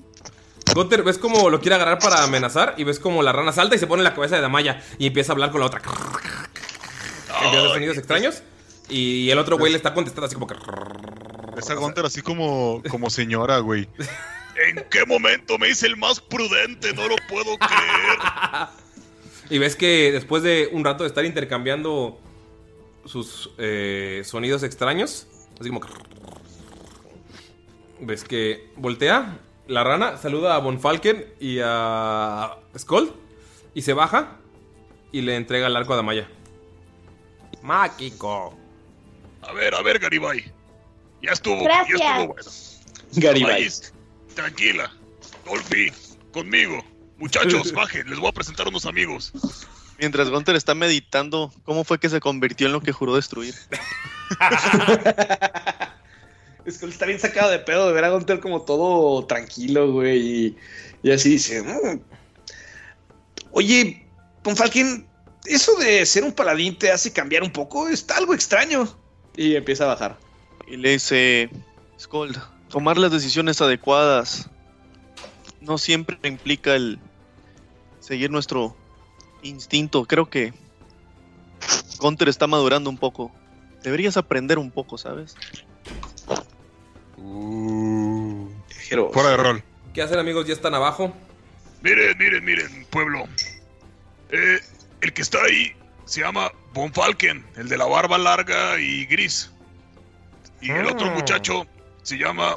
Gunter, 0.75 1.03
ves 1.03 1.19
como 1.19 1.51
lo 1.51 1.61
quiere 1.61 1.75
agarrar 1.75 1.99
para 1.99 2.23
amenazar 2.23 2.75
y 2.77 2.85
ves 2.85 3.01
como 3.01 3.23
la 3.23 3.33
rana 3.33 3.53
salta 3.53 3.75
y 3.75 3.79
se 3.79 3.87
pone 3.87 4.01
en 4.01 4.05
la 4.05 4.15
cabeza 4.15 4.37
de 4.37 4.43
Damaya 4.43 4.83
y 4.99 5.07
empieza 5.09 5.33
a 5.33 5.35
hablar 5.35 5.51
con 5.51 5.61
la 5.61 5.67
otra. 5.67 5.81
Empieza 5.81 7.57
a 7.57 7.61
hacer 7.61 7.71
sonidos 7.73 7.99
extraños 7.99 8.43
y 8.89 9.31
el 9.31 9.39
otro 9.39 9.59
güey 9.59 9.73
le 9.73 9.77
está 9.77 9.95
contestando 9.95 10.27
así 10.27 10.35
como 10.35 10.47
que... 10.47 10.55
Esa 11.57 11.75
Gunter 11.75 12.07
así 12.07 12.23
como, 12.23 12.83
como 12.89 13.11
señora, 13.11 13.59
güey. 13.59 13.89
¿En 14.69 14.85
qué 14.91 15.07
momento 15.07 15.59
me 15.59 15.69
hice 15.69 15.87
el 15.87 15.97
más 15.97 16.21
prudente? 16.21 16.93
No 16.93 17.09
lo 17.09 17.17
puedo 17.29 17.57
creer. 17.59 18.19
Y 19.51 19.59
ves 19.59 19.75
que 19.75 20.13
después 20.13 20.45
de 20.45 20.69
un 20.71 20.85
rato 20.85 21.03
de 21.03 21.09
estar 21.09 21.25
intercambiando 21.25 22.21
sus 23.05 23.51
eh, 23.59 24.23
sonidos 24.25 24.63
extraños, 24.63 25.27
así 25.61 25.69
como... 25.71 25.81
Ves 27.99 28.23
que 28.23 28.71
voltea 28.77 29.41
la 29.67 29.83
rana, 29.83 30.17
saluda 30.19 30.55
a 30.55 30.59
Von 30.59 30.79
Falken 30.81 31.27
y 31.41 31.59
a 31.63 32.57
Skull 32.79 33.13
y 33.75 33.83
se 33.83 33.93
baja 33.93 34.37
y 35.11 35.23
le 35.23 35.35
entrega 35.35 35.67
el 35.67 35.75
arco 35.75 35.95
a 35.95 35.97
Damaya. 35.97 36.29
Mágico. 37.63 38.57
A 39.43 39.53
ver, 39.53 39.75
a 39.75 39.83
ver, 39.83 39.99
Garibay. 39.99 40.45
Ya 41.23 41.33
estuvo, 41.33 41.65
Gracias. 41.65 41.99
ya 41.99 42.21
estuvo 42.21 42.35
bueno. 42.35 42.51
Garibay. 43.17 43.69
Tranquila. 44.35 44.91
Dolphy, 45.45 45.93
conmigo. 46.33 46.85
Muchachos, 47.19 47.73
bajen, 47.73 48.09
les 48.09 48.19
voy 48.19 48.29
a 48.29 48.33
presentar 48.33 48.67
unos 48.69 48.87
amigos. 48.87 49.33
Mientras 49.99 50.31
Gunter 50.31 50.57
está 50.57 50.75
meditando, 50.75 51.53
¿cómo 51.65 51.85
fue 51.85 52.01
que 52.01 52.09
se 52.09 52.21
convirtió 52.21 52.67
en 52.67 52.73
lo 52.73 52.81
que 52.81 52.93
juró 52.93 53.17
destruir? 53.17 53.55
Es 56.67 56.77
que 56.77 56.87
está 56.87 57.07
bien 57.07 57.19
sacado 57.19 57.51
de 57.51 57.59
pedo 57.59 57.87
de 57.87 57.95
ver 57.95 58.05
a 58.05 58.11
Gunter 58.11 58.39
como 58.39 58.63
todo 58.63 59.25
tranquilo, 59.25 59.93
güey. 59.93 60.19
Y, 60.19 60.57
y 61.03 61.11
así 61.11 61.31
dice: 61.31 61.63
"Mm, 61.63 62.01
Oye, 63.53 64.07
Von 64.45 64.57
Falken, 64.57 65.07
eso 65.47 65.75
de 65.77 66.05
ser 66.07 66.25
un 66.25 66.33
paladín 66.33 66.79
te 66.79 66.91
hace 66.91 67.13
cambiar 67.13 67.43
un 67.43 67.51
poco. 67.51 67.89
Está 67.89 68.19
algo 68.19 68.35
extraño. 68.35 68.89
Y 69.37 69.57
empieza 69.57 69.85
a 69.85 69.89
bajar. 69.89 70.19
Y 70.67 70.77
le 70.77 70.91
dice, 70.91 71.51
Skull, 71.99 72.37
tomar 72.71 72.97
las 72.99 73.11
decisiones 73.13 73.61
adecuadas 73.61 74.49
no 75.61 75.77
siempre 75.77 76.19
implica 76.23 76.75
el 76.75 76.99
seguir 78.01 78.31
nuestro 78.31 78.77
instinto. 79.43 80.05
Creo 80.07 80.31
que 80.31 80.55
Gunter 81.99 82.29
está 82.29 82.47
madurando 82.47 82.89
un 82.89 82.97
poco. 82.97 83.31
Deberías 83.83 84.17
aprender 84.17 84.59
un 84.59 84.71
poco, 84.71 84.97
¿sabes? 84.99 85.37
Pero, 88.89 89.13
Fuera 89.13 89.31
de 89.31 89.37
rol. 89.37 89.63
¿Qué 89.95 90.03
hacen 90.03 90.19
amigos? 90.19 90.47
Ya 90.47 90.55
están 90.55 90.75
abajo. 90.75 91.13
Miren, 91.83 92.17
miren, 92.19 92.45
miren, 92.45 92.87
pueblo. 92.91 93.25
Eh, 94.31 94.61
el 95.01 95.13
que 95.13 95.23
está 95.23 95.43
ahí 95.43 95.73
se 96.05 96.21
llama 96.21 96.51
Von 96.75 96.93
Falken, 96.93 97.45
el 97.57 97.69
de 97.69 97.77
la 97.79 97.87
barba 97.87 98.19
larga 98.19 98.79
y 98.81 99.07
gris. 99.07 99.51
Y 100.61 100.71
el 100.71 100.87
otro 100.87 101.07
Ah. 101.09 101.15
muchacho 101.15 101.67
se 102.11 102.19
llama 102.19 102.57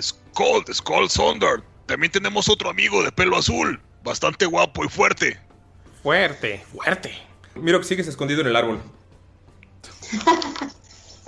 Skull, 0.00 0.64
Skull 0.72 1.08
Sonder. 1.10 1.62
También 1.86 2.10
tenemos 2.10 2.48
otro 2.48 2.70
amigo 2.70 3.02
de 3.02 3.12
pelo 3.12 3.36
azul, 3.36 3.80
bastante 4.02 4.46
guapo 4.46 4.84
y 4.84 4.88
fuerte. 4.88 5.38
Fuerte, 6.02 6.64
fuerte. 6.72 7.12
Miro 7.54 7.78
que 7.80 7.86
sigues 7.86 8.06
escondido 8.08 8.40
en 8.40 8.46
el 8.48 8.56
árbol. 8.56 8.82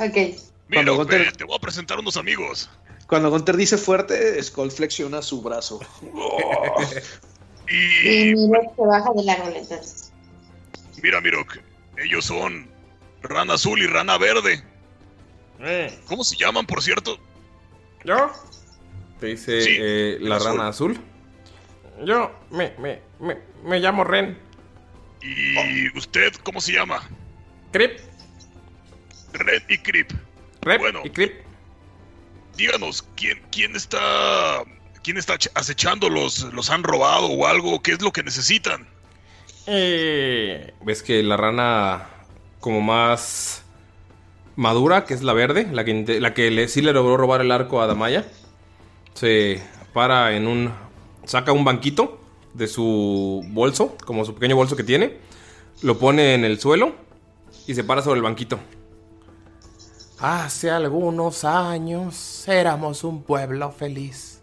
Ok. 0.00 0.14
Mira, 0.14 0.38
Cuando 0.84 0.94
Gunter- 0.96 1.32
te 1.36 1.42
voy 1.44 1.56
a 1.56 1.58
presentar 1.60 1.98
unos 1.98 2.16
amigos. 2.16 2.70
Cuando 3.08 3.30
Gunter 3.30 3.56
dice 3.56 3.76
fuerte, 3.76 4.40
Skull 4.42 4.70
flexiona 4.70 5.22
su 5.22 5.42
brazo. 5.42 5.80
Y 7.70 8.30
Y 8.30 8.34
mira 8.34 8.60
que 8.76 8.82
baja 8.82 9.10
del 9.14 9.28
árbol 9.28 9.52
entonces. 9.56 10.10
mira, 11.02 11.20
Mirok, 11.20 11.58
ellos 11.98 12.24
son 12.24 12.66
Rana 13.22 13.54
Azul 13.54 13.82
y 13.82 13.86
Rana 13.88 14.16
Verde. 14.18 14.62
¿Cómo 16.06 16.22
se 16.24 16.36
llaman, 16.36 16.64
por 16.64 16.80
cierto? 16.82 17.18
¿Yo? 18.04 18.30
Te 19.20 19.26
dice 19.28 19.60
Sí, 19.62 19.76
eh, 19.80 20.18
la 20.20 20.36
azul. 20.36 20.48
rana 20.48 20.68
azul. 20.68 20.98
Yo 22.04 22.30
me, 22.50 22.72
me, 22.78 23.00
me, 23.18 23.36
me 23.64 23.80
llamo 23.80 24.04
Ren. 24.04 24.38
¿Y 25.20 25.96
usted 25.98 26.32
cómo 26.44 26.60
se 26.60 26.72
llama? 26.72 27.02
Crip, 27.72 27.98
Red 29.32 29.62
y 29.68 29.78
Creep. 29.78 30.12
Rep 30.62 30.80
Bueno. 30.80 31.00
y 31.04 31.10
Crip. 31.10 31.32
Díganos, 32.56 33.02
¿quién, 33.16 33.40
quién 33.50 33.74
está. 33.76 33.98
¿Quién 35.02 35.16
está 35.16 35.36
acechando? 35.54 36.08
¿Los, 36.10 36.40
¿Los 36.52 36.70
han 36.70 36.82
robado 36.82 37.26
o 37.26 37.46
algo? 37.46 37.80
¿Qué 37.82 37.92
es 37.92 38.02
lo 38.02 38.12
que 38.12 38.22
necesitan? 38.22 38.86
Eh, 39.66 40.72
Ves 40.82 41.02
que 41.02 41.22
la 41.22 41.36
rana 41.36 42.08
como 42.60 42.80
más 42.80 43.64
madura, 44.58 45.04
que 45.04 45.14
es 45.14 45.22
la 45.22 45.34
verde, 45.34 45.68
la 45.70 45.84
que, 45.84 46.50
le, 46.50 46.66
sí 46.66 46.82
le 46.82 46.92
logró 46.92 47.16
robar 47.16 47.40
el 47.42 47.52
arco 47.52 47.80
a 47.80 47.86
Damaya, 47.86 48.26
se 49.14 49.62
para 49.94 50.34
en 50.34 50.48
un... 50.48 50.72
saca 51.24 51.52
un 51.52 51.64
banquito 51.64 52.18
de 52.54 52.66
su 52.66 53.44
bolso, 53.50 53.96
como 54.04 54.24
su 54.24 54.34
pequeño 54.34 54.56
bolso 54.56 54.74
que 54.74 54.82
tiene, 54.82 55.18
lo 55.82 55.96
pone 55.96 56.34
en 56.34 56.44
el 56.44 56.58
suelo 56.58 56.92
y 57.68 57.76
se 57.76 57.84
para 57.84 58.02
sobre 58.02 58.18
el 58.18 58.24
banquito. 58.24 58.58
Hace 60.18 60.72
algunos 60.72 61.44
años 61.44 62.48
éramos 62.48 63.04
un 63.04 63.22
pueblo 63.22 63.70
feliz. 63.70 64.42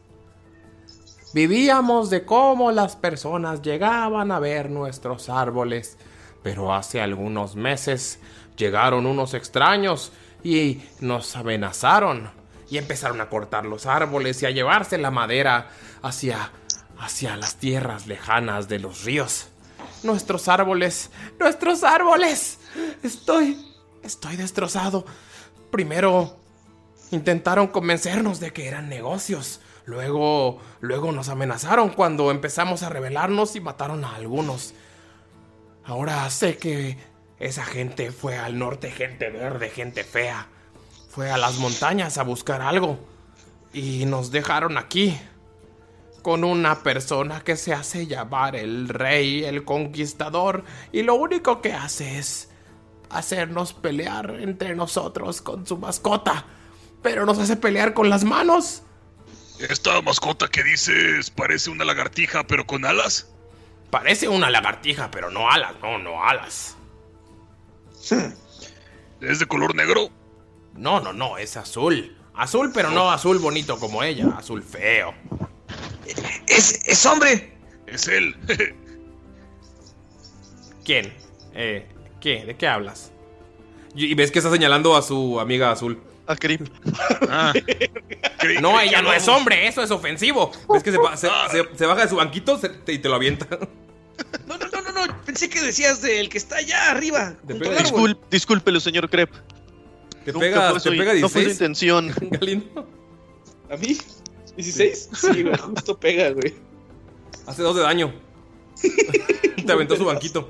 Vivíamos 1.33 2.09
de 2.09 2.23
cómo 2.23 2.71
las 2.71 2.95
personas 2.95 3.61
llegaban 3.61 4.31
a 4.31 4.39
ver 4.39 4.69
nuestros 4.69 5.27
árboles, 5.27 5.97
pero 6.41 6.73
hace 6.73 7.01
algunos 7.01 7.57
meses 7.57 8.19
llegaron 8.57 9.05
unos 9.05 9.33
extraños 9.33 10.11
y 10.43 10.81
nos 10.99 11.35
amenazaron 11.35 12.29
y 12.69 12.77
empezaron 12.77 13.21
a 13.21 13.29
cortar 13.29 13.65
los 13.65 13.85
árboles 13.85 14.41
y 14.41 14.45
a 14.45 14.51
llevarse 14.51 14.97
la 14.97 15.11
madera 15.11 15.69
hacia 16.01 16.51
hacia 16.99 17.35
las 17.37 17.55
tierras 17.57 18.07
lejanas 18.07 18.67
de 18.67 18.79
los 18.79 19.03
ríos. 19.03 19.47
Nuestros 20.03 20.47
árboles, 20.47 21.11
nuestros 21.39 21.83
árboles. 21.83 22.59
Estoy. 23.03 23.57
Estoy 24.03 24.35
destrozado. 24.35 25.05
Primero 25.71 26.37
intentaron 27.11 27.67
convencernos 27.67 28.39
de 28.39 28.53
que 28.53 28.67
eran 28.67 28.89
negocios. 28.89 29.61
Luego. 29.85 30.59
Luego 30.79 31.11
nos 31.11 31.29
amenazaron 31.29 31.89
cuando 31.89 32.31
empezamos 32.31 32.83
a 32.83 32.89
rebelarnos 32.89 33.55
y 33.55 33.61
mataron 33.61 34.05
a 34.05 34.15
algunos. 34.15 34.73
Ahora 35.83 36.29
sé 36.29 36.57
que 36.57 36.97
esa 37.39 37.65
gente 37.65 38.11
fue 38.11 38.37
al 38.37 38.57
norte, 38.57 38.91
gente 38.91 39.29
verde, 39.29 39.69
gente 39.69 40.03
fea. 40.03 40.47
Fue 41.09 41.31
a 41.31 41.37
las 41.37 41.57
montañas 41.57 42.17
a 42.17 42.23
buscar 42.23 42.61
algo. 42.61 42.99
Y 43.73 44.05
nos 44.05 44.31
dejaron 44.31 44.77
aquí. 44.77 45.19
Con 46.21 46.43
una 46.43 46.81
persona 46.81 47.41
que 47.41 47.55
se 47.55 47.73
hace 47.73 48.07
llamar 48.07 48.55
el 48.55 48.89
rey, 48.89 49.43
el 49.43 49.63
conquistador. 49.63 50.63
Y 50.91 51.03
lo 51.03 51.15
único 51.15 51.61
que 51.61 51.73
hace 51.73 52.17
es 52.17 52.49
hacernos 53.09 53.73
pelear 53.73 54.37
entre 54.39 54.75
nosotros 54.75 55.41
con 55.41 55.67
su 55.67 55.77
mascota. 55.77 56.45
Pero 57.03 57.25
nos 57.25 57.37
hace 57.37 57.57
pelear 57.57 57.93
con 57.93 58.09
las 58.09 58.23
manos. 58.23 58.81
Esta 59.59 60.01
mascota 60.01 60.47
que 60.47 60.63
dices 60.63 61.29
parece 61.29 61.69
una 61.69 61.85
lagartija, 61.85 62.47
pero 62.47 62.65
con 62.65 62.85
alas. 62.85 63.29
Parece 63.91 64.27
una 64.27 64.49
lagartija, 64.49 65.11
pero 65.11 65.29
no 65.29 65.49
alas, 65.49 65.75
no, 65.81 65.97
no 65.99 66.23
alas. 66.23 66.74
¿Es 69.21 69.39
de 69.39 69.45
color 69.45 69.75
negro? 69.75 70.09
No, 70.75 70.99
no, 70.99 71.13
no, 71.13 71.37
es 71.37 71.55
azul. 71.57 72.15
Azul, 72.33 72.71
pero 72.73 72.91
no 72.91 73.09
azul 73.11 73.39
bonito 73.39 73.79
como 73.79 74.03
ella, 74.03 74.27
azul 74.37 74.61
feo. 74.61 75.13
¡Es, 76.47 76.85
es 76.85 77.05
hombre! 77.05 77.57
Es 77.87 78.07
él. 78.07 78.35
¿Quién? 80.83 81.13
Eh, 81.53 81.87
¿qué? 82.19 82.45
¿De 82.45 82.55
qué 82.55 82.67
hablas? 82.67 83.11
Y 83.95 84.13
ves 84.13 84.31
que 84.31 84.39
está 84.39 84.51
señalando 84.51 84.95
a 84.95 85.01
su 85.01 85.39
amiga 85.39 85.71
azul. 85.71 86.01
A 86.27 86.35
Crip. 86.35 86.67
Ah. 87.29 87.53
No, 88.61 88.79
ella 88.79 89.01
no 89.01 89.11
es 89.11 89.27
hombre, 89.27 89.67
eso 89.67 89.81
es 89.81 89.89
ofensivo. 89.89 90.51
Ves 90.71 90.83
que 90.83 90.91
se, 90.91 90.99
ba- 90.99 91.17
se- 91.17 91.29
se- 91.49 91.75
se 91.75 91.85
baja 91.87 92.03
de 92.03 92.09
su 92.09 92.15
banquito 92.17 92.59
se- 92.59 92.69
te- 92.69 92.93
y 92.93 92.99
te 92.99 93.09
lo 93.09 93.15
avienta. 93.15 93.47
No, 94.45 94.55
no, 94.57 94.67
no, 94.67 94.74
pensé 95.25 95.49
que 95.49 95.61
decías 95.61 96.01
del 96.01 96.29
que 96.29 96.37
está 96.37 96.57
allá 96.57 96.91
arriba. 96.91 97.35
junto 97.47 97.69
al 97.69 97.77
árbol. 97.77 98.11
Discul- 98.11 98.19
discúlpelo, 98.29 98.79
señor 98.79 99.09
Crep. 99.09 99.31
Te 100.23 100.31
Nunca 100.33 100.45
pega, 100.45 100.71
fue 100.79 100.81
te 100.91 100.97
pega 100.97 101.13
No 101.15 101.29
fue 101.29 101.41
su 101.43 101.47
16. 101.47 101.51
intención. 101.53 102.13
Galindo. 102.31 102.87
¿A 103.69 103.77
mí? 103.77 103.97
¿16? 104.57 104.93
Sí, 105.15 105.43
güey, 105.43 105.57
justo 105.57 105.99
pega, 105.99 106.29
güey. 106.31 106.55
Hace 107.45 107.61
dos 107.61 107.75
de 107.75 107.81
daño. 107.83 108.13
te 109.65 109.71
aventó 109.71 109.95
su 109.95 110.05
banquito. 110.05 110.49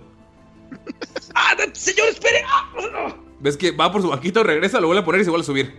¡Ah, 1.34 1.56
no, 1.58 1.74
señor, 1.76 2.08
espere! 2.10 2.44
¡Ah, 2.48 2.72
no! 2.92 3.26
Ves 3.40 3.58
que 3.58 3.72
va 3.72 3.92
por 3.92 4.02
su 4.02 4.10
banquito, 4.10 4.44
regresa, 4.44 4.80
lo 4.80 4.88
vuelve 4.88 5.02
a 5.02 5.06
poner 5.06 5.22
y 5.22 5.24
se 5.26 5.30
vuelve 5.30 5.44
a 5.44 5.46
subir. 5.46 5.78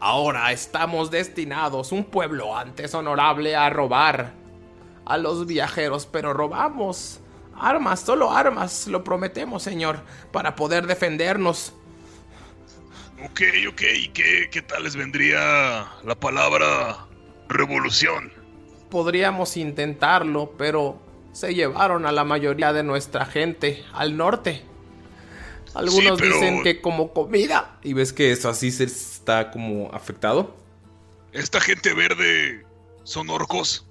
Ahora 0.00 0.52
estamos 0.52 1.10
destinados, 1.10 1.92
un 1.92 2.04
pueblo 2.04 2.56
antes 2.56 2.94
honorable, 2.94 3.56
a 3.56 3.68
robar 3.70 4.34
a 5.04 5.18
los 5.18 5.46
viajeros, 5.46 6.06
pero 6.06 6.32
robamos 6.32 7.20
armas, 7.60 8.00
solo 8.00 8.30
armas, 8.32 8.86
lo 8.86 9.04
prometemos, 9.04 9.62
señor, 9.62 10.00
para 10.32 10.54
poder 10.56 10.86
defendernos. 10.86 11.72
Ok, 13.24 13.40
ok. 13.68 13.82
¿Y 13.96 14.08
qué, 14.10 14.48
qué 14.50 14.62
tal 14.62 14.84
les 14.84 14.94
vendría 14.96 15.86
la 16.04 16.14
palabra 16.18 17.06
revolución? 17.48 18.32
Podríamos 18.90 19.56
intentarlo, 19.56 20.52
pero 20.56 21.00
se 21.32 21.54
llevaron 21.54 22.06
a 22.06 22.12
la 22.12 22.24
mayoría 22.24 22.72
de 22.72 22.82
nuestra 22.82 23.26
gente 23.26 23.84
al 23.92 24.16
norte. 24.16 24.62
Algunos 25.74 26.18
Sí, 26.18 26.24
pero- 26.24 26.34
dicen 26.36 26.62
que 26.62 26.80
como 26.80 27.12
comida. 27.12 27.78
Y 27.82 27.92
ves 27.92 28.12
que 28.12 28.32
eso 28.32 28.48
así 28.48 28.70
se 28.70 28.84
está 28.84 29.50
como 29.50 29.90
afectado. 29.92 30.56
¿Esta 31.32 31.60
gente 31.60 31.92
verde 31.94 32.64
son 33.04 33.28
orcos? 33.30 33.84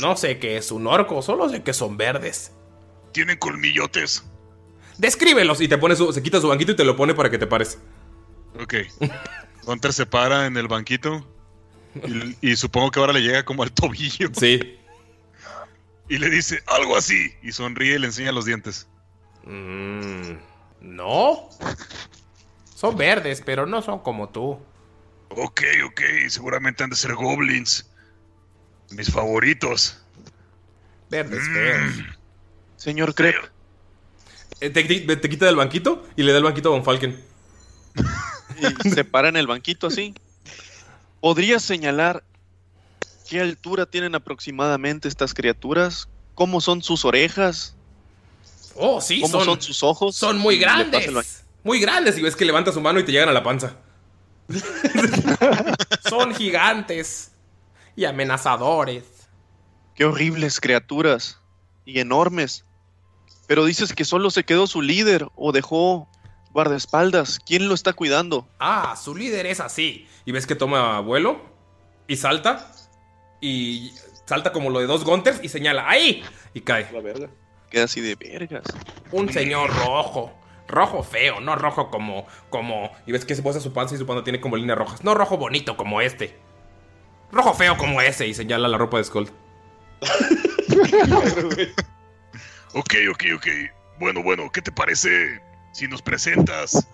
No 0.00 0.16
sé 0.16 0.38
qué 0.38 0.56
es 0.56 0.72
un 0.72 0.86
orco, 0.86 1.22
solo 1.22 1.48
sé 1.48 1.62
que 1.62 1.72
son 1.72 1.96
verdes. 1.96 2.52
¿Tienen 3.12 3.38
colmillotes? 3.38 4.24
Descríbelos 4.98 5.60
y 5.60 5.68
te 5.68 5.78
pone 5.78 5.96
su, 5.96 6.12
se 6.12 6.22
quita 6.22 6.40
su 6.40 6.48
banquito 6.48 6.72
y 6.72 6.76
te 6.76 6.84
lo 6.84 6.96
pone 6.96 7.14
para 7.14 7.30
que 7.30 7.38
te 7.38 7.46
pares. 7.46 7.78
Ok. 8.60 8.74
Hunter 9.66 9.92
se 9.92 10.06
para 10.06 10.46
en 10.46 10.56
el 10.56 10.68
banquito. 10.68 11.26
Y, 12.06 12.52
y 12.52 12.56
supongo 12.56 12.90
que 12.90 13.00
ahora 13.00 13.12
le 13.12 13.20
llega 13.20 13.44
como 13.44 13.62
al 13.62 13.72
tobillo. 13.72 14.30
Sí. 14.34 14.78
Y 16.08 16.18
le 16.18 16.30
dice 16.30 16.62
algo 16.66 16.96
así. 16.96 17.32
Y 17.42 17.52
sonríe 17.52 17.94
y 17.94 17.98
le 17.98 18.06
enseña 18.06 18.32
los 18.32 18.44
dientes. 18.44 18.86
Mm, 19.44 20.32
no. 20.80 21.48
Son 22.74 22.96
verdes, 22.96 23.42
pero 23.44 23.66
no 23.66 23.82
son 23.82 24.00
como 24.00 24.28
tú. 24.28 24.58
Ok, 25.30 25.62
ok. 25.86 26.00
Seguramente 26.28 26.84
han 26.84 26.90
de 26.90 26.96
ser 26.96 27.14
goblins. 27.14 27.88
Mis 28.92 29.10
favoritos. 29.10 29.98
Verdes 31.10 31.42
feos. 31.52 31.92
Señor 32.76 33.14
Crep. 33.14 33.36
Eh, 34.60 34.70
Te, 34.70 34.84
te- 34.84 35.16
te 35.16 35.28
quita 35.28 35.46
del 35.46 35.56
banquito 35.56 36.06
y 36.16 36.22
le 36.22 36.32
da 36.32 36.38
el 36.38 36.44
banquito 36.44 36.68
a 36.68 36.72
Von 36.72 36.84
Falken. 36.84 37.20
Y 38.84 38.90
se 38.90 39.04
para 39.04 39.28
en 39.28 39.36
el 39.36 39.48
banquito 39.48 39.88
así. 39.88 40.14
¿Podrías 41.20 41.64
señalar 41.64 42.22
qué 43.28 43.40
altura 43.40 43.86
tienen 43.86 44.14
aproximadamente 44.14 45.08
estas 45.08 45.34
criaturas? 45.34 46.08
¿Cómo 46.36 46.60
son 46.60 46.80
sus 46.82 47.04
orejas? 47.04 47.74
Oh, 48.76 49.00
sí, 49.00 49.20
¿Cómo 49.22 49.32
son, 49.32 49.44
son, 49.46 49.62
sus 49.62 49.82
ojos? 49.82 50.14
son 50.14 50.38
muy 50.38 50.58
grandes. 50.58 51.42
Muy 51.64 51.80
grandes. 51.80 52.18
Y 52.18 52.22
ves 52.22 52.36
que 52.36 52.44
levanta 52.44 52.70
su 52.72 52.80
mano 52.80 53.00
y 53.00 53.04
te 53.04 53.10
llegan 53.10 53.30
a 53.30 53.32
la 53.32 53.42
panza. 53.42 53.74
son 56.08 56.34
gigantes 56.34 57.31
y 57.96 58.04
amenazadores. 58.04 59.04
Qué 59.94 60.04
horribles 60.04 60.60
criaturas. 60.60 61.38
Y 61.84 61.98
enormes. 61.98 62.64
Pero 63.46 63.64
dices 63.64 63.92
que 63.92 64.04
solo 64.04 64.30
se 64.30 64.44
quedó 64.44 64.66
su 64.66 64.82
líder 64.82 65.28
o 65.34 65.52
dejó 65.52 66.08
guardaespaldas. 66.52 67.38
¿Quién 67.40 67.68
lo 67.68 67.74
está 67.74 67.92
cuidando? 67.92 68.46
Ah, 68.58 68.94
su 68.96 69.14
líder 69.14 69.46
es 69.46 69.60
así. 69.60 70.06
Y 70.24 70.32
ves 70.32 70.46
que 70.46 70.54
toma 70.54 71.00
vuelo 71.00 71.40
y 72.06 72.16
salta. 72.16 72.70
Y 73.40 73.92
salta 74.26 74.52
como 74.52 74.70
lo 74.70 74.78
de 74.80 74.86
dos 74.86 75.04
Gunters 75.04 75.40
y 75.42 75.48
señala 75.48 75.88
¡ahí! 75.88 76.22
Y 76.54 76.60
cae. 76.60 76.88
La 76.92 77.00
verga. 77.00 77.28
Queda 77.70 77.84
así 77.84 78.00
de 78.00 78.14
vergas. 78.14 78.64
Un 79.10 79.32
señor 79.32 79.70
rojo. 79.74 80.32
Rojo 80.68 81.02
feo, 81.02 81.40
no 81.40 81.56
rojo 81.56 81.90
como. 81.90 82.26
como. 82.48 82.92
Y 83.06 83.12
ves 83.12 83.24
que 83.24 83.34
se 83.34 83.42
posa 83.42 83.60
su 83.60 83.72
panza 83.72 83.94
y 83.94 83.98
su 83.98 84.06
panza 84.06 84.24
tiene 84.24 84.40
como 84.40 84.56
líneas 84.56 84.78
rojas. 84.78 85.04
No 85.04 85.14
rojo 85.14 85.36
bonito 85.36 85.76
como 85.76 86.00
este. 86.00 86.38
Rojo 87.32 87.54
feo 87.54 87.76
como 87.76 88.00
ese. 88.00 88.26
Y 88.28 88.34
señala 88.34 88.68
la 88.68 88.78
ropa 88.78 88.98
de 88.98 89.04
Skull. 89.04 89.30
Ok, 92.74 92.94
ok, 93.10 93.24
ok. 93.36 93.46
Bueno, 93.98 94.22
bueno, 94.22 94.50
¿qué 94.50 94.62
te 94.62 94.72
parece 94.72 95.40
si 95.72 95.86
nos 95.88 96.00
presentas 96.00 96.86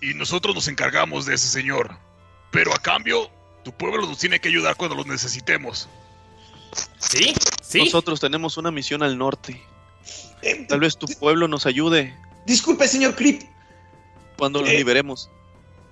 y 0.00 0.14
nosotros 0.14 0.54
nos 0.54 0.68
encargamos 0.68 1.26
de 1.26 1.34
ese 1.34 1.48
señor? 1.48 1.96
Pero 2.50 2.74
a 2.74 2.78
cambio, 2.78 3.30
tu 3.62 3.72
pueblo 3.72 4.06
nos 4.06 4.18
tiene 4.18 4.40
que 4.40 4.48
ayudar 4.48 4.74
cuando 4.76 4.96
los 4.96 5.06
necesitemos. 5.06 5.88
¿Sí? 6.98 7.34
¿Sí? 7.62 7.80
Nosotros 7.84 8.20
tenemos 8.20 8.56
una 8.56 8.70
misión 8.70 9.02
al 9.02 9.18
norte. 9.18 9.62
Tal 10.68 10.80
vez 10.80 10.96
tu 10.96 11.06
pueblo 11.18 11.48
nos 11.48 11.66
ayude 11.66 12.14
Disculpe, 12.46 12.86
señor 12.86 13.14
Creep. 13.16 13.42
cuando 14.38 14.60
los 14.60 14.70
Eh. 14.70 14.78
liberemos. 14.78 15.28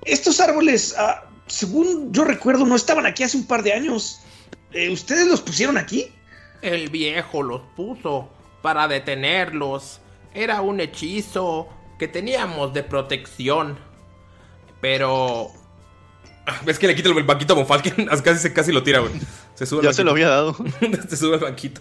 Estos 0.05 0.41
árboles, 0.41 0.95
ah, 0.97 1.25
según 1.47 2.13
yo 2.13 2.25
recuerdo, 2.25 2.65
no 2.67 2.77
estaban 2.77 3.07
aquí 3.07 3.23
hace 3.23 3.37
un 3.37 3.47
par 3.47 3.63
de 3.63 3.73
años. 3.73 4.21
Eh, 4.73 4.91
¿Ustedes 4.91 5.27
los 5.27 5.41
pusieron 5.41 5.77
aquí? 5.79 6.11
El 6.63 6.89
viejo 6.91 7.43
los 7.43 7.61
puso 7.77 8.29
para 8.63 8.89
detenerlos. 8.89 10.01
Era 10.33 10.63
un 10.63 10.81
hechizo 10.81 11.69
que 11.99 12.09
teníamos 12.09 12.73
de 12.75 12.83
protección. 12.83 13.79
Pero. 14.81 15.51
¿Ves 16.65 16.79
que 16.79 16.87
le 16.87 16.95
quita 16.95 17.09
el 17.09 17.23
banquito 17.23 17.53
a 17.55 17.57
Von 17.57 17.67
Falken? 17.67 18.07
Casi, 18.25 18.39
se- 18.41 18.53
casi 18.53 18.73
lo 18.73 18.83
tira, 18.83 19.01
güey. 19.01 19.13
Se 19.55 19.67
sube 19.67 19.81
al 19.81 19.87
Ya 19.87 19.93
se 19.93 20.05
lo 20.05 20.11
había 20.11 20.29
dado. 20.29 20.57
se 21.09 21.17
sube 21.17 21.35
al 21.35 21.41
banquito. 21.41 21.81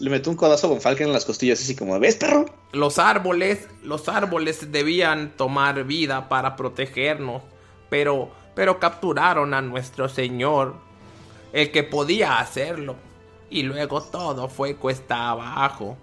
Le 0.00 0.08
meto 0.08 0.30
un 0.30 0.36
codazo 0.36 0.66
a 0.66 0.70
Von 0.70 0.80
Falken 0.80 1.08
en 1.08 1.12
las 1.12 1.26
costillas, 1.26 1.60
así 1.60 1.76
como, 1.76 1.98
¿ves, 2.00 2.16
perro? 2.16 2.46
Los 2.72 2.98
árboles, 2.98 3.68
los 3.82 4.08
árboles 4.08 4.72
debían 4.72 5.36
tomar 5.36 5.84
vida 5.84 6.28
para 6.30 6.56
protegernos, 6.56 7.42
pero, 7.90 8.30
pero 8.54 8.78
capturaron 8.80 9.52
a 9.52 9.60
nuestro 9.60 10.08
señor, 10.08 10.76
el 11.52 11.70
que 11.70 11.82
podía 11.82 12.38
hacerlo, 12.38 12.96
y 13.50 13.62
luego 13.64 14.00
todo 14.02 14.48
fue 14.48 14.76
cuesta 14.76 15.30
abajo. 15.30 15.98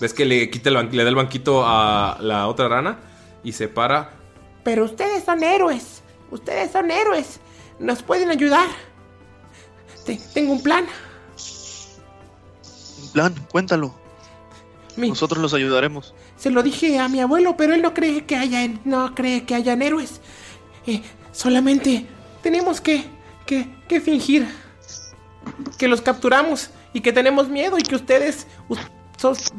¿Ves 0.00 0.14
que 0.14 0.24
le 0.24 0.50
quita 0.50 0.70
el 0.70 0.90
le 0.90 1.02
da 1.04 1.08
el 1.08 1.14
banquito 1.14 1.62
a 1.64 2.16
la 2.20 2.48
otra 2.48 2.68
rana 2.68 2.98
y 3.44 3.52
se 3.52 3.68
para? 3.68 4.14
Pero 4.64 4.84
ustedes 4.84 5.24
son 5.24 5.42
héroes, 5.44 6.02
ustedes 6.30 6.72
son 6.72 6.90
héroes, 6.90 7.38
nos 7.78 8.02
pueden 8.02 8.30
ayudar. 8.30 8.68
Te- 10.04 10.18
tengo 10.34 10.52
un 10.52 10.62
plan. 10.62 10.86
Un 13.02 13.12
plan, 13.12 13.34
cuéntalo. 13.50 13.94
Nosotros 14.96 15.40
los 15.40 15.54
ayudaremos. 15.54 16.14
Se 16.42 16.50
lo 16.50 16.64
dije 16.64 16.98
a 16.98 17.06
mi 17.08 17.20
abuelo, 17.20 17.56
pero 17.56 17.72
él 17.72 17.82
no 17.82 17.94
cree 17.94 18.24
que 18.24 18.34
haya, 18.34 18.66
no 18.84 19.14
cree 19.14 19.44
que 19.44 19.54
hayan 19.54 19.80
héroes. 19.80 20.20
Eh, 20.88 21.00
solamente 21.30 22.04
tenemos 22.42 22.80
que, 22.80 23.04
que, 23.46 23.68
que 23.86 24.00
fingir 24.00 24.48
que 25.78 25.86
los 25.86 26.00
capturamos 26.00 26.70
y 26.92 27.00
que 27.00 27.12
tenemos 27.12 27.48
miedo 27.48 27.78
y 27.78 27.82
que 27.82 27.94
ustedes 27.94 28.48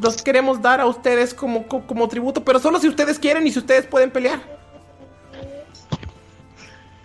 los 0.01 0.21
queremos 0.23 0.61
dar 0.61 0.81
a 0.81 0.85
ustedes 0.85 1.33
como, 1.33 1.65
co- 1.69 1.87
como 1.87 2.05
tributo, 2.09 2.43
pero 2.43 2.59
solo 2.59 2.77
si 2.81 2.89
ustedes 2.89 3.17
quieren 3.17 3.47
y 3.47 3.51
si 3.53 3.59
ustedes 3.59 3.85
pueden 3.85 4.11
pelear. 4.11 4.41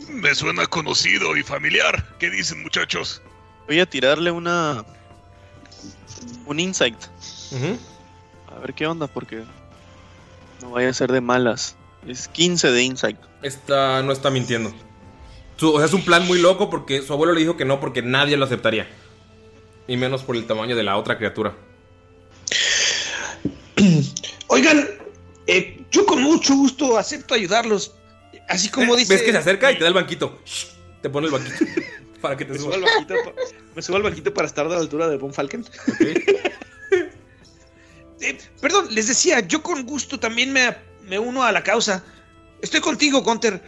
Me 0.09 0.35
suena 0.35 0.67
conocido 0.67 1.37
y 1.37 1.45
familiar. 1.45 2.05
¿Qué 2.19 2.31
dicen, 2.31 2.65
muchachos? 2.65 3.23
Voy 3.69 3.79
a 3.79 3.87
tirarle 3.87 4.33
una. 4.33 4.85
Un 6.47 6.59
insight. 6.59 6.97
A 8.53 8.59
ver 8.59 8.75
qué 8.75 8.89
onda, 8.89 9.07
porque. 9.07 9.45
No 10.63 10.71
vaya 10.71 10.89
a 10.91 10.93
ser 10.95 11.11
de 11.13 11.21
malas. 11.21 11.77
Es 12.07 12.29
15 12.29 12.71
de 12.71 12.83
insight. 12.83 13.19
Esta 13.43 14.03
no 14.03 14.13
está 14.13 14.31
mintiendo. 14.31 14.73
Su- 15.57 15.73
o 15.75 15.77
sea, 15.79 15.87
es 15.87 15.93
un 15.93 16.05
plan 16.05 16.27
muy 16.27 16.41
loco 16.41 16.71
porque 16.71 17.03
su 17.03 17.13
abuelo 17.13 17.33
le 17.35 17.41
dijo 17.41 17.57
que 17.57 17.65
no 17.65 17.81
porque 17.81 18.03
nadie 18.03 18.37
lo 18.37 18.45
aceptaría. 18.45 18.89
Y 19.87 19.97
menos 19.97 20.23
por 20.23 20.37
el 20.37 20.47
tamaño 20.47 20.77
de 20.77 20.83
la 20.83 20.97
otra 20.97 21.17
criatura. 21.19 21.55
Oigan, 24.49 24.89
eh, 25.47 25.83
yo 25.91 26.07
con 26.07 26.23
mucho 26.23 26.55
gusto 26.55 26.97
acepto 26.99 27.35
ayudarlos. 27.35 27.95
Así 28.49 28.69
como 28.71 28.97
dice. 28.97 29.15
Ves 29.15 29.23
que 29.23 29.33
se 29.33 29.39
acerca 29.39 29.71
y 29.73 29.75
te 29.77 29.83
da 29.83 29.89
el 29.89 29.95
banquito. 29.95 30.41
Shh, 30.45 30.67
Te 31.03 31.11
pone 31.11 31.27
el 31.27 31.33
banquito. 31.33 31.57
para 32.21 32.37
que 32.37 32.45
te 32.45 32.53
Me 32.53 32.59
subo, 32.59 32.73
subas. 32.73 32.89
al 32.91 32.95
banquito, 33.07 33.15
pa- 33.25 33.41
me 33.77 33.83
subo 33.83 33.97
al 33.97 34.03
banquito 34.03 34.35
para 34.35 34.47
estar 34.49 34.69
de 34.69 34.75
la 34.75 34.81
altura 34.81 35.09
de 35.09 35.17
Von 35.19 35.33
Falken. 35.33 35.65
Eh, 38.21 38.39
perdón, 38.61 38.89
les 38.91 39.09
decía, 39.09 39.41
yo 39.41 39.63
con 39.63 39.85
gusto 39.85 40.19
también 40.19 40.53
me, 40.53 40.77
me 41.05 41.19
uno 41.19 41.43
a 41.43 41.53
la 41.53 41.63
causa. 41.63 42.05
Estoy 42.63 42.81
contigo, 42.81 43.23
Gunter. 43.23 43.63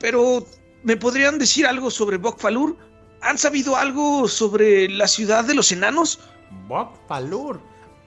Pero, 0.00 0.46
¿me 0.82 0.96
podrían 0.96 1.38
decir 1.38 1.66
algo 1.66 1.90
sobre 1.90 2.16
Bokfalur? 2.16 2.76
¿Han 3.22 3.38
sabido 3.38 3.76
algo 3.76 4.28
sobre 4.28 4.88
la 4.88 5.08
ciudad 5.08 5.44
de 5.44 5.54
los 5.54 5.72
enanos? 5.72 6.20
Bob 6.68 6.96
Falur. 7.08 7.60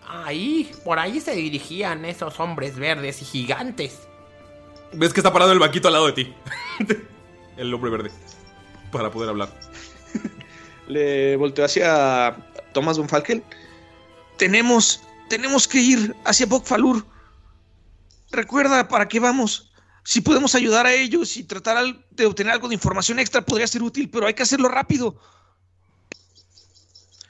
Ahí, 0.08 0.72
por 0.84 0.98
ahí 0.98 1.20
se 1.20 1.34
dirigían 1.34 2.06
esos 2.06 2.40
hombres 2.40 2.78
verdes 2.78 3.22
y 3.22 3.26
gigantes. 3.26 4.08
Ves 4.94 5.14
que 5.14 5.20
está 5.20 5.32
parado 5.32 5.52
el 5.52 5.60
banquito 5.60 5.88
al 5.88 5.94
lado 5.94 6.08
de 6.08 6.14
ti. 6.14 6.34
el 7.58 7.74
hombre 7.74 7.92
verde. 7.92 8.12
Para 8.92 9.12
poder 9.12 9.30
hablar. 9.30 9.54
Le 10.88 11.36
volteó 11.36 11.66
hacia 11.66 12.36
Thomas 12.74 12.98
Von 12.98 13.08
Falken. 13.08 13.44
Tenemos, 14.38 15.02
tenemos 15.30 15.68
que 15.68 15.80
ir 15.80 16.16
hacia 16.26 16.46
Bokfalur. 16.46 17.06
Recuerda 18.32 18.88
para 18.88 19.08
qué 19.08 19.20
vamos. 19.20 19.72
Si 20.04 20.22
podemos 20.22 20.56
ayudar 20.56 20.86
a 20.86 20.94
ellos 20.94 21.38
y 21.38 21.44
tratar 21.44 21.78
de 22.10 22.26
obtener 22.26 22.54
algo 22.54 22.68
de 22.68 22.74
información 22.74 23.20
extra, 23.20 23.42
podría 23.42 23.68
ser 23.68 23.84
útil, 23.84 24.10
pero 24.10 24.28
hay 24.28 24.34
que 24.34 24.44
hacerlo 24.44 24.68
rápido. 24.68 25.20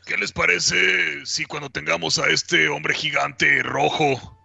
¿Qué 0.05 0.17
les 0.17 0.31
parece 0.31 1.25
si 1.25 1.45
cuando 1.45 1.69
tengamos 1.69 2.17
a 2.17 2.29
este 2.29 2.67
hombre 2.69 2.95
gigante 2.95 3.61
rojo 3.61 4.37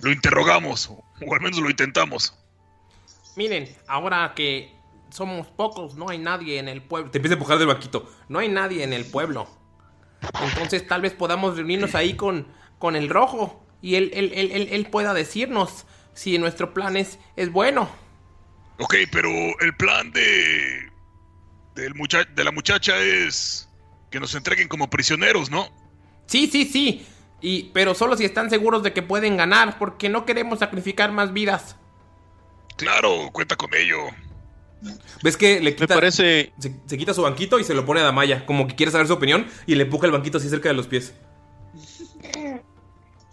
lo 0.00 0.10
interrogamos? 0.10 0.88
O 0.88 1.34
al 1.34 1.40
menos 1.40 1.60
lo 1.60 1.70
intentamos. 1.70 2.34
Miren, 3.36 3.74
ahora 3.86 4.32
que 4.34 4.74
somos 5.10 5.46
pocos, 5.46 5.94
no 5.94 6.08
hay 6.08 6.18
nadie 6.18 6.58
en 6.58 6.68
el 6.68 6.82
pueblo. 6.82 7.10
Te 7.10 7.18
empieza 7.18 7.34
a 7.34 7.36
empujar 7.36 7.58
del 7.58 7.68
banquito. 7.68 8.10
No 8.28 8.40
hay 8.40 8.48
nadie 8.48 8.82
en 8.82 8.92
el 8.92 9.04
pueblo. 9.04 9.48
Entonces 10.42 10.86
tal 10.86 11.02
vez 11.02 11.12
podamos 11.12 11.56
reunirnos 11.56 11.94
ahí 11.94 12.14
con, 12.14 12.46
con 12.82 12.96
el 12.96 13.08
rojo. 13.08 13.64
Y 13.80 13.94
él, 13.94 14.10
él, 14.12 14.32
él, 14.34 14.50
él- 14.52 14.68
él 14.72 14.86
pueda 14.86 15.14
decirnos 15.14 15.86
si 16.14 16.36
nuestro 16.36 16.74
plan 16.74 16.96
es, 16.96 17.18
es 17.36 17.50
bueno. 17.52 17.88
Ok, 18.80 18.94
pero 19.12 19.28
el 19.60 19.76
plan 19.76 20.10
de. 20.10 20.90
del 21.76 21.94
mucha- 21.94 22.24
de 22.24 22.42
la 22.44 22.50
muchacha 22.50 22.98
es. 22.98 23.68
que 24.10 24.18
nos 24.20 24.34
entreguen 24.34 24.66
como 24.68 24.90
prisioneros, 24.90 25.48
¿no? 25.50 25.68
Sí, 26.26 26.48
sí, 26.48 26.64
sí. 26.64 27.06
Y, 27.40 27.70
pero 27.72 27.94
solo 27.94 28.16
si 28.16 28.24
están 28.24 28.50
seguros 28.50 28.82
de 28.82 28.92
que 28.92 29.02
pueden 29.02 29.36
ganar, 29.36 29.78
porque 29.78 30.08
no 30.08 30.26
queremos 30.26 30.58
sacrificar 30.58 31.10
más 31.12 31.32
vidas. 31.32 31.76
Claro, 32.76 33.30
cuenta 33.32 33.54
con 33.56 33.72
ello. 33.74 33.98
¿Ves 35.22 35.36
que 35.36 35.60
le 35.60 35.74
quita. 35.76 35.94
parece. 35.94 36.52
Se, 36.58 36.74
se 36.86 36.98
quita 36.98 37.14
su 37.14 37.22
banquito 37.22 37.58
y 37.60 37.64
se 37.64 37.74
lo 37.74 37.84
pone 37.86 38.00
a 38.00 38.04
Damaya. 38.04 38.44
Como 38.46 38.66
que 38.66 38.74
quiere 38.74 38.90
saber 38.90 39.06
su 39.06 39.12
opinión. 39.14 39.46
Y 39.66 39.76
le 39.76 39.84
empuja 39.84 40.06
el 40.06 40.12
banquito 40.12 40.38
así 40.38 40.48
cerca 40.48 40.68
de 40.68 40.74
los 40.74 40.88
pies. 40.88 41.14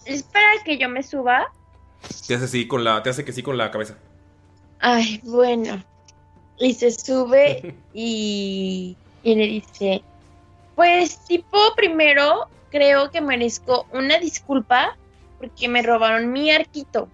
Espera 0.10 0.50
que 0.66 0.78
yo 0.78 0.90
me 0.90 1.04
suba. 1.04 1.52
Te 2.28 2.36
hace 2.36 2.46
así 2.46 2.68
con 2.68 2.84
la. 2.84 3.02
Te 3.04 3.10
hace 3.10 3.26
que 3.26 3.34
sí 3.34 3.44
con 3.44 3.58
la 3.58 3.72
cabeza. 3.72 3.98
Ay, 4.80 5.20
bueno. 5.24 5.84
Y 6.58 6.74
se 6.74 6.92
sube 6.92 7.76
y, 7.94 8.98
y 9.24 9.36
le 9.36 9.46
dice, 9.46 10.04
pues 10.76 11.26
tipo 11.26 11.58
primero 11.76 12.48
creo 12.70 13.12
que 13.12 13.22
merezco 13.22 13.88
una 13.92 14.20
disculpa 14.20 14.98
porque 15.40 15.68
me 15.68 15.82
robaron 15.82 16.32
mi 16.32 16.52
arquito. 16.52 17.08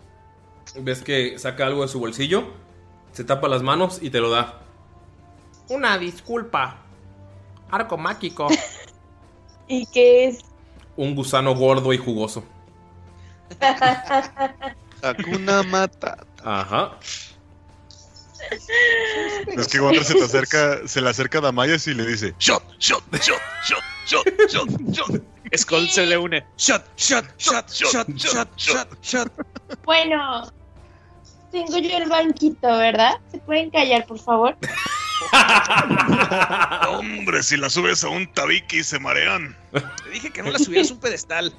Ves 0.80 1.01
que 1.01 1.38
saca 1.38 1.65
algo 1.65 1.84
de 1.84 1.88
su 1.88 1.99
bolsillo. 1.99 2.45
Se 3.11 3.23
tapa 3.23 3.47
las 3.47 3.61
manos 3.61 3.99
y 4.01 4.09
te 4.09 4.19
lo 4.19 4.30
da. 4.30 4.61
Una 5.69 5.97
disculpa. 5.97 6.77
Arco 7.72 7.97
mágico. 7.97 8.47
¿Y 9.67 9.85
qué 9.88 10.26
es? 10.26 10.43
Un 10.97 11.15
gusano 11.15 11.55
gordo 11.55 11.93
y 11.93 11.97
jugoso. 11.97 12.43
Hakuna 15.01 15.63
Mata. 15.63 16.26
Ajá. 16.43 16.97
Es 19.47 19.67
que 19.67 19.80
Gunter 19.80 20.03
se 20.03 20.13
te 20.13 20.23
acerca, 20.23 20.88
se 20.88 21.01
le 21.01 21.09
acerca 21.09 21.39
a 21.39 21.41
Damayas 21.41 21.88
y 21.88 21.93
le 21.93 22.05
dice: 22.05 22.34
Shot, 22.39 22.63
shot, 22.80 23.03
shot, 23.13 23.41
shot, 23.63 23.84
shot, 24.05 24.26
shot, 24.49 24.69
shot. 24.91 25.23
Skull 25.55 25.88
se 25.89 26.05
le 26.05 26.17
une. 26.17 26.45
Shot, 26.57 26.84
shot, 26.97 27.26
shot, 27.38 27.69
shot, 27.72 28.07
shot, 28.15 28.49
shot, 28.57 29.01
shot. 29.01 29.31
Bueno, 29.84 30.51
tengo 31.51 31.77
yo 31.77 31.97
el 31.97 32.09
banquito, 32.09 32.67
¿verdad? 32.67 33.13
¿Se 33.31 33.39
pueden 33.39 33.69
callar, 33.72 34.05
por 34.05 34.19
favor? 34.19 34.57
Hombre, 36.89 37.41
si 37.41 37.57
la 37.57 37.69
subes 37.69 38.03
a 38.03 38.09
un 38.09 38.31
tabique 38.34 38.77
y 38.77 38.84
se 38.84 38.99
marean. 38.99 39.55
Te 39.72 40.09
dije 40.09 40.31
que 40.31 40.43
no 40.43 40.51
la 40.51 40.59
subieras 40.59 40.91
a 40.91 40.93
un 40.93 40.99
pedestal. 40.99 41.53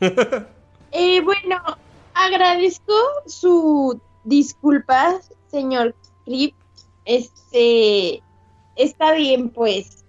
Eh, 0.92 1.20
bueno, 1.20 1.56
agradezco 2.14 2.94
su 3.26 4.00
disculpa, 4.24 5.20
señor 5.50 5.94
Crip. 6.24 6.54
Este, 7.04 8.22
está 8.76 9.12
bien, 9.12 9.50
pues. 9.50 10.04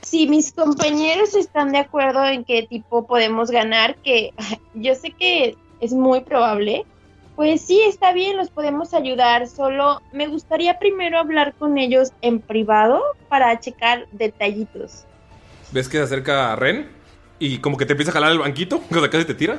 Si 0.00 0.28
mis 0.28 0.52
compañeros 0.52 1.34
están 1.34 1.72
de 1.72 1.78
acuerdo 1.78 2.26
en 2.26 2.44
qué 2.44 2.64
tipo 2.64 3.06
podemos 3.06 3.50
ganar, 3.50 3.96
que 3.96 4.34
yo 4.74 4.94
sé 4.94 5.12
que 5.12 5.56
es 5.80 5.92
muy 5.92 6.20
probable, 6.20 6.84
pues 7.36 7.62
sí, 7.62 7.80
está 7.88 8.12
bien, 8.12 8.36
los 8.36 8.50
podemos 8.50 8.94
ayudar. 8.94 9.48
Solo 9.48 10.02
me 10.12 10.26
gustaría 10.26 10.78
primero 10.78 11.18
hablar 11.18 11.54
con 11.58 11.78
ellos 11.78 12.12
en 12.20 12.40
privado 12.40 13.00
para 13.28 13.58
checar 13.58 14.06
detallitos. 14.12 15.04
¿Ves 15.70 15.88
que 15.88 15.98
se 15.98 16.04
acerca 16.04 16.52
a 16.52 16.56
Ren? 16.56 16.88
Y 17.38 17.58
como 17.58 17.76
que 17.76 17.86
te 17.86 17.94
empieza 17.94 18.10
a 18.12 18.14
jalar 18.14 18.32
el 18.32 18.38
banquito, 18.38 18.82
o 18.90 18.94
sea, 18.94 19.10
casi 19.10 19.24
te 19.24 19.34
tira. 19.34 19.58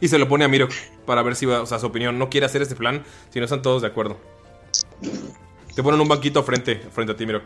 Y 0.00 0.08
se 0.08 0.18
lo 0.18 0.28
pone 0.28 0.44
a 0.44 0.48
Miro 0.48 0.68
para 1.06 1.22
ver 1.22 1.36
si 1.36 1.46
va, 1.46 1.62
o 1.62 1.66
sea, 1.66 1.78
su 1.78 1.86
opinión. 1.86 2.18
No 2.18 2.30
quiere 2.30 2.46
hacer 2.46 2.62
este 2.62 2.74
plan 2.74 3.04
si 3.30 3.38
no 3.38 3.44
están 3.44 3.62
todos 3.62 3.82
de 3.82 3.88
acuerdo. 3.88 4.16
Te 5.74 5.82
ponen 5.82 6.00
un 6.00 6.08
banquito 6.08 6.42
frente, 6.42 6.76
frente 6.76 7.12
a 7.12 7.16
ti, 7.16 7.26
Miro. 7.26 7.42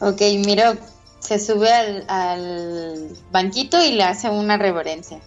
Ok, 0.00 0.20
Miro 0.44 0.76
se 1.20 1.38
sube 1.38 1.72
al, 1.72 2.04
al 2.08 3.16
banquito 3.30 3.82
y 3.82 3.92
le 3.92 4.04
hace 4.04 4.28
una 4.28 4.56
reverencia. 4.56 5.20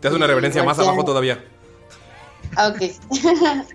Te 0.00 0.08
hace 0.08 0.16
una 0.16 0.26
reverencia 0.26 0.62
más 0.62 0.78
abajo 0.78 1.04
todavía. 1.04 1.44
Ok. 2.56 2.92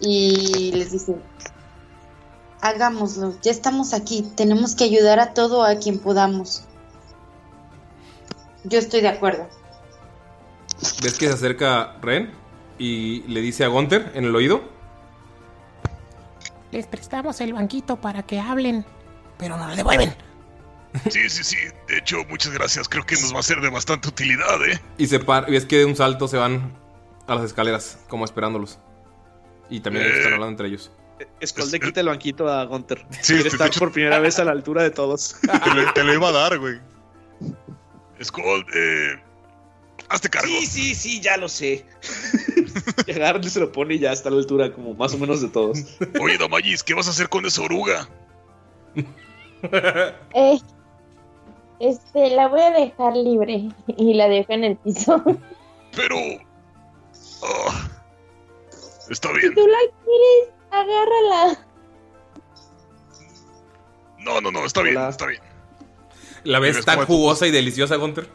y 0.00 0.72
les 0.72 0.92
dice, 0.92 1.16
hagámoslo, 2.60 3.34
ya 3.42 3.50
estamos 3.50 3.92
aquí, 3.92 4.22
tenemos 4.34 4.74
que 4.74 4.84
ayudar 4.84 5.20
a 5.20 5.34
todo 5.34 5.64
a 5.64 5.76
quien 5.76 5.98
podamos. 5.98 6.64
Yo 8.64 8.78
estoy 8.78 9.00
de 9.00 9.08
acuerdo. 9.08 9.48
¿Ves 11.02 11.18
que 11.18 11.26
se 11.28 11.32
acerca 11.34 11.96
Ren? 12.02 12.30
Y 12.78 13.22
le 13.28 13.40
dice 13.40 13.64
a 13.64 13.68
Gunther 13.68 14.12
en 14.14 14.24
el 14.24 14.34
oído. 14.34 14.62
Les 16.72 16.86
prestamos 16.86 17.40
el 17.40 17.52
banquito 17.52 17.96
para 18.00 18.22
que 18.22 18.40
hablen, 18.40 18.84
pero 19.38 19.56
no 19.56 19.66
lo 19.68 19.76
devuelven. 19.76 20.14
Sí, 21.10 21.28
sí, 21.28 21.44
sí. 21.44 21.56
De 21.88 21.98
hecho, 21.98 22.18
muchas 22.28 22.52
gracias. 22.52 22.88
Creo 22.88 23.04
que 23.04 23.14
nos 23.16 23.34
va 23.34 23.40
a 23.40 23.42
ser 23.42 23.60
de 23.60 23.68
bastante 23.70 24.08
utilidad, 24.08 24.64
¿eh? 24.68 24.80
Y 24.98 25.06
se 25.06 25.20
par 25.20 25.44
y 25.48 25.52
ves 25.52 25.64
que 25.66 25.78
de 25.78 25.84
un 25.84 25.96
salto 25.96 26.26
se 26.28 26.36
van 26.36 26.72
a 27.26 27.34
las 27.34 27.44
escaleras, 27.44 27.98
como 28.08 28.24
esperándolos. 28.24 28.78
Y 29.68 29.80
también 29.80 30.06
Eh. 30.06 30.10
están 30.16 30.32
hablando 30.34 30.50
entre 30.52 30.68
ellos. 30.68 30.90
Skull 31.44 31.70
le 31.70 31.80
quita 31.80 32.00
el 32.00 32.06
banquito 32.06 32.48
a 32.48 32.64
Gunter. 32.64 33.04
Sí, 33.20 33.34
Quiere 33.34 33.48
estar 33.50 33.66
hecho- 33.68 33.78
por 33.80 33.92
primera 33.92 34.18
vez 34.20 34.38
a 34.38 34.44
la 34.44 34.52
altura 34.52 34.82
de 34.82 34.90
todos. 34.90 35.36
Te 35.64 35.74
lo, 35.74 35.92
te 35.92 36.02
lo 36.02 36.14
iba 36.14 36.28
a 36.28 36.32
dar, 36.32 36.58
güey. 36.58 36.80
Skull, 38.22 38.64
eh, 38.74 39.20
Hazte 40.08 40.28
cargo. 40.28 40.48
Sí, 40.48 40.66
sí, 40.66 40.94
sí, 40.94 41.20
ya 41.20 41.36
lo 41.36 41.48
sé. 41.48 41.84
y 43.06 43.48
se 43.48 43.60
lo 43.60 43.70
pone 43.72 43.94
y 43.94 43.98
ya 43.98 44.12
está 44.12 44.28
a 44.28 44.32
la 44.32 44.38
altura 44.38 44.72
como 44.72 44.94
más 44.94 45.14
o 45.14 45.18
menos 45.18 45.40
de 45.40 45.48
todos. 45.48 45.78
Oye, 46.20 46.38
Damayis, 46.38 46.82
¿qué 46.82 46.94
vas 46.94 47.06
a 47.06 47.10
hacer 47.10 47.28
con 47.28 47.46
esa 47.46 47.62
oruga? 47.62 48.08
Eh, 49.62 50.58
este, 51.80 52.30
la 52.30 52.48
voy 52.48 52.62
a 52.62 52.70
dejar 52.70 53.14
libre 53.14 53.68
y 53.88 54.14
la 54.14 54.26
dejo 54.26 54.54
en 54.54 54.64
el 54.64 54.76
piso. 54.78 55.22
Pero... 55.94 56.16
ah, 57.42 57.90
está 59.10 59.28
Si 59.34 59.38
bien. 59.38 59.54
tú 59.54 59.66
la 59.66 59.78
quieres, 60.02 60.54
agárrala. 60.70 61.66
No, 64.18 64.40
no, 64.40 64.50
no, 64.50 64.64
está 64.64 64.80
bien, 64.80 64.98
está 64.98 65.26
bien. 65.26 65.42
¿La 66.44 66.58
ves 66.58 66.82
tan 66.84 67.04
jugosa 67.04 67.46
y 67.46 67.50
deliciosa, 67.50 67.96
Gunter? 67.96 68.28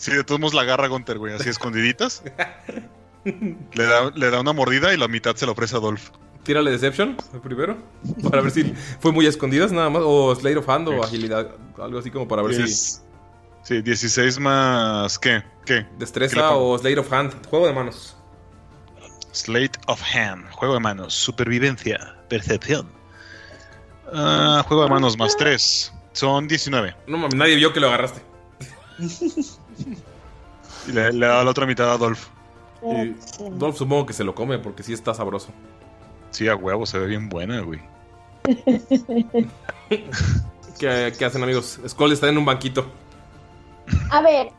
Sí, 0.00 0.12
de 0.12 0.24
todos 0.24 0.40
modos 0.40 0.54
la 0.54 0.62
agarra 0.62 0.88
Gunter, 0.88 1.18
güey, 1.18 1.34
así 1.34 1.50
escondiditas. 1.50 2.22
le, 3.24 3.84
da, 3.84 4.10
le 4.10 4.30
da 4.30 4.40
una 4.40 4.54
mordida 4.54 4.94
y 4.94 4.96
la 4.96 5.08
mitad 5.08 5.36
se 5.36 5.44
la 5.44 5.52
ofrece 5.52 5.76
a 5.76 5.78
Dolph. 5.78 6.08
Tírale 6.42 6.70
Deception 6.70 7.18
primero. 7.42 7.76
Para 8.22 8.40
ver 8.40 8.50
si 8.50 8.72
fue 8.98 9.12
muy 9.12 9.26
escondidas 9.26 9.72
nada 9.72 9.90
más. 9.90 10.00
O 10.02 10.34
Slate 10.34 10.56
of 10.56 10.66
Hand 10.70 10.88
o 10.88 11.04
agilidad. 11.04 11.50
Algo 11.76 11.98
así 11.98 12.10
como 12.10 12.26
para 12.26 12.40
ver 12.40 12.66
si. 12.66 13.02
Sí, 13.62 13.82
16 13.82 14.38
más. 14.38 15.18
¿Qué? 15.18 15.42
¿Qué? 15.66 15.84
¿Qué 15.84 15.86
le 15.92 15.98
Destreza 15.98 16.56
o 16.56 16.78
Slate 16.78 16.98
of 16.98 17.12
Hand. 17.12 17.46
Juego 17.46 17.66
de 17.66 17.74
manos. 17.74 18.16
Slate 19.32 19.78
of 19.86 20.02
Hand. 20.14 20.50
Juego 20.52 20.72
de 20.72 20.80
manos. 20.80 21.12
Supervivencia. 21.12 22.16
Percepción. 22.30 22.90
Ah, 24.10 24.64
juego 24.66 24.84
de 24.84 24.88
manos 24.88 25.18
más 25.18 25.36
3. 25.36 25.92
Son 26.14 26.48
19. 26.48 26.96
No 27.06 27.18
mames, 27.18 27.34
nadie 27.34 27.56
vio 27.56 27.74
que 27.74 27.80
lo 27.80 27.88
agarraste. 27.88 28.22
Y 30.88 30.92
le, 30.92 31.12
le 31.12 31.26
da 31.26 31.44
la 31.44 31.50
otra 31.50 31.66
mitad 31.66 31.92
a 31.92 31.98
Dolph. 31.98 32.28
Y 32.82 33.14
Dolph 33.50 33.76
supongo 33.76 34.06
que 34.06 34.12
se 34.12 34.24
lo 34.24 34.34
come 34.34 34.58
porque 34.58 34.82
sí 34.82 34.92
está 34.92 35.14
sabroso. 35.14 35.48
Sí, 36.30 36.48
a 36.48 36.56
huevo, 36.56 36.86
se 36.86 36.98
ve 36.98 37.06
bien 37.06 37.28
buena, 37.28 37.60
güey. 37.60 37.80
¿Qué, 40.78 41.12
qué 41.18 41.24
hacen, 41.24 41.42
amigos? 41.42 41.80
Skull 41.86 42.12
está 42.12 42.28
en 42.28 42.38
un 42.38 42.44
banquito. 42.44 42.86
A 44.10 44.22
ver, 44.22 44.50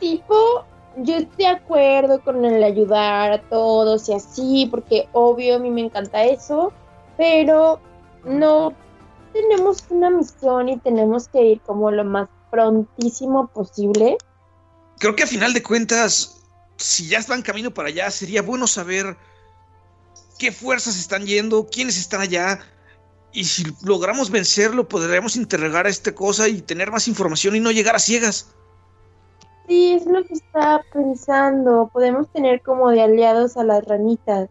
tipo, 0.00 0.64
yo 0.96 1.16
estoy 1.16 1.44
de 1.44 1.46
acuerdo 1.46 2.20
con 2.22 2.44
el 2.44 2.62
ayudar 2.64 3.32
a 3.32 3.40
todos 3.42 4.08
y 4.08 4.14
así, 4.14 4.66
porque 4.70 5.08
obvio 5.12 5.56
a 5.56 5.58
mí 5.58 5.70
me 5.70 5.82
encanta 5.82 6.24
eso, 6.24 6.72
pero 7.16 7.78
no 8.24 8.72
tenemos 9.32 9.84
una 9.90 10.10
misión 10.10 10.68
y 10.68 10.78
tenemos 10.78 11.28
que 11.28 11.44
ir 11.44 11.60
como 11.60 11.90
lo 11.90 12.04
más 12.04 12.28
prontísimo 12.50 13.46
posible. 13.48 14.18
Creo 15.00 15.16
que 15.16 15.22
a 15.22 15.26
final 15.26 15.54
de 15.54 15.62
cuentas, 15.62 16.42
si 16.76 17.08
ya 17.08 17.18
están 17.18 17.40
camino 17.40 17.72
para 17.72 17.88
allá, 17.88 18.10
sería 18.10 18.42
bueno 18.42 18.66
saber 18.66 19.16
qué 20.38 20.52
fuerzas 20.52 20.98
están 20.98 21.24
yendo, 21.24 21.66
quiénes 21.66 21.96
están 21.96 22.20
allá. 22.20 22.60
Y 23.32 23.44
si 23.44 23.64
logramos 23.82 24.30
vencerlo, 24.30 24.86
podremos 24.86 25.36
interrogar 25.36 25.86
a 25.86 25.88
esta 25.88 26.14
cosa 26.14 26.48
y 26.48 26.60
tener 26.60 26.90
más 26.90 27.08
información 27.08 27.56
y 27.56 27.60
no 27.60 27.70
llegar 27.70 27.96
a 27.96 27.98
ciegas. 27.98 28.48
Sí, 29.66 29.94
es 29.94 30.04
lo 30.04 30.22
que 30.22 30.34
estaba 30.34 30.82
pensando. 30.92 31.88
Podemos 31.90 32.30
tener 32.30 32.60
como 32.60 32.90
de 32.90 33.00
aliados 33.00 33.56
a 33.56 33.64
las 33.64 33.82
ranitas. 33.86 34.50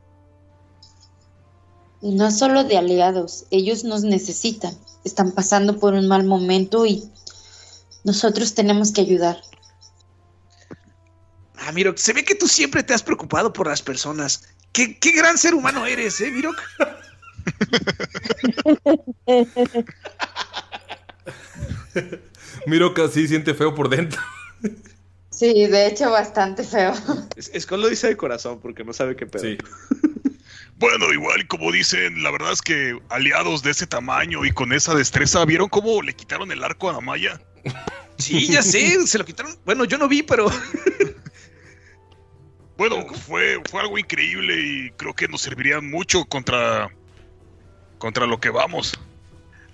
Y 2.02 2.16
no 2.16 2.32
solo 2.32 2.64
de 2.64 2.76
aliados, 2.76 3.46
ellos 3.52 3.84
nos 3.84 4.02
necesitan. 4.02 4.76
Están 5.04 5.32
pasando 5.32 5.78
por 5.78 5.94
un 5.94 6.08
mal 6.08 6.24
momento 6.24 6.88
y 6.88 7.08
nosotros 8.04 8.56
tenemos 8.56 8.92
que 8.92 9.02
ayudar. 9.02 9.38
Ah, 11.70 11.72
Mirok, 11.72 11.98
se 11.98 12.14
ve 12.14 12.24
que 12.24 12.34
tú 12.34 12.48
siempre 12.48 12.82
te 12.82 12.96
has 12.96 13.04
preocupado 13.04 13.54
por 13.54 13.68
las 13.68 13.84
personas. 13.84 14.50
Qué, 14.72 14.98
qué 14.98 15.12
gran 15.12 15.38
ser 15.38 15.54
humano 15.54 15.86
eres, 15.86 16.20
¿eh, 16.20 16.32
Mirok? 16.32 16.60
Miro 22.66 22.96
que 22.96 23.08
sí 23.10 23.28
siente 23.28 23.54
feo 23.54 23.76
por 23.76 23.88
dentro. 23.88 24.20
Sí, 25.30 25.68
de 25.68 25.86
hecho 25.86 26.10
bastante 26.10 26.64
feo. 26.64 26.96
Skull 27.60 27.82
lo 27.82 27.90
dice 27.90 28.08
de 28.08 28.18
corazón 28.18 28.60
porque 28.62 28.84
no 28.84 28.92
sabe 28.92 29.16
qué 29.16 29.28
pedo. 29.28 29.44
Sí. 29.44 29.56
Bueno, 30.80 31.12
igual 31.12 31.46
como 31.48 31.74
dicen, 31.74 32.24
la 32.24 32.32
verdad 32.32 32.54
es 32.54 32.62
que 32.62 32.98
aliados 33.10 33.62
de 33.64 33.72
ese 33.72 33.86
tamaño 33.86 34.46
y 34.46 34.52
con 34.54 34.72
esa 34.72 34.96
destreza, 34.96 35.44
¿vieron 35.44 35.68
cómo 35.68 36.02
le 36.02 36.16
quitaron 36.16 36.54
el 36.54 36.64
arco 36.64 36.90
a 36.90 36.94
Damaya? 36.94 37.42
Sí, 38.18 38.48
ya 38.48 38.62
sé, 38.62 39.06
se 39.06 39.18
lo 39.18 39.26
quitaron. 39.26 39.58
Bueno, 39.66 39.84
yo 39.84 39.98
no 39.98 40.08
vi, 40.08 40.24
pero 40.24 40.50
Bueno, 42.80 43.06
fue, 43.28 43.62
fue 43.70 43.82
algo 43.82 43.98
increíble 43.98 44.56
y 44.58 44.92
creo 44.92 45.14
que 45.14 45.28
nos 45.28 45.42
serviría 45.42 45.82
mucho 45.82 46.24
contra, 46.24 46.90
contra 47.98 48.26
lo 48.26 48.40
que 48.40 48.50
vamos. 48.50 48.98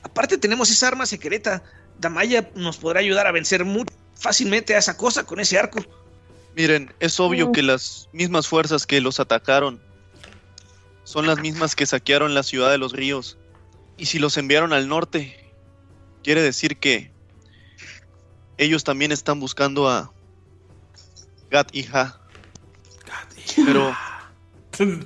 aparte 0.02 0.40
tenemos 0.40 0.72
esa 0.72 0.88
arma 0.88 1.06
secreta. 1.06 1.64
Damaya 1.99 2.49
nos 2.56 2.77
podrá 2.77 3.02
ayudar 3.02 3.27
a 3.27 3.32
vencer 3.32 3.64
muy 3.64 3.86
fácilmente 4.15 4.73
a 4.73 4.80
esa 4.80 4.98
cosa 4.98 5.23
con 5.23 5.40
ese 5.40 5.60
arco. 5.60 5.86
Miren, 6.56 6.91
es 6.99 7.19
obvio 7.19 7.52
que 7.52 7.61
las 7.61 8.10
mismas 8.11 8.48
fuerzas 8.48 8.88
que 8.88 8.99
los 8.99 9.19
atacaron 9.19 9.80
son 11.03 11.27
las 11.27 11.38
mismas 11.38 11.76
que 11.76 11.86
saquearon 11.86 12.34
la 12.34 12.41
ciudad 12.41 12.72
de 12.72 12.80
los 12.80 12.91
ríos. 12.91 13.38
Y 13.98 14.07
si 14.07 14.18
los 14.18 14.36
enviaron 14.36 14.73
al 14.73 14.88
norte, 14.88 15.53
quiere 16.23 16.41
decir 16.41 16.77
que 16.77 17.11
ellos 18.57 18.84
también 18.84 19.11
están 19.11 19.40
buscando 19.40 19.88
a 19.88 20.11
Gat 21.52 21.69
y 21.72 21.86
Ha. 21.94 22.24
Pero 23.56 23.96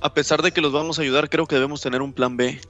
a 0.00 0.14
pesar 0.14 0.42
de 0.42 0.52
que 0.52 0.60
los 0.60 0.72
vamos 0.72 0.98
a 0.98 1.02
ayudar, 1.02 1.28
creo 1.28 1.46
que 1.46 1.54
debemos 1.54 1.80
tener 1.80 2.02
un 2.02 2.12
plan 2.12 2.36
B. 2.36 2.60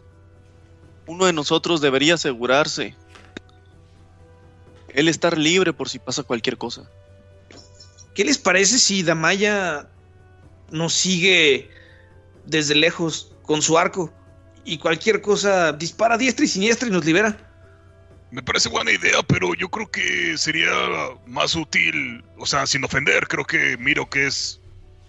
Uno 1.06 1.26
de 1.26 1.32
nosotros 1.32 1.80
debería 1.80 2.14
asegurarse 2.14 2.96
él 4.94 5.08
estar 5.08 5.36
libre 5.36 5.72
por 5.72 5.88
si 5.88 5.98
pasa 5.98 6.22
cualquier 6.22 6.56
cosa. 6.56 6.88
¿Qué 8.14 8.24
les 8.24 8.38
parece 8.38 8.78
si 8.78 9.02
Damaya 9.02 9.88
nos 10.70 10.94
sigue 10.94 11.68
desde 12.46 12.74
lejos 12.74 13.34
con 13.42 13.60
su 13.60 13.76
arco 13.76 14.12
y 14.64 14.78
cualquier 14.78 15.20
cosa 15.20 15.72
dispara 15.72 16.14
a 16.14 16.18
diestra 16.18 16.44
y 16.44 16.48
siniestra 16.48 16.88
y 16.88 16.92
nos 16.92 17.04
libera? 17.04 17.36
Me 18.30 18.42
parece 18.42 18.68
buena 18.68 18.92
idea, 18.92 19.22
pero 19.26 19.54
yo 19.54 19.68
creo 19.68 19.90
que 19.90 20.38
sería 20.38 20.70
más 21.26 21.54
útil, 21.54 22.24
o 22.38 22.46
sea, 22.46 22.66
sin 22.66 22.84
ofender, 22.84 23.26
creo 23.28 23.44
que 23.44 23.76
miro 23.76 24.08
que 24.08 24.26
es 24.26 24.60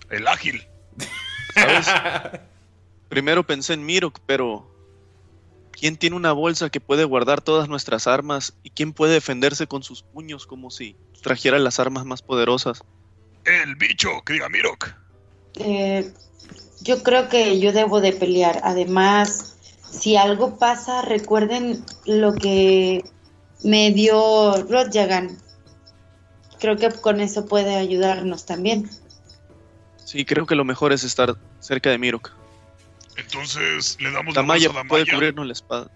el 0.10 0.28
ágil. 0.28 0.68
¿Sabes? 1.54 1.88
Primero 3.10 3.46
pensé 3.46 3.74
en 3.74 3.86
Mirok, 3.86 4.20
pero 4.26 4.70
¿quién 5.72 5.98
tiene 5.98 6.16
una 6.16 6.32
bolsa 6.32 6.70
que 6.70 6.82
puede 6.82 7.04
guardar 7.04 7.42
todas 7.42 7.70
nuestras 7.70 8.08
armas? 8.08 8.54
¿Y 8.64 8.72
quién 8.72 8.94
puede 8.94 9.14
defenderse 9.14 9.68
con 9.68 9.84
sus 9.84 10.04
puños 10.04 10.46
como 10.46 10.72
si 10.72 10.96
trajera 11.22 11.60
las 11.60 11.80
armas 11.80 12.06
más 12.06 12.22
poderosas? 12.22 12.84
El 13.46 13.76
bicho, 13.76 14.10
que 14.26 14.34
diga 14.34 14.50
Mirok. 14.50 14.90
Eh, 15.56 16.12
yo 16.82 17.04
creo 17.04 17.30
que 17.30 17.60
yo 17.60 17.72
debo 17.72 18.02
de 18.02 18.12
pelear. 18.12 18.60
Además, 18.64 19.58
si 19.90 20.18
algo 20.18 20.58
pasa, 20.58 21.02
recuerden 21.02 21.84
lo 22.06 22.34
que 22.34 23.04
me 23.64 23.92
dio 23.92 24.64
Rodjagan. 24.64 25.38
Creo 26.60 26.78
que 26.78 26.90
con 26.90 27.22
eso 27.22 27.46
puede 27.46 27.76
ayudarnos 27.76 28.46
también. 28.46 28.90
Sí, 30.06 30.24
creo 30.24 30.46
que 30.46 30.56
lo 30.56 30.64
mejor 30.64 30.94
es 30.94 31.04
estar 31.04 31.36
cerca 31.60 31.90
de 31.90 31.98
Mirok. 31.98 32.32
Entonces 33.18 33.98
le 34.00 34.12
damos 34.12 34.36
Damaya 34.36 34.68
la 34.68 34.74
bolsa 34.74 34.82
a 34.82 34.88
puede 34.88 35.12
cubrirnos 35.12 35.48
la 35.48 35.54
espada. 35.54 35.92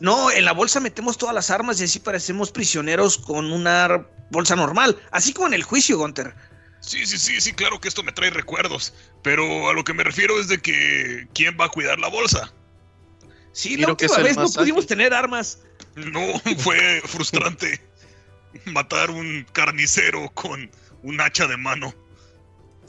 No, 0.00 0.30
en 0.30 0.44
la 0.44 0.52
bolsa 0.52 0.80
metemos 0.80 1.16
todas 1.16 1.34
las 1.34 1.50
armas 1.50 1.80
y 1.80 1.84
así 1.84 2.00
parecemos 2.00 2.50
prisioneros 2.50 3.18
con 3.18 3.52
una 3.52 4.04
bolsa 4.30 4.56
normal, 4.56 4.98
así 5.12 5.32
como 5.32 5.46
en 5.46 5.54
el 5.54 5.62
juicio, 5.62 5.96
Gunter. 5.96 6.34
Sí, 6.80 7.06
sí, 7.06 7.18
sí, 7.18 7.40
sí, 7.40 7.52
claro 7.52 7.80
que 7.80 7.88
esto 7.88 8.02
me 8.02 8.12
trae 8.12 8.30
recuerdos. 8.30 8.92
Pero 9.22 9.70
a 9.70 9.72
lo 9.72 9.84
que 9.84 9.94
me 9.94 10.04
refiero 10.04 10.38
es 10.40 10.48
de 10.48 10.58
que 10.58 11.28
¿quién 11.34 11.56
va 11.58 11.66
a 11.66 11.68
cuidar 11.68 11.98
la 11.98 12.08
bolsa? 12.08 12.52
Sí, 13.52 13.70
Miro 13.70 13.88
la 13.88 13.92
última 13.92 14.18
vez 14.18 14.36
no 14.36 14.50
pudimos 14.50 14.84
ágil. 14.84 14.88
tener 14.88 15.14
armas. 15.14 15.60
No, 15.94 16.20
fue 16.58 17.00
frustrante 17.04 17.80
matar 18.66 19.10
un 19.10 19.46
carnicero 19.52 20.30
con 20.34 20.70
un 21.02 21.20
hacha 21.20 21.46
de 21.46 21.56
mano 21.56 21.94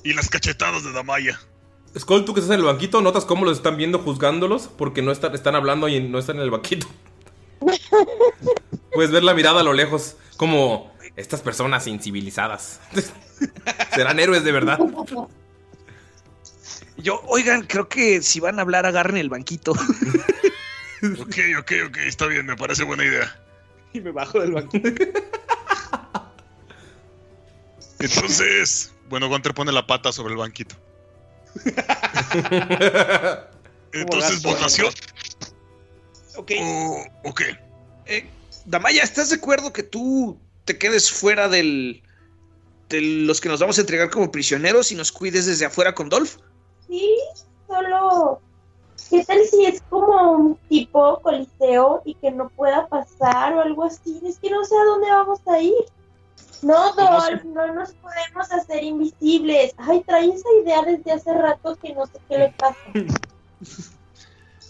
y 0.07 0.13
las 0.13 0.29
cachetadas 0.29 0.85
de 0.85 0.93
Damaya. 0.93 1.37
Skull, 1.97 2.23
tú 2.23 2.33
que 2.33 2.39
estás 2.39 2.53
en 2.53 2.61
el 2.61 2.65
banquito, 2.65 3.01
notas 3.01 3.25
cómo 3.25 3.43
los 3.43 3.57
están 3.57 3.75
viendo 3.75 3.99
juzgándolos 3.99 4.69
porque 4.69 5.01
no 5.01 5.11
están, 5.11 5.35
están 5.35 5.55
hablando 5.55 5.89
y 5.89 5.99
no 5.99 6.17
están 6.17 6.37
en 6.37 6.43
el 6.43 6.51
banquito. 6.51 6.87
Puedes 8.93 9.11
ver 9.11 9.25
la 9.25 9.33
mirada 9.33 9.59
a 9.59 9.63
lo 9.63 9.73
lejos, 9.73 10.15
como 10.37 10.93
estas 11.17 11.41
personas 11.41 11.87
incivilizadas. 11.87 12.79
¿Serán 13.93 14.17
héroes 14.19 14.45
de 14.45 14.51
verdad? 14.53 14.79
Yo, 16.95 17.21
oigan, 17.27 17.63
creo 17.63 17.89
que 17.89 18.21
si 18.21 18.39
van 18.39 18.59
a 18.59 18.61
hablar, 18.61 18.85
agarren 18.85 19.17
el 19.17 19.29
banquito. 19.29 19.73
Ok, 20.99 21.37
ok, 21.59 21.71
ok, 21.89 21.97
está 22.07 22.25
bien, 22.25 22.47
me 22.47 22.55
parece 22.55 22.83
buena 22.83 23.05
idea. 23.05 23.39
y 23.93 24.01
me 24.01 24.09
bajo 24.09 24.39
del 24.39 24.53
banquito. 24.53 24.89
Entonces, 27.99 28.91
bueno, 29.09 29.29
Gunter 29.29 29.53
pone 29.53 29.71
la 29.71 29.87
pata 29.87 30.11
sobre 30.11 30.33
el 30.33 30.39
banquito. 30.39 30.75
Entonces, 33.93 34.43
votación. 34.43 34.93
Ok. 36.35 36.51
Oh, 36.59 37.05
ok. 37.23 37.41
Eh, 38.05 38.29
Damaya, 38.65 39.03
¿estás 39.03 39.29
de 39.29 39.37
acuerdo 39.37 39.73
que 39.73 39.83
tú 39.83 40.37
te 40.65 40.77
quedes 40.77 41.09
fuera 41.11 41.47
del 41.47 42.03
de 42.89 43.01
los 43.01 43.41
que 43.41 43.49
nos 43.49 43.59
vamos 43.59 43.77
a 43.77 43.81
entregar 43.81 44.09
como 44.09 44.31
prisioneros 44.31 44.91
y 44.91 44.95
nos 44.95 45.11
cuides 45.11 45.45
desde 45.45 45.65
afuera 45.65 45.93
con 45.93 46.09
Dolph? 46.09 46.37
Sí, 46.87 47.17
solo. 47.67 48.41
¿Qué 49.09 49.23
tal 49.23 49.39
si 49.45 49.65
es 49.65 49.81
como 49.89 50.31
un 50.31 50.55
tipo 50.69 51.19
coliseo 51.21 52.01
y 52.05 52.13
que 52.15 52.31
no 52.31 52.49
pueda 52.49 52.87
pasar 52.87 53.53
o 53.53 53.61
algo 53.61 53.85
así? 53.85 54.21
Es 54.25 54.37
que 54.39 54.49
no 54.49 54.63
sé 54.65 54.75
a 54.75 54.85
dónde 54.85 55.09
vamos 55.09 55.39
a 55.47 55.59
ir. 55.59 55.73
No, 56.61 56.93
Dolph, 56.93 57.43
no 57.43 57.73
nos 57.73 57.93
podemos 57.93 58.51
hacer 58.51 58.83
invisibles. 58.83 59.73
Ay, 59.77 60.03
trae 60.05 60.29
esa 60.29 60.49
idea 60.61 60.81
desde 60.81 61.11
hace 61.11 61.33
rato 61.33 61.75
que 61.75 61.93
no 61.93 62.05
sé 62.05 62.19
qué 62.27 62.37
le 62.37 62.49
pasa. 62.57 62.77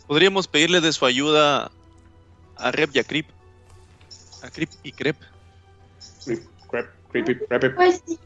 Podríamos 0.08 0.48
pedirle 0.48 0.82
de 0.82 0.94
su 0.94 1.06
ayuda 1.06 1.72
a 2.58 2.72
Rep 2.72 2.96
y 2.96 3.00
a 3.00 3.04
Creep. 3.04 3.28
A 4.44 4.50
Creep 4.50 4.70
y 4.84 4.92
Crep. 4.92 5.18
Pues 7.76 8.02
sí. 8.06 8.20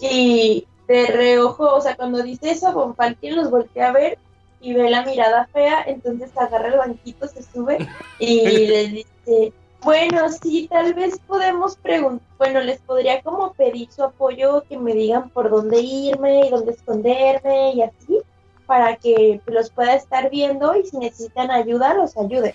Y 0.00 0.66
de 0.88 1.06
reojo, 1.06 1.74
o 1.74 1.80
sea, 1.80 1.96
cuando 1.96 2.22
dice 2.22 2.50
eso, 2.50 2.72
Von 2.72 2.94
Falken 2.94 3.36
los 3.36 3.50
voltea 3.50 3.88
a 3.88 3.92
ver 3.92 4.18
y 4.60 4.72
ve 4.72 4.90
la 4.90 5.04
mirada 5.04 5.46
fea, 5.52 5.82
entonces 5.86 6.30
agarra 6.36 6.68
el 6.68 6.78
banquito, 6.78 7.28
se 7.28 7.42
sube 7.42 7.78
y 8.18 8.44
les 8.66 8.92
dice, 8.92 9.52
bueno, 9.84 10.28
sí, 10.30 10.66
tal 10.70 10.94
vez 10.94 11.18
podemos 11.26 11.76
preguntar, 11.76 12.26
bueno, 12.38 12.60
les 12.60 12.80
podría 12.80 13.22
como 13.22 13.52
pedir 13.52 13.90
su 13.92 14.02
apoyo, 14.02 14.64
que 14.68 14.78
me 14.78 14.94
digan 14.94 15.30
por 15.30 15.50
dónde 15.50 15.80
irme 15.80 16.46
y 16.46 16.50
dónde 16.50 16.72
esconderme 16.72 17.74
y 17.74 17.82
así, 17.82 18.18
para 18.66 18.96
que 18.96 19.40
los 19.46 19.70
pueda 19.70 19.94
estar 19.94 20.30
viendo 20.30 20.74
y 20.76 20.86
si 20.86 20.96
necesitan 20.96 21.50
ayuda, 21.50 21.94
los 21.94 22.16
ayude. 22.16 22.54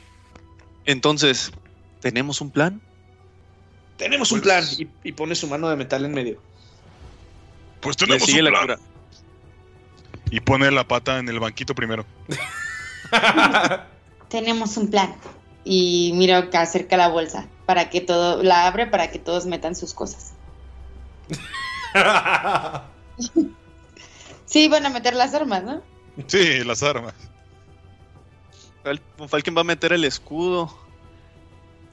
Entonces, 0.86 1.52
¿tenemos 2.02 2.42
un 2.42 2.50
plan? 2.52 2.82
Tenemos 3.98 4.32
un 4.32 4.42
plan. 4.42 4.64
Y, 4.78 4.88
y 5.04 5.12
pone 5.12 5.36
su 5.36 5.48
mano 5.48 5.70
de 5.70 5.76
metal 5.76 6.04
en 6.06 6.14
medio. 6.14 6.40
Pues 7.82 8.00
Le 8.02 8.08
tenemos 8.08 8.26
sigue 8.28 8.40
un 8.40 8.46
la 8.46 8.52
plan. 8.52 8.64
cura. 8.64 8.80
Y 10.32 10.40
pone 10.40 10.72
la 10.72 10.88
pata 10.88 11.20
en 11.20 11.30
el 11.30 11.40
banquito 11.40 11.76
primero. 11.76 12.06
Tenemos 14.30 14.78
un 14.78 14.90
plan. 14.90 15.16
Y 15.72 16.14
miro 16.16 16.50
que 16.50 16.58
acerca 16.58 16.98
la 16.98 17.10
bolsa 17.10 17.46
para 17.68 17.92
que 17.92 18.02
todo, 18.02 18.42
la 18.42 18.66
abre 18.66 18.88
para 18.88 19.12
que 19.12 19.20
todos 19.20 19.46
metan 19.46 19.76
sus 19.76 19.94
cosas. 19.94 20.34
Sí, 24.46 24.68
van 24.68 24.84
a 24.84 24.90
meter 24.90 25.14
las 25.14 25.36
armas, 25.36 25.64
¿no? 25.64 25.84
Sí, 26.26 26.64
las 26.64 26.82
armas. 26.82 27.14
Falken 29.28 29.56
va 29.56 29.62
a 29.62 29.64
meter 29.64 29.94
el 29.94 30.04
escudo. 30.06 30.76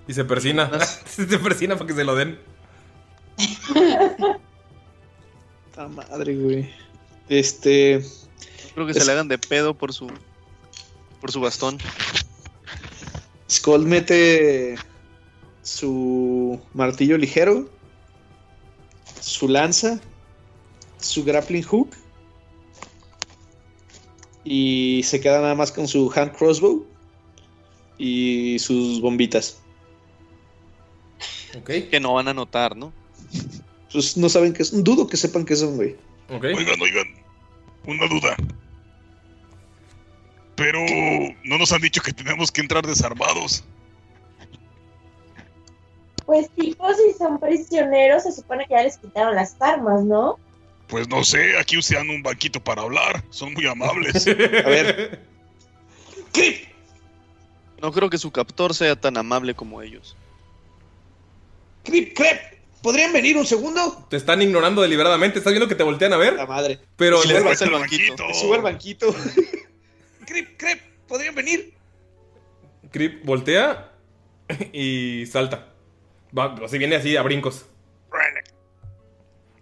Y 0.08 0.14
se 0.14 0.24
persina. 0.24 0.70
se 1.06 1.26
persina 1.38 1.76
para 1.76 1.86
que 1.86 1.92
se 1.92 2.04
lo 2.04 2.14
den. 2.14 2.38
¡Ta 5.74 5.88
madre, 5.88 6.34
güey! 6.34 6.74
Este. 7.28 8.02
Creo 8.72 8.86
que 8.86 8.94
se 8.94 9.04
le 9.04 9.12
hagan 9.12 9.28
de 9.28 9.36
pedo 9.36 9.74
por 9.74 9.92
su 9.92 10.10
por 11.20 11.30
su 11.30 11.40
bastón. 11.40 11.78
Skull 13.50 13.86
mete 13.86 14.76
su 15.62 16.60
martillo 16.74 17.16
ligero, 17.18 17.68
su 19.20 19.48
lanza, 19.48 20.00
su 20.98 21.24
grappling 21.24 21.62
hook 21.62 21.90
y 24.44 25.02
se 25.04 25.20
queda 25.20 25.40
nada 25.40 25.54
más 25.54 25.72
con 25.72 25.88
su 25.88 26.12
hand 26.14 26.32
crossbow 26.36 26.86
y 27.98 28.58
sus 28.58 29.00
bombitas. 29.00 29.60
Que 31.64 32.00
no 32.00 32.14
van 32.14 32.28
a 32.28 32.34
notar, 32.34 32.76
¿no? 32.76 32.92
Pues 33.92 34.16
no 34.16 34.28
saben 34.28 34.52
qué 34.52 34.62
es. 34.62 34.84
Dudo 34.84 35.06
que 35.06 35.16
sepan 35.16 35.44
qué 35.44 35.56
son, 35.56 35.76
güey. 35.76 35.96
Oigan, 36.28 36.80
oigan, 36.80 37.06
una 37.86 38.06
duda. 38.08 38.36
Pero 40.56 40.80
no 41.44 41.58
nos 41.58 41.72
han 41.72 41.82
dicho 41.82 42.00
que 42.00 42.12
tenemos 42.12 42.50
que 42.50 42.62
entrar 42.62 42.86
desarmados. 42.86 43.64
Pues 46.24 46.50
tipo, 46.50 46.92
si 46.94 47.12
son 47.16 47.38
prisioneros, 47.38 48.24
se 48.24 48.32
supone 48.32 48.66
que 48.66 48.74
ya 48.74 48.82
les 48.82 48.96
quitaron 48.98 49.36
las 49.36 49.54
armas, 49.60 50.02
¿no? 50.02 50.38
Pues 50.88 51.08
no 51.08 51.24
sé, 51.24 51.58
aquí 51.58 51.78
usan 51.78 52.08
un 52.10 52.22
banquito 52.22 52.58
para 52.62 52.82
hablar. 52.82 53.22
Son 53.30 53.52
muy 53.52 53.66
amables. 53.66 54.26
A 54.26 54.68
ver. 54.68 55.20
No 57.80 57.92
creo 57.92 58.10
que 58.10 58.18
su 58.18 58.30
captor 58.30 58.74
sea 58.74 58.96
tan 58.96 59.16
amable 59.16 59.54
como 59.54 59.82
ellos. 59.82 60.16
Crip, 61.84 62.16
crep, 62.16 62.40
¿podrían 62.82 63.12
venir 63.12 63.36
un 63.36 63.46
segundo? 63.46 64.06
Te 64.10 64.16
están 64.16 64.42
ignorando 64.42 64.82
deliberadamente. 64.82 65.38
¿Estás 65.38 65.52
viendo 65.52 65.68
que 65.68 65.74
te 65.74 65.82
voltean 65.82 66.12
a 66.12 66.16
ver? 66.16 66.34
La 66.34 66.46
madre. 66.46 66.80
Pero 66.96 67.20
pasa 67.44 67.64
el 67.64 67.72
el 67.72 67.80
banquito. 67.80 68.24
Sube 68.34 68.56
al 68.56 68.62
banquito. 68.62 69.14
crip, 70.26 70.58
crep, 70.58 70.80
¿podrían 71.06 71.34
venir? 71.34 71.74
Crip 72.90 73.24
voltea 73.24 73.92
y 74.72 75.24
salta. 75.26 75.72
Va, 76.36 76.54
así 76.64 76.78
viene 76.78 76.96
así 76.96 77.16
a 77.16 77.22
brincos. 77.22 77.66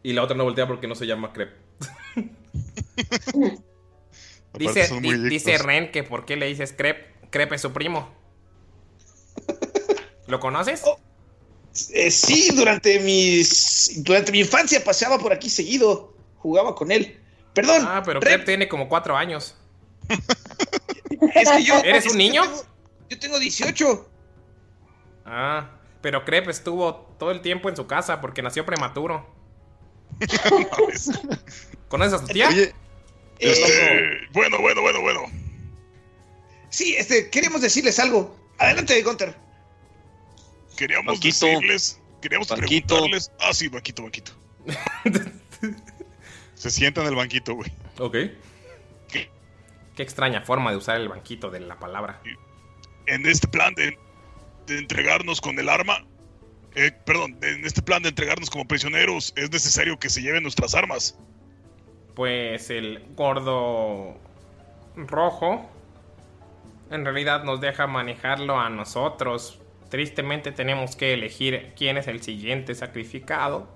Y 0.03 0.12
la 0.12 0.23
otra 0.23 0.36
no 0.36 0.45
voltea 0.45 0.66
porque 0.66 0.86
no 0.86 0.95
se 0.95 1.07
llama 1.07 1.32
Crep. 1.32 1.51
Dice, 4.59 4.89
di- 5.01 5.28
dice. 5.28 5.59
Ren 5.59 5.91
que 5.91 6.05
por 6.05 6.24
qué 6.27 6.36
le 6.36 6.47
dices 6.47 6.73
Crep. 6.77 7.28
Crep 7.31 7.53
es 7.55 7.62
su 7.62 7.73
primo. 7.73 8.15
¿Lo 10.28 10.39
conoces? 10.41 10.82
Eh, 11.93 12.11
sí, 12.11 12.51
durante 12.55 13.01
mis 13.01 14.05
durante 14.05 14.31
mi 14.31 14.41
infancia 14.41 14.85
paseaba 14.85 15.19
por 15.19 15.32
aquí 15.32 15.51
seguido, 15.51 16.15
jugaba 16.36 16.74
con 16.77 16.93
él. 16.93 17.19
Perdón. 17.53 17.82
Ah, 17.86 18.03
pero 18.05 18.20
Rep, 18.20 18.32
Crep 18.32 18.45
tiene 18.45 18.69
como 18.69 18.89
cuatro 18.89 19.16
años. 19.16 19.57
es 21.35 21.51
que 21.51 21.62
yo 21.65 21.74
¿Eres 21.78 22.06
es 22.06 22.12
un 22.12 22.19
niño? 22.19 22.43
Yo 22.44 22.51
tengo, 22.51 22.66
yo 23.11 23.19
tengo 23.19 23.39
18. 23.39 24.09
Ah, 25.27 25.70
pero 26.01 26.24
Crep 26.24 26.48
estuvo 26.48 26.94
todo 27.19 27.31
el 27.31 27.40
tiempo 27.40 27.69
en 27.69 27.77
su 27.77 27.86
casa 27.86 28.20
porque 28.20 28.43
nació 28.43 28.65
prematuro. 28.66 29.27
¿Conoces 31.89 32.15
a 32.15 32.19
su 32.19 32.27
tía? 32.27 32.48
Este, 33.39 34.28
bueno, 34.32 34.59
bueno, 34.61 34.81
bueno, 34.82 35.01
bueno. 35.01 35.20
Sí, 36.70 36.94
este, 36.97 37.31
queremos 37.31 37.61
decirles 37.61 37.98
algo. 37.98 38.36
Adelante, 38.59 39.01
Gunter. 39.02 39.35
Queríamos 40.77 41.15
Banquito. 41.15 41.47
decirles, 41.47 42.01
queríamos 42.20 42.48
Banquito. 42.48 42.86
preguntarles. 42.86 43.31
Ah, 43.40 43.52
sí, 43.52 43.69
banquito, 43.69 44.02
banquito. 44.02 44.32
Se 46.55 46.70
sienta 46.70 47.01
en 47.02 47.09
el 47.09 47.15
banquito, 47.15 47.55
güey. 47.55 47.73
Ok. 47.98 48.16
Qué 49.97 50.03
extraña 50.03 50.43
forma 50.43 50.71
de 50.71 50.77
usar 50.77 51.01
el 51.01 51.09
banquito 51.09 51.51
de 51.51 51.61
la 51.61 51.79
palabra. 51.79 52.21
En 53.07 53.27
este 53.27 53.47
plan 53.49 53.75
de, 53.75 53.99
de 54.66 54.79
entregarnos 54.79 55.41
con 55.41 55.59
el 55.59 55.69
arma, 55.69 56.05
eh, 56.75 56.91
perdón, 57.05 57.39
en 57.43 57.65
este 57.65 57.83
plan 57.83 58.03
de 58.03 58.09
entregarnos 58.09 58.51
como 58.51 58.66
prisioneros, 58.66 59.33
es 59.37 59.51
necesario 59.51 59.99
que 59.99 60.11
se 60.11 60.23
lleven 60.23 60.43
nuestras 60.43 60.75
armas. 60.75 61.16
Pues 62.15 62.71
el 62.71 63.05
gordo 63.15 64.16
rojo 64.97 65.71
en 66.91 67.05
realidad 67.05 67.45
nos 67.45 67.61
deja 67.61 67.87
manejarlo 67.87 68.59
a 68.59 68.69
nosotros. 68.71 69.61
Tristemente 69.89 70.53
tenemos 70.53 70.97
que 70.97 71.15
elegir 71.15 71.73
quién 71.77 71.97
es 71.97 72.09
el 72.09 72.23
siguiente 72.23 72.75
sacrificado. 72.75 73.69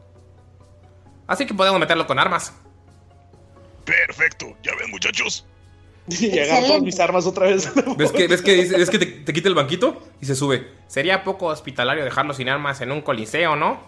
Así 1.26 1.46
que 1.46 1.54
podemos 1.54 1.78
meterlo 1.78 2.06
con 2.06 2.18
armas. 2.18 2.54
Perfecto, 3.84 4.56
ya 4.62 4.72
ven 4.76 4.90
muchachos. 4.90 5.46
Y 6.08 6.38
agarro 6.38 6.66
todas 6.66 6.82
mis 6.82 6.98
armas 7.00 7.26
otra 7.26 7.46
vez. 7.46 7.70
¿Ves 7.96 8.12
que, 8.12 8.26
ves 8.28 8.42
que, 8.42 8.56
ves 8.64 8.90
que 8.90 8.98
te, 8.98 9.06
te 9.06 9.32
quita 9.32 9.48
el 9.48 9.54
banquito 9.54 10.06
y 10.20 10.26
se 10.26 10.34
sube? 10.34 10.68
Sería 10.86 11.22
poco 11.24 11.46
hospitalario 11.46 12.04
dejarlo 12.04 12.32
sin 12.34 12.48
armas 12.48 12.80
en 12.80 12.92
un 12.92 13.00
coliseo, 13.02 13.56
¿no? 13.56 13.80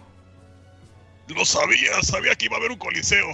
Lo 1.27 1.45
sabía, 1.45 2.01
sabía 2.03 2.35
que 2.35 2.45
iba 2.45 2.55
a 2.57 2.59
haber 2.59 2.71
un 2.71 2.77
coliseo. 2.77 3.25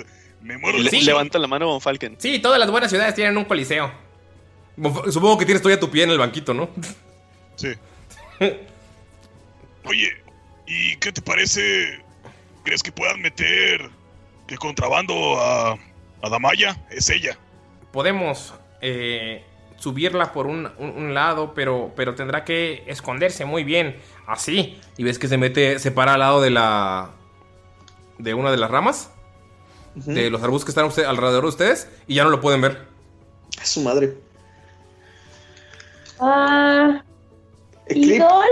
Me 0.42 0.58
muero 0.58 0.78
de 0.78 0.84
Le- 0.84 0.90
emoción. 0.90 1.06
levanta 1.06 1.38
la 1.38 1.46
mano 1.48 1.66
Von 1.66 1.80
Falken. 1.80 2.16
Sí, 2.18 2.38
todas 2.38 2.58
las 2.60 2.70
buenas 2.70 2.90
ciudades 2.90 3.14
tienen 3.14 3.36
un 3.36 3.46
coliseo. 3.46 3.90
Supongo 5.10 5.38
que 5.38 5.46
tienes 5.46 5.62
todavía 5.62 5.80
tu 5.80 5.90
pie 5.90 6.04
en 6.04 6.10
el 6.10 6.18
banquito, 6.18 6.52
¿no? 6.54 6.68
Sí. 7.56 7.72
Oye, 9.84 10.12
¿y 10.66 10.96
qué 10.96 11.12
te 11.12 11.22
parece? 11.22 12.00
¿Crees 12.64 12.82
que 12.82 12.92
puedan 12.92 13.20
meter 13.22 13.88
de 14.48 14.56
contrabando 14.58 15.40
a, 15.40 15.72
a 16.22 16.28
Damaya? 16.28 16.76
Es 16.90 17.08
ella. 17.08 17.38
Podemos 17.96 18.52
eh, 18.82 19.42
subirla 19.78 20.34
por 20.34 20.46
un, 20.46 20.68
un- 20.76 20.90
un 20.90 21.14
lado, 21.14 21.54
pero, 21.54 21.92
pero 21.96 22.14
tendrá 22.14 22.44
que 22.44 22.84
esconderse 22.86 23.46
muy 23.46 23.64
bien. 23.64 23.96
Así. 24.26 24.78
Y 24.98 25.02
ves 25.02 25.18
que 25.18 25.28
se 25.28 25.38
mete, 25.38 25.78
se 25.78 25.90
para 25.92 26.12
al 26.12 26.20
lado 26.20 26.42
de 26.42 26.50
la. 26.50 27.12
de 28.18 28.34
una 28.34 28.50
de 28.50 28.58
las 28.58 28.70
ramas 28.70 29.10
de 29.94 30.28
los 30.28 30.42
arbustos 30.42 30.66
que 30.66 30.70
están 30.72 30.84
usted- 30.84 31.04
alrededor 31.04 31.44
de 31.44 31.48
ustedes 31.48 31.88
y 32.06 32.16
ya 32.16 32.24
no 32.24 32.28
lo 32.28 32.42
pueden 32.42 32.60
ver. 32.60 32.86
Es 33.62 33.70
su 33.70 33.80
madre. 33.80 34.18
Ah. 36.20 37.02
Clip. 37.88 38.16
¿Idol? 38.16 38.44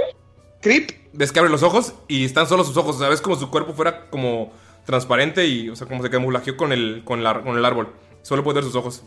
Creep. 0.63 0.91
Ves 1.13 1.33
que 1.33 1.39
abre 1.41 1.51
los 1.51 1.63
ojos 1.63 1.93
y 2.09 2.25
están 2.25 2.47
solo 2.47 2.65
sus 2.65 2.79
ojos. 2.79 2.97
O 2.97 2.99
sea, 2.99 3.11
ves 3.11 3.21
como 3.21 3.37
su 3.37 3.51
cuerpo 3.51 3.75
fuera 3.75 4.09
como 4.09 4.55
transparente 4.87 5.47
y, 5.47 5.69
o 5.69 5.77
sea, 5.77 5.87
como 5.87 6.03
se 6.03 6.09
camuflajeó 6.09 6.57
con 6.57 6.73
el, 6.73 7.03
con 7.05 7.23
la- 7.23 7.43
con 7.43 7.59
el 7.59 7.65
árbol. 7.67 7.93
Solo 8.23 8.43
puede 8.43 8.55
ver 8.55 8.65
sus 8.65 8.75
ojos. 8.75 9.03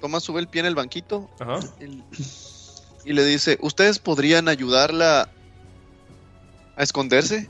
Tomás 0.00 0.22
sube 0.22 0.40
el 0.40 0.48
pie 0.48 0.60
en 0.60 0.66
el 0.66 0.74
banquito 0.74 1.28
Ajá. 1.38 1.60
y, 1.80 2.02
y 3.04 3.12
le 3.12 3.24
dice, 3.24 3.58
¿ustedes 3.60 3.98
podrían 3.98 4.48
ayudarla 4.48 5.28
a 6.76 6.82
esconderse? 6.82 7.48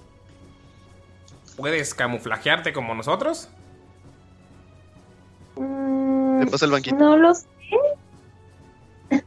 ¿Puedes 1.57 1.95
camuflajearte 1.95 2.73
como 2.73 2.95
nosotros? 2.95 3.49
Le 5.57 6.47
pasa 6.47 6.65
el 6.65 6.71
banquito. 6.71 6.97
Mm, 6.97 6.99
No 6.99 7.17
lo 7.17 7.35
sé. 7.35 7.47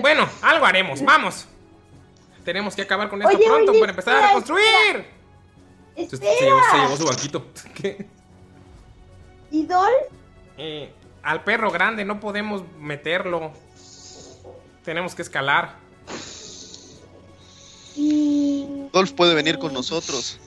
Bueno, 0.00 0.28
algo 0.42 0.64
haremos. 0.64 1.02
Vamos. 1.02 1.46
Tenemos 2.44 2.74
que 2.76 2.82
acabar 2.82 3.08
con 3.10 3.20
esto 3.20 3.36
Oye, 3.36 3.46
pronto 3.46 3.72
oye, 3.72 3.80
para 3.80 3.90
empezar 3.90 4.14
a 4.14 4.16
espera, 4.18 4.28
reconstruir. 4.28 5.04
Se, 6.08 6.16
se 6.16 6.44
llevó, 6.44 6.60
se 6.70 6.76
llevó 6.78 6.96
su 6.96 7.04
banquito. 7.04 7.46
¿Qué? 7.74 8.06
¿Idol? 9.50 9.90
Eh, 10.56 10.92
al 11.22 11.44
perro 11.44 11.70
grande 11.70 12.04
no 12.04 12.20
podemos 12.20 12.62
meterlo. 12.78 13.52
Tenemos 14.84 15.14
que 15.14 15.22
escalar. 15.22 15.76
Dolph 18.92 19.12
puede 19.12 19.34
venir 19.34 19.58
con 19.58 19.72
nosotros. 19.72 20.38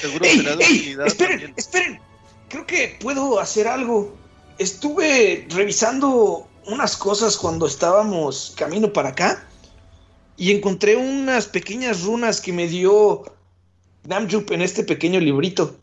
Seguro 0.00 0.24
¡Ey, 0.24 0.38
será 0.38 0.56
de 0.56 0.64
ey! 0.64 0.76
utilidad 0.78 1.06
esperen, 1.06 1.30
también. 1.30 1.54
esperen. 1.56 2.00
Creo 2.48 2.66
que 2.66 2.96
puedo 3.00 3.40
hacer 3.40 3.66
algo. 3.66 4.14
Estuve 4.58 5.46
revisando 5.50 6.46
unas 6.66 6.96
cosas 6.96 7.36
cuando 7.36 7.66
estábamos 7.66 8.54
camino 8.56 8.92
para 8.92 9.10
acá 9.10 9.46
y 10.36 10.52
encontré 10.52 10.96
unas 10.96 11.46
pequeñas 11.46 12.02
runas 12.02 12.40
que 12.40 12.52
me 12.52 12.68
dio 12.68 13.24
Namjup 14.04 14.50
en 14.52 14.62
este 14.62 14.84
pequeño 14.84 15.20
librito. 15.20 15.76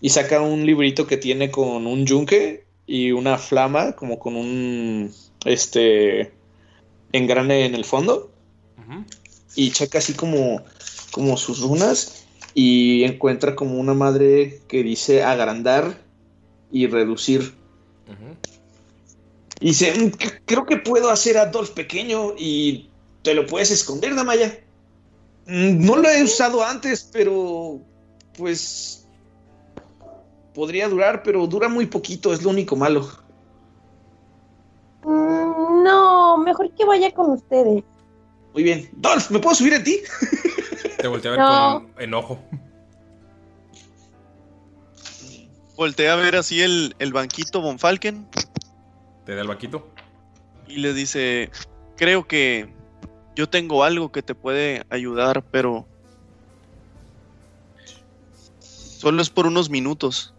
Y 0.00 0.10
saca 0.10 0.40
un 0.42 0.66
librito 0.66 1.06
que 1.06 1.16
tiene 1.16 1.50
con 1.50 1.86
un 1.86 2.04
yunque 2.04 2.65
y 2.86 3.12
una 3.12 3.38
flama, 3.38 3.92
como 3.92 4.18
con 4.18 4.36
un 4.36 5.12
este 5.44 6.32
engrane 7.12 7.66
en 7.66 7.74
el 7.74 7.84
fondo. 7.84 8.30
Y 9.54 9.70
checa 9.70 9.98
así 9.98 10.12
como, 10.14 10.62
como 11.12 11.36
sus 11.36 11.60
runas 11.60 12.26
y 12.54 13.04
encuentra 13.04 13.56
como 13.56 13.78
una 13.78 13.94
madre 13.94 14.60
que 14.68 14.82
dice 14.82 15.22
agrandar 15.22 15.98
y 16.70 16.86
reducir. 16.86 17.54
Y 19.60 19.68
dice, 19.68 19.94
"Mm, 19.98 20.10
creo 20.44 20.66
que 20.66 20.76
puedo 20.76 21.10
hacer 21.10 21.38
a 21.38 21.46
Dolph 21.46 21.70
pequeño 21.70 22.34
y 22.38 22.90
te 23.22 23.34
lo 23.34 23.46
puedes 23.46 23.70
esconder, 23.70 24.14
Damaya. 24.14 24.60
"Mm, 25.46 25.84
No 25.86 25.96
lo 25.96 26.08
he 26.10 26.22
usado 26.22 26.62
antes, 26.62 27.08
pero 27.12 27.80
pues 28.36 29.05
podría 30.56 30.88
durar, 30.88 31.22
pero 31.22 31.46
dura 31.46 31.68
muy 31.68 31.84
poquito, 31.84 32.32
es 32.32 32.42
lo 32.42 32.48
único 32.50 32.74
malo. 32.76 33.06
Mm, 35.04 35.84
No, 35.84 36.38
mejor 36.38 36.72
que 36.74 36.84
vaya 36.86 37.12
con 37.12 37.30
ustedes. 37.32 37.84
Muy 38.54 38.62
bien. 38.62 38.88
Dolph, 38.94 39.30
¿me 39.30 39.38
puedo 39.38 39.54
subir 39.54 39.74
en 39.74 39.84
ti? 39.84 40.00
Te 40.98 41.06
volteé 41.08 41.30
a 41.30 41.34
ver 41.36 41.40
No. 41.40 41.82
con 41.92 42.02
enojo. 42.02 42.38
Voltea 45.76 46.14
a 46.14 46.16
ver 46.16 46.36
así 46.36 46.62
el, 46.62 46.96
el 46.98 47.12
banquito 47.12 47.60
Von 47.60 47.78
Falken 47.78 48.26
Te 49.26 49.34
da 49.34 49.42
el 49.42 49.48
banquito. 49.48 49.86
y 50.66 50.78
le 50.78 50.94
dice, 50.94 51.50
creo 51.98 52.26
que 52.26 52.72
yo 53.36 53.46
tengo 53.50 53.84
algo 53.84 54.10
que 54.10 54.22
te 54.22 54.34
puede 54.34 54.84
ayudar, 54.88 55.44
pero 55.50 55.86
solo 58.58 59.20
es 59.20 59.28
por 59.28 59.46
unos 59.46 59.68
minutos. 59.68 60.32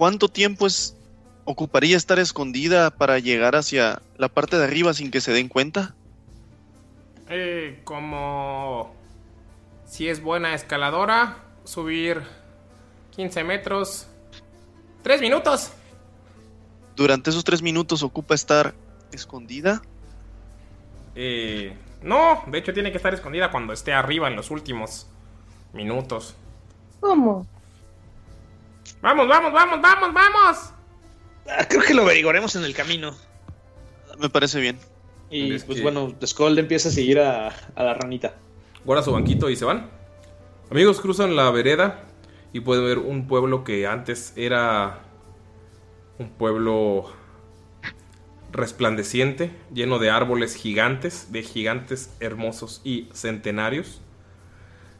¿Cuánto 0.00 0.28
tiempo 0.28 0.66
es 0.66 0.96
ocuparía 1.44 1.94
estar 1.94 2.18
escondida 2.18 2.88
para 2.88 3.18
llegar 3.18 3.54
hacia 3.54 4.00
la 4.16 4.30
parte 4.30 4.56
de 4.56 4.64
arriba 4.64 4.94
sin 4.94 5.10
que 5.10 5.20
se 5.20 5.30
den 5.30 5.48
cuenta? 5.48 5.94
Eh, 7.28 7.82
como 7.84 8.94
si 9.84 10.08
es 10.08 10.22
buena 10.22 10.54
escaladora, 10.54 11.44
subir 11.64 12.22
15 13.10 13.44
metros. 13.44 14.06
¡Tres 15.02 15.20
minutos! 15.20 15.70
Durante 16.96 17.28
esos 17.28 17.44
tres 17.44 17.60
minutos 17.60 18.02
ocupa 18.02 18.34
estar 18.34 18.72
escondida. 19.12 19.82
Eh, 21.14 21.76
no, 22.00 22.42
de 22.46 22.56
hecho 22.56 22.72
tiene 22.72 22.90
que 22.90 22.96
estar 22.96 23.12
escondida 23.12 23.50
cuando 23.50 23.74
esté 23.74 23.92
arriba 23.92 24.28
en 24.28 24.36
los 24.36 24.50
últimos 24.50 25.06
minutos. 25.74 26.36
¿Cómo? 27.00 27.46
¡Vamos, 29.02 29.28
vamos, 29.28 29.52
vamos, 29.52 29.80
vamos, 29.80 30.12
vamos! 30.14 30.72
Ah, 31.48 31.66
creo 31.68 31.82
que 31.82 31.94
lo 31.94 32.02
averiguaremos 32.02 32.54
en 32.56 32.64
el 32.64 32.74
camino. 32.74 33.16
Me 34.18 34.28
parece 34.28 34.60
bien. 34.60 34.78
Y 35.30 35.54
Es 35.54 35.64
pues 35.64 35.78
que- 35.78 35.82
bueno, 35.82 36.14
Skull 36.24 36.58
empieza 36.58 36.88
a 36.88 36.92
seguir 36.92 37.18
a, 37.20 37.48
a 37.48 37.82
la 37.82 37.94
ranita. 37.94 38.34
Guarda 38.84 39.02
su 39.02 39.12
banquito 39.12 39.48
y 39.50 39.56
se 39.56 39.64
van. 39.64 39.88
Amigos, 40.70 41.00
cruzan 41.00 41.36
la 41.36 41.50
vereda 41.50 42.04
y 42.52 42.60
pueden 42.60 42.84
ver 42.84 42.98
un 42.98 43.26
pueblo 43.26 43.64
que 43.64 43.86
antes 43.86 44.32
era 44.36 45.00
un 46.18 46.28
pueblo 46.30 47.10
resplandeciente, 48.52 49.50
lleno 49.72 49.98
de 49.98 50.10
árboles 50.10 50.54
gigantes, 50.56 51.32
de 51.32 51.42
gigantes 51.42 52.10
hermosos 52.20 52.80
y 52.84 53.08
centenarios. 53.12 54.00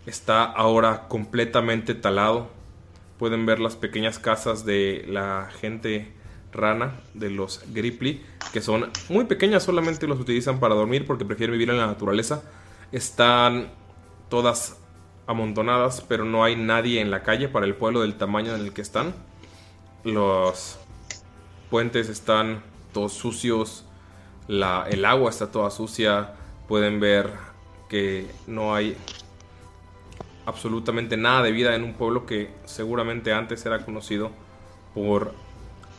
Está 0.07 0.45
ahora 0.45 1.09
completamente 1.09 1.95
talado. 1.95 2.51
Pueden 3.21 3.45
ver 3.45 3.61
las 3.61 3.77
pequeñas 3.77 4.19
casas 4.19 4.65
de 4.65 5.05
la 5.07 5.51
gente 5.61 6.11
rana, 6.53 7.01
de 7.13 7.29
los 7.29 7.63
Gripply, 7.69 8.25
que 8.55 8.63
son 8.63 8.91
muy 9.11 9.27
pequeñas, 9.27 9.63
solamente 9.63 10.07
los 10.07 10.19
utilizan 10.19 10.59
para 10.59 10.75
dormir 10.75 11.07
porque 11.07 11.27
prefieren 11.27 11.53
vivir 11.53 11.69
en 11.69 11.77
la 11.77 11.87
naturaleza. 11.87 12.43
Están 12.93 13.69
todas 14.31 14.79
amontonadas, 15.27 16.01
pero 16.01 16.25
no 16.25 16.45
hay 16.45 16.57
nadie 16.57 17.03
en 17.03 17.11
la 17.11 17.23
calle 17.23 17.49
para 17.49 17.67
el 17.67 17.75
pueblo 17.75 18.01
del 18.01 18.15
tamaño 18.15 18.55
en 18.55 18.63
el 18.63 18.73
que 18.73 18.81
están. 18.81 19.15
Los 20.03 20.79
puentes 21.69 22.09
están 22.09 22.63
todos 22.95 23.13
sucios, 23.13 23.85
la, 24.49 24.87
el 24.91 25.05
agua 25.05 25.29
está 25.29 25.53
toda 25.53 25.71
sucia, 25.71 26.37
pueden 26.69 27.01
ver 27.01 27.35
que 27.91 28.31
no 28.47 28.75
hay 28.75 28.97
absolutamente 30.47 31.17
nada 31.17 31.43
de 31.43 31.53
vida 31.53 31.75
en 31.75 31.85
un 31.85 31.95
pueblo 31.95 32.27
que 32.27 32.51
seguramente 32.65 33.33
antes 33.33 33.65
era 33.67 33.85
conocido 33.85 34.31
por 34.95 35.35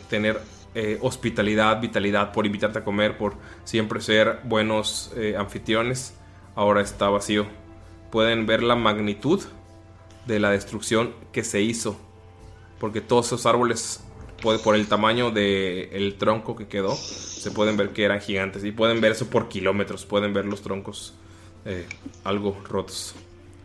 tener 0.09 0.41
eh, 0.73 0.97
hospitalidad, 1.01 1.81
vitalidad, 1.81 2.31
por 2.31 2.45
invitarte 2.45 2.80
a 2.80 2.84
comer, 2.84 3.18
por 3.18 3.35
siempre 3.65 3.99
ser 3.99 4.39
buenos 4.43 5.11
eh, 5.18 5.35
anfitriones. 5.38 6.13
Ahora 6.55 6.81
está 6.81 7.09
vacío. 7.09 7.45
Pueden 8.09 8.45
ver 8.45 8.63
la 8.63 8.76
magnitud 8.76 9.41
de 10.26 10.39
la 10.39 10.51
destrucción 10.51 11.13
que 11.31 11.43
se 11.43 11.61
hizo. 11.61 11.99
Porque 12.80 13.01
todos 13.01 13.27
esos 13.27 13.45
árboles, 13.45 14.03
por 14.41 14.76
el 14.76 14.88
tamaño 14.88 15.31
del 15.31 16.15
tronco 16.18 16.55
que 16.55 16.68
quedó, 16.68 16.95
se 16.95 17.51
pueden 17.51 17.77
ver 17.77 17.89
que 17.89 18.05
eran 18.05 18.22
gigantes. 18.22 18.63
Y 18.63 18.72
pueden 18.72 19.01
ver 19.01 19.11
eso 19.11 19.30
por 19.30 19.49
kilómetros. 19.49 20.05
Pueden 20.05 20.34
ver 20.34 20.45
los 20.45 20.61
troncos 20.61 21.13
eh, 21.65 21.85
algo 22.23 22.57
rotos. 22.68 23.15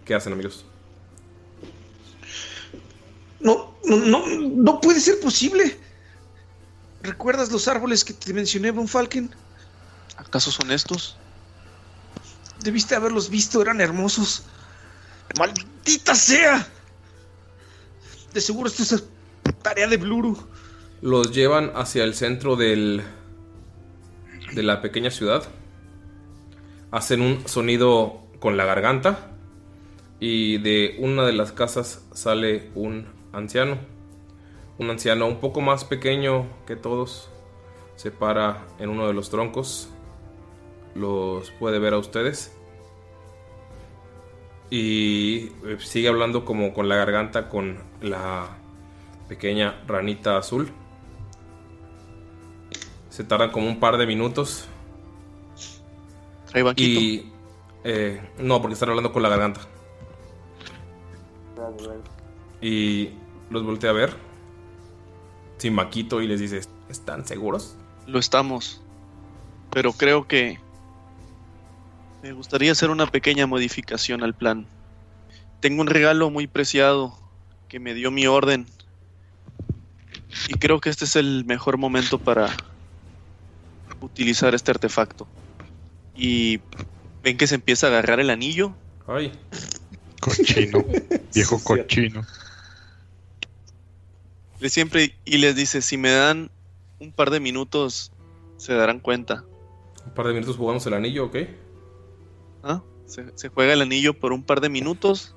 ¿Qué 0.06 0.14
hacen 0.14 0.32
amigos? 0.32 0.64
No, 3.40 3.74
no, 3.84 3.96
no, 3.96 4.26
no 4.26 4.80
puede 4.80 5.00
ser 5.00 5.20
posible. 5.20 5.76
¿Recuerdas 7.02 7.50
los 7.50 7.68
árboles 7.68 8.04
que 8.04 8.14
te 8.14 8.32
mencioné, 8.32 8.70
Von 8.70 8.88
Falken? 8.88 9.30
¿Acaso 10.16 10.50
son 10.50 10.70
estos? 10.70 11.16
Debiste 12.60 12.94
haberlos 12.94 13.28
visto, 13.28 13.60
eran 13.60 13.80
hermosos. 13.80 14.44
¡Maldita 15.38 16.14
sea! 16.14 16.66
De 18.32 18.40
seguro 18.40 18.68
esto 18.68 18.82
es 18.82 19.04
tarea 19.62 19.88
de 19.88 19.96
Bluru. 19.96 20.38
Los 21.02 21.32
llevan 21.32 21.72
hacia 21.74 22.04
el 22.04 22.14
centro 22.14 22.54
del, 22.54 23.02
de 24.52 24.62
la 24.62 24.80
pequeña 24.80 25.10
ciudad. 25.10 25.44
Hacen 26.92 27.20
un 27.20 27.46
sonido 27.48 28.24
con 28.38 28.56
la 28.56 28.64
garganta. 28.64 29.35
Y 30.20 30.58
de 30.58 30.96
una 30.98 31.24
de 31.24 31.32
las 31.32 31.52
casas 31.52 32.06
sale 32.12 32.70
un 32.74 33.06
anciano. 33.32 33.78
Un 34.78 34.90
anciano 34.90 35.26
un 35.26 35.40
poco 35.40 35.60
más 35.60 35.84
pequeño 35.84 36.46
que 36.66 36.76
todos. 36.76 37.30
Se 37.96 38.10
para 38.10 38.66
en 38.78 38.90
uno 38.90 39.06
de 39.06 39.14
los 39.14 39.30
troncos. 39.30 39.90
Los 40.94 41.50
puede 41.52 41.78
ver 41.78 41.94
a 41.94 41.98
ustedes. 41.98 42.56
Y 44.70 45.52
eh, 45.64 45.76
sigue 45.78 46.08
hablando 46.08 46.44
como 46.44 46.74
con 46.74 46.88
la 46.88 46.96
garganta 46.96 47.48
con 47.48 47.78
la 48.00 48.58
pequeña 49.28 49.82
ranita 49.86 50.38
azul. 50.38 50.70
Se 53.10 53.24
tardan 53.24 53.50
como 53.50 53.68
un 53.68 53.80
par 53.80 53.96
de 53.96 54.06
minutos. 54.06 54.68
Trae 56.46 56.62
banquito. 56.62 57.00
Y. 57.00 57.32
eh, 57.84 58.20
no, 58.38 58.60
porque 58.60 58.74
están 58.74 58.90
hablando 58.90 59.12
con 59.12 59.22
la 59.22 59.28
garganta. 59.28 59.60
Y 62.60 63.10
los 63.50 63.64
voltea 63.64 63.90
a 63.90 63.94
ver. 63.94 64.14
Sin 65.58 65.74
maquito 65.74 66.20
y 66.20 66.26
les 66.26 66.40
dice: 66.40 66.60
¿Están 66.88 67.26
seguros? 67.26 67.76
Lo 68.06 68.18
estamos. 68.18 68.80
Pero 69.70 69.92
creo 69.92 70.26
que 70.26 70.58
me 72.22 72.32
gustaría 72.32 72.72
hacer 72.72 72.90
una 72.90 73.06
pequeña 73.06 73.46
modificación 73.46 74.22
al 74.22 74.34
plan. 74.34 74.66
Tengo 75.60 75.80
un 75.80 75.86
regalo 75.86 76.30
muy 76.30 76.46
preciado 76.46 77.18
que 77.68 77.80
me 77.80 77.94
dio 77.94 78.10
mi 78.10 78.26
orden. 78.26 78.66
Y 80.48 80.54
creo 80.54 80.80
que 80.80 80.90
este 80.90 81.04
es 81.04 81.16
el 81.16 81.44
mejor 81.44 81.78
momento 81.78 82.18
para 82.18 82.50
utilizar 84.00 84.54
este 84.54 84.70
artefacto. 84.70 85.26
Y 86.14 86.60
ven 87.22 87.36
que 87.36 87.46
se 87.46 87.54
empieza 87.56 87.86
a 87.86 87.90
agarrar 87.90 88.20
el 88.20 88.30
anillo. 88.30 88.72
Ay. 89.06 89.32
Cochino. 90.20 90.84
Viejo 91.34 91.62
cochino. 91.62 92.24
Le 94.60 94.68
siempre 94.70 95.14
y 95.24 95.38
les 95.38 95.54
dice, 95.54 95.82
si 95.82 95.96
me 95.96 96.10
dan 96.10 96.50
un 96.98 97.12
par 97.12 97.30
de 97.30 97.40
minutos, 97.40 98.12
se 98.56 98.72
darán 98.72 99.00
cuenta. 99.00 99.44
Un 100.04 100.12
par 100.14 100.26
de 100.26 100.34
minutos 100.34 100.56
jugamos 100.56 100.86
el 100.86 100.94
anillo, 100.94 101.26
¿ok? 101.26 101.36
¿Ah? 102.62 102.82
Se, 103.06 103.26
se 103.34 103.48
juega 103.48 103.74
el 103.74 103.82
anillo 103.82 104.14
por 104.14 104.32
un 104.32 104.42
par 104.42 104.60
de 104.60 104.68
minutos 104.68 105.34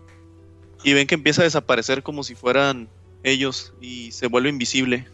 y 0.83 0.93
ven 0.93 1.07
que 1.07 1.15
empieza 1.15 1.41
a 1.41 1.45
desaparecer 1.45 2.03
como 2.03 2.23
si 2.23 2.35
fueran 2.35 2.87
ellos 3.23 3.73
y 3.81 4.11
se 4.11 4.27
vuelve 4.27 4.49
invisible. 4.49 5.05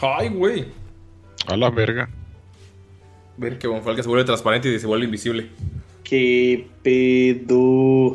¡Ay, 0.00 0.28
güey! 0.28 0.66
A 1.46 1.56
la 1.56 1.70
verga. 1.70 2.08
Ven 3.36 3.58
que 3.58 3.68
Von 3.68 3.82
Falken 3.82 4.02
se 4.02 4.08
vuelve 4.08 4.24
transparente 4.24 4.72
y 4.72 4.78
se 4.78 4.86
vuelve 4.86 5.04
invisible. 5.04 5.48
¿Qué 6.02 6.66
pedo? 6.82 8.12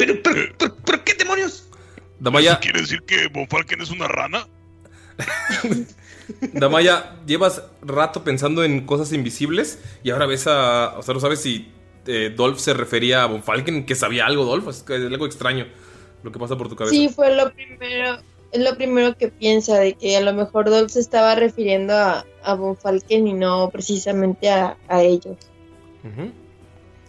Pero, 0.00 0.14
pero, 0.22 0.40
pero, 0.56 0.76
pero, 0.82 1.04
¿qué 1.04 1.12
demonios? 1.12 1.68
Damaya, 2.18 2.52
¿Eso 2.52 2.60
quiere 2.60 2.80
decir 2.80 3.02
que 3.02 3.28
Von 3.28 3.46
Falken 3.46 3.82
es 3.82 3.90
una 3.90 4.08
rana? 4.08 4.48
Damaya, 6.54 7.16
llevas 7.26 7.64
rato 7.82 8.24
pensando 8.24 8.64
en 8.64 8.86
cosas 8.86 9.12
invisibles 9.12 9.78
y 10.02 10.08
ahora 10.08 10.24
ves 10.24 10.46
a. 10.46 10.94
O 10.96 11.02
sea, 11.02 11.12
no 11.12 11.20
sabes 11.20 11.42
si 11.42 11.70
eh, 12.06 12.32
Dolph 12.34 12.58
se 12.58 12.72
refería 12.72 13.24
a 13.24 13.26
Von 13.26 13.42
Falken, 13.42 13.84
que 13.84 13.94
sabía 13.94 14.24
algo, 14.24 14.46
Dolph. 14.46 14.68
Es, 14.68 14.82
que 14.82 14.96
es 14.96 15.04
algo 15.04 15.26
extraño 15.26 15.66
lo 16.22 16.32
que 16.32 16.38
pasa 16.38 16.56
por 16.56 16.70
tu 16.70 16.76
cabeza. 16.76 16.96
Sí, 16.96 17.10
fue 17.10 17.36
lo 17.36 17.52
primero, 17.52 18.22
es 18.52 18.64
lo 18.64 18.74
primero 18.78 19.18
que 19.18 19.28
piensa, 19.28 19.78
de 19.78 19.92
que 19.92 20.16
a 20.16 20.22
lo 20.22 20.32
mejor 20.32 20.70
Dolph 20.70 20.92
se 20.92 21.00
estaba 21.00 21.34
refiriendo 21.34 21.92
a, 21.92 22.24
a 22.42 22.54
Von 22.54 22.74
Falken 22.74 23.26
y 23.26 23.34
no 23.34 23.68
precisamente 23.68 24.48
a, 24.48 24.78
a 24.88 25.02
ellos. 25.02 25.36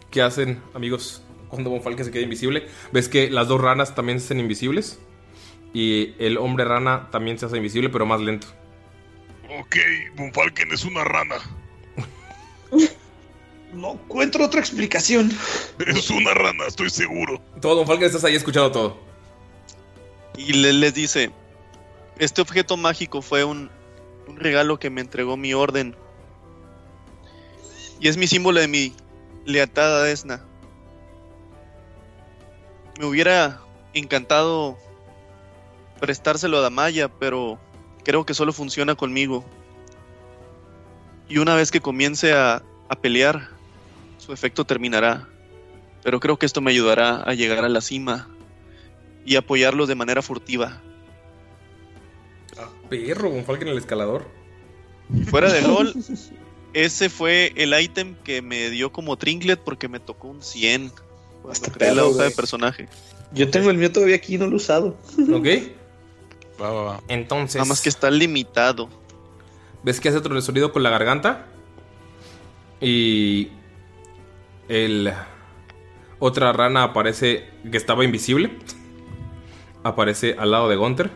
¿Qué 0.09 0.21
hacen, 0.21 0.61
amigos, 0.73 1.23
cuando 1.51 1.69
Von 1.69 1.83
Falken 1.83 2.03
se 2.05 2.11
queda 2.11 2.23
invisible? 2.23 2.65
Ves 2.91 3.07
que 3.09 3.29
las 3.29 3.47
dos 3.47 3.61
ranas 3.61 3.93
también 3.93 4.19
se 4.19 4.25
hacen 4.25 4.39
invisibles. 4.39 4.99
Y 5.73 6.15
el 6.17 6.37
hombre 6.37 6.65
rana 6.65 7.09
también 7.11 7.37
se 7.37 7.45
hace 7.45 7.57
invisible, 7.57 7.89
pero 7.89 8.05
más 8.05 8.19
lento. 8.19 8.47
Ok, 9.59 9.75
Von 10.15 10.33
Falken 10.33 10.71
es 10.71 10.83
una 10.83 11.03
rana. 11.03 11.35
No 13.73 13.93
encuentro 13.93 14.43
otra 14.43 14.59
explicación. 14.59 15.31
Es 15.87 16.09
una 16.09 16.33
rana, 16.33 16.65
estoy 16.67 16.89
seguro. 16.89 17.41
Todo, 17.61 17.77
Von 17.77 17.87
Falken, 17.87 18.07
estás 18.07 18.25
ahí 18.25 18.35
escuchando 18.35 18.69
todo. 18.69 18.97
Y 20.37 20.51
le- 20.53 20.73
les 20.73 20.93
dice, 20.93 21.31
este 22.19 22.41
objeto 22.41 22.75
mágico 22.75 23.21
fue 23.21 23.45
un, 23.45 23.69
un 24.27 24.35
regalo 24.37 24.77
que 24.77 24.89
me 24.89 24.99
entregó 24.99 25.37
mi 25.37 25.53
orden. 25.53 25.95
Y 28.01 28.09
es 28.09 28.17
mi 28.17 28.27
símbolo 28.27 28.59
de 28.59 28.67
mi 28.67 28.93
lealtad 29.45 30.01
a 30.01 30.03
Desna. 30.03 30.43
Me 32.99 33.05
hubiera 33.05 33.61
encantado 33.93 34.77
prestárselo 35.99 36.57
a 36.57 36.61
Damaya, 36.61 37.07
pero 37.07 37.59
creo 38.03 38.25
que 38.25 38.33
solo 38.33 38.53
funciona 38.53 38.95
conmigo. 38.95 39.45
Y 41.29 41.37
una 41.37 41.55
vez 41.55 41.71
que 41.71 41.79
comience 41.79 42.33
a, 42.33 42.63
a 42.89 42.95
pelear, 42.95 43.49
su 44.17 44.33
efecto 44.33 44.65
terminará. 44.65 45.27
Pero 46.03 46.19
creo 46.19 46.37
que 46.37 46.45
esto 46.45 46.61
me 46.61 46.71
ayudará 46.71 47.21
a 47.21 47.33
llegar 47.33 47.63
a 47.63 47.69
la 47.69 47.81
cima 47.81 48.27
y 49.25 49.35
apoyarlos 49.35 49.87
de 49.87 49.95
manera 49.95 50.21
furtiva. 50.21 50.81
Perro, 52.89 53.29
Von 53.29 53.45
Falken 53.45 53.69
el 53.69 53.77
escalador. 53.77 54.27
Fuera 55.27 55.51
de 55.51 55.61
LOL, 55.61 55.93
ese 56.73 57.09
fue 57.09 57.53
el 57.55 57.73
ítem 57.79 58.15
que 58.23 58.41
me 58.41 58.69
dio 58.69 58.91
como 58.91 59.17
trinket 59.17 59.59
porque 59.61 59.87
me 59.87 59.99
tocó 59.99 60.27
un 60.27 60.41
100 60.41 60.91
la 61.43 61.73
perro, 61.73 62.09
hoja 62.09 62.23
de 62.23 62.31
personaje. 62.31 62.87
Yo 63.33 63.49
tengo 63.49 63.69
el 63.69 63.77
mío 63.77 63.91
todavía 63.91 64.15
aquí, 64.15 64.37
no 64.37 64.45
lo 64.45 64.53
he 64.53 64.55
usado. 64.55 64.97
¿Ok? 65.33 65.47
Va, 66.61 66.71
va, 66.71 66.83
va. 66.83 67.01
Entonces. 67.07 67.55
Nada 67.55 67.69
más 67.69 67.81
que 67.81 67.89
está 67.89 68.11
limitado. 68.11 68.89
¿Ves 69.83 69.99
que 69.99 70.09
hace 70.09 70.17
otro 70.17 70.39
sonido 70.41 70.71
con 70.71 70.83
la 70.83 70.89
garganta? 70.89 71.45
Y. 72.79 73.49
El. 74.67 75.13
Otra 76.19 76.53
rana 76.53 76.83
aparece 76.83 77.49
que 77.69 77.77
estaba 77.77 78.03
invisible. 78.03 78.59
Aparece 79.83 80.35
al 80.37 80.51
lado 80.51 80.69
de 80.69 80.75
Gunther. 80.75 81.09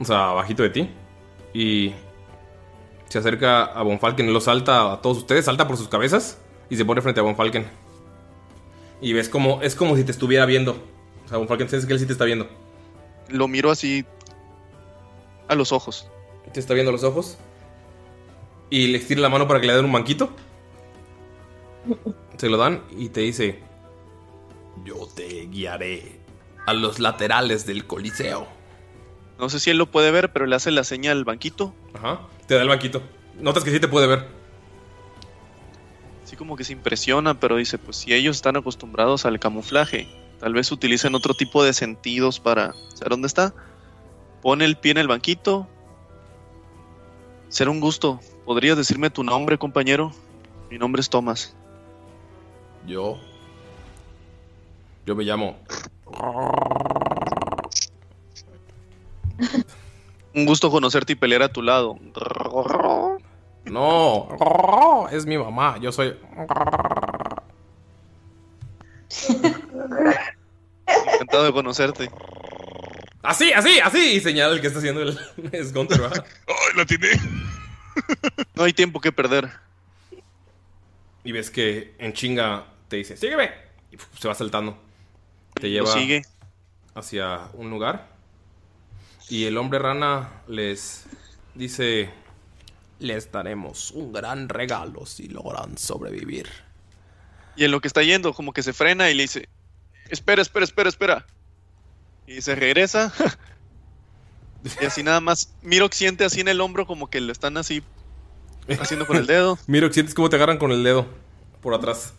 O 0.00 0.04
sea, 0.04 0.30
abajito 0.30 0.62
de 0.62 0.70
ti. 0.70 0.90
Y. 1.54 1.94
Se 3.08 3.18
acerca 3.18 3.64
a 3.64 3.82
Von 3.82 4.00
Falken, 4.00 4.32
lo 4.32 4.40
salta 4.40 4.92
a 4.92 5.00
todos 5.00 5.18
ustedes, 5.18 5.44
salta 5.44 5.68
por 5.68 5.76
sus 5.76 5.88
cabezas 5.88 6.38
y 6.68 6.76
se 6.76 6.84
pone 6.84 7.00
frente 7.00 7.20
a 7.20 7.22
Von 7.22 7.36
Falken. 7.36 7.64
Y 9.04 9.12
ves 9.12 9.28
como. 9.28 9.60
Es 9.60 9.74
como 9.74 9.96
si 9.96 10.02
te 10.02 10.12
estuviera 10.12 10.46
viendo. 10.46 10.82
O 11.26 11.28
sea, 11.28 11.38
Falken, 11.46 11.68
sabes 11.68 11.84
que 11.84 11.92
él 11.92 11.98
sí 11.98 12.06
te 12.06 12.12
está 12.12 12.24
viendo. 12.24 12.48
Lo 13.28 13.48
miro 13.48 13.70
así 13.70 14.06
a 15.46 15.54
los 15.54 15.72
ojos. 15.72 16.08
Te 16.54 16.58
está 16.58 16.72
viendo 16.72 16.88
a 16.88 16.92
los 16.92 17.04
ojos. 17.04 17.36
Y 18.70 18.86
le 18.86 18.96
estira 18.96 19.20
la 19.20 19.28
mano 19.28 19.46
para 19.46 19.60
que 19.60 19.66
le 19.66 19.74
den 19.74 19.84
un 19.84 19.92
banquito. 19.92 20.30
Se 22.38 22.48
lo 22.48 22.56
dan 22.56 22.82
y 22.96 23.10
te 23.10 23.20
dice: 23.20 23.60
Yo 24.86 25.06
te 25.14 25.48
guiaré 25.48 26.20
a 26.64 26.72
los 26.72 26.98
laterales 26.98 27.66
del 27.66 27.86
coliseo. 27.86 28.48
No 29.38 29.50
sé 29.50 29.60
si 29.60 29.68
él 29.68 29.76
lo 29.76 29.84
puede 29.84 30.12
ver, 30.12 30.32
pero 30.32 30.46
le 30.46 30.56
hace 30.56 30.70
la 30.70 30.82
señal 30.82 31.18
al 31.18 31.24
banquito. 31.26 31.74
Ajá. 31.92 32.22
Te 32.46 32.54
da 32.54 32.62
el 32.62 32.68
banquito. 32.68 33.02
Notas 33.38 33.64
que 33.64 33.70
sí 33.70 33.80
te 33.80 33.88
puede 33.88 34.06
ver. 34.06 34.43
Así 36.34 36.38
como 36.40 36.56
que 36.56 36.64
se 36.64 36.72
impresiona, 36.72 37.38
pero 37.38 37.54
dice, 37.54 37.78
pues 37.78 37.96
si 37.96 38.12
ellos 38.12 38.34
están 38.34 38.56
acostumbrados 38.56 39.24
al 39.24 39.38
camuflaje, 39.38 40.08
tal 40.40 40.52
vez 40.52 40.72
utilicen 40.72 41.14
otro 41.14 41.32
tipo 41.32 41.62
de 41.62 41.72
sentidos 41.72 42.40
para 42.40 42.72
saber 42.92 43.10
dónde 43.10 43.28
está. 43.28 43.54
Pone 44.42 44.64
el 44.64 44.76
pie 44.76 44.90
en 44.90 44.98
el 44.98 45.06
banquito. 45.06 45.68
Será 47.50 47.70
un 47.70 47.78
gusto. 47.78 48.18
¿Podrías 48.44 48.76
decirme 48.76 49.10
tu 49.10 49.22
nombre, 49.22 49.58
compañero? 49.58 50.10
Mi 50.72 50.76
nombre 50.76 51.02
es 51.02 51.08
Thomas. 51.08 51.54
Yo. 52.84 53.16
Yo 55.06 55.14
me 55.14 55.22
llamo. 55.22 55.56
Un 60.34 60.46
gusto 60.46 60.68
conocerte 60.68 61.12
y 61.12 61.16
pelear 61.16 61.44
a 61.44 61.52
tu 61.52 61.62
lado. 61.62 61.96
No. 63.66 65.08
Es 65.10 65.26
mi 65.26 65.38
mamá. 65.38 65.78
Yo 65.78 65.92
soy. 65.92 66.16
Encantado 70.86 71.44
de 71.44 71.52
conocerte. 71.52 72.10
Así, 73.22 73.52
así, 73.52 73.80
así. 73.80 74.16
Y 74.16 74.20
señala 74.20 74.54
el 74.54 74.60
que 74.60 74.66
está 74.66 74.78
haciendo 74.78 75.02
el. 75.02 75.18
Es 75.52 75.72
Gunter, 75.72 76.00
¿verdad? 76.00 76.24
¡Ay, 76.46 76.76
la 76.76 76.84
tiene! 76.84 77.08
No 78.54 78.64
hay 78.64 78.72
tiempo 78.72 79.00
que 79.00 79.12
perder. 79.12 79.50
Y 81.22 81.32
ves 81.32 81.50
que 81.50 81.94
en 81.98 82.12
chinga 82.12 82.66
te 82.88 82.96
dice, 82.96 83.16
sígueme. 83.16 83.50
Y 83.90 83.96
se 84.20 84.28
va 84.28 84.34
saltando. 84.34 84.76
Te 85.54 85.70
lleva 85.70 85.86
sigue. 85.86 86.22
hacia 86.94 87.48
un 87.54 87.70
lugar. 87.70 88.08
Y 89.30 89.46
el 89.46 89.56
hombre 89.56 89.78
rana 89.78 90.42
les 90.46 91.06
dice, 91.54 92.10
les 92.98 93.30
daremos 93.30 93.90
un 93.90 94.12
gran 94.12 94.48
regalo 94.48 95.06
si 95.06 95.28
logran 95.28 95.76
sobrevivir. 95.78 96.48
Y 97.56 97.64
en 97.64 97.70
lo 97.70 97.80
que 97.80 97.88
está 97.88 98.02
yendo, 98.02 98.32
como 98.32 98.52
que 98.52 98.62
se 98.62 98.72
frena 98.72 99.10
y 99.10 99.14
le 99.14 99.22
dice, 99.22 99.48
espera, 100.08 100.42
espera, 100.42 100.64
espera, 100.64 100.88
espera. 100.88 101.26
Y 102.26 102.40
se 102.40 102.54
regresa. 102.54 103.12
y 104.80 104.84
así 104.84 105.02
nada 105.02 105.20
más, 105.20 105.52
Miro 105.62 105.88
siente 105.92 106.24
así 106.24 106.40
en 106.40 106.48
el 106.48 106.60
hombro 106.60 106.86
como 106.86 107.08
que 107.08 107.20
lo 107.20 107.32
están 107.32 107.56
así 107.56 107.82
haciendo 108.80 109.06
con 109.06 109.16
el 109.16 109.26
dedo. 109.26 109.58
Miro, 109.66 109.92
sientes 109.92 110.14
cómo 110.14 110.30
te 110.30 110.36
agarran 110.36 110.58
con 110.58 110.72
el 110.72 110.82
dedo 110.82 111.06
por 111.60 111.74
atrás. 111.74 112.14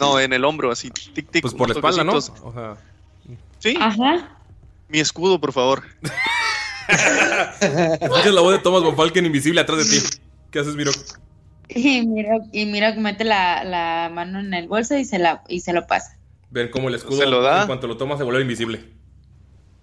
No, 0.00 0.20
en 0.20 0.32
el 0.32 0.44
hombro, 0.44 0.70
así. 0.70 0.90
Tic, 0.90 1.30
tic. 1.30 1.42
Pues 1.42 1.54
por 1.54 1.68
la 1.68 1.74
espalda, 1.74 2.04
¿no? 2.04 2.12
toquecitos. 2.12 2.40
O 2.44 2.52
sea, 2.52 2.76
Sí, 3.58 3.76
Ajá. 3.80 4.36
mi 4.88 4.98
escudo, 4.98 5.40
por 5.40 5.52
favor. 5.52 5.84
escuchas 8.00 8.34
la 8.34 8.40
voz 8.40 8.52
de 8.52 8.58
Thomas 8.58 8.82
Von 8.82 8.96
Falken 8.96 9.26
invisible 9.26 9.60
atrás 9.60 9.78
de 9.78 9.84
ti. 9.84 10.06
¿Qué 10.50 10.58
haces, 10.58 10.74
Miro? 10.74 10.92
Y 11.68 12.06
mira, 12.06 12.38
y 12.52 12.70
que 12.70 13.00
mete 13.00 13.24
la, 13.24 13.64
la 13.64 14.10
mano 14.12 14.40
en 14.40 14.52
el 14.52 14.68
bolso 14.68 14.96
y 14.96 15.04
se, 15.04 15.18
la, 15.18 15.42
y 15.48 15.60
se 15.60 15.72
lo 15.72 15.86
pasa. 15.86 16.18
Ven 16.50 16.70
cómo 16.70 16.88
el 16.88 16.94
escudo, 16.94 17.18
¿Se 17.18 17.26
lo 17.26 17.40
da? 17.40 17.62
en 17.62 17.66
cuanto 17.66 17.86
lo 17.86 17.96
tomas, 17.96 18.18
se 18.18 18.24
vuelve 18.24 18.42
invisible. 18.42 18.84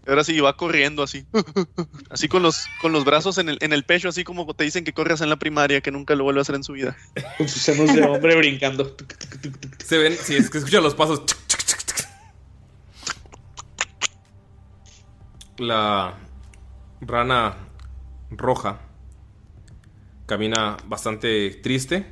Ahora 0.08 0.24
sí 0.24 0.40
va 0.40 0.56
corriendo 0.56 1.04
así. 1.04 1.26
Así 2.10 2.28
con 2.28 2.42
los, 2.42 2.66
con 2.82 2.92
los 2.92 3.06
brazos 3.06 3.38
en 3.38 3.50
el, 3.50 3.58
en 3.62 3.74
el 3.74 3.84
pecho, 3.84 4.10
así 4.10 4.24
como 4.24 4.52
te 4.56 4.64
dicen 4.64 4.84
que 4.84 4.94
corres 4.94 5.22
en 5.22 5.30
la 5.30 5.38
primaria, 5.38 5.82
que 5.82 5.92
nunca 5.92 6.16
lo 6.16 6.24
vuelve 6.24 6.40
a 6.40 6.42
hacer 6.42 6.56
en 6.56 6.64
su 6.64 6.74
vida. 6.74 6.98
Con 7.38 7.48
sus 7.48 7.62
senos 7.62 7.94
de 7.94 8.02
hombre 8.04 8.36
brincando. 8.36 8.96
Se 9.86 10.00
ven, 10.00 10.14
si 10.18 10.36
es 10.36 10.50
que 10.50 10.58
escuchan 10.58 10.82
los 10.82 10.96
pasos. 10.96 11.22
La 15.58 16.18
rana 17.02 17.56
roja 18.32 18.80
camina 20.26 20.78
bastante 20.86 21.50
triste 21.64 22.06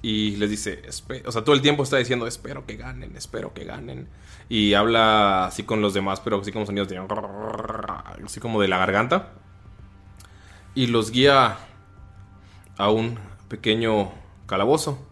y 0.00 0.36
les 0.36 0.48
dice, 0.48 0.82
o 1.26 1.32
sea, 1.32 1.42
todo 1.42 1.54
el 1.54 1.60
tiempo 1.60 1.82
está 1.82 1.96
diciendo, 1.96 2.26
espero 2.26 2.64
que 2.64 2.76
ganen, 2.76 3.16
espero 3.16 3.52
que 3.52 3.64
ganen. 3.64 4.08
Y 4.48 4.74
habla 4.74 5.46
así 5.46 5.64
con 5.64 5.82
los 5.82 5.92
demás, 5.92 6.20
pero 6.20 6.40
así 6.40 6.52
como 6.52 6.66
sonidos 6.66 6.88
de... 6.88 6.98
Así 8.24 8.40
como 8.40 8.60
de 8.62 8.68
la 8.68 8.78
garganta. 8.78 9.32
Y 10.74 10.86
los 10.86 11.10
guía 11.10 11.58
a 12.76 12.90
un 12.90 13.18
pequeño 13.48 14.12
calabozo. 14.46 15.04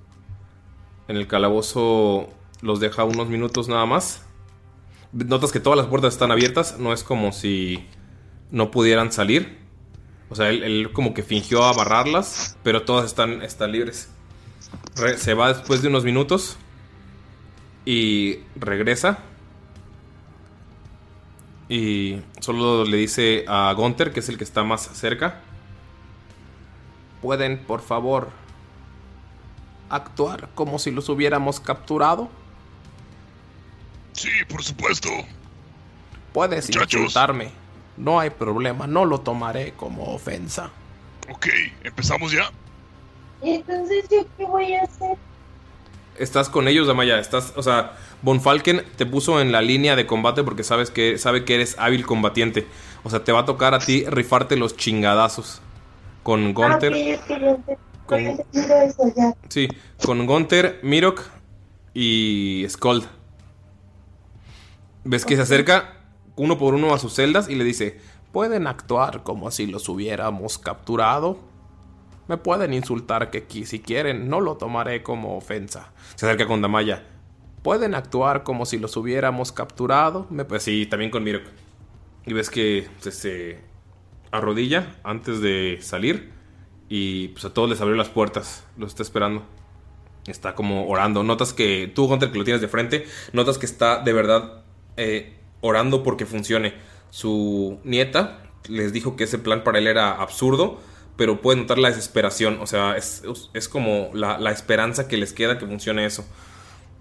En 1.08 1.16
el 1.16 1.26
calabozo 1.26 2.28
los 2.62 2.78
deja 2.78 3.04
unos 3.04 3.28
minutos 3.28 3.68
nada 3.68 3.86
más. 3.86 4.24
Notas 5.12 5.50
que 5.50 5.60
todas 5.60 5.76
las 5.76 5.86
puertas 5.86 6.14
están 6.14 6.30
abiertas. 6.30 6.78
No 6.78 6.92
es 6.92 7.02
como 7.02 7.32
si 7.32 7.84
no 8.50 8.70
pudieran 8.70 9.12
salir. 9.12 9.58
O 10.28 10.34
sea, 10.34 10.48
él, 10.48 10.62
él 10.64 10.90
como 10.92 11.14
que 11.14 11.22
fingió 11.22 11.64
amarrarlas, 11.64 12.56
pero 12.62 12.82
todas 12.82 13.06
están, 13.06 13.42
están 13.42 13.72
libres. 13.72 14.10
Re- 14.96 15.18
se 15.18 15.34
va 15.34 15.48
después 15.52 15.82
de 15.82 15.88
unos 15.88 16.04
minutos 16.04 16.56
y 17.84 18.40
regresa. 18.56 19.18
Y 21.68 22.20
solo 22.40 22.84
le 22.84 22.96
dice 22.96 23.44
a 23.48 23.72
Gunther, 23.76 24.12
que 24.12 24.20
es 24.20 24.28
el 24.28 24.38
que 24.38 24.44
está 24.44 24.62
más 24.64 24.82
cerca. 24.82 25.40
¿Pueden, 27.22 27.58
por 27.58 27.80
favor, 27.80 28.30
actuar 29.90 30.48
como 30.54 30.78
si 30.78 30.90
los 30.92 31.08
hubiéramos 31.08 31.58
capturado? 31.60 32.28
Sí, 34.12 34.28
por 34.48 34.62
supuesto. 34.62 35.08
Puedes 36.32 36.68
Muchachos. 36.68 37.00
insultarme. 37.00 37.50
No 37.96 38.20
hay 38.20 38.30
problema, 38.30 38.86
no 38.86 39.04
lo 39.04 39.20
tomaré 39.20 39.72
como 39.72 40.04
ofensa. 40.14 40.70
Ok, 41.30 41.46
empezamos 41.82 42.32
ya. 42.32 42.50
Entonces, 43.42 44.04
¿yo 44.10 44.24
qué 44.36 44.44
voy 44.44 44.74
a 44.74 44.82
hacer? 44.82 45.16
Estás 46.18 46.48
con 46.48 46.66
ellos, 46.68 46.86
Damaya. 46.86 47.18
Estás, 47.18 47.52
o 47.56 47.62
sea, 47.62 47.92
Von 48.22 48.40
Falken 48.40 48.82
te 48.96 49.04
puso 49.06 49.40
en 49.40 49.52
la 49.52 49.60
línea 49.60 49.96
de 49.96 50.06
combate 50.06 50.42
porque 50.42 50.62
sabes 50.64 50.90
que 50.90 51.18
sabe 51.18 51.44
que 51.44 51.54
eres 51.56 51.76
hábil 51.78 52.06
combatiente. 52.06 52.66
O 53.04 53.10
sea, 53.10 53.22
te 53.24 53.32
va 53.32 53.40
a 53.40 53.44
tocar 53.44 53.74
a 53.74 53.78
ti 53.78 54.04
rifarte 54.08 54.56
los 54.56 54.76
chingadazos. 54.76 55.60
Con 56.22 56.54
Gunther. 56.54 56.92
Ah, 56.94 56.96
ent- 57.28 57.78
Con- 58.06 58.18
eso 58.20 59.12
ya. 59.16 59.34
Sí, 59.48 59.68
con 60.04 60.26
Gunther, 60.26 60.80
Mirok 60.82 61.22
y 61.92 62.64
Skold. 62.68 63.04
Ves 65.04 65.24
que 65.24 65.36
se 65.36 65.42
acerca 65.42 65.95
uno 66.36 66.58
por 66.58 66.74
uno 66.74 66.94
a 66.94 66.98
sus 66.98 67.14
celdas 67.14 67.48
y 67.48 67.54
le 67.54 67.64
dice: 67.64 67.98
Pueden 68.32 68.66
actuar 68.66 69.22
como 69.22 69.50
si 69.50 69.66
los 69.66 69.88
hubiéramos 69.88 70.58
capturado. 70.58 71.38
Me 72.28 72.36
pueden 72.36 72.72
insultar 72.72 73.30
que 73.30 73.46
si 73.64 73.80
quieren, 73.80 74.28
no 74.28 74.40
lo 74.40 74.56
tomaré 74.56 75.02
como 75.02 75.36
ofensa. 75.36 75.92
Se 76.16 76.26
acerca 76.26 76.46
con 76.46 76.60
Damaya. 76.60 77.04
Pueden 77.62 77.94
actuar 77.94 78.42
como 78.42 78.66
si 78.66 78.78
los 78.78 78.96
hubiéramos 78.96 79.52
capturado. 79.52 80.26
Me 80.30 80.44
Pues 80.44 80.64
sí, 80.64 80.86
también 80.86 81.10
con 81.10 81.22
Mirok. 81.24 81.44
Y 82.26 82.32
ves 82.32 82.50
que 82.50 82.88
se, 82.98 83.12
se 83.12 83.60
arrodilla 84.32 84.96
antes 85.04 85.40
de 85.40 85.78
salir. 85.80 86.32
Y 86.88 87.28
pues 87.28 87.44
a 87.44 87.54
todos 87.54 87.70
les 87.70 87.80
abrió 87.80 87.96
las 87.96 88.08
puertas. 88.08 88.64
Los 88.76 88.90
está 88.90 89.02
esperando. 89.02 89.44
Está 90.26 90.56
como 90.56 90.88
orando. 90.88 91.22
Notas 91.22 91.52
que 91.52 91.90
tú, 91.94 92.06
Hunter, 92.06 92.32
que 92.32 92.38
lo 92.38 92.44
tienes 92.44 92.60
de 92.60 92.68
frente, 92.68 93.06
notas 93.32 93.58
que 93.58 93.66
está 93.66 94.00
de 94.02 94.12
verdad 94.12 94.64
eh, 94.96 95.35
orando 95.60 96.02
porque 96.02 96.26
funcione. 96.26 96.74
Su 97.10 97.78
nieta 97.84 98.40
les 98.68 98.92
dijo 98.92 99.16
que 99.16 99.24
ese 99.24 99.38
plan 99.38 99.64
para 99.64 99.78
él 99.78 99.86
era 99.86 100.12
absurdo, 100.20 100.80
pero 101.16 101.40
puede 101.40 101.58
notar 101.60 101.78
la 101.78 101.88
desesperación. 101.88 102.58
O 102.60 102.66
sea, 102.66 102.96
es, 102.96 103.22
es 103.54 103.68
como 103.68 104.10
la, 104.12 104.38
la 104.38 104.50
esperanza 104.50 105.08
que 105.08 105.16
les 105.16 105.32
queda 105.32 105.58
que 105.58 105.66
funcione 105.66 106.04
eso. 106.04 106.26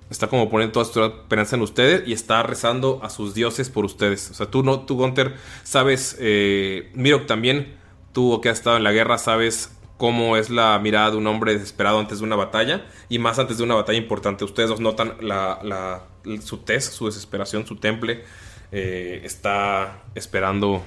Está 0.09 0.27
como 0.27 0.49
poniendo 0.51 0.71
toda 0.73 0.85
su 0.85 1.03
esperanza 1.03 1.55
en 1.55 1.63
ustedes 1.63 2.07
y 2.07 2.13
está 2.13 2.43
rezando 2.43 2.99
a 3.03 3.09
sus 3.09 3.33
dioses 3.33 3.69
por 3.69 3.85
ustedes. 3.85 4.29
O 4.29 4.33
sea, 4.35 4.45
tú 4.45 4.61
no, 4.61 4.81
tú, 4.81 4.95
Gunter, 4.97 5.35
sabes, 5.63 6.15
eh, 6.19 6.91
Mirok 6.93 7.25
también, 7.25 7.75
tú 8.13 8.39
que 8.39 8.49
has 8.49 8.59
estado 8.59 8.77
en 8.77 8.83
la 8.83 8.91
guerra, 8.91 9.17
sabes 9.17 9.71
cómo 9.97 10.37
es 10.37 10.51
la 10.51 10.77
mirada 10.77 11.09
de 11.11 11.17
un 11.17 11.25
hombre 11.25 11.53
desesperado 11.53 11.97
antes 11.99 12.19
de 12.19 12.23
una 12.25 12.35
batalla 12.35 12.85
y 13.09 13.17
más 13.17 13.39
antes 13.39 13.57
de 13.57 13.63
una 13.63 13.73
batalla 13.73 13.97
importante. 13.97 14.43
Ustedes 14.45 14.69
dos 14.69 14.79
notan 14.79 15.15
la, 15.21 15.59
la- 15.63 16.03
su 16.41 16.59
test, 16.59 16.93
su 16.93 17.07
desesperación, 17.07 17.65
su 17.65 17.77
temple. 17.77 18.23
Eh, 18.71 19.21
está 19.23 20.03
esperando 20.15 20.83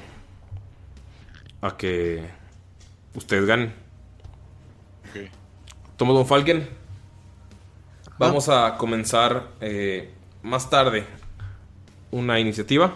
a 1.61 1.77
que 1.77 2.25
ustedes 3.15 3.45
ganen. 3.47 3.75
Ok. 5.11 5.31
Tomo 5.97 6.13
Don 6.15 6.27
Falken. 6.27 6.69
Vamos 8.19 8.49
a 8.49 8.77
comenzar 8.79 9.49
eh, 9.61 10.13
más 10.43 10.69
tarde 10.71 11.07
una 12.11 12.41
iniciativa 12.41 12.95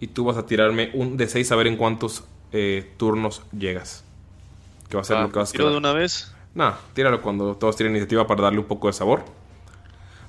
y 0.00 0.08
tú 0.08 0.24
vas 0.24 0.36
a 0.36 0.46
tirarme 0.46 0.90
un 0.94 1.16
de 1.16 1.28
6 1.28 1.52
a 1.52 1.56
ver 1.56 1.68
en 1.68 1.76
cuántos 1.76 2.24
eh, 2.52 2.92
turnos 2.96 3.42
llegas. 3.56 4.04
Que 4.88 4.96
va 4.96 5.02
a 5.02 5.04
ser 5.04 5.16
Ah, 5.18 5.22
lo 5.22 5.30
que 5.32 5.38
vas 5.38 5.50
a 5.50 5.52
¿tiro 5.52 5.64
quedar. 5.64 5.72
de 5.72 5.78
una 5.78 5.92
vez? 5.92 6.32
Nah, 6.54 6.72
tíralo 6.94 7.20
cuando 7.22 7.54
todos 7.56 7.76
tienen 7.76 7.92
iniciativa 7.94 8.26
para 8.26 8.42
darle 8.42 8.58
un 8.60 8.66
poco 8.66 8.86
de 8.88 8.92
sabor. 8.92 9.24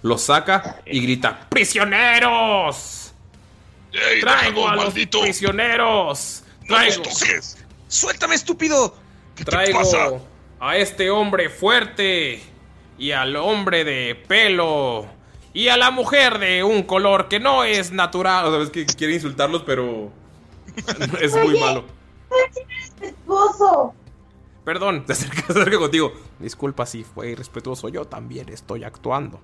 Lo 0.04 0.18
saca 0.18 0.82
y 0.86 1.00
grita: 1.02 1.48
¡Prisioneros! 1.50 3.07
¡Ey, 3.98 4.22
¡Traigo 4.22 4.62
déjalo, 4.62 4.68
a 4.70 4.76
los 4.76 4.86
maldito! 4.86 5.22
prisioneros! 5.22 6.44
¡No 6.68 6.78
los 6.78 6.96
¡Traigo! 6.96 7.04
toques! 7.04 7.58
¡Suéltame, 7.88 8.36
estúpido! 8.36 8.96
¿Qué 9.36 9.44
te 9.46 9.52
Traigo 9.52 9.80
pasa? 9.80 10.10
a 10.60 10.78
este 10.78 11.10
hombre 11.10 11.50
fuerte 11.50 12.42
y 12.98 13.12
al 13.12 13.36
hombre 13.36 13.84
de 13.84 14.16
pelo 14.28 15.06
y 15.54 15.68
a 15.70 15.78
la 15.78 15.92
mujer 15.92 16.40
de 16.40 16.64
un 16.64 16.84
color 16.84 17.28
que 17.28 17.40
no 17.40 17.64
es 17.64 17.92
natural. 17.92 18.46
O 18.48 18.52
sea, 18.52 18.62
es 18.64 18.70
que 18.70 18.86
quiere 18.86 19.14
insultarlos, 19.14 19.64
pero 19.64 20.12
es 21.22 21.34
muy 21.34 21.54
Oye. 21.54 21.60
malo. 21.60 21.86
Respetuoso. 23.00 23.94
Perdón, 24.64 25.06
acerca 25.10 25.78
contigo. 25.78 26.14
Disculpa 26.40 26.86
si 26.86 27.04
fue 27.04 27.30
irrespetuoso, 27.30 27.90
yo 27.90 28.06
también 28.06 28.50
estoy 28.50 28.84
actuando. 28.84 29.40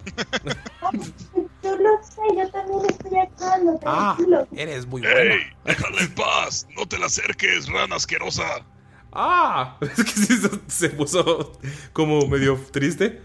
Yo 1.62 1.76
lo 1.76 2.02
sé, 2.02 2.22
yo 2.36 2.50
también 2.50 2.80
estoy 2.88 3.18
actuando, 3.18 3.78
Ah, 3.84 4.16
eres 4.56 4.86
muy 4.86 5.02
bueno. 5.02 5.16
¡Ey! 5.18 5.40
¡Déjala 5.64 6.00
en 6.00 6.14
paz! 6.14 6.66
¡No 6.74 6.86
te 6.86 6.98
la 6.98 7.06
acerques, 7.06 7.68
rana 7.68 7.96
asquerosa! 7.96 8.64
Ah, 9.12 9.76
es 9.82 10.04
que 10.04 10.10
sí 10.10 10.36
se, 10.38 10.48
se 10.68 10.88
puso 10.90 11.52
como 11.92 12.26
medio 12.26 12.58
triste. 12.72 13.20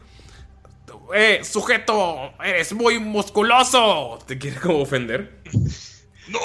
Eh, 1.13 1.41
sujeto, 1.43 2.33
eres 2.43 2.73
muy 2.73 2.99
musculoso. 2.99 4.19
Te 4.27 4.37
quiere 4.37 4.59
como 4.59 4.79
ofender. 4.79 5.41
¡No! 6.27 6.39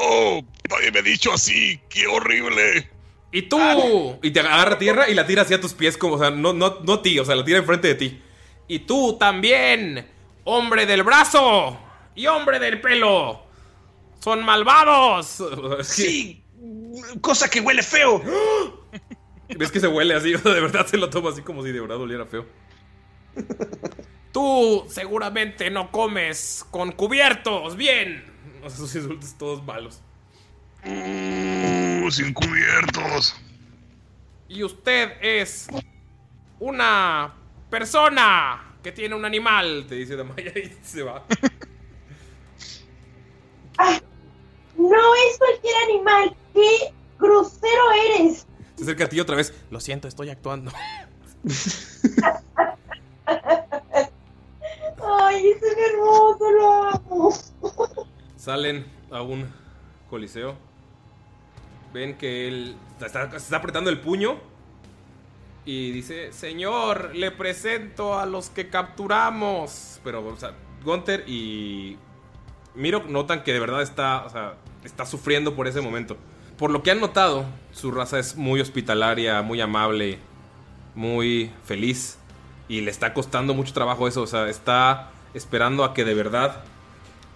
¡Nadie 0.68 0.92
me 0.92 1.00
ha 1.00 1.02
dicho 1.02 1.32
así! 1.32 1.80
¡Qué 1.88 2.06
horrible! 2.06 2.88
Y 3.32 3.42
tú. 3.42 4.18
Y 4.22 4.30
te 4.30 4.40
agarra 4.40 4.78
tierra 4.78 5.08
y 5.08 5.14
la 5.14 5.26
tira 5.26 5.42
hacia 5.42 5.60
tus 5.60 5.72
pies, 5.72 5.96
como, 5.96 6.14
o 6.14 6.18
sea, 6.18 6.30
no, 6.30 6.52
no, 6.52 6.80
no 6.84 7.00
ti, 7.00 7.18
o 7.18 7.24
sea, 7.24 7.34
la 7.36 7.44
tira 7.44 7.58
enfrente 7.58 7.88
de 7.88 7.94
ti. 7.94 8.22
Y 8.68 8.80
tú 8.80 9.16
también, 9.18 10.06
hombre 10.44 10.86
del 10.86 11.02
brazo 11.02 11.78
y 12.14 12.26
hombre 12.26 12.58
del 12.58 12.80
pelo. 12.80 13.42
Son 14.20 14.44
malvados. 14.44 15.42
Sí, 15.82 16.44
cosa 17.20 17.48
que 17.48 17.60
huele 17.60 17.82
feo. 17.82 18.22
¿Ves 19.58 19.70
que 19.70 19.80
se 19.80 19.88
huele 19.88 20.14
así? 20.14 20.32
De 20.44 20.60
verdad 20.60 20.86
se 20.86 20.96
lo 20.96 21.10
toma 21.10 21.30
así 21.30 21.42
como 21.42 21.62
si 21.62 21.72
de 21.72 21.80
verdad 21.80 21.96
oliera 21.98 22.26
feo. 22.26 22.46
Tú 24.32 24.84
seguramente 24.88 25.70
no 25.70 25.90
comes 25.90 26.64
con 26.70 26.92
cubiertos. 26.92 27.76
Bien. 27.76 28.24
Sus 28.68 28.94
insultos 28.94 29.36
todos 29.36 29.64
malos. 29.64 30.02
¡Uh! 30.84 32.10
¡Sin 32.10 32.32
cubiertos! 32.32 33.34
Y 34.48 34.62
usted 34.62 35.12
es 35.20 35.68
una 36.58 37.34
persona 37.70 38.69
¿Qué 38.82 38.92
tiene 38.92 39.14
un 39.14 39.24
animal? 39.24 39.84
Te 39.88 39.94
dice 39.96 40.16
Damaya 40.16 40.52
y 40.58 40.72
se 40.82 41.02
va. 41.02 41.24
No 44.76 45.14
es 45.14 45.38
cualquier 45.38 45.74
animal. 45.84 46.36
¡Qué 46.54 46.92
grosero 47.18 47.82
eres! 48.06 48.46
Se 48.76 48.82
acerca 48.82 49.04
a 49.04 49.08
ti 49.08 49.20
otra 49.20 49.36
vez. 49.36 49.52
Lo 49.70 49.78
siento, 49.78 50.08
estoy 50.08 50.30
actuando. 50.30 50.72
Ay, 55.02 55.48
es 55.48 55.62
hermoso, 55.62 56.50
lo 56.50 56.72
amo. 56.84 57.34
Salen 58.36 58.86
a 59.10 59.22
un 59.22 59.52
coliseo. 60.08 60.56
Ven 61.92 62.16
que 62.16 62.48
él 62.48 62.76
está, 63.00 63.30
se 63.30 63.36
está 63.36 63.56
apretando 63.56 63.90
el 63.90 64.00
puño. 64.00 64.40
Y 65.72 65.92
dice, 65.92 66.32
señor, 66.32 67.12
le 67.14 67.30
presento 67.30 68.18
a 68.18 68.26
los 68.26 68.50
que 68.50 68.68
capturamos. 68.68 70.00
Pero, 70.02 70.26
o 70.26 70.36
sea, 70.36 70.52
y 71.28 71.96
Miro 72.74 73.04
notan 73.08 73.44
que 73.44 73.52
de 73.52 73.60
verdad 73.60 73.80
está, 73.80 74.24
o 74.24 74.30
sea, 74.30 74.54
está 74.82 75.06
sufriendo 75.06 75.54
por 75.54 75.68
ese 75.68 75.80
momento. 75.80 76.16
Por 76.58 76.72
lo 76.72 76.82
que 76.82 76.90
han 76.90 76.98
notado, 76.98 77.44
su 77.70 77.92
raza 77.92 78.18
es 78.18 78.34
muy 78.34 78.60
hospitalaria, 78.60 79.42
muy 79.42 79.60
amable, 79.60 80.18
muy 80.96 81.52
feliz. 81.64 82.18
Y 82.66 82.80
le 82.80 82.90
está 82.90 83.14
costando 83.14 83.54
mucho 83.54 83.72
trabajo 83.72 84.08
eso. 84.08 84.22
O 84.22 84.26
sea, 84.26 84.48
está 84.48 85.12
esperando 85.34 85.84
a 85.84 85.94
que 85.94 86.04
de 86.04 86.14
verdad 86.14 86.64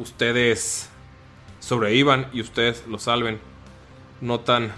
ustedes 0.01 0.89
sobrevivan 1.61 2.27
y 2.33 2.41
ustedes 2.41 2.85
lo 2.89 2.99
salven. 2.99 3.39
Notan 4.21 4.73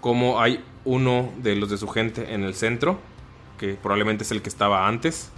cómo 0.00 0.40
hay 0.40 0.64
uno 0.84 1.32
de 1.38 1.56
los 1.56 1.70
de 1.70 1.78
su 1.78 1.88
gente 1.88 2.34
en 2.34 2.42
el 2.44 2.54
centro, 2.54 2.98
que 3.58 3.74
probablemente 3.74 4.24
es 4.24 4.30
el 4.30 4.42
que 4.42 4.48
estaba 4.48 4.86
antes. 4.86 5.30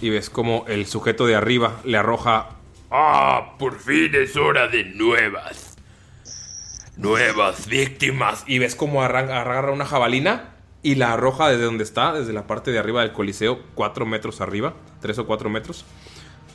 Y 0.00 0.10
ves 0.10 0.30
como 0.30 0.64
el 0.68 0.86
sujeto 0.86 1.26
de 1.26 1.34
arriba 1.34 1.80
le 1.84 1.98
arroja 1.98 2.50
Ah, 2.90 3.56
por 3.58 3.78
fin 3.78 4.14
es 4.14 4.36
hora 4.36 4.66
de 4.68 4.84
nuevas. 4.84 5.76
Nuevas 6.96 7.66
víctimas. 7.66 8.44
Y 8.46 8.58
ves 8.58 8.74
como 8.74 9.02
agarra 9.02 9.72
una 9.72 9.84
jabalina 9.84 10.54
y 10.82 10.94
la 10.94 11.12
arroja 11.12 11.48
desde 11.48 11.64
donde 11.64 11.84
está, 11.84 12.14
desde 12.14 12.32
la 12.32 12.46
parte 12.46 12.70
de 12.70 12.78
arriba 12.78 13.02
del 13.02 13.12
coliseo, 13.12 13.60
cuatro 13.74 14.06
metros 14.06 14.40
arriba, 14.40 14.74
tres 15.00 15.18
o 15.18 15.26
cuatro 15.26 15.50
metros. 15.50 15.84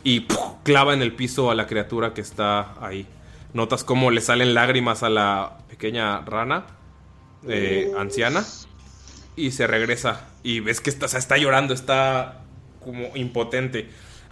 Y 0.03 0.25
clava 0.63 0.93
en 0.93 1.01
el 1.01 1.13
piso 1.13 1.51
a 1.51 1.55
la 1.55 1.67
criatura 1.67 2.13
que 2.13 2.21
está 2.21 2.73
ahí. 2.83 3.07
Notas 3.53 3.83
cómo 3.83 4.09
le 4.09 4.21
salen 4.21 4.55
lágrimas 4.55 5.03
a 5.03 5.09
la 5.09 5.59
pequeña 5.69 6.21
rana 6.21 6.65
anciana. 7.97 8.45
Y 9.35 9.51
se 9.51 9.67
regresa. 9.67 10.29
Y 10.43 10.59
ves 10.59 10.81
que 10.81 10.89
está, 10.89 11.05
está 11.05 11.37
llorando, 11.37 11.73
está 11.73 12.43
como 12.83 13.15
impotente. 13.15 13.89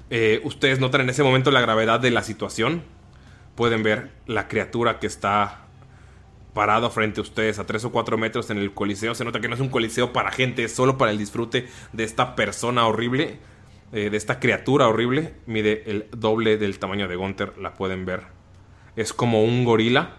Eh, 0.10 0.42
ustedes 0.44 0.80
notan 0.80 1.02
en 1.02 1.10
ese 1.10 1.24
momento 1.24 1.52
la 1.52 1.62
gravedad 1.62 2.00
de 2.00 2.12
la 2.12 2.22
situación. 2.22 2.84
Pueden 3.56 3.82
ver 3.82 4.12
la 4.28 4.48
criatura 4.48 5.00
que 5.00 5.08
está 5.08 5.62
parado 6.54 6.90
frente 6.90 7.22
a 7.22 7.24
ustedes 7.24 7.60
a 7.60 7.66
3 7.66 7.86
o 7.86 7.92
4 7.92 8.18
metros 8.18 8.50
en 8.50 8.58
el 8.58 8.74
coliseo. 8.74 9.16
Se 9.16 9.24
nota 9.24 9.40
que 9.40 9.48
no 9.48 9.56
es 9.56 9.62
un 9.62 9.70
coliseo 9.70 10.12
para 10.12 10.32
gente, 10.32 10.64
es 10.66 10.74
solo 10.74 10.98
para 10.98 11.12
el 11.12 11.18
disfrute 11.18 11.68
de 11.94 12.04
esta 12.04 12.36
persona 12.36 12.86
horrible, 12.86 13.40
eh, 13.94 14.10
de 14.10 14.18
esta 14.18 14.40
criatura 14.40 14.88
horrible. 14.88 15.34
Mide 15.46 15.90
el 15.90 16.08
doble 16.12 16.58
del 16.58 16.78
tamaño 16.78 17.08
de 17.08 17.16
Gunther, 17.16 17.58
la 17.58 17.74
pueden 17.74 18.06
ver. 18.06 18.24
Es 18.98 19.14
como 19.14 19.44
un 19.44 19.64
gorila, 19.64 20.18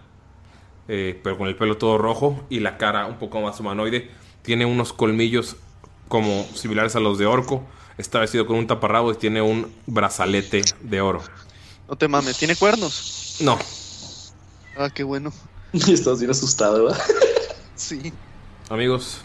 eh, 0.87 1.19
pero 1.23 1.37
con 1.37 1.47
el 1.47 1.55
pelo 1.55 1.77
todo 1.77 1.97
rojo 1.97 2.45
y 2.49 2.59
la 2.59 2.77
cara 2.77 3.05
un 3.05 3.17
poco 3.17 3.41
más 3.41 3.59
humanoide. 3.59 4.09
Tiene 4.41 4.65
unos 4.65 4.93
colmillos 4.93 5.55
como 6.07 6.45
similares 6.53 6.95
a 6.95 6.99
los 6.99 7.17
de 7.17 7.25
Orco. 7.25 7.63
Está 7.97 8.19
vestido 8.19 8.45
con 8.45 8.57
un 8.57 8.67
taparrabo 8.67 9.11
y 9.11 9.15
tiene 9.15 9.41
un 9.41 9.71
brazalete 9.85 10.61
de 10.81 11.01
oro. 11.01 11.21
No 11.87 11.95
te 11.95 12.07
mames, 12.07 12.37
¿tiene 12.37 12.55
cuernos? 12.55 13.37
No. 13.41 13.57
Ah, 14.77 14.89
qué 14.89 15.03
bueno. 15.03 15.31
Estás 15.73 16.19
bien 16.19 16.31
asustado, 16.31 16.85
¿verdad? 16.85 17.01
Sí. 17.75 18.13
Amigos, 18.69 19.21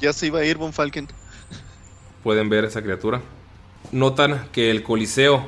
Ya 0.00 0.12
se 0.12 0.26
iba 0.28 0.38
a 0.38 0.44
ir 0.44 0.56
Von 0.56 0.72
Falken. 0.72 1.08
pueden 2.22 2.48
ver 2.48 2.64
esa 2.64 2.80
criatura. 2.82 3.20
Notan 3.90 4.48
que 4.52 4.70
el 4.70 4.82
coliseo 4.84 5.46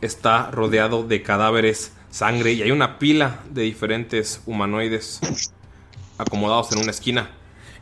está 0.00 0.50
rodeado 0.50 1.02
de 1.02 1.22
cadáveres, 1.22 1.92
sangre 2.10 2.52
y 2.52 2.62
hay 2.62 2.70
una 2.70 2.98
pila 2.98 3.40
de 3.50 3.62
diferentes 3.62 4.42
humanoides 4.46 5.20
acomodados 6.18 6.72
en 6.72 6.80
una 6.80 6.90
esquina. 6.90 7.30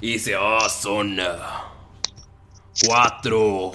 Y 0.01 0.13
dice, 0.13 0.35
ah, 0.39 0.69
son 0.69 1.19
ah, 1.21 1.73
cuatro. 2.87 3.73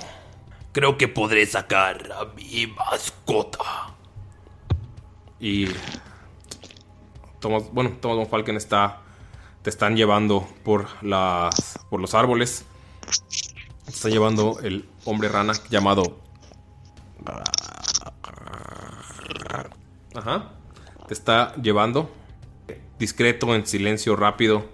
Creo 0.72 0.98
que 0.98 1.08
podré 1.08 1.46
sacar 1.46 2.12
a 2.12 2.26
mi 2.36 2.68
mascota. 2.68 3.96
Y 5.40 5.68
Thomas, 7.40 7.64
bueno, 7.72 7.98
Thomas 8.00 8.18
von 8.18 8.28
Falken 8.28 8.56
está 8.56 9.02
te 9.64 9.70
están 9.70 9.96
llevando 9.96 10.48
por 10.64 10.88
las 11.04 11.80
por 11.90 12.00
los 12.00 12.14
árboles. 12.14 12.66
Te 13.86 13.92
está 13.92 14.10
llevando 14.10 14.60
el 14.62 14.88
hombre 15.06 15.30
rana 15.30 15.54
llamado 15.70 16.20
Ajá. 20.16 20.52
Te 21.08 21.14
está 21.14 21.56
llevando 21.56 22.10
discreto, 23.02 23.54
en 23.56 23.66
silencio, 23.66 24.16
rápido. 24.16 24.66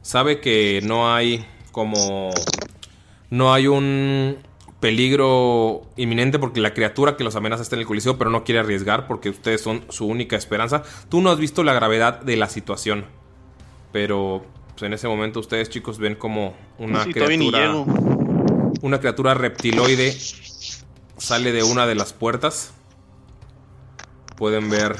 Sabe 0.00 0.40
que 0.40 0.80
no 0.84 1.12
hay 1.12 1.44
como 1.72 2.30
no 3.28 3.52
hay 3.52 3.66
un 3.66 4.38
peligro 4.80 5.82
inminente 5.96 6.38
porque 6.38 6.60
la 6.60 6.74
criatura 6.74 7.16
que 7.16 7.24
los 7.24 7.36
amenaza 7.36 7.62
está 7.62 7.76
en 7.76 7.80
el 7.80 7.86
coliseo, 7.86 8.18
pero 8.18 8.30
no 8.30 8.44
quiere 8.44 8.60
arriesgar 8.60 9.06
porque 9.06 9.30
ustedes 9.30 9.60
son 9.60 9.84
su 9.90 10.06
única 10.06 10.36
esperanza. 10.36 10.82
Tú 11.08 11.20
no 11.20 11.30
has 11.30 11.38
visto 11.38 11.62
la 11.62 11.72
gravedad 11.72 12.20
de 12.20 12.36
la 12.36 12.48
situación, 12.48 13.04
pero 13.92 14.44
pues, 14.70 14.82
en 14.82 14.92
ese 14.92 15.08
momento 15.08 15.40
ustedes 15.40 15.68
chicos 15.68 15.98
ven 15.98 16.14
como 16.14 16.54
una 16.78 17.04
Sí, 17.04 17.12
criatura 17.12 17.74
una 18.80 18.98
criatura 18.98 19.34
reptiloide 19.34 20.16
sale 21.16 21.52
de 21.52 21.62
una 21.62 21.86
de 21.86 21.94
las 21.94 22.12
puertas. 22.12 22.72
Pueden 24.36 24.70
ver 24.70 24.96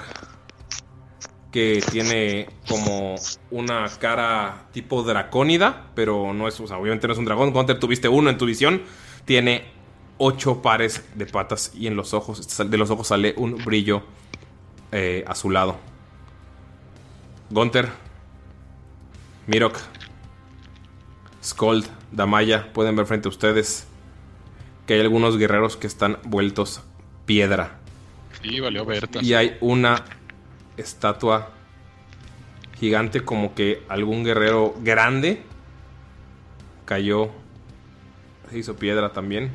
que 1.51 1.85
tiene 1.91 2.49
como 2.67 3.17
una 3.51 3.87
cara 4.01 4.69
tipo 4.73 5.03
dracónida, 5.03 5.91
pero 5.95 6.33
no 6.33 6.49
es, 6.49 6.59
o 6.59 6.67
sea, 6.67 6.79
obviamente 6.79 7.07
no 7.07 7.13
es 7.13 7.19
un 7.19 7.27
dragón. 7.27 7.53
Gunter, 7.53 7.79
tuviste 7.79 8.09
uno 8.09 8.31
en 8.31 8.39
tu 8.39 8.47
visión. 8.47 8.83
Tiene 9.25 9.65
ocho 10.19 10.63
pares 10.63 11.05
de 11.15 11.27
patas 11.27 11.73
y 11.75 11.87
en 11.87 11.97
los 11.97 12.15
ojos, 12.15 12.59
de 12.59 12.79
los 12.79 12.91
ojos 12.91 13.09
sale 13.09 13.35
un 13.37 13.57
brillo 13.57 14.03
eh, 14.91 15.25
azulado. 15.27 15.77
Gunter, 17.51 17.91
Mirok, 19.47 19.79
Skold, 21.45 21.87
Damaya, 22.13 22.73
pueden 22.73 22.97
ver 22.97 23.05
frente 23.05 23.29
a 23.29 23.31
ustedes 23.31 23.87
que 24.87 24.95
hay 24.95 25.01
algunos 25.01 25.37
guerreros 25.37 25.77
que 25.77 25.87
están 25.87 26.19
vueltos 26.25 26.81
piedra. 27.27 27.82
Sí, 28.43 28.61
valió. 28.61 28.87
Y 29.21 29.35
hay 29.35 29.57
una 29.61 30.05
estatua 30.77 31.51
gigante 32.79 33.25
como 33.25 33.55
que 33.55 33.83
algún 33.89 34.25
guerrero 34.25 34.75
grande 34.81 35.43
cayó, 36.85 37.31
se 38.51 38.59
hizo 38.59 38.77
piedra 38.77 39.13
también. 39.13 39.53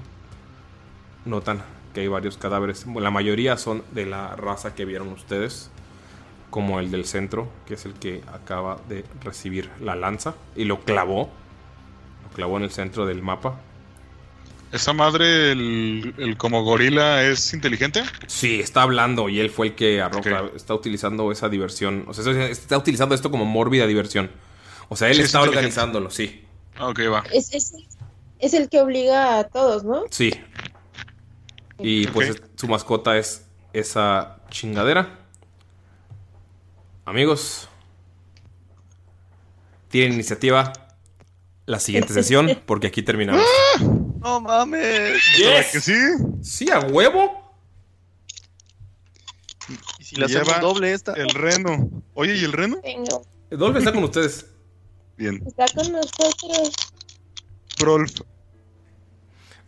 Notan 1.26 1.62
que 1.94 2.02
hay 2.02 2.08
varios 2.08 2.38
cadáveres. 2.38 2.86
La 2.88 3.12
mayoría 3.12 3.58
son 3.58 3.84
de 3.92 4.06
la 4.06 4.36
raza 4.36 4.76
que 4.76 4.86
vieron 4.86 5.10
ustedes, 5.10 5.70
como 6.50 6.80
el 6.80 6.90
del 6.90 7.06
centro, 7.06 7.50
que 7.66 7.74
es 7.74 7.86
el 7.86 7.94
que 7.94 8.24
acaba 8.32 8.78
de 8.88 9.04
recibir 9.22 9.70
la 9.82 9.96
lanza 9.96 10.36
y 10.56 10.64
lo 10.64 10.80
clavó. 10.80 11.30
Lo 12.24 12.30
clavó 12.34 12.58
en 12.58 12.64
el 12.64 12.72
centro 12.72 13.06
del 13.06 13.22
mapa. 13.22 13.60
¿Esa 14.72 14.92
madre, 14.92 15.52
el, 15.54 16.14
el 16.18 16.38
como 16.38 16.64
gorila, 16.64 17.24
es 17.24 17.54
inteligente? 17.54 18.04
Sí, 18.28 18.60
está 18.60 18.82
hablando 18.82 19.30
y 19.30 19.40
él 19.40 19.50
fue 19.50 19.68
el 19.68 19.76
que 19.76 20.02
arroja, 20.02 20.44
está 20.56 20.74
utilizando 20.74 21.32
esa 21.32 21.48
diversión. 21.48 22.04
O 22.08 22.14
sea, 22.14 22.30
está 22.48 22.78
utilizando 22.78 23.16
esto 23.16 23.32
como 23.32 23.46
mórbida 23.46 23.88
diversión. 23.88 24.30
O 24.90 24.96
sea, 24.98 25.10
él 25.10 25.16
Sí, 25.16 25.22
está 25.22 25.42
organizándolo, 25.42 26.10
sí. 26.10 26.44
Ok, 26.80 27.00
va. 27.12 27.24
Es, 27.32 27.54
es, 27.54 27.74
es 28.40 28.54
el 28.54 28.68
que 28.70 28.82
obliga 28.82 29.40
a 29.40 29.46
todos, 29.46 29.84
¿no? 29.86 30.04
Sí. 30.10 30.34
Y 31.80 32.08
pues 32.08 32.30
es- 32.32 32.42
su 32.56 32.68
mascota 32.68 33.18
es 33.18 33.46
esa 33.72 34.40
chingadera. 34.50 35.20
Amigos, 37.06 37.70
tienen 39.90 40.14
iniciativa 40.14 40.74
la 41.66 41.80
siguiente 41.80 42.14
sesión 42.14 42.50
porque 42.66 42.88
aquí 42.88 43.02
terminamos. 43.02 43.46
No 44.20 44.42
mames. 44.42 45.22
Yes. 45.38 45.72
que 45.72 45.82
sí? 45.82 45.98
Sí, 46.42 46.72
a 46.72 46.80
huevo. 46.80 47.56
Y 50.00 50.04
si 50.04 50.16
le 50.16 50.26
hacemos 50.26 50.60
doble 50.62 50.94
esta. 50.94 51.14
El 51.14 51.30
reno. 51.30 51.90
Oye, 52.14 52.36
¿y 52.36 52.44
el 52.44 52.54
reno? 52.54 52.78
Tengo. 52.82 53.26
Dolph 53.50 53.78
está 53.78 53.94
con 53.94 54.04
ustedes. 54.04 54.46
Bien. 55.18 55.42
Está 55.46 55.66
con 55.76 55.92
nosotros. 55.92 56.72
Prolf. 57.78 58.22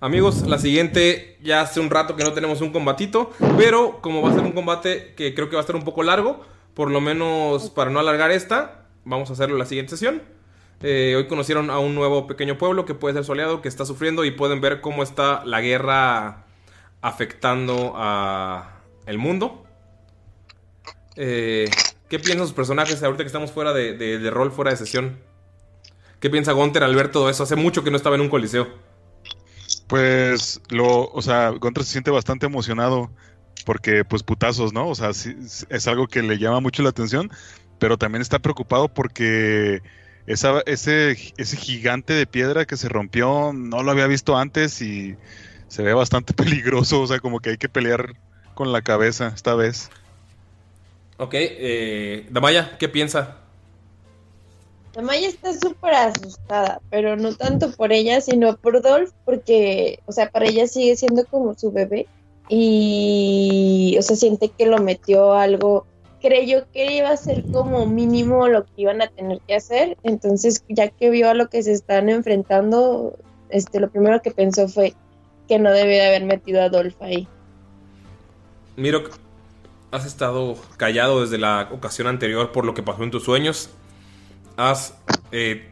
Amigos, 0.01 0.47
la 0.47 0.57
siguiente 0.57 1.37
ya 1.43 1.61
hace 1.61 1.81
un 1.81 1.89
rato 1.89 2.15
que 2.15 2.23
no 2.23 2.31
tenemos 2.31 2.61
un 2.61 2.71
combatito, 2.71 3.31
pero 3.57 3.99
como 4.01 4.21
va 4.21 4.31
a 4.31 4.33
ser 4.33 4.43
un 4.43 4.53
combate 4.53 5.13
que 5.15 5.35
creo 5.35 5.49
que 5.49 5.57
va 5.57 5.61
a 5.61 5.63
estar 5.63 5.75
un 5.75 5.83
poco 5.83 6.03
largo, 6.03 6.45
por 6.73 6.89
lo 6.89 7.01
menos 7.01 7.69
para 7.69 7.91
no 7.91 7.99
alargar 7.99 8.31
esta, 8.31 8.87
vamos 9.03 9.29
a 9.29 9.33
hacerlo 9.33 9.55
en 9.55 9.59
la 9.59 9.65
siguiente 9.65 9.91
sesión. 9.91 10.21
Eh, 10.81 11.15
hoy 11.17 11.27
conocieron 11.27 11.69
a 11.69 11.79
un 11.79 11.93
nuevo 11.93 12.25
pequeño 12.27 12.57
pueblo 12.57 12.85
que 12.85 12.93
puede 12.93 13.13
ser 13.15 13.25
soleado, 13.25 13.61
que 13.61 13.67
está 13.67 13.85
sufriendo 13.85 14.23
y 14.23 14.31
pueden 14.31 14.61
ver 14.61 14.79
cómo 14.81 15.03
está 15.03 15.43
la 15.45 15.61
guerra 15.61 16.45
afectando 17.01 17.93
a 17.95 18.81
el 19.05 19.17
mundo. 19.17 19.65
Eh, 21.15 21.69
¿Qué 22.07 22.19
piensan 22.19 22.47
sus 22.47 22.55
personajes 22.55 23.03
ahorita 23.03 23.23
que 23.23 23.27
estamos 23.27 23.51
fuera 23.51 23.73
de, 23.73 23.93
de- 23.95 24.29
rol, 24.31 24.51
fuera 24.51 24.71
de 24.71 24.77
sesión? 24.77 25.19
¿Qué 26.19 26.29
piensa 26.29 26.53
Gunter 26.53 26.83
al 26.83 26.95
ver 26.95 27.11
todo 27.11 27.29
eso? 27.29 27.43
Hace 27.43 27.55
mucho 27.55 27.83
que 27.83 27.91
no 27.91 27.97
estaba 27.97 28.15
en 28.15 28.21
un 28.21 28.29
coliseo. 28.29 28.67
Pues 29.87 30.61
lo, 30.69 31.09
o 31.11 31.21
sea, 31.21 31.49
Gunter 31.49 31.83
se 31.83 31.91
siente 31.91 32.11
bastante 32.11 32.45
emocionado 32.45 33.11
porque 33.65 34.05
pues 34.05 34.23
putazos, 34.23 34.73
¿no? 34.73 34.87
O 34.87 34.95
sea, 34.95 35.09
es 35.09 35.87
algo 35.87 36.07
que 36.07 36.21
le 36.23 36.37
llama 36.37 36.59
mucho 36.59 36.83
la 36.83 36.89
atención, 36.89 37.29
pero 37.79 37.97
también 37.97 38.21
está 38.21 38.39
preocupado 38.39 38.87
porque 38.87 39.81
esa, 40.27 40.61
ese, 40.65 41.11
ese 41.37 41.57
gigante 41.57 42.13
de 42.13 42.27
piedra 42.27 42.65
que 42.65 42.77
se 42.77 42.89
rompió 42.89 43.51
no 43.53 43.83
lo 43.83 43.91
había 43.91 44.07
visto 44.07 44.37
antes 44.37 44.81
y 44.81 45.15
se 45.67 45.83
ve 45.83 45.93
bastante 45.93 46.33
peligroso, 46.35 47.01
o 47.01 47.07
sea, 47.07 47.19
como 47.19 47.39
que 47.39 47.51
hay 47.51 47.57
que 47.57 47.69
pelear 47.69 48.13
con 48.53 48.71
la 48.71 48.81
cabeza 48.81 49.31
esta 49.35 49.55
vez. 49.55 49.89
Ok, 51.17 51.33
eh, 51.33 52.27
Damaya, 52.29 52.77
¿qué 52.77 52.87
piensa? 52.87 53.37
La 54.95 55.03
Maya 55.03 55.27
está 55.27 55.53
súper 55.53 55.93
asustada, 55.93 56.81
pero 56.89 57.15
no 57.15 57.35
tanto 57.35 57.71
por 57.71 57.93
ella, 57.93 58.21
sino 58.21 58.57
por 58.57 58.81
Dolph, 58.81 59.11
porque, 59.23 59.99
o 60.05 60.11
sea, 60.11 60.29
para 60.29 60.47
ella 60.47 60.67
sigue 60.67 60.95
siendo 60.95 61.25
como 61.25 61.53
su 61.53 61.71
bebé 61.71 62.07
y, 62.47 63.95
o 63.99 64.01
sea, 64.01 64.15
siente 64.15 64.49
que 64.49 64.65
lo 64.65 64.79
metió 64.79 65.33
algo, 65.33 65.85
creyó 66.21 66.65
que 66.71 66.93
iba 66.93 67.09
a 67.09 67.17
ser 67.17 67.43
como 67.51 67.85
mínimo 67.85 68.47
lo 68.47 68.65
que 68.65 68.71
iban 68.77 69.01
a 69.01 69.07
tener 69.07 69.39
que 69.47 69.55
hacer, 69.55 69.97
entonces 70.03 70.63
ya 70.69 70.89
que 70.89 71.09
vio 71.09 71.29
a 71.29 71.33
lo 71.33 71.49
que 71.49 71.63
se 71.63 71.71
están 71.71 72.09
enfrentando, 72.09 73.17
este, 73.49 73.79
lo 73.79 73.89
primero 73.89 74.21
que 74.21 74.31
pensó 74.31 74.67
fue 74.67 74.93
que 75.47 75.59
no 75.59 75.71
debía 75.71 76.03
de 76.03 76.07
haber 76.07 76.25
metido 76.25 76.61
a 76.61 76.69
Dolph 76.69 77.01
ahí. 77.01 77.27
Miro, 78.75 79.03
has 79.91 80.05
estado 80.05 80.55
callado 80.77 81.21
desde 81.21 81.37
la 81.37 81.69
ocasión 81.71 82.07
anterior 82.07 82.51
por 82.51 82.65
lo 82.65 82.73
que 82.73 82.83
pasó 82.83 83.03
en 83.03 83.11
tus 83.11 83.23
sueños. 83.23 83.69
Has 84.57 84.95
eh, 85.31 85.69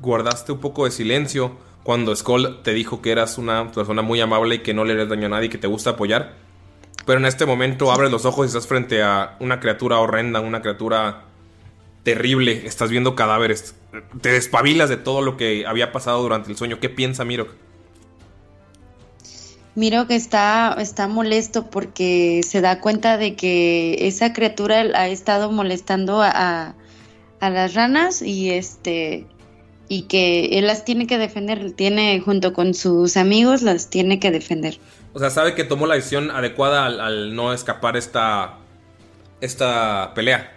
guardaste 0.00 0.52
un 0.52 0.60
poco 0.60 0.84
de 0.84 0.90
silencio 0.90 1.52
cuando 1.82 2.14
Skull 2.14 2.62
te 2.62 2.72
dijo 2.72 3.02
que 3.02 3.12
eras 3.12 3.38
una 3.38 3.70
persona 3.70 4.02
muy 4.02 4.20
amable 4.20 4.56
y 4.56 4.58
que 4.60 4.74
no 4.74 4.84
le 4.84 4.94
eres 4.94 5.08
daño 5.08 5.26
a 5.26 5.30
nadie 5.30 5.46
y 5.46 5.50
que 5.50 5.58
te 5.58 5.66
gusta 5.66 5.90
apoyar. 5.90 6.34
Pero 7.06 7.18
en 7.18 7.26
este 7.26 7.44
momento 7.46 7.92
abres 7.92 8.10
los 8.10 8.24
ojos 8.24 8.46
y 8.46 8.48
estás 8.48 8.66
frente 8.66 9.02
a 9.02 9.36
una 9.40 9.60
criatura 9.60 9.98
horrenda, 9.98 10.40
una 10.40 10.62
criatura 10.62 11.24
terrible. 12.02 12.62
Estás 12.66 12.90
viendo 12.90 13.14
cadáveres. 13.14 13.74
Te 14.20 14.30
despabilas 14.30 14.88
de 14.88 14.96
todo 14.96 15.20
lo 15.22 15.36
que 15.36 15.66
había 15.66 15.92
pasado 15.92 16.22
durante 16.22 16.50
el 16.50 16.56
sueño. 16.56 16.80
¿Qué 16.80 16.88
piensa 16.88 17.24
Miro? 17.24 17.48
Miro 19.74 20.06
que 20.06 20.14
está, 20.14 20.76
está 20.78 21.08
molesto 21.08 21.68
porque 21.68 22.42
se 22.46 22.60
da 22.60 22.80
cuenta 22.80 23.16
de 23.18 23.34
que 23.34 24.06
esa 24.06 24.32
criatura 24.32 24.76
ha 24.94 25.08
estado 25.08 25.50
molestando 25.50 26.22
a, 26.22 26.30
a- 26.30 26.74
a 27.40 27.50
las 27.50 27.74
ranas 27.74 28.22
y 28.22 28.50
este 28.50 29.26
y 29.88 30.02
que 30.02 30.58
él 30.58 30.66
las 30.66 30.84
tiene 30.86 31.06
que 31.06 31.18
defender, 31.18 31.72
tiene 31.72 32.18
junto 32.20 32.54
con 32.54 32.72
sus 32.72 33.18
amigos 33.18 33.60
las 33.62 33.90
tiene 33.90 34.18
que 34.18 34.30
defender. 34.30 34.78
O 35.14 35.18
sea, 35.18 35.30
sabe 35.30 35.54
que 35.54 35.64
tomó 35.64 35.86
la 35.86 35.94
decisión 35.94 36.30
adecuada 36.30 36.86
al, 36.86 37.00
al 37.00 37.34
no 37.36 37.52
escapar 37.52 37.96
esta, 37.96 38.58
esta 39.40 40.12
pelea. 40.14 40.50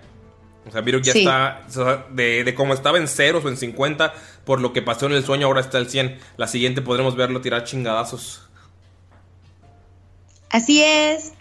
O 0.67 0.71
sea, 0.71 0.81
Viruk 0.81 1.03
ya 1.03 1.13
Sí. 1.13 1.19
está, 1.19 1.63
o 1.67 1.71
sea, 1.71 2.07
de, 2.11 2.43
de 2.43 2.55
como 2.55 2.73
estaba 2.73 2.97
en 2.97 3.07
ceros 3.07 3.45
o 3.45 3.49
en 3.49 3.55
50, 3.55 4.13
por 4.43 4.59
lo 4.59 4.73
que 4.73 4.81
pasó 4.81 5.05
en 5.05 5.13
el 5.13 5.23
sueño, 5.23 5.47
ahora 5.47 5.61
está 5.61 5.77
al 5.77 5.87
100. 5.89 6.19
La 6.37 6.47
siguiente 6.47 6.81
podremos 6.81 7.15
verlo 7.15 7.39
tirar 7.39 7.63
chingadazos. 7.63 8.49
Así 10.49 10.81
es. 10.83 11.33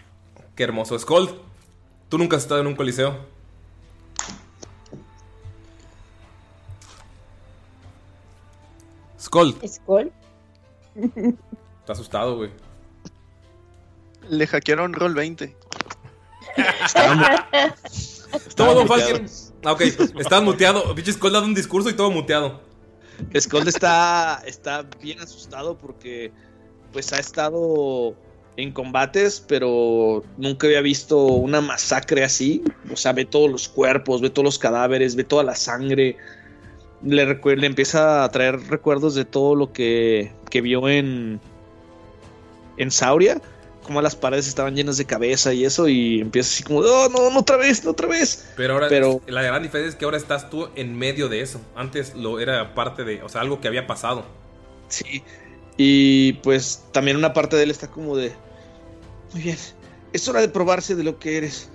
Qué 0.55 0.63
hermoso. 0.63 0.97
Skold, 0.97 1.31
tú 2.09 2.17
nunca 2.17 2.37
has 2.37 2.43
estado 2.43 2.61
en 2.61 2.67
un 2.67 2.75
coliseo. 2.75 3.17
Skold, 9.19 9.55
¿Skull? 9.67 10.11
está 11.79 11.93
asustado, 11.93 12.37
güey. 12.37 12.51
Le 14.29 14.47
hackearon 14.47 14.93
Roll 14.93 15.13
20. 15.13 15.55
Todo 18.55 18.73
Don 18.73 18.87
muteado. 18.87 18.87
Falken. 18.87 19.29
Ah, 19.63 19.71
ok, 19.73 19.81
estás 19.81 20.43
muteado. 20.43 20.95
Pinche 20.95 21.13
Skold 21.13 21.33
dando 21.33 21.47
un 21.47 21.55
discurso 21.55 21.89
y 21.89 21.93
todo 21.93 22.11
muteado. 22.11 22.61
Skull 23.37 23.67
está, 23.67 24.41
está 24.45 24.85
bien 25.01 25.19
asustado 25.19 25.77
porque 25.77 26.31
pues 26.93 27.11
ha 27.13 27.19
estado 27.19 28.15
en 28.55 28.71
combates, 28.71 29.43
pero 29.47 30.23
nunca 30.37 30.67
había 30.67 30.81
visto 30.81 31.25
una 31.25 31.61
masacre 31.61 32.23
así. 32.23 32.63
O 32.91 32.95
sea, 32.95 33.13
ve 33.13 33.25
todos 33.25 33.49
los 33.49 33.67
cuerpos, 33.67 34.21
ve 34.21 34.29
todos 34.29 34.45
los 34.45 34.59
cadáveres, 34.59 35.15
ve 35.15 35.23
toda 35.23 35.43
la 35.43 35.55
sangre. 35.55 36.17
Le, 37.03 37.25
le 37.25 37.67
empieza 37.67 38.23
a 38.23 38.29
traer 38.29 38.59
recuerdos 38.67 39.15
de 39.15 39.25
todo 39.25 39.55
lo 39.55 39.71
que, 39.73 40.31
que 40.49 40.61
vio 40.61 40.89
en, 40.89 41.39
en 42.77 42.91
Sauria. 42.91 43.41
Como 43.87 44.01
las 44.01 44.15
paredes 44.15 44.47
estaban 44.47 44.75
llenas 44.75 44.97
de 44.97 45.05
cabeza 45.05 45.53
y 45.53 45.63
eso, 45.65 45.87
y 45.87 46.19
empieza 46.21 46.49
así 46.53 46.63
como, 46.63 46.79
oh, 46.79 47.09
no, 47.09 47.29
no 47.31 47.39
otra 47.39 47.57
vez, 47.57 47.83
no 47.85 47.91
otra 47.91 48.07
vez. 48.07 48.49
Pero 48.55 48.73
ahora 48.73 48.87
Pero- 48.89 49.21
la 49.27 49.41
gran 49.41 49.63
diferencia 49.63 49.89
es 49.89 49.95
que 49.95 50.05
ahora 50.05 50.17
estás 50.17 50.49
tú 50.49 50.69
en 50.75 50.95
medio 50.97 51.29
de 51.29 51.41
eso. 51.41 51.61
Antes 51.75 52.13
lo 52.15 52.39
era 52.39 52.75
parte 52.75 53.03
de, 53.05 53.23
o 53.23 53.29
sea, 53.29 53.41
algo 53.41 53.61
que 53.61 53.67
había 53.67 53.87
pasado. 53.87 54.25
Sí. 54.89 55.23
Y 55.77 56.33
pues 56.43 56.83
también 56.91 57.17
una 57.17 57.33
parte 57.33 57.55
de 57.55 57.63
él 57.63 57.71
está 57.71 57.87
como 57.87 58.15
de. 58.17 58.33
Muy 59.33 59.41
bien. 59.41 59.57
Es 60.13 60.27
hora 60.27 60.41
de 60.41 60.49
probarse 60.49 60.95
de 60.95 61.03
lo 61.03 61.17
que 61.19 61.37
eres. 61.37 61.69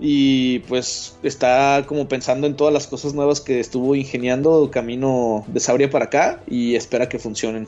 Y 0.00 0.60
pues 0.60 1.16
está 1.22 1.84
como 1.86 2.08
pensando 2.08 2.46
en 2.46 2.56
todas 2.56 2.72
las 2.72 2.86
cosas 2.86 3.14
nuevas 3.14 3.40
que 3.40 3.58
estuvo 3.58 3.94
ingeniando 3.94 4.70
camino 4.70 5.44
de 5.48 5.60
Sauria 5.60 5.90
para 5.90 6.04
acá 6.06 6.42
y 6.46 6.74
espera 6.76 7.08
que 7.08 7.18
funcionen. 7.18 7.66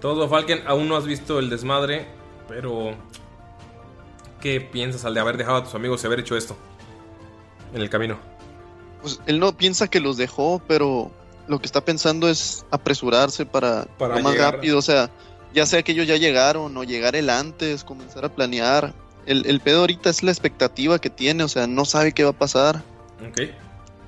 Todo 0.00 0.28
Falken, 0.28 0.60
aún 0.66 0.88
no 0.88 0.96
has 0.96 1.06
visto 1.06 1.38
el 1.38 1.48
desmadre, 1.50 2.06
pero 2.48 2.94
¿qué 4.40 4.60
piensas 4.60 5.04
al 5.04 5.14
de 5.14 5.20
haber 5.20 5.36
dejado 5.36 5.58
a 5.58 5.64
tus 5.64 5.74
amigos 5.74 6.02
y 6.02 6.06
haber 6.06 6.20
hecho 6.20 6.36
esto 6.36 6.56
en 7.74 7.80
el 7.80 7.90
camino? 7.90 8.18
Pues 9.00 9.20
él 9.26 9.38
no 9.38 9.56
piensa 9.56 9.88
que 9.88 10.00
los 10.00 10.16
dejó, 10.16 10.62
pero 10.66 11.10
lo 11.46 11.58
que 11.58 11.66
está 11.66 11.84
pensando 11.84 12.28
es 12.28 12.64
apresurarse 12.70 13.46
para, 13.46 13.84
Para 13.98 14.16
lo 14.16 14.22
más 14.22 14.32
llegar. 14.32 14.54
rápido. 14.54 14.78
O 14.78 14.82
sea, 14.82 15.10
ya 15.52 15.66
sea 15.66 15.82
que 15.82 15.92
ellos 15.92 16.06
ya 16.06 16.16
llegaron 16.16 16.76
o 16.76 16.84
llegar 16.84 17.16
él 17.16 17.30
antes, 17.30 17.84
comenzar 17.84 18.24
a 18.24 18.34
planear. 18.34 18.94
El, 19.26 19.46
el 19.46 19.60
pedo 19.60 19.80
ahorita 19.80 20.10
es 20.10 20.22
la 20.22 20.30
expectativa 20.30 20.98
que 20.98 21.10
tiene, 21.10 21.44
o 21.44 21.48
sea, 21.48 21.66
no 21.66 21.84
sabe 21.84 22.12
qué 22.12 22.24
va 22.24 22.30
a 22.30 22.38
pasar. 22.38 22.82
Ok. 23.26 23.40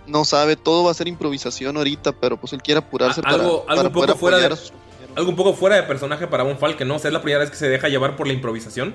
No 0.06 0.24
sabe, 0.24 0.56
todo 0.56 0.84
va 0.84 0.92
a 0.92 0.94
ser 0.94 1.08
improvisación 1.08 1.76
ahorita, 1.76 2.12
pero 2.12 2.36
pues 2.36 2.52
él 2.52 2.62
quiere 2.62 2.78
apurarse 2.78 3.22
para, 3.22 3.34
Algo, 3.34 3.64
para 3.64 3.80
algo 3.80 3.92
poder 3.92 4.08
poco 4.10 4.20
fuera 4.20 4.38
de, 4.38 4.46
apoyar 4.46 4.58
a 4.58 4.62
sus 4.62 4.72
algo 5.16 5.30
un 5.30 5.36
poco 5.36 5.54
fuera 5.54 5.76
de 5.76 5.82
personaje 5.84 6.26
para 6.26 6.44
un 6.44 6.58
Falken, 6.58 6.86
¿no? 6.86 6.96
O 6.96 6.98
sea, 6.98 7.08
es 7.08 7.14
la 7.14 7.22
primera 7.22 7.40
vez 7.40 7.50
que 7.50 7.56
se 7.56 7.68
deja 7.68 7.88
llevar 7.88 8.16
por 8.16 8.26
la 8.26 8.34
improvisación. 8.34 8.94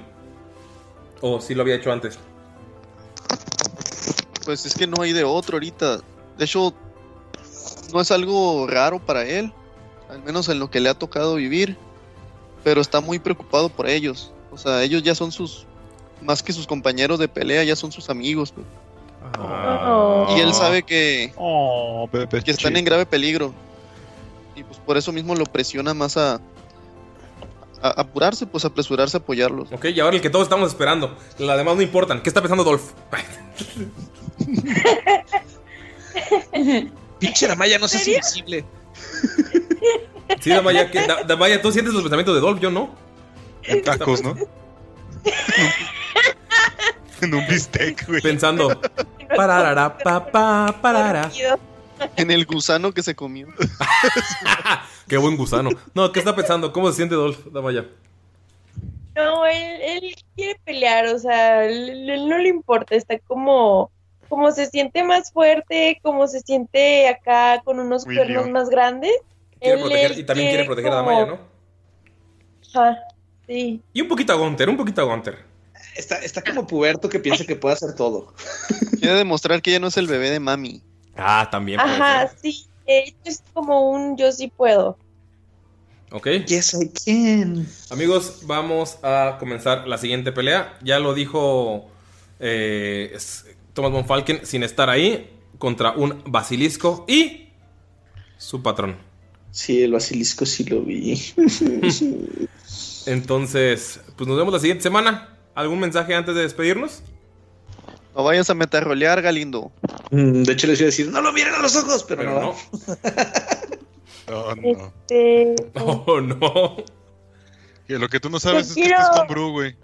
¿O 1.20 1.42
sí 1.42 1.56
lo 1.56 1.64
había 1.64 1.76
hecho 1.76 1.92
antes? 1.92 2.20
Pues 4.46 4.66
es 4.66 4.76
que 4.76 4.88
no 4.88 5.02
hay 5.02 5.14
de 5.14 5.24
otro 5.24 5.56
ahorita. 5.56 5.98
De 6.38 6.46
hecho, 6.46 6.74
no 7.92 8.02
es 8.02 8.12
algo 8.12 8.68
raro 8.68 9.00
para 9.00 9.24
él, 9.24 9.52
al 10.10 10.22
menos 10.24 10.48
en 10.50 10.60
lo 10.60 10.70
que 10.70 10.80
le 10.80 10.90
ha 10.90 10.94
tocado 10.94 11.36
vivir, 11.36 11.76
pero 12.64 12.82
está 12.82 13.02
muy 13.02 13.20
preocupado 13.20 13.70
por 13.70 13.88
ellos. 13.88 14.32
O 14.52 14.58
sea, 14.58 14.84
ellos 14.84 15.02
ya 15.04 15.16
son 15.16 15.32
sus, 15.32 15.66
más 16.22 16.44
que 16.44 16.54
sus 16.54 16.68
compañeros 16.68 17.18
de 17.20 17.28
pelea, 17.28 17.64
ya 17.64 17.76
son 17.76 17.92
sus 17.92 18.10
amigos. 18.10 18.52
pues. 18.52 18.66
Y 20.36 20.40
él 20.40 20.54
sabe 20.54 20.84
que, 20.84 21.34
que 22.44 22.52
están 22.52 22.78
en 22.78 22.86
grave 22.86 23.06
peligro. 23.06 23.54
Y 24.62 24.64
pues 24.64 24.80
por 24.80 24.98
eso 24.98 25.12
mismo 25.12 25.36
lo 25.36 25.46
presiona 25.46 25.94
más 25.94 26.16
a, 26.18 26.36
a 27.82 27.90
apurarse, 28.02 28.46
pues 28.46 28.64
apresurarse 28.64 29.18
a 29.18 29.20
apoyarlos. 29.20 29.72
Ok, 29.72 29.86
y 29.86 30.00
ahora 30.00 30.16
el 30.16 30.22
que 30.22 30.30
todos 30.30 30.44
estamos 30.44 30.70
esperando. 30.70 31.18
Las 31.40 31.58
demás 31.58 31.76
no 31.76 31.82
importan. 31.82 32.22
¿Qué 32.22 32.30
está 32.30 32.42
pensando 32.42 32.64
Dolph? 32.64 32.92
Pinche 37.20 37.48
Damaya, 37.48 37.78
no 37.80 37.88
seas 37.88 38.08
invisible. 38.08 38.66
Sí, 40.40 40.50
Damaya, 40.50 40.90
¿qué- 40.90 41.06
Da- 41.08 41.24
Damaya, 41.24 41.62
tú 41.62 41.72
sientes 41.72 41.94
los 41.94 42.04
pensamientos 42.04 42.36
de 42.36 42.42
Dolph, 42.42 42.60
yo 42.60 42.72
no. 42.72 42.94
En 43.64 43.82
tacos, 43.84 44.24
¿no? 44.24 44.36
en 47.22 47.34
un 47.34 47.48
bistec, 47.48 48.08
güey. 48.08 48.22
Pensando. 48.22 48.80
Pararara, 49.36 49.98
pa, 49.98 50.26
pa, 50.32 50.76
parara. 50.82 51.32
En 52.18 52.32
el 52.32 52.46
gusano 52.46 52.92
que 52.94 53.04
se 53.04 53.16
comió. 53.16 53.48
Qué 55.08 55.18
buen 55.18 55.36
gusano. 55.38 55.70
No, 55.94 56.12
¿qué 56.12 56.20
está 56.20 56.36
pensando? 56.36 56.72
¿Cómo 56.72 56.90
se 56.90 56.98
siente 56.98 57.16
Dolph? 57.16 57.40
Vaya. 57.52 57.86
No, 59.16 59.46
él, 59.46 59.82
él 59.82 60.16
quiere 60.36 60.58
pelear, 60.64 61.08
o 61.08 61.20
sea, 61.20 61.66
él- 61.66 62.10
él 62.10 62.30
no 62.30 62.38
le 62.38 62.48
importa, 62.48 62.96
está 62.96 63.20
como, 63.20 63.92
como 64.30 64.52
se 64.54 64.68
siente 64.68 65.04
más 65.04 65.34
fuerte, 65.34 66.00
como 66.02 66.28
se 66.28 66.40
siente 66.40 67.10
acá 67.10 67.62
con 67.66 67.80
unos 67.80 68.06
William. 68.06 68.26
cuernos 68.28 68.50
más 68.50 68.70
grandes. 68.70 69.12
Quiere 69.60 69.76
Él- 69.76 69.82
proteger, 69.82 70.12
él 70.14 70.20
y 70.20 70.24
también 70.24 70.50
quiere 70.50 70.64
proteger 70.66 70.92
a 70.92 70.96
Damaya, 70.96 71.26
¿no? 71.26 71.40
Ajá, 72.74 72.98
sí. 73.48 73.82
Y 73.92 74.02
un 74.02 74.08
poquito 74.08 74.32
a 74.32 74.38
Gunter, 74.38 74.70
un 74.70 74.78
poquito 74.78 75.02
a 75.02 75.04
Gunter. 75.04 75.40
Está, 75.98 76.20
está 76.20 76.42
como 76.42 76.66
puberto 76.66 77.10
que 77.10 77.20
piensa 77.20 77.46
que 77.46 77.58
puede 77.58 77.76
hacer 77.76 77.94
todo. 77.96 78.34
Quiere 78.98 79.16
demostrar 79.16 79.62
que 79.62 79.72
ella 79.72 79.80
no 79.82 79.88
es 79.88 79.98
el 79.98 80.08
bebé 80.08 80.30
de 80.30 80.40
mami. 80.40 80.82
Ah, 81.16 81.48
también 81.52 81.80
puede 81.80 81.96
Ajá, 81.96 82.28
ser. 82.30 82.38
sí, 82.42 82.66
de 82.86 83.00
hecho 83.00 83.18
es 83.26 83.44
como 83.54 83.92
un 83.92 84.18
yo 84.18 84.32
sí 84.32 84.48
puedo. 84.56 84.98
¿Ok? 86.12 86.28
Yes, 86.48 86.74
I 86.74 86.90
can. 86.90 87.68
Amigos, 87.90 88.40
vamos 88.44 88.98
a 89.02 89.38
comenzar 89.40 89.88
la 89.88 89.98
siguiente 89.98 90.32
pelea. 90.32 90.78
Ya 90.84 91.00
lo 91.00 91.14
dijo 91.14 91.90
eh, 92.40 93.18
Thomas 93.74 93.92
von 93.92 94.06
Falken 94.06 94.46
sin 94.46 94.64
estar 94.64 94.90
ahí. 94.90 95.38
Contra 95.58 95.92
un 95.92 96.24
basilisco 96.26 97.06
y 97.08 97.50
su 98.38 98.64
patrón. 98.64 98.98
Sí, 99.52 99.84
el 99.84 99.92
basilisco 99.92 100.46
sí 100.46 100.64
lo 100.64 100.82
vi. 100.82 101.22
Entonces, 103.06 104.00
pues 104.18 104.28
nos 104.28 104.38
vemos 104.38 104.54
la 104.54 104.60
siguiente 104.60 104.82
semana. 104.84 105.38
¿Algún 105.54 105.80
mensaje 105.80 106.16
antes 106.16 106.34
de 106.34 106.42
despedirnos? 106.42 107.04
No 108.16 108.24
vayas 108.24 108.50
a 108.50 108.54
metarrolear, 108.54 109.22
Galindo. 109.22 109.72
Mm, 110.12 110.44
De 110.44 110.54
hecho, 110.54 110.68
les 110.68 110.80
iba 110.80 110.86
a 110.86 110.92
decir, 110.92 111.08
no 111.10 111.22
lo 111.22 111.32
miren 111.32 111.54
a 111.54 111.60
los 111.60 111.76
ojos, 111.76 112.04
pero, 112.08 112.22
Pero 112.24 112.34
no. 112.34 112.42
no. 112.42 112.56
Oh, 114.34 114.56
no. 114.56 114.94
Este, 115.10 115.56
Oh, 115.76 116.22
no. 116.22 116.78
Que 117.88 117.98
lo 118.00 118.08
que 118.08 118.20
tú 118.20 118.30
no 118.30 118.40
sabes 118.40 118.68
Yo 118.76 118.84
es 118.84 118.88
que 118.88 118.94
estás 118.94 119.10
con 119.20 119.28
Bru, 119.28 119.52
güey. 119.52 119.76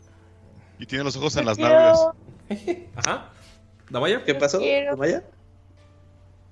Y 0.80 0.86
tiene 0.86 1.04
los 1.04 1.16
ojos 1.18 1.36
en 1.38 1.46
las 1.46 1.58
quiero- 1.58 1.72
nalgas. 1.74 2.08
Ajá. 2.96 3.30
¿Damaya? 3.90 4.24
¿Qué 4.24 4.36
pasó? 4.36 4.60
quiero- 4.60 4.92
¿Damaya? 4.92 5.24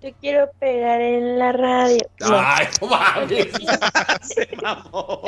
Yo 0.02 0.10
quiero 0.20 0.50
pegar 0.60 1.00
en 1.02 1.40
la 1.40 1.52
radio. 1.54 2.00
No. 2.20 2.28
Ay, 2.38 2.68
no 2.82 2.88
mames. 2.88 3.48
Se 4.24 4.50
mamó. 4.62 5.22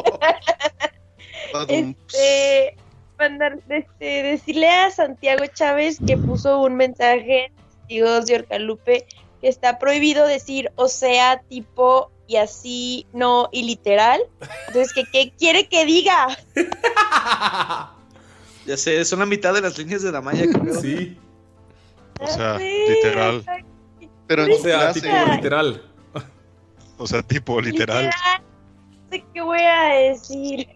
Este, 1.70 2.76
mandar, 3.18 3.60
este, 3.70 4.24
decirle 4.24 4.70
a 4.70 4.92
Santiago 4.92 5.46
Chávez 5.54 6.00
que 6.06 6.18
puso 6.18 6.62
un 6.62 6.76
mensaje 6.76 7.46
en 7.46 7.54
Testigos 7.56 8.26
de 8.26 8.36
Orcalupe 8.36 9.08
que 9.42 9.48
está 9.48 9.80
prohibido 9.80 10.26
decir 10.26 10.72
o 10.76 10.88
sea, 10.88 11.42
tipo 11.50 12.12
y 12.28 12.36
así, 12.36 13.08
no 13.14 13.50
y 13.52 13.64
literal. 13.64 14.22
Entonces, 14.68 14.94
¿qué, 14.94 15.04
qué 15.12 15.32
quiere 15.38 15.68
que 15.68 15.86
diga? 15.86 16.28
Ya 18.68 18.76
sé, 18.76 19.04
son 19.06 19.20
la 19.20 19.26
mitad 19.26 19.54
de 19.54 19.62
las 19.62 19.78
líneas 19.78 20.02
de 20.02 20.12
Damaya. 20.12 20.44
creo. 20.52 20.82
Sí. 20.82 21.18
O 22.20 22.28
sea, 22.28 22.58
Sí, 22.58 22.86
literal. 22.90 23.46
Pero 24.28 24.44
O 24.44 24.58
sea, 24.58 24.92
tipo 24.92 25.08
literal. 25.32 25.82
O 26.98 27.08
sea, 27.08 27.22
tipo, 27.24 27.62
literal. 27.62 28.10
No 28.10 29.10
sé 29.10 29.24
qué 29.34 29.42
voy 29.42 29.62
a 29.62 29.84
decir. 30.10 30.68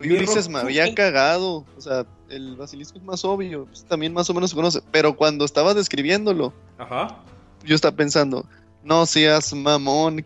Ulises 0.00 0.48
me 0.48 0.58
había 0.58 0.94
cagado. 0.94 1.64
O 1.76 1.80
sea, 1.80 2.04
el 2.28 2.56
basilisco 2.56 2.98
es 2.98 3.04
más 3.04 3.24
obvio. 3.24 3.64
pues, 3.66 3.84
también 3.84 4.12
más 4.12 4.28
o 4.30 4.34
menos 4.34 4.50
se 4.50 4.56
conoce. 4.56 4.80
Pero 4.90 5.16
cuando 5.16 5.44
estaba 5.44 5.74
describiéndolo, 5.74 6.52
Ajá. 6.78 7.18
yo 7.64 7.74
estaba 7.74 7.96
pensando, 7.96 8.46
no 8.84 9.06
seas 9.06 9.52
mamón. 9.54 10.24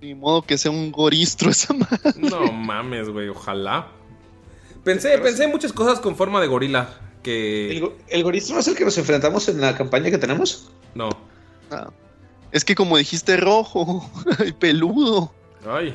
Ni 0.00 0.14
modo 0.16 0.42
que 0.42 0.58
sea 0.58 0.70
un 0.72 0.90
goristro 0.90 1.50
esa 1.50 1.72
madre. 1.74 2.12
No 2.16 2.50
mames, 2.52 3.08
güey, 3.08 3.28
ojalá. 3.28 3.86
Pensé, 4.82 5.16
pensé 5.18 5.44
en 5.44 5.50
muchas 5.50 5.72
cosas 5.72 6.00
con 6.00 6.16
forma 6.16 6.40
de 6.40 6.48
gorila. 6.48 6.98
Que. 7.22 7.70
¿El, 7.70 7.80
go- 7.82 7.96
el 8.08 8.22
goristro 8.24 8.54
no 8.54 8.60
es 8.60 8.66
el 8.66 8.74
que 8.74 8.84
nos 8.84 8.98
enfrentamos 8.98 9.48
en 9.48 9.60
la 9.60 9.76
campaña 9.76 10.10
que 10.10 10.18
tenemos? 10.18 10.72
No. 10.96 11.08
Ah, 11.70 11.90
Es 12.50 12.64
que 12.64 12.74
como 12.74 12.96
dijiste 12.96 13.36
rojo 13.36 14.04
y 14.44 14.50
peludo, 14.52 15.32
Ay. 15.64 15.94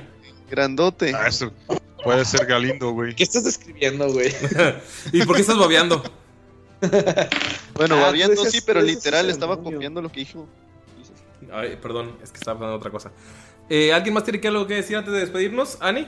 grandote. 0.49 1.13
Ah, 1.13 1.27
eso 1.27 1.51
puede 2.03 2.25
ser 2.25 2.45
Galindo, 2.45 2.91
güey. 2.91 3.15
¿Qué 3.15 3.23
estás 3.23 3.43
describiendo, 3.43 4.11
güey? 4.11 4.33
¿Y 5.13 5.25
por 5.25 5.35
qué 5.35 5.41
estás 5.41 5.57
babeando? 5.57 6.03
Bueno, 7.73 7.95
Ah, 7.97 8.01
babiando 8.01 8.35
tú 8.35 8.41
dices- 8.43 8.53
sí, 8.59 8.61
pero 8.65 8.81
literal 8.81 9.29
estaba 9.29 9.55
demonio. 9.55 9.77
copiando 9.77 10.01
lo 10.01 10.11
que 10.11 10.19
dijo. 10.21 10.47
Ay, 11.51 11.77
perdón, 11.81 12.17
es 12.23 12.31
que 12.31 12.37
estaba 12.37 12.55
hablando 12.55 12.73
de 12.73 12.77
otra 12.79 12.91
cosa. 12.91 13.11
Eh, 13.69 13.93
¿Alguien 13.93 14.13
más 14.13 14.23
tiene 14.23 14.39
que 14.41 14.47
algo 14.47 14.67
que 14.67 14.75
decir 14.75 14.95
antes 14.97 15.13
de 15.13 15.19
despedirnos? 15.19 15.77
¿Ani? 15.81 16.07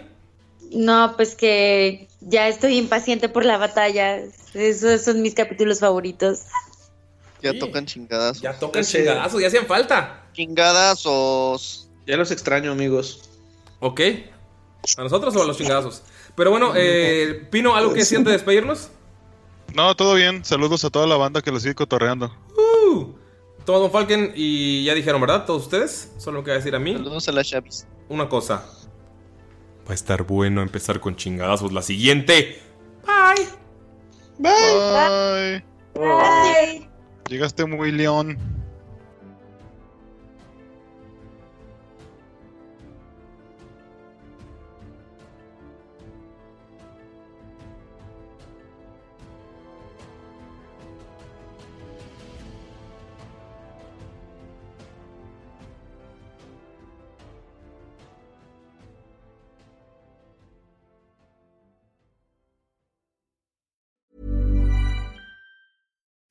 No, 0.71 1.13
pues 1.15 1.35
que 1.35 2.07
ya 2.21 2.47
estoy 2.47 2.77
impaciente 2.77 3.29
por 3.29 3.45
la 3.45 3.57
batalla. 3.57 4.19
Esos 4.53 5.01
son 5.03 5.21
mis 5.21 5.33
capítulos 5.33 5.79
favoritos. 5.79 6.41
Ya 7.41 7.57
tocan 7.57 7.85
chingadazos. 7.85 8.41
Ya 8.41 8.53
tocan 8.59 8.83
sé. 8.83 8.97
chingadazos, 8.99 9.41
ya 9.41 9.47
hacían 9.47 9.65
falta. 9.65 10.25
Chingadazos. 10.33 11.89
Ya 12.05 12.17
los 12.17 12.31
extraño, 12.31 12.71
amigos. 12.71 13.29
Ok. 13.79 14.01
¿A 14.97 15.03
nosotros 15.03 15.35
o 15.35 15.43
a 15.43 15.45
los 15.45 15.57
chingadazos? 15.57 16.03
Pero 16.35 16.51
bueno, 16.51 16.73
eh, 16.75 17.47
Pino, 17.51 17.75
¿algo 17.75 17.93
que 17.93 18.03
de 18.03 18.31
despedirnos? 18.31 18.89
No, 19.75 19.95
todo 19.95 20.15
bien. 20.15 20.43
Saludos 20.43 20.83
a 20.85 20.89
toda 20.89 21.05
la 21.05 21.17
banda 21.17 21.41
que 21.41 21.51
lo 21.51 21.59
sigue 21.59 21.75
cotorreando. 21.75 22.33
Uh, 22.57 23.13
Tomás 23.65 23.81
Don 23.81 23.91
Falken 23.91 24.33
y 24.35 24.83
ya 24.85 24.95
dijeron, 24.95 25.21
¿verdad? 25.21 25.45
Todos 25.45 25.63
ustedes. 25.63 26.11
Solo 26.17 26.43
que 26.43 26.51
decir 26.51 26.75
a 26.75 26.79
mí. 26.79 26.93
Saludos 26.93 27.27
a 27.27 27.31
las 27.33 27.47
chavis. 27.47 27.87
Una 28.07 28.27
cosa. 28.29 28.65
Va 29.87 29.91
a 29.91 29.93
estar 29.93 30.23
bueno 30.23 30.61
empezar 30.61 30.99
con 30.99 31.15
chingadazos 31.15 31.71
la 31.71 31.81
siguiente. 31.81 32.61
Bye. 33.05 33.47
Bye. 34.37 35.63
Ay, 36.01 36.87
Llegaste 37.27 37.65
muy 37.65 37.91
león. 37.91 38.37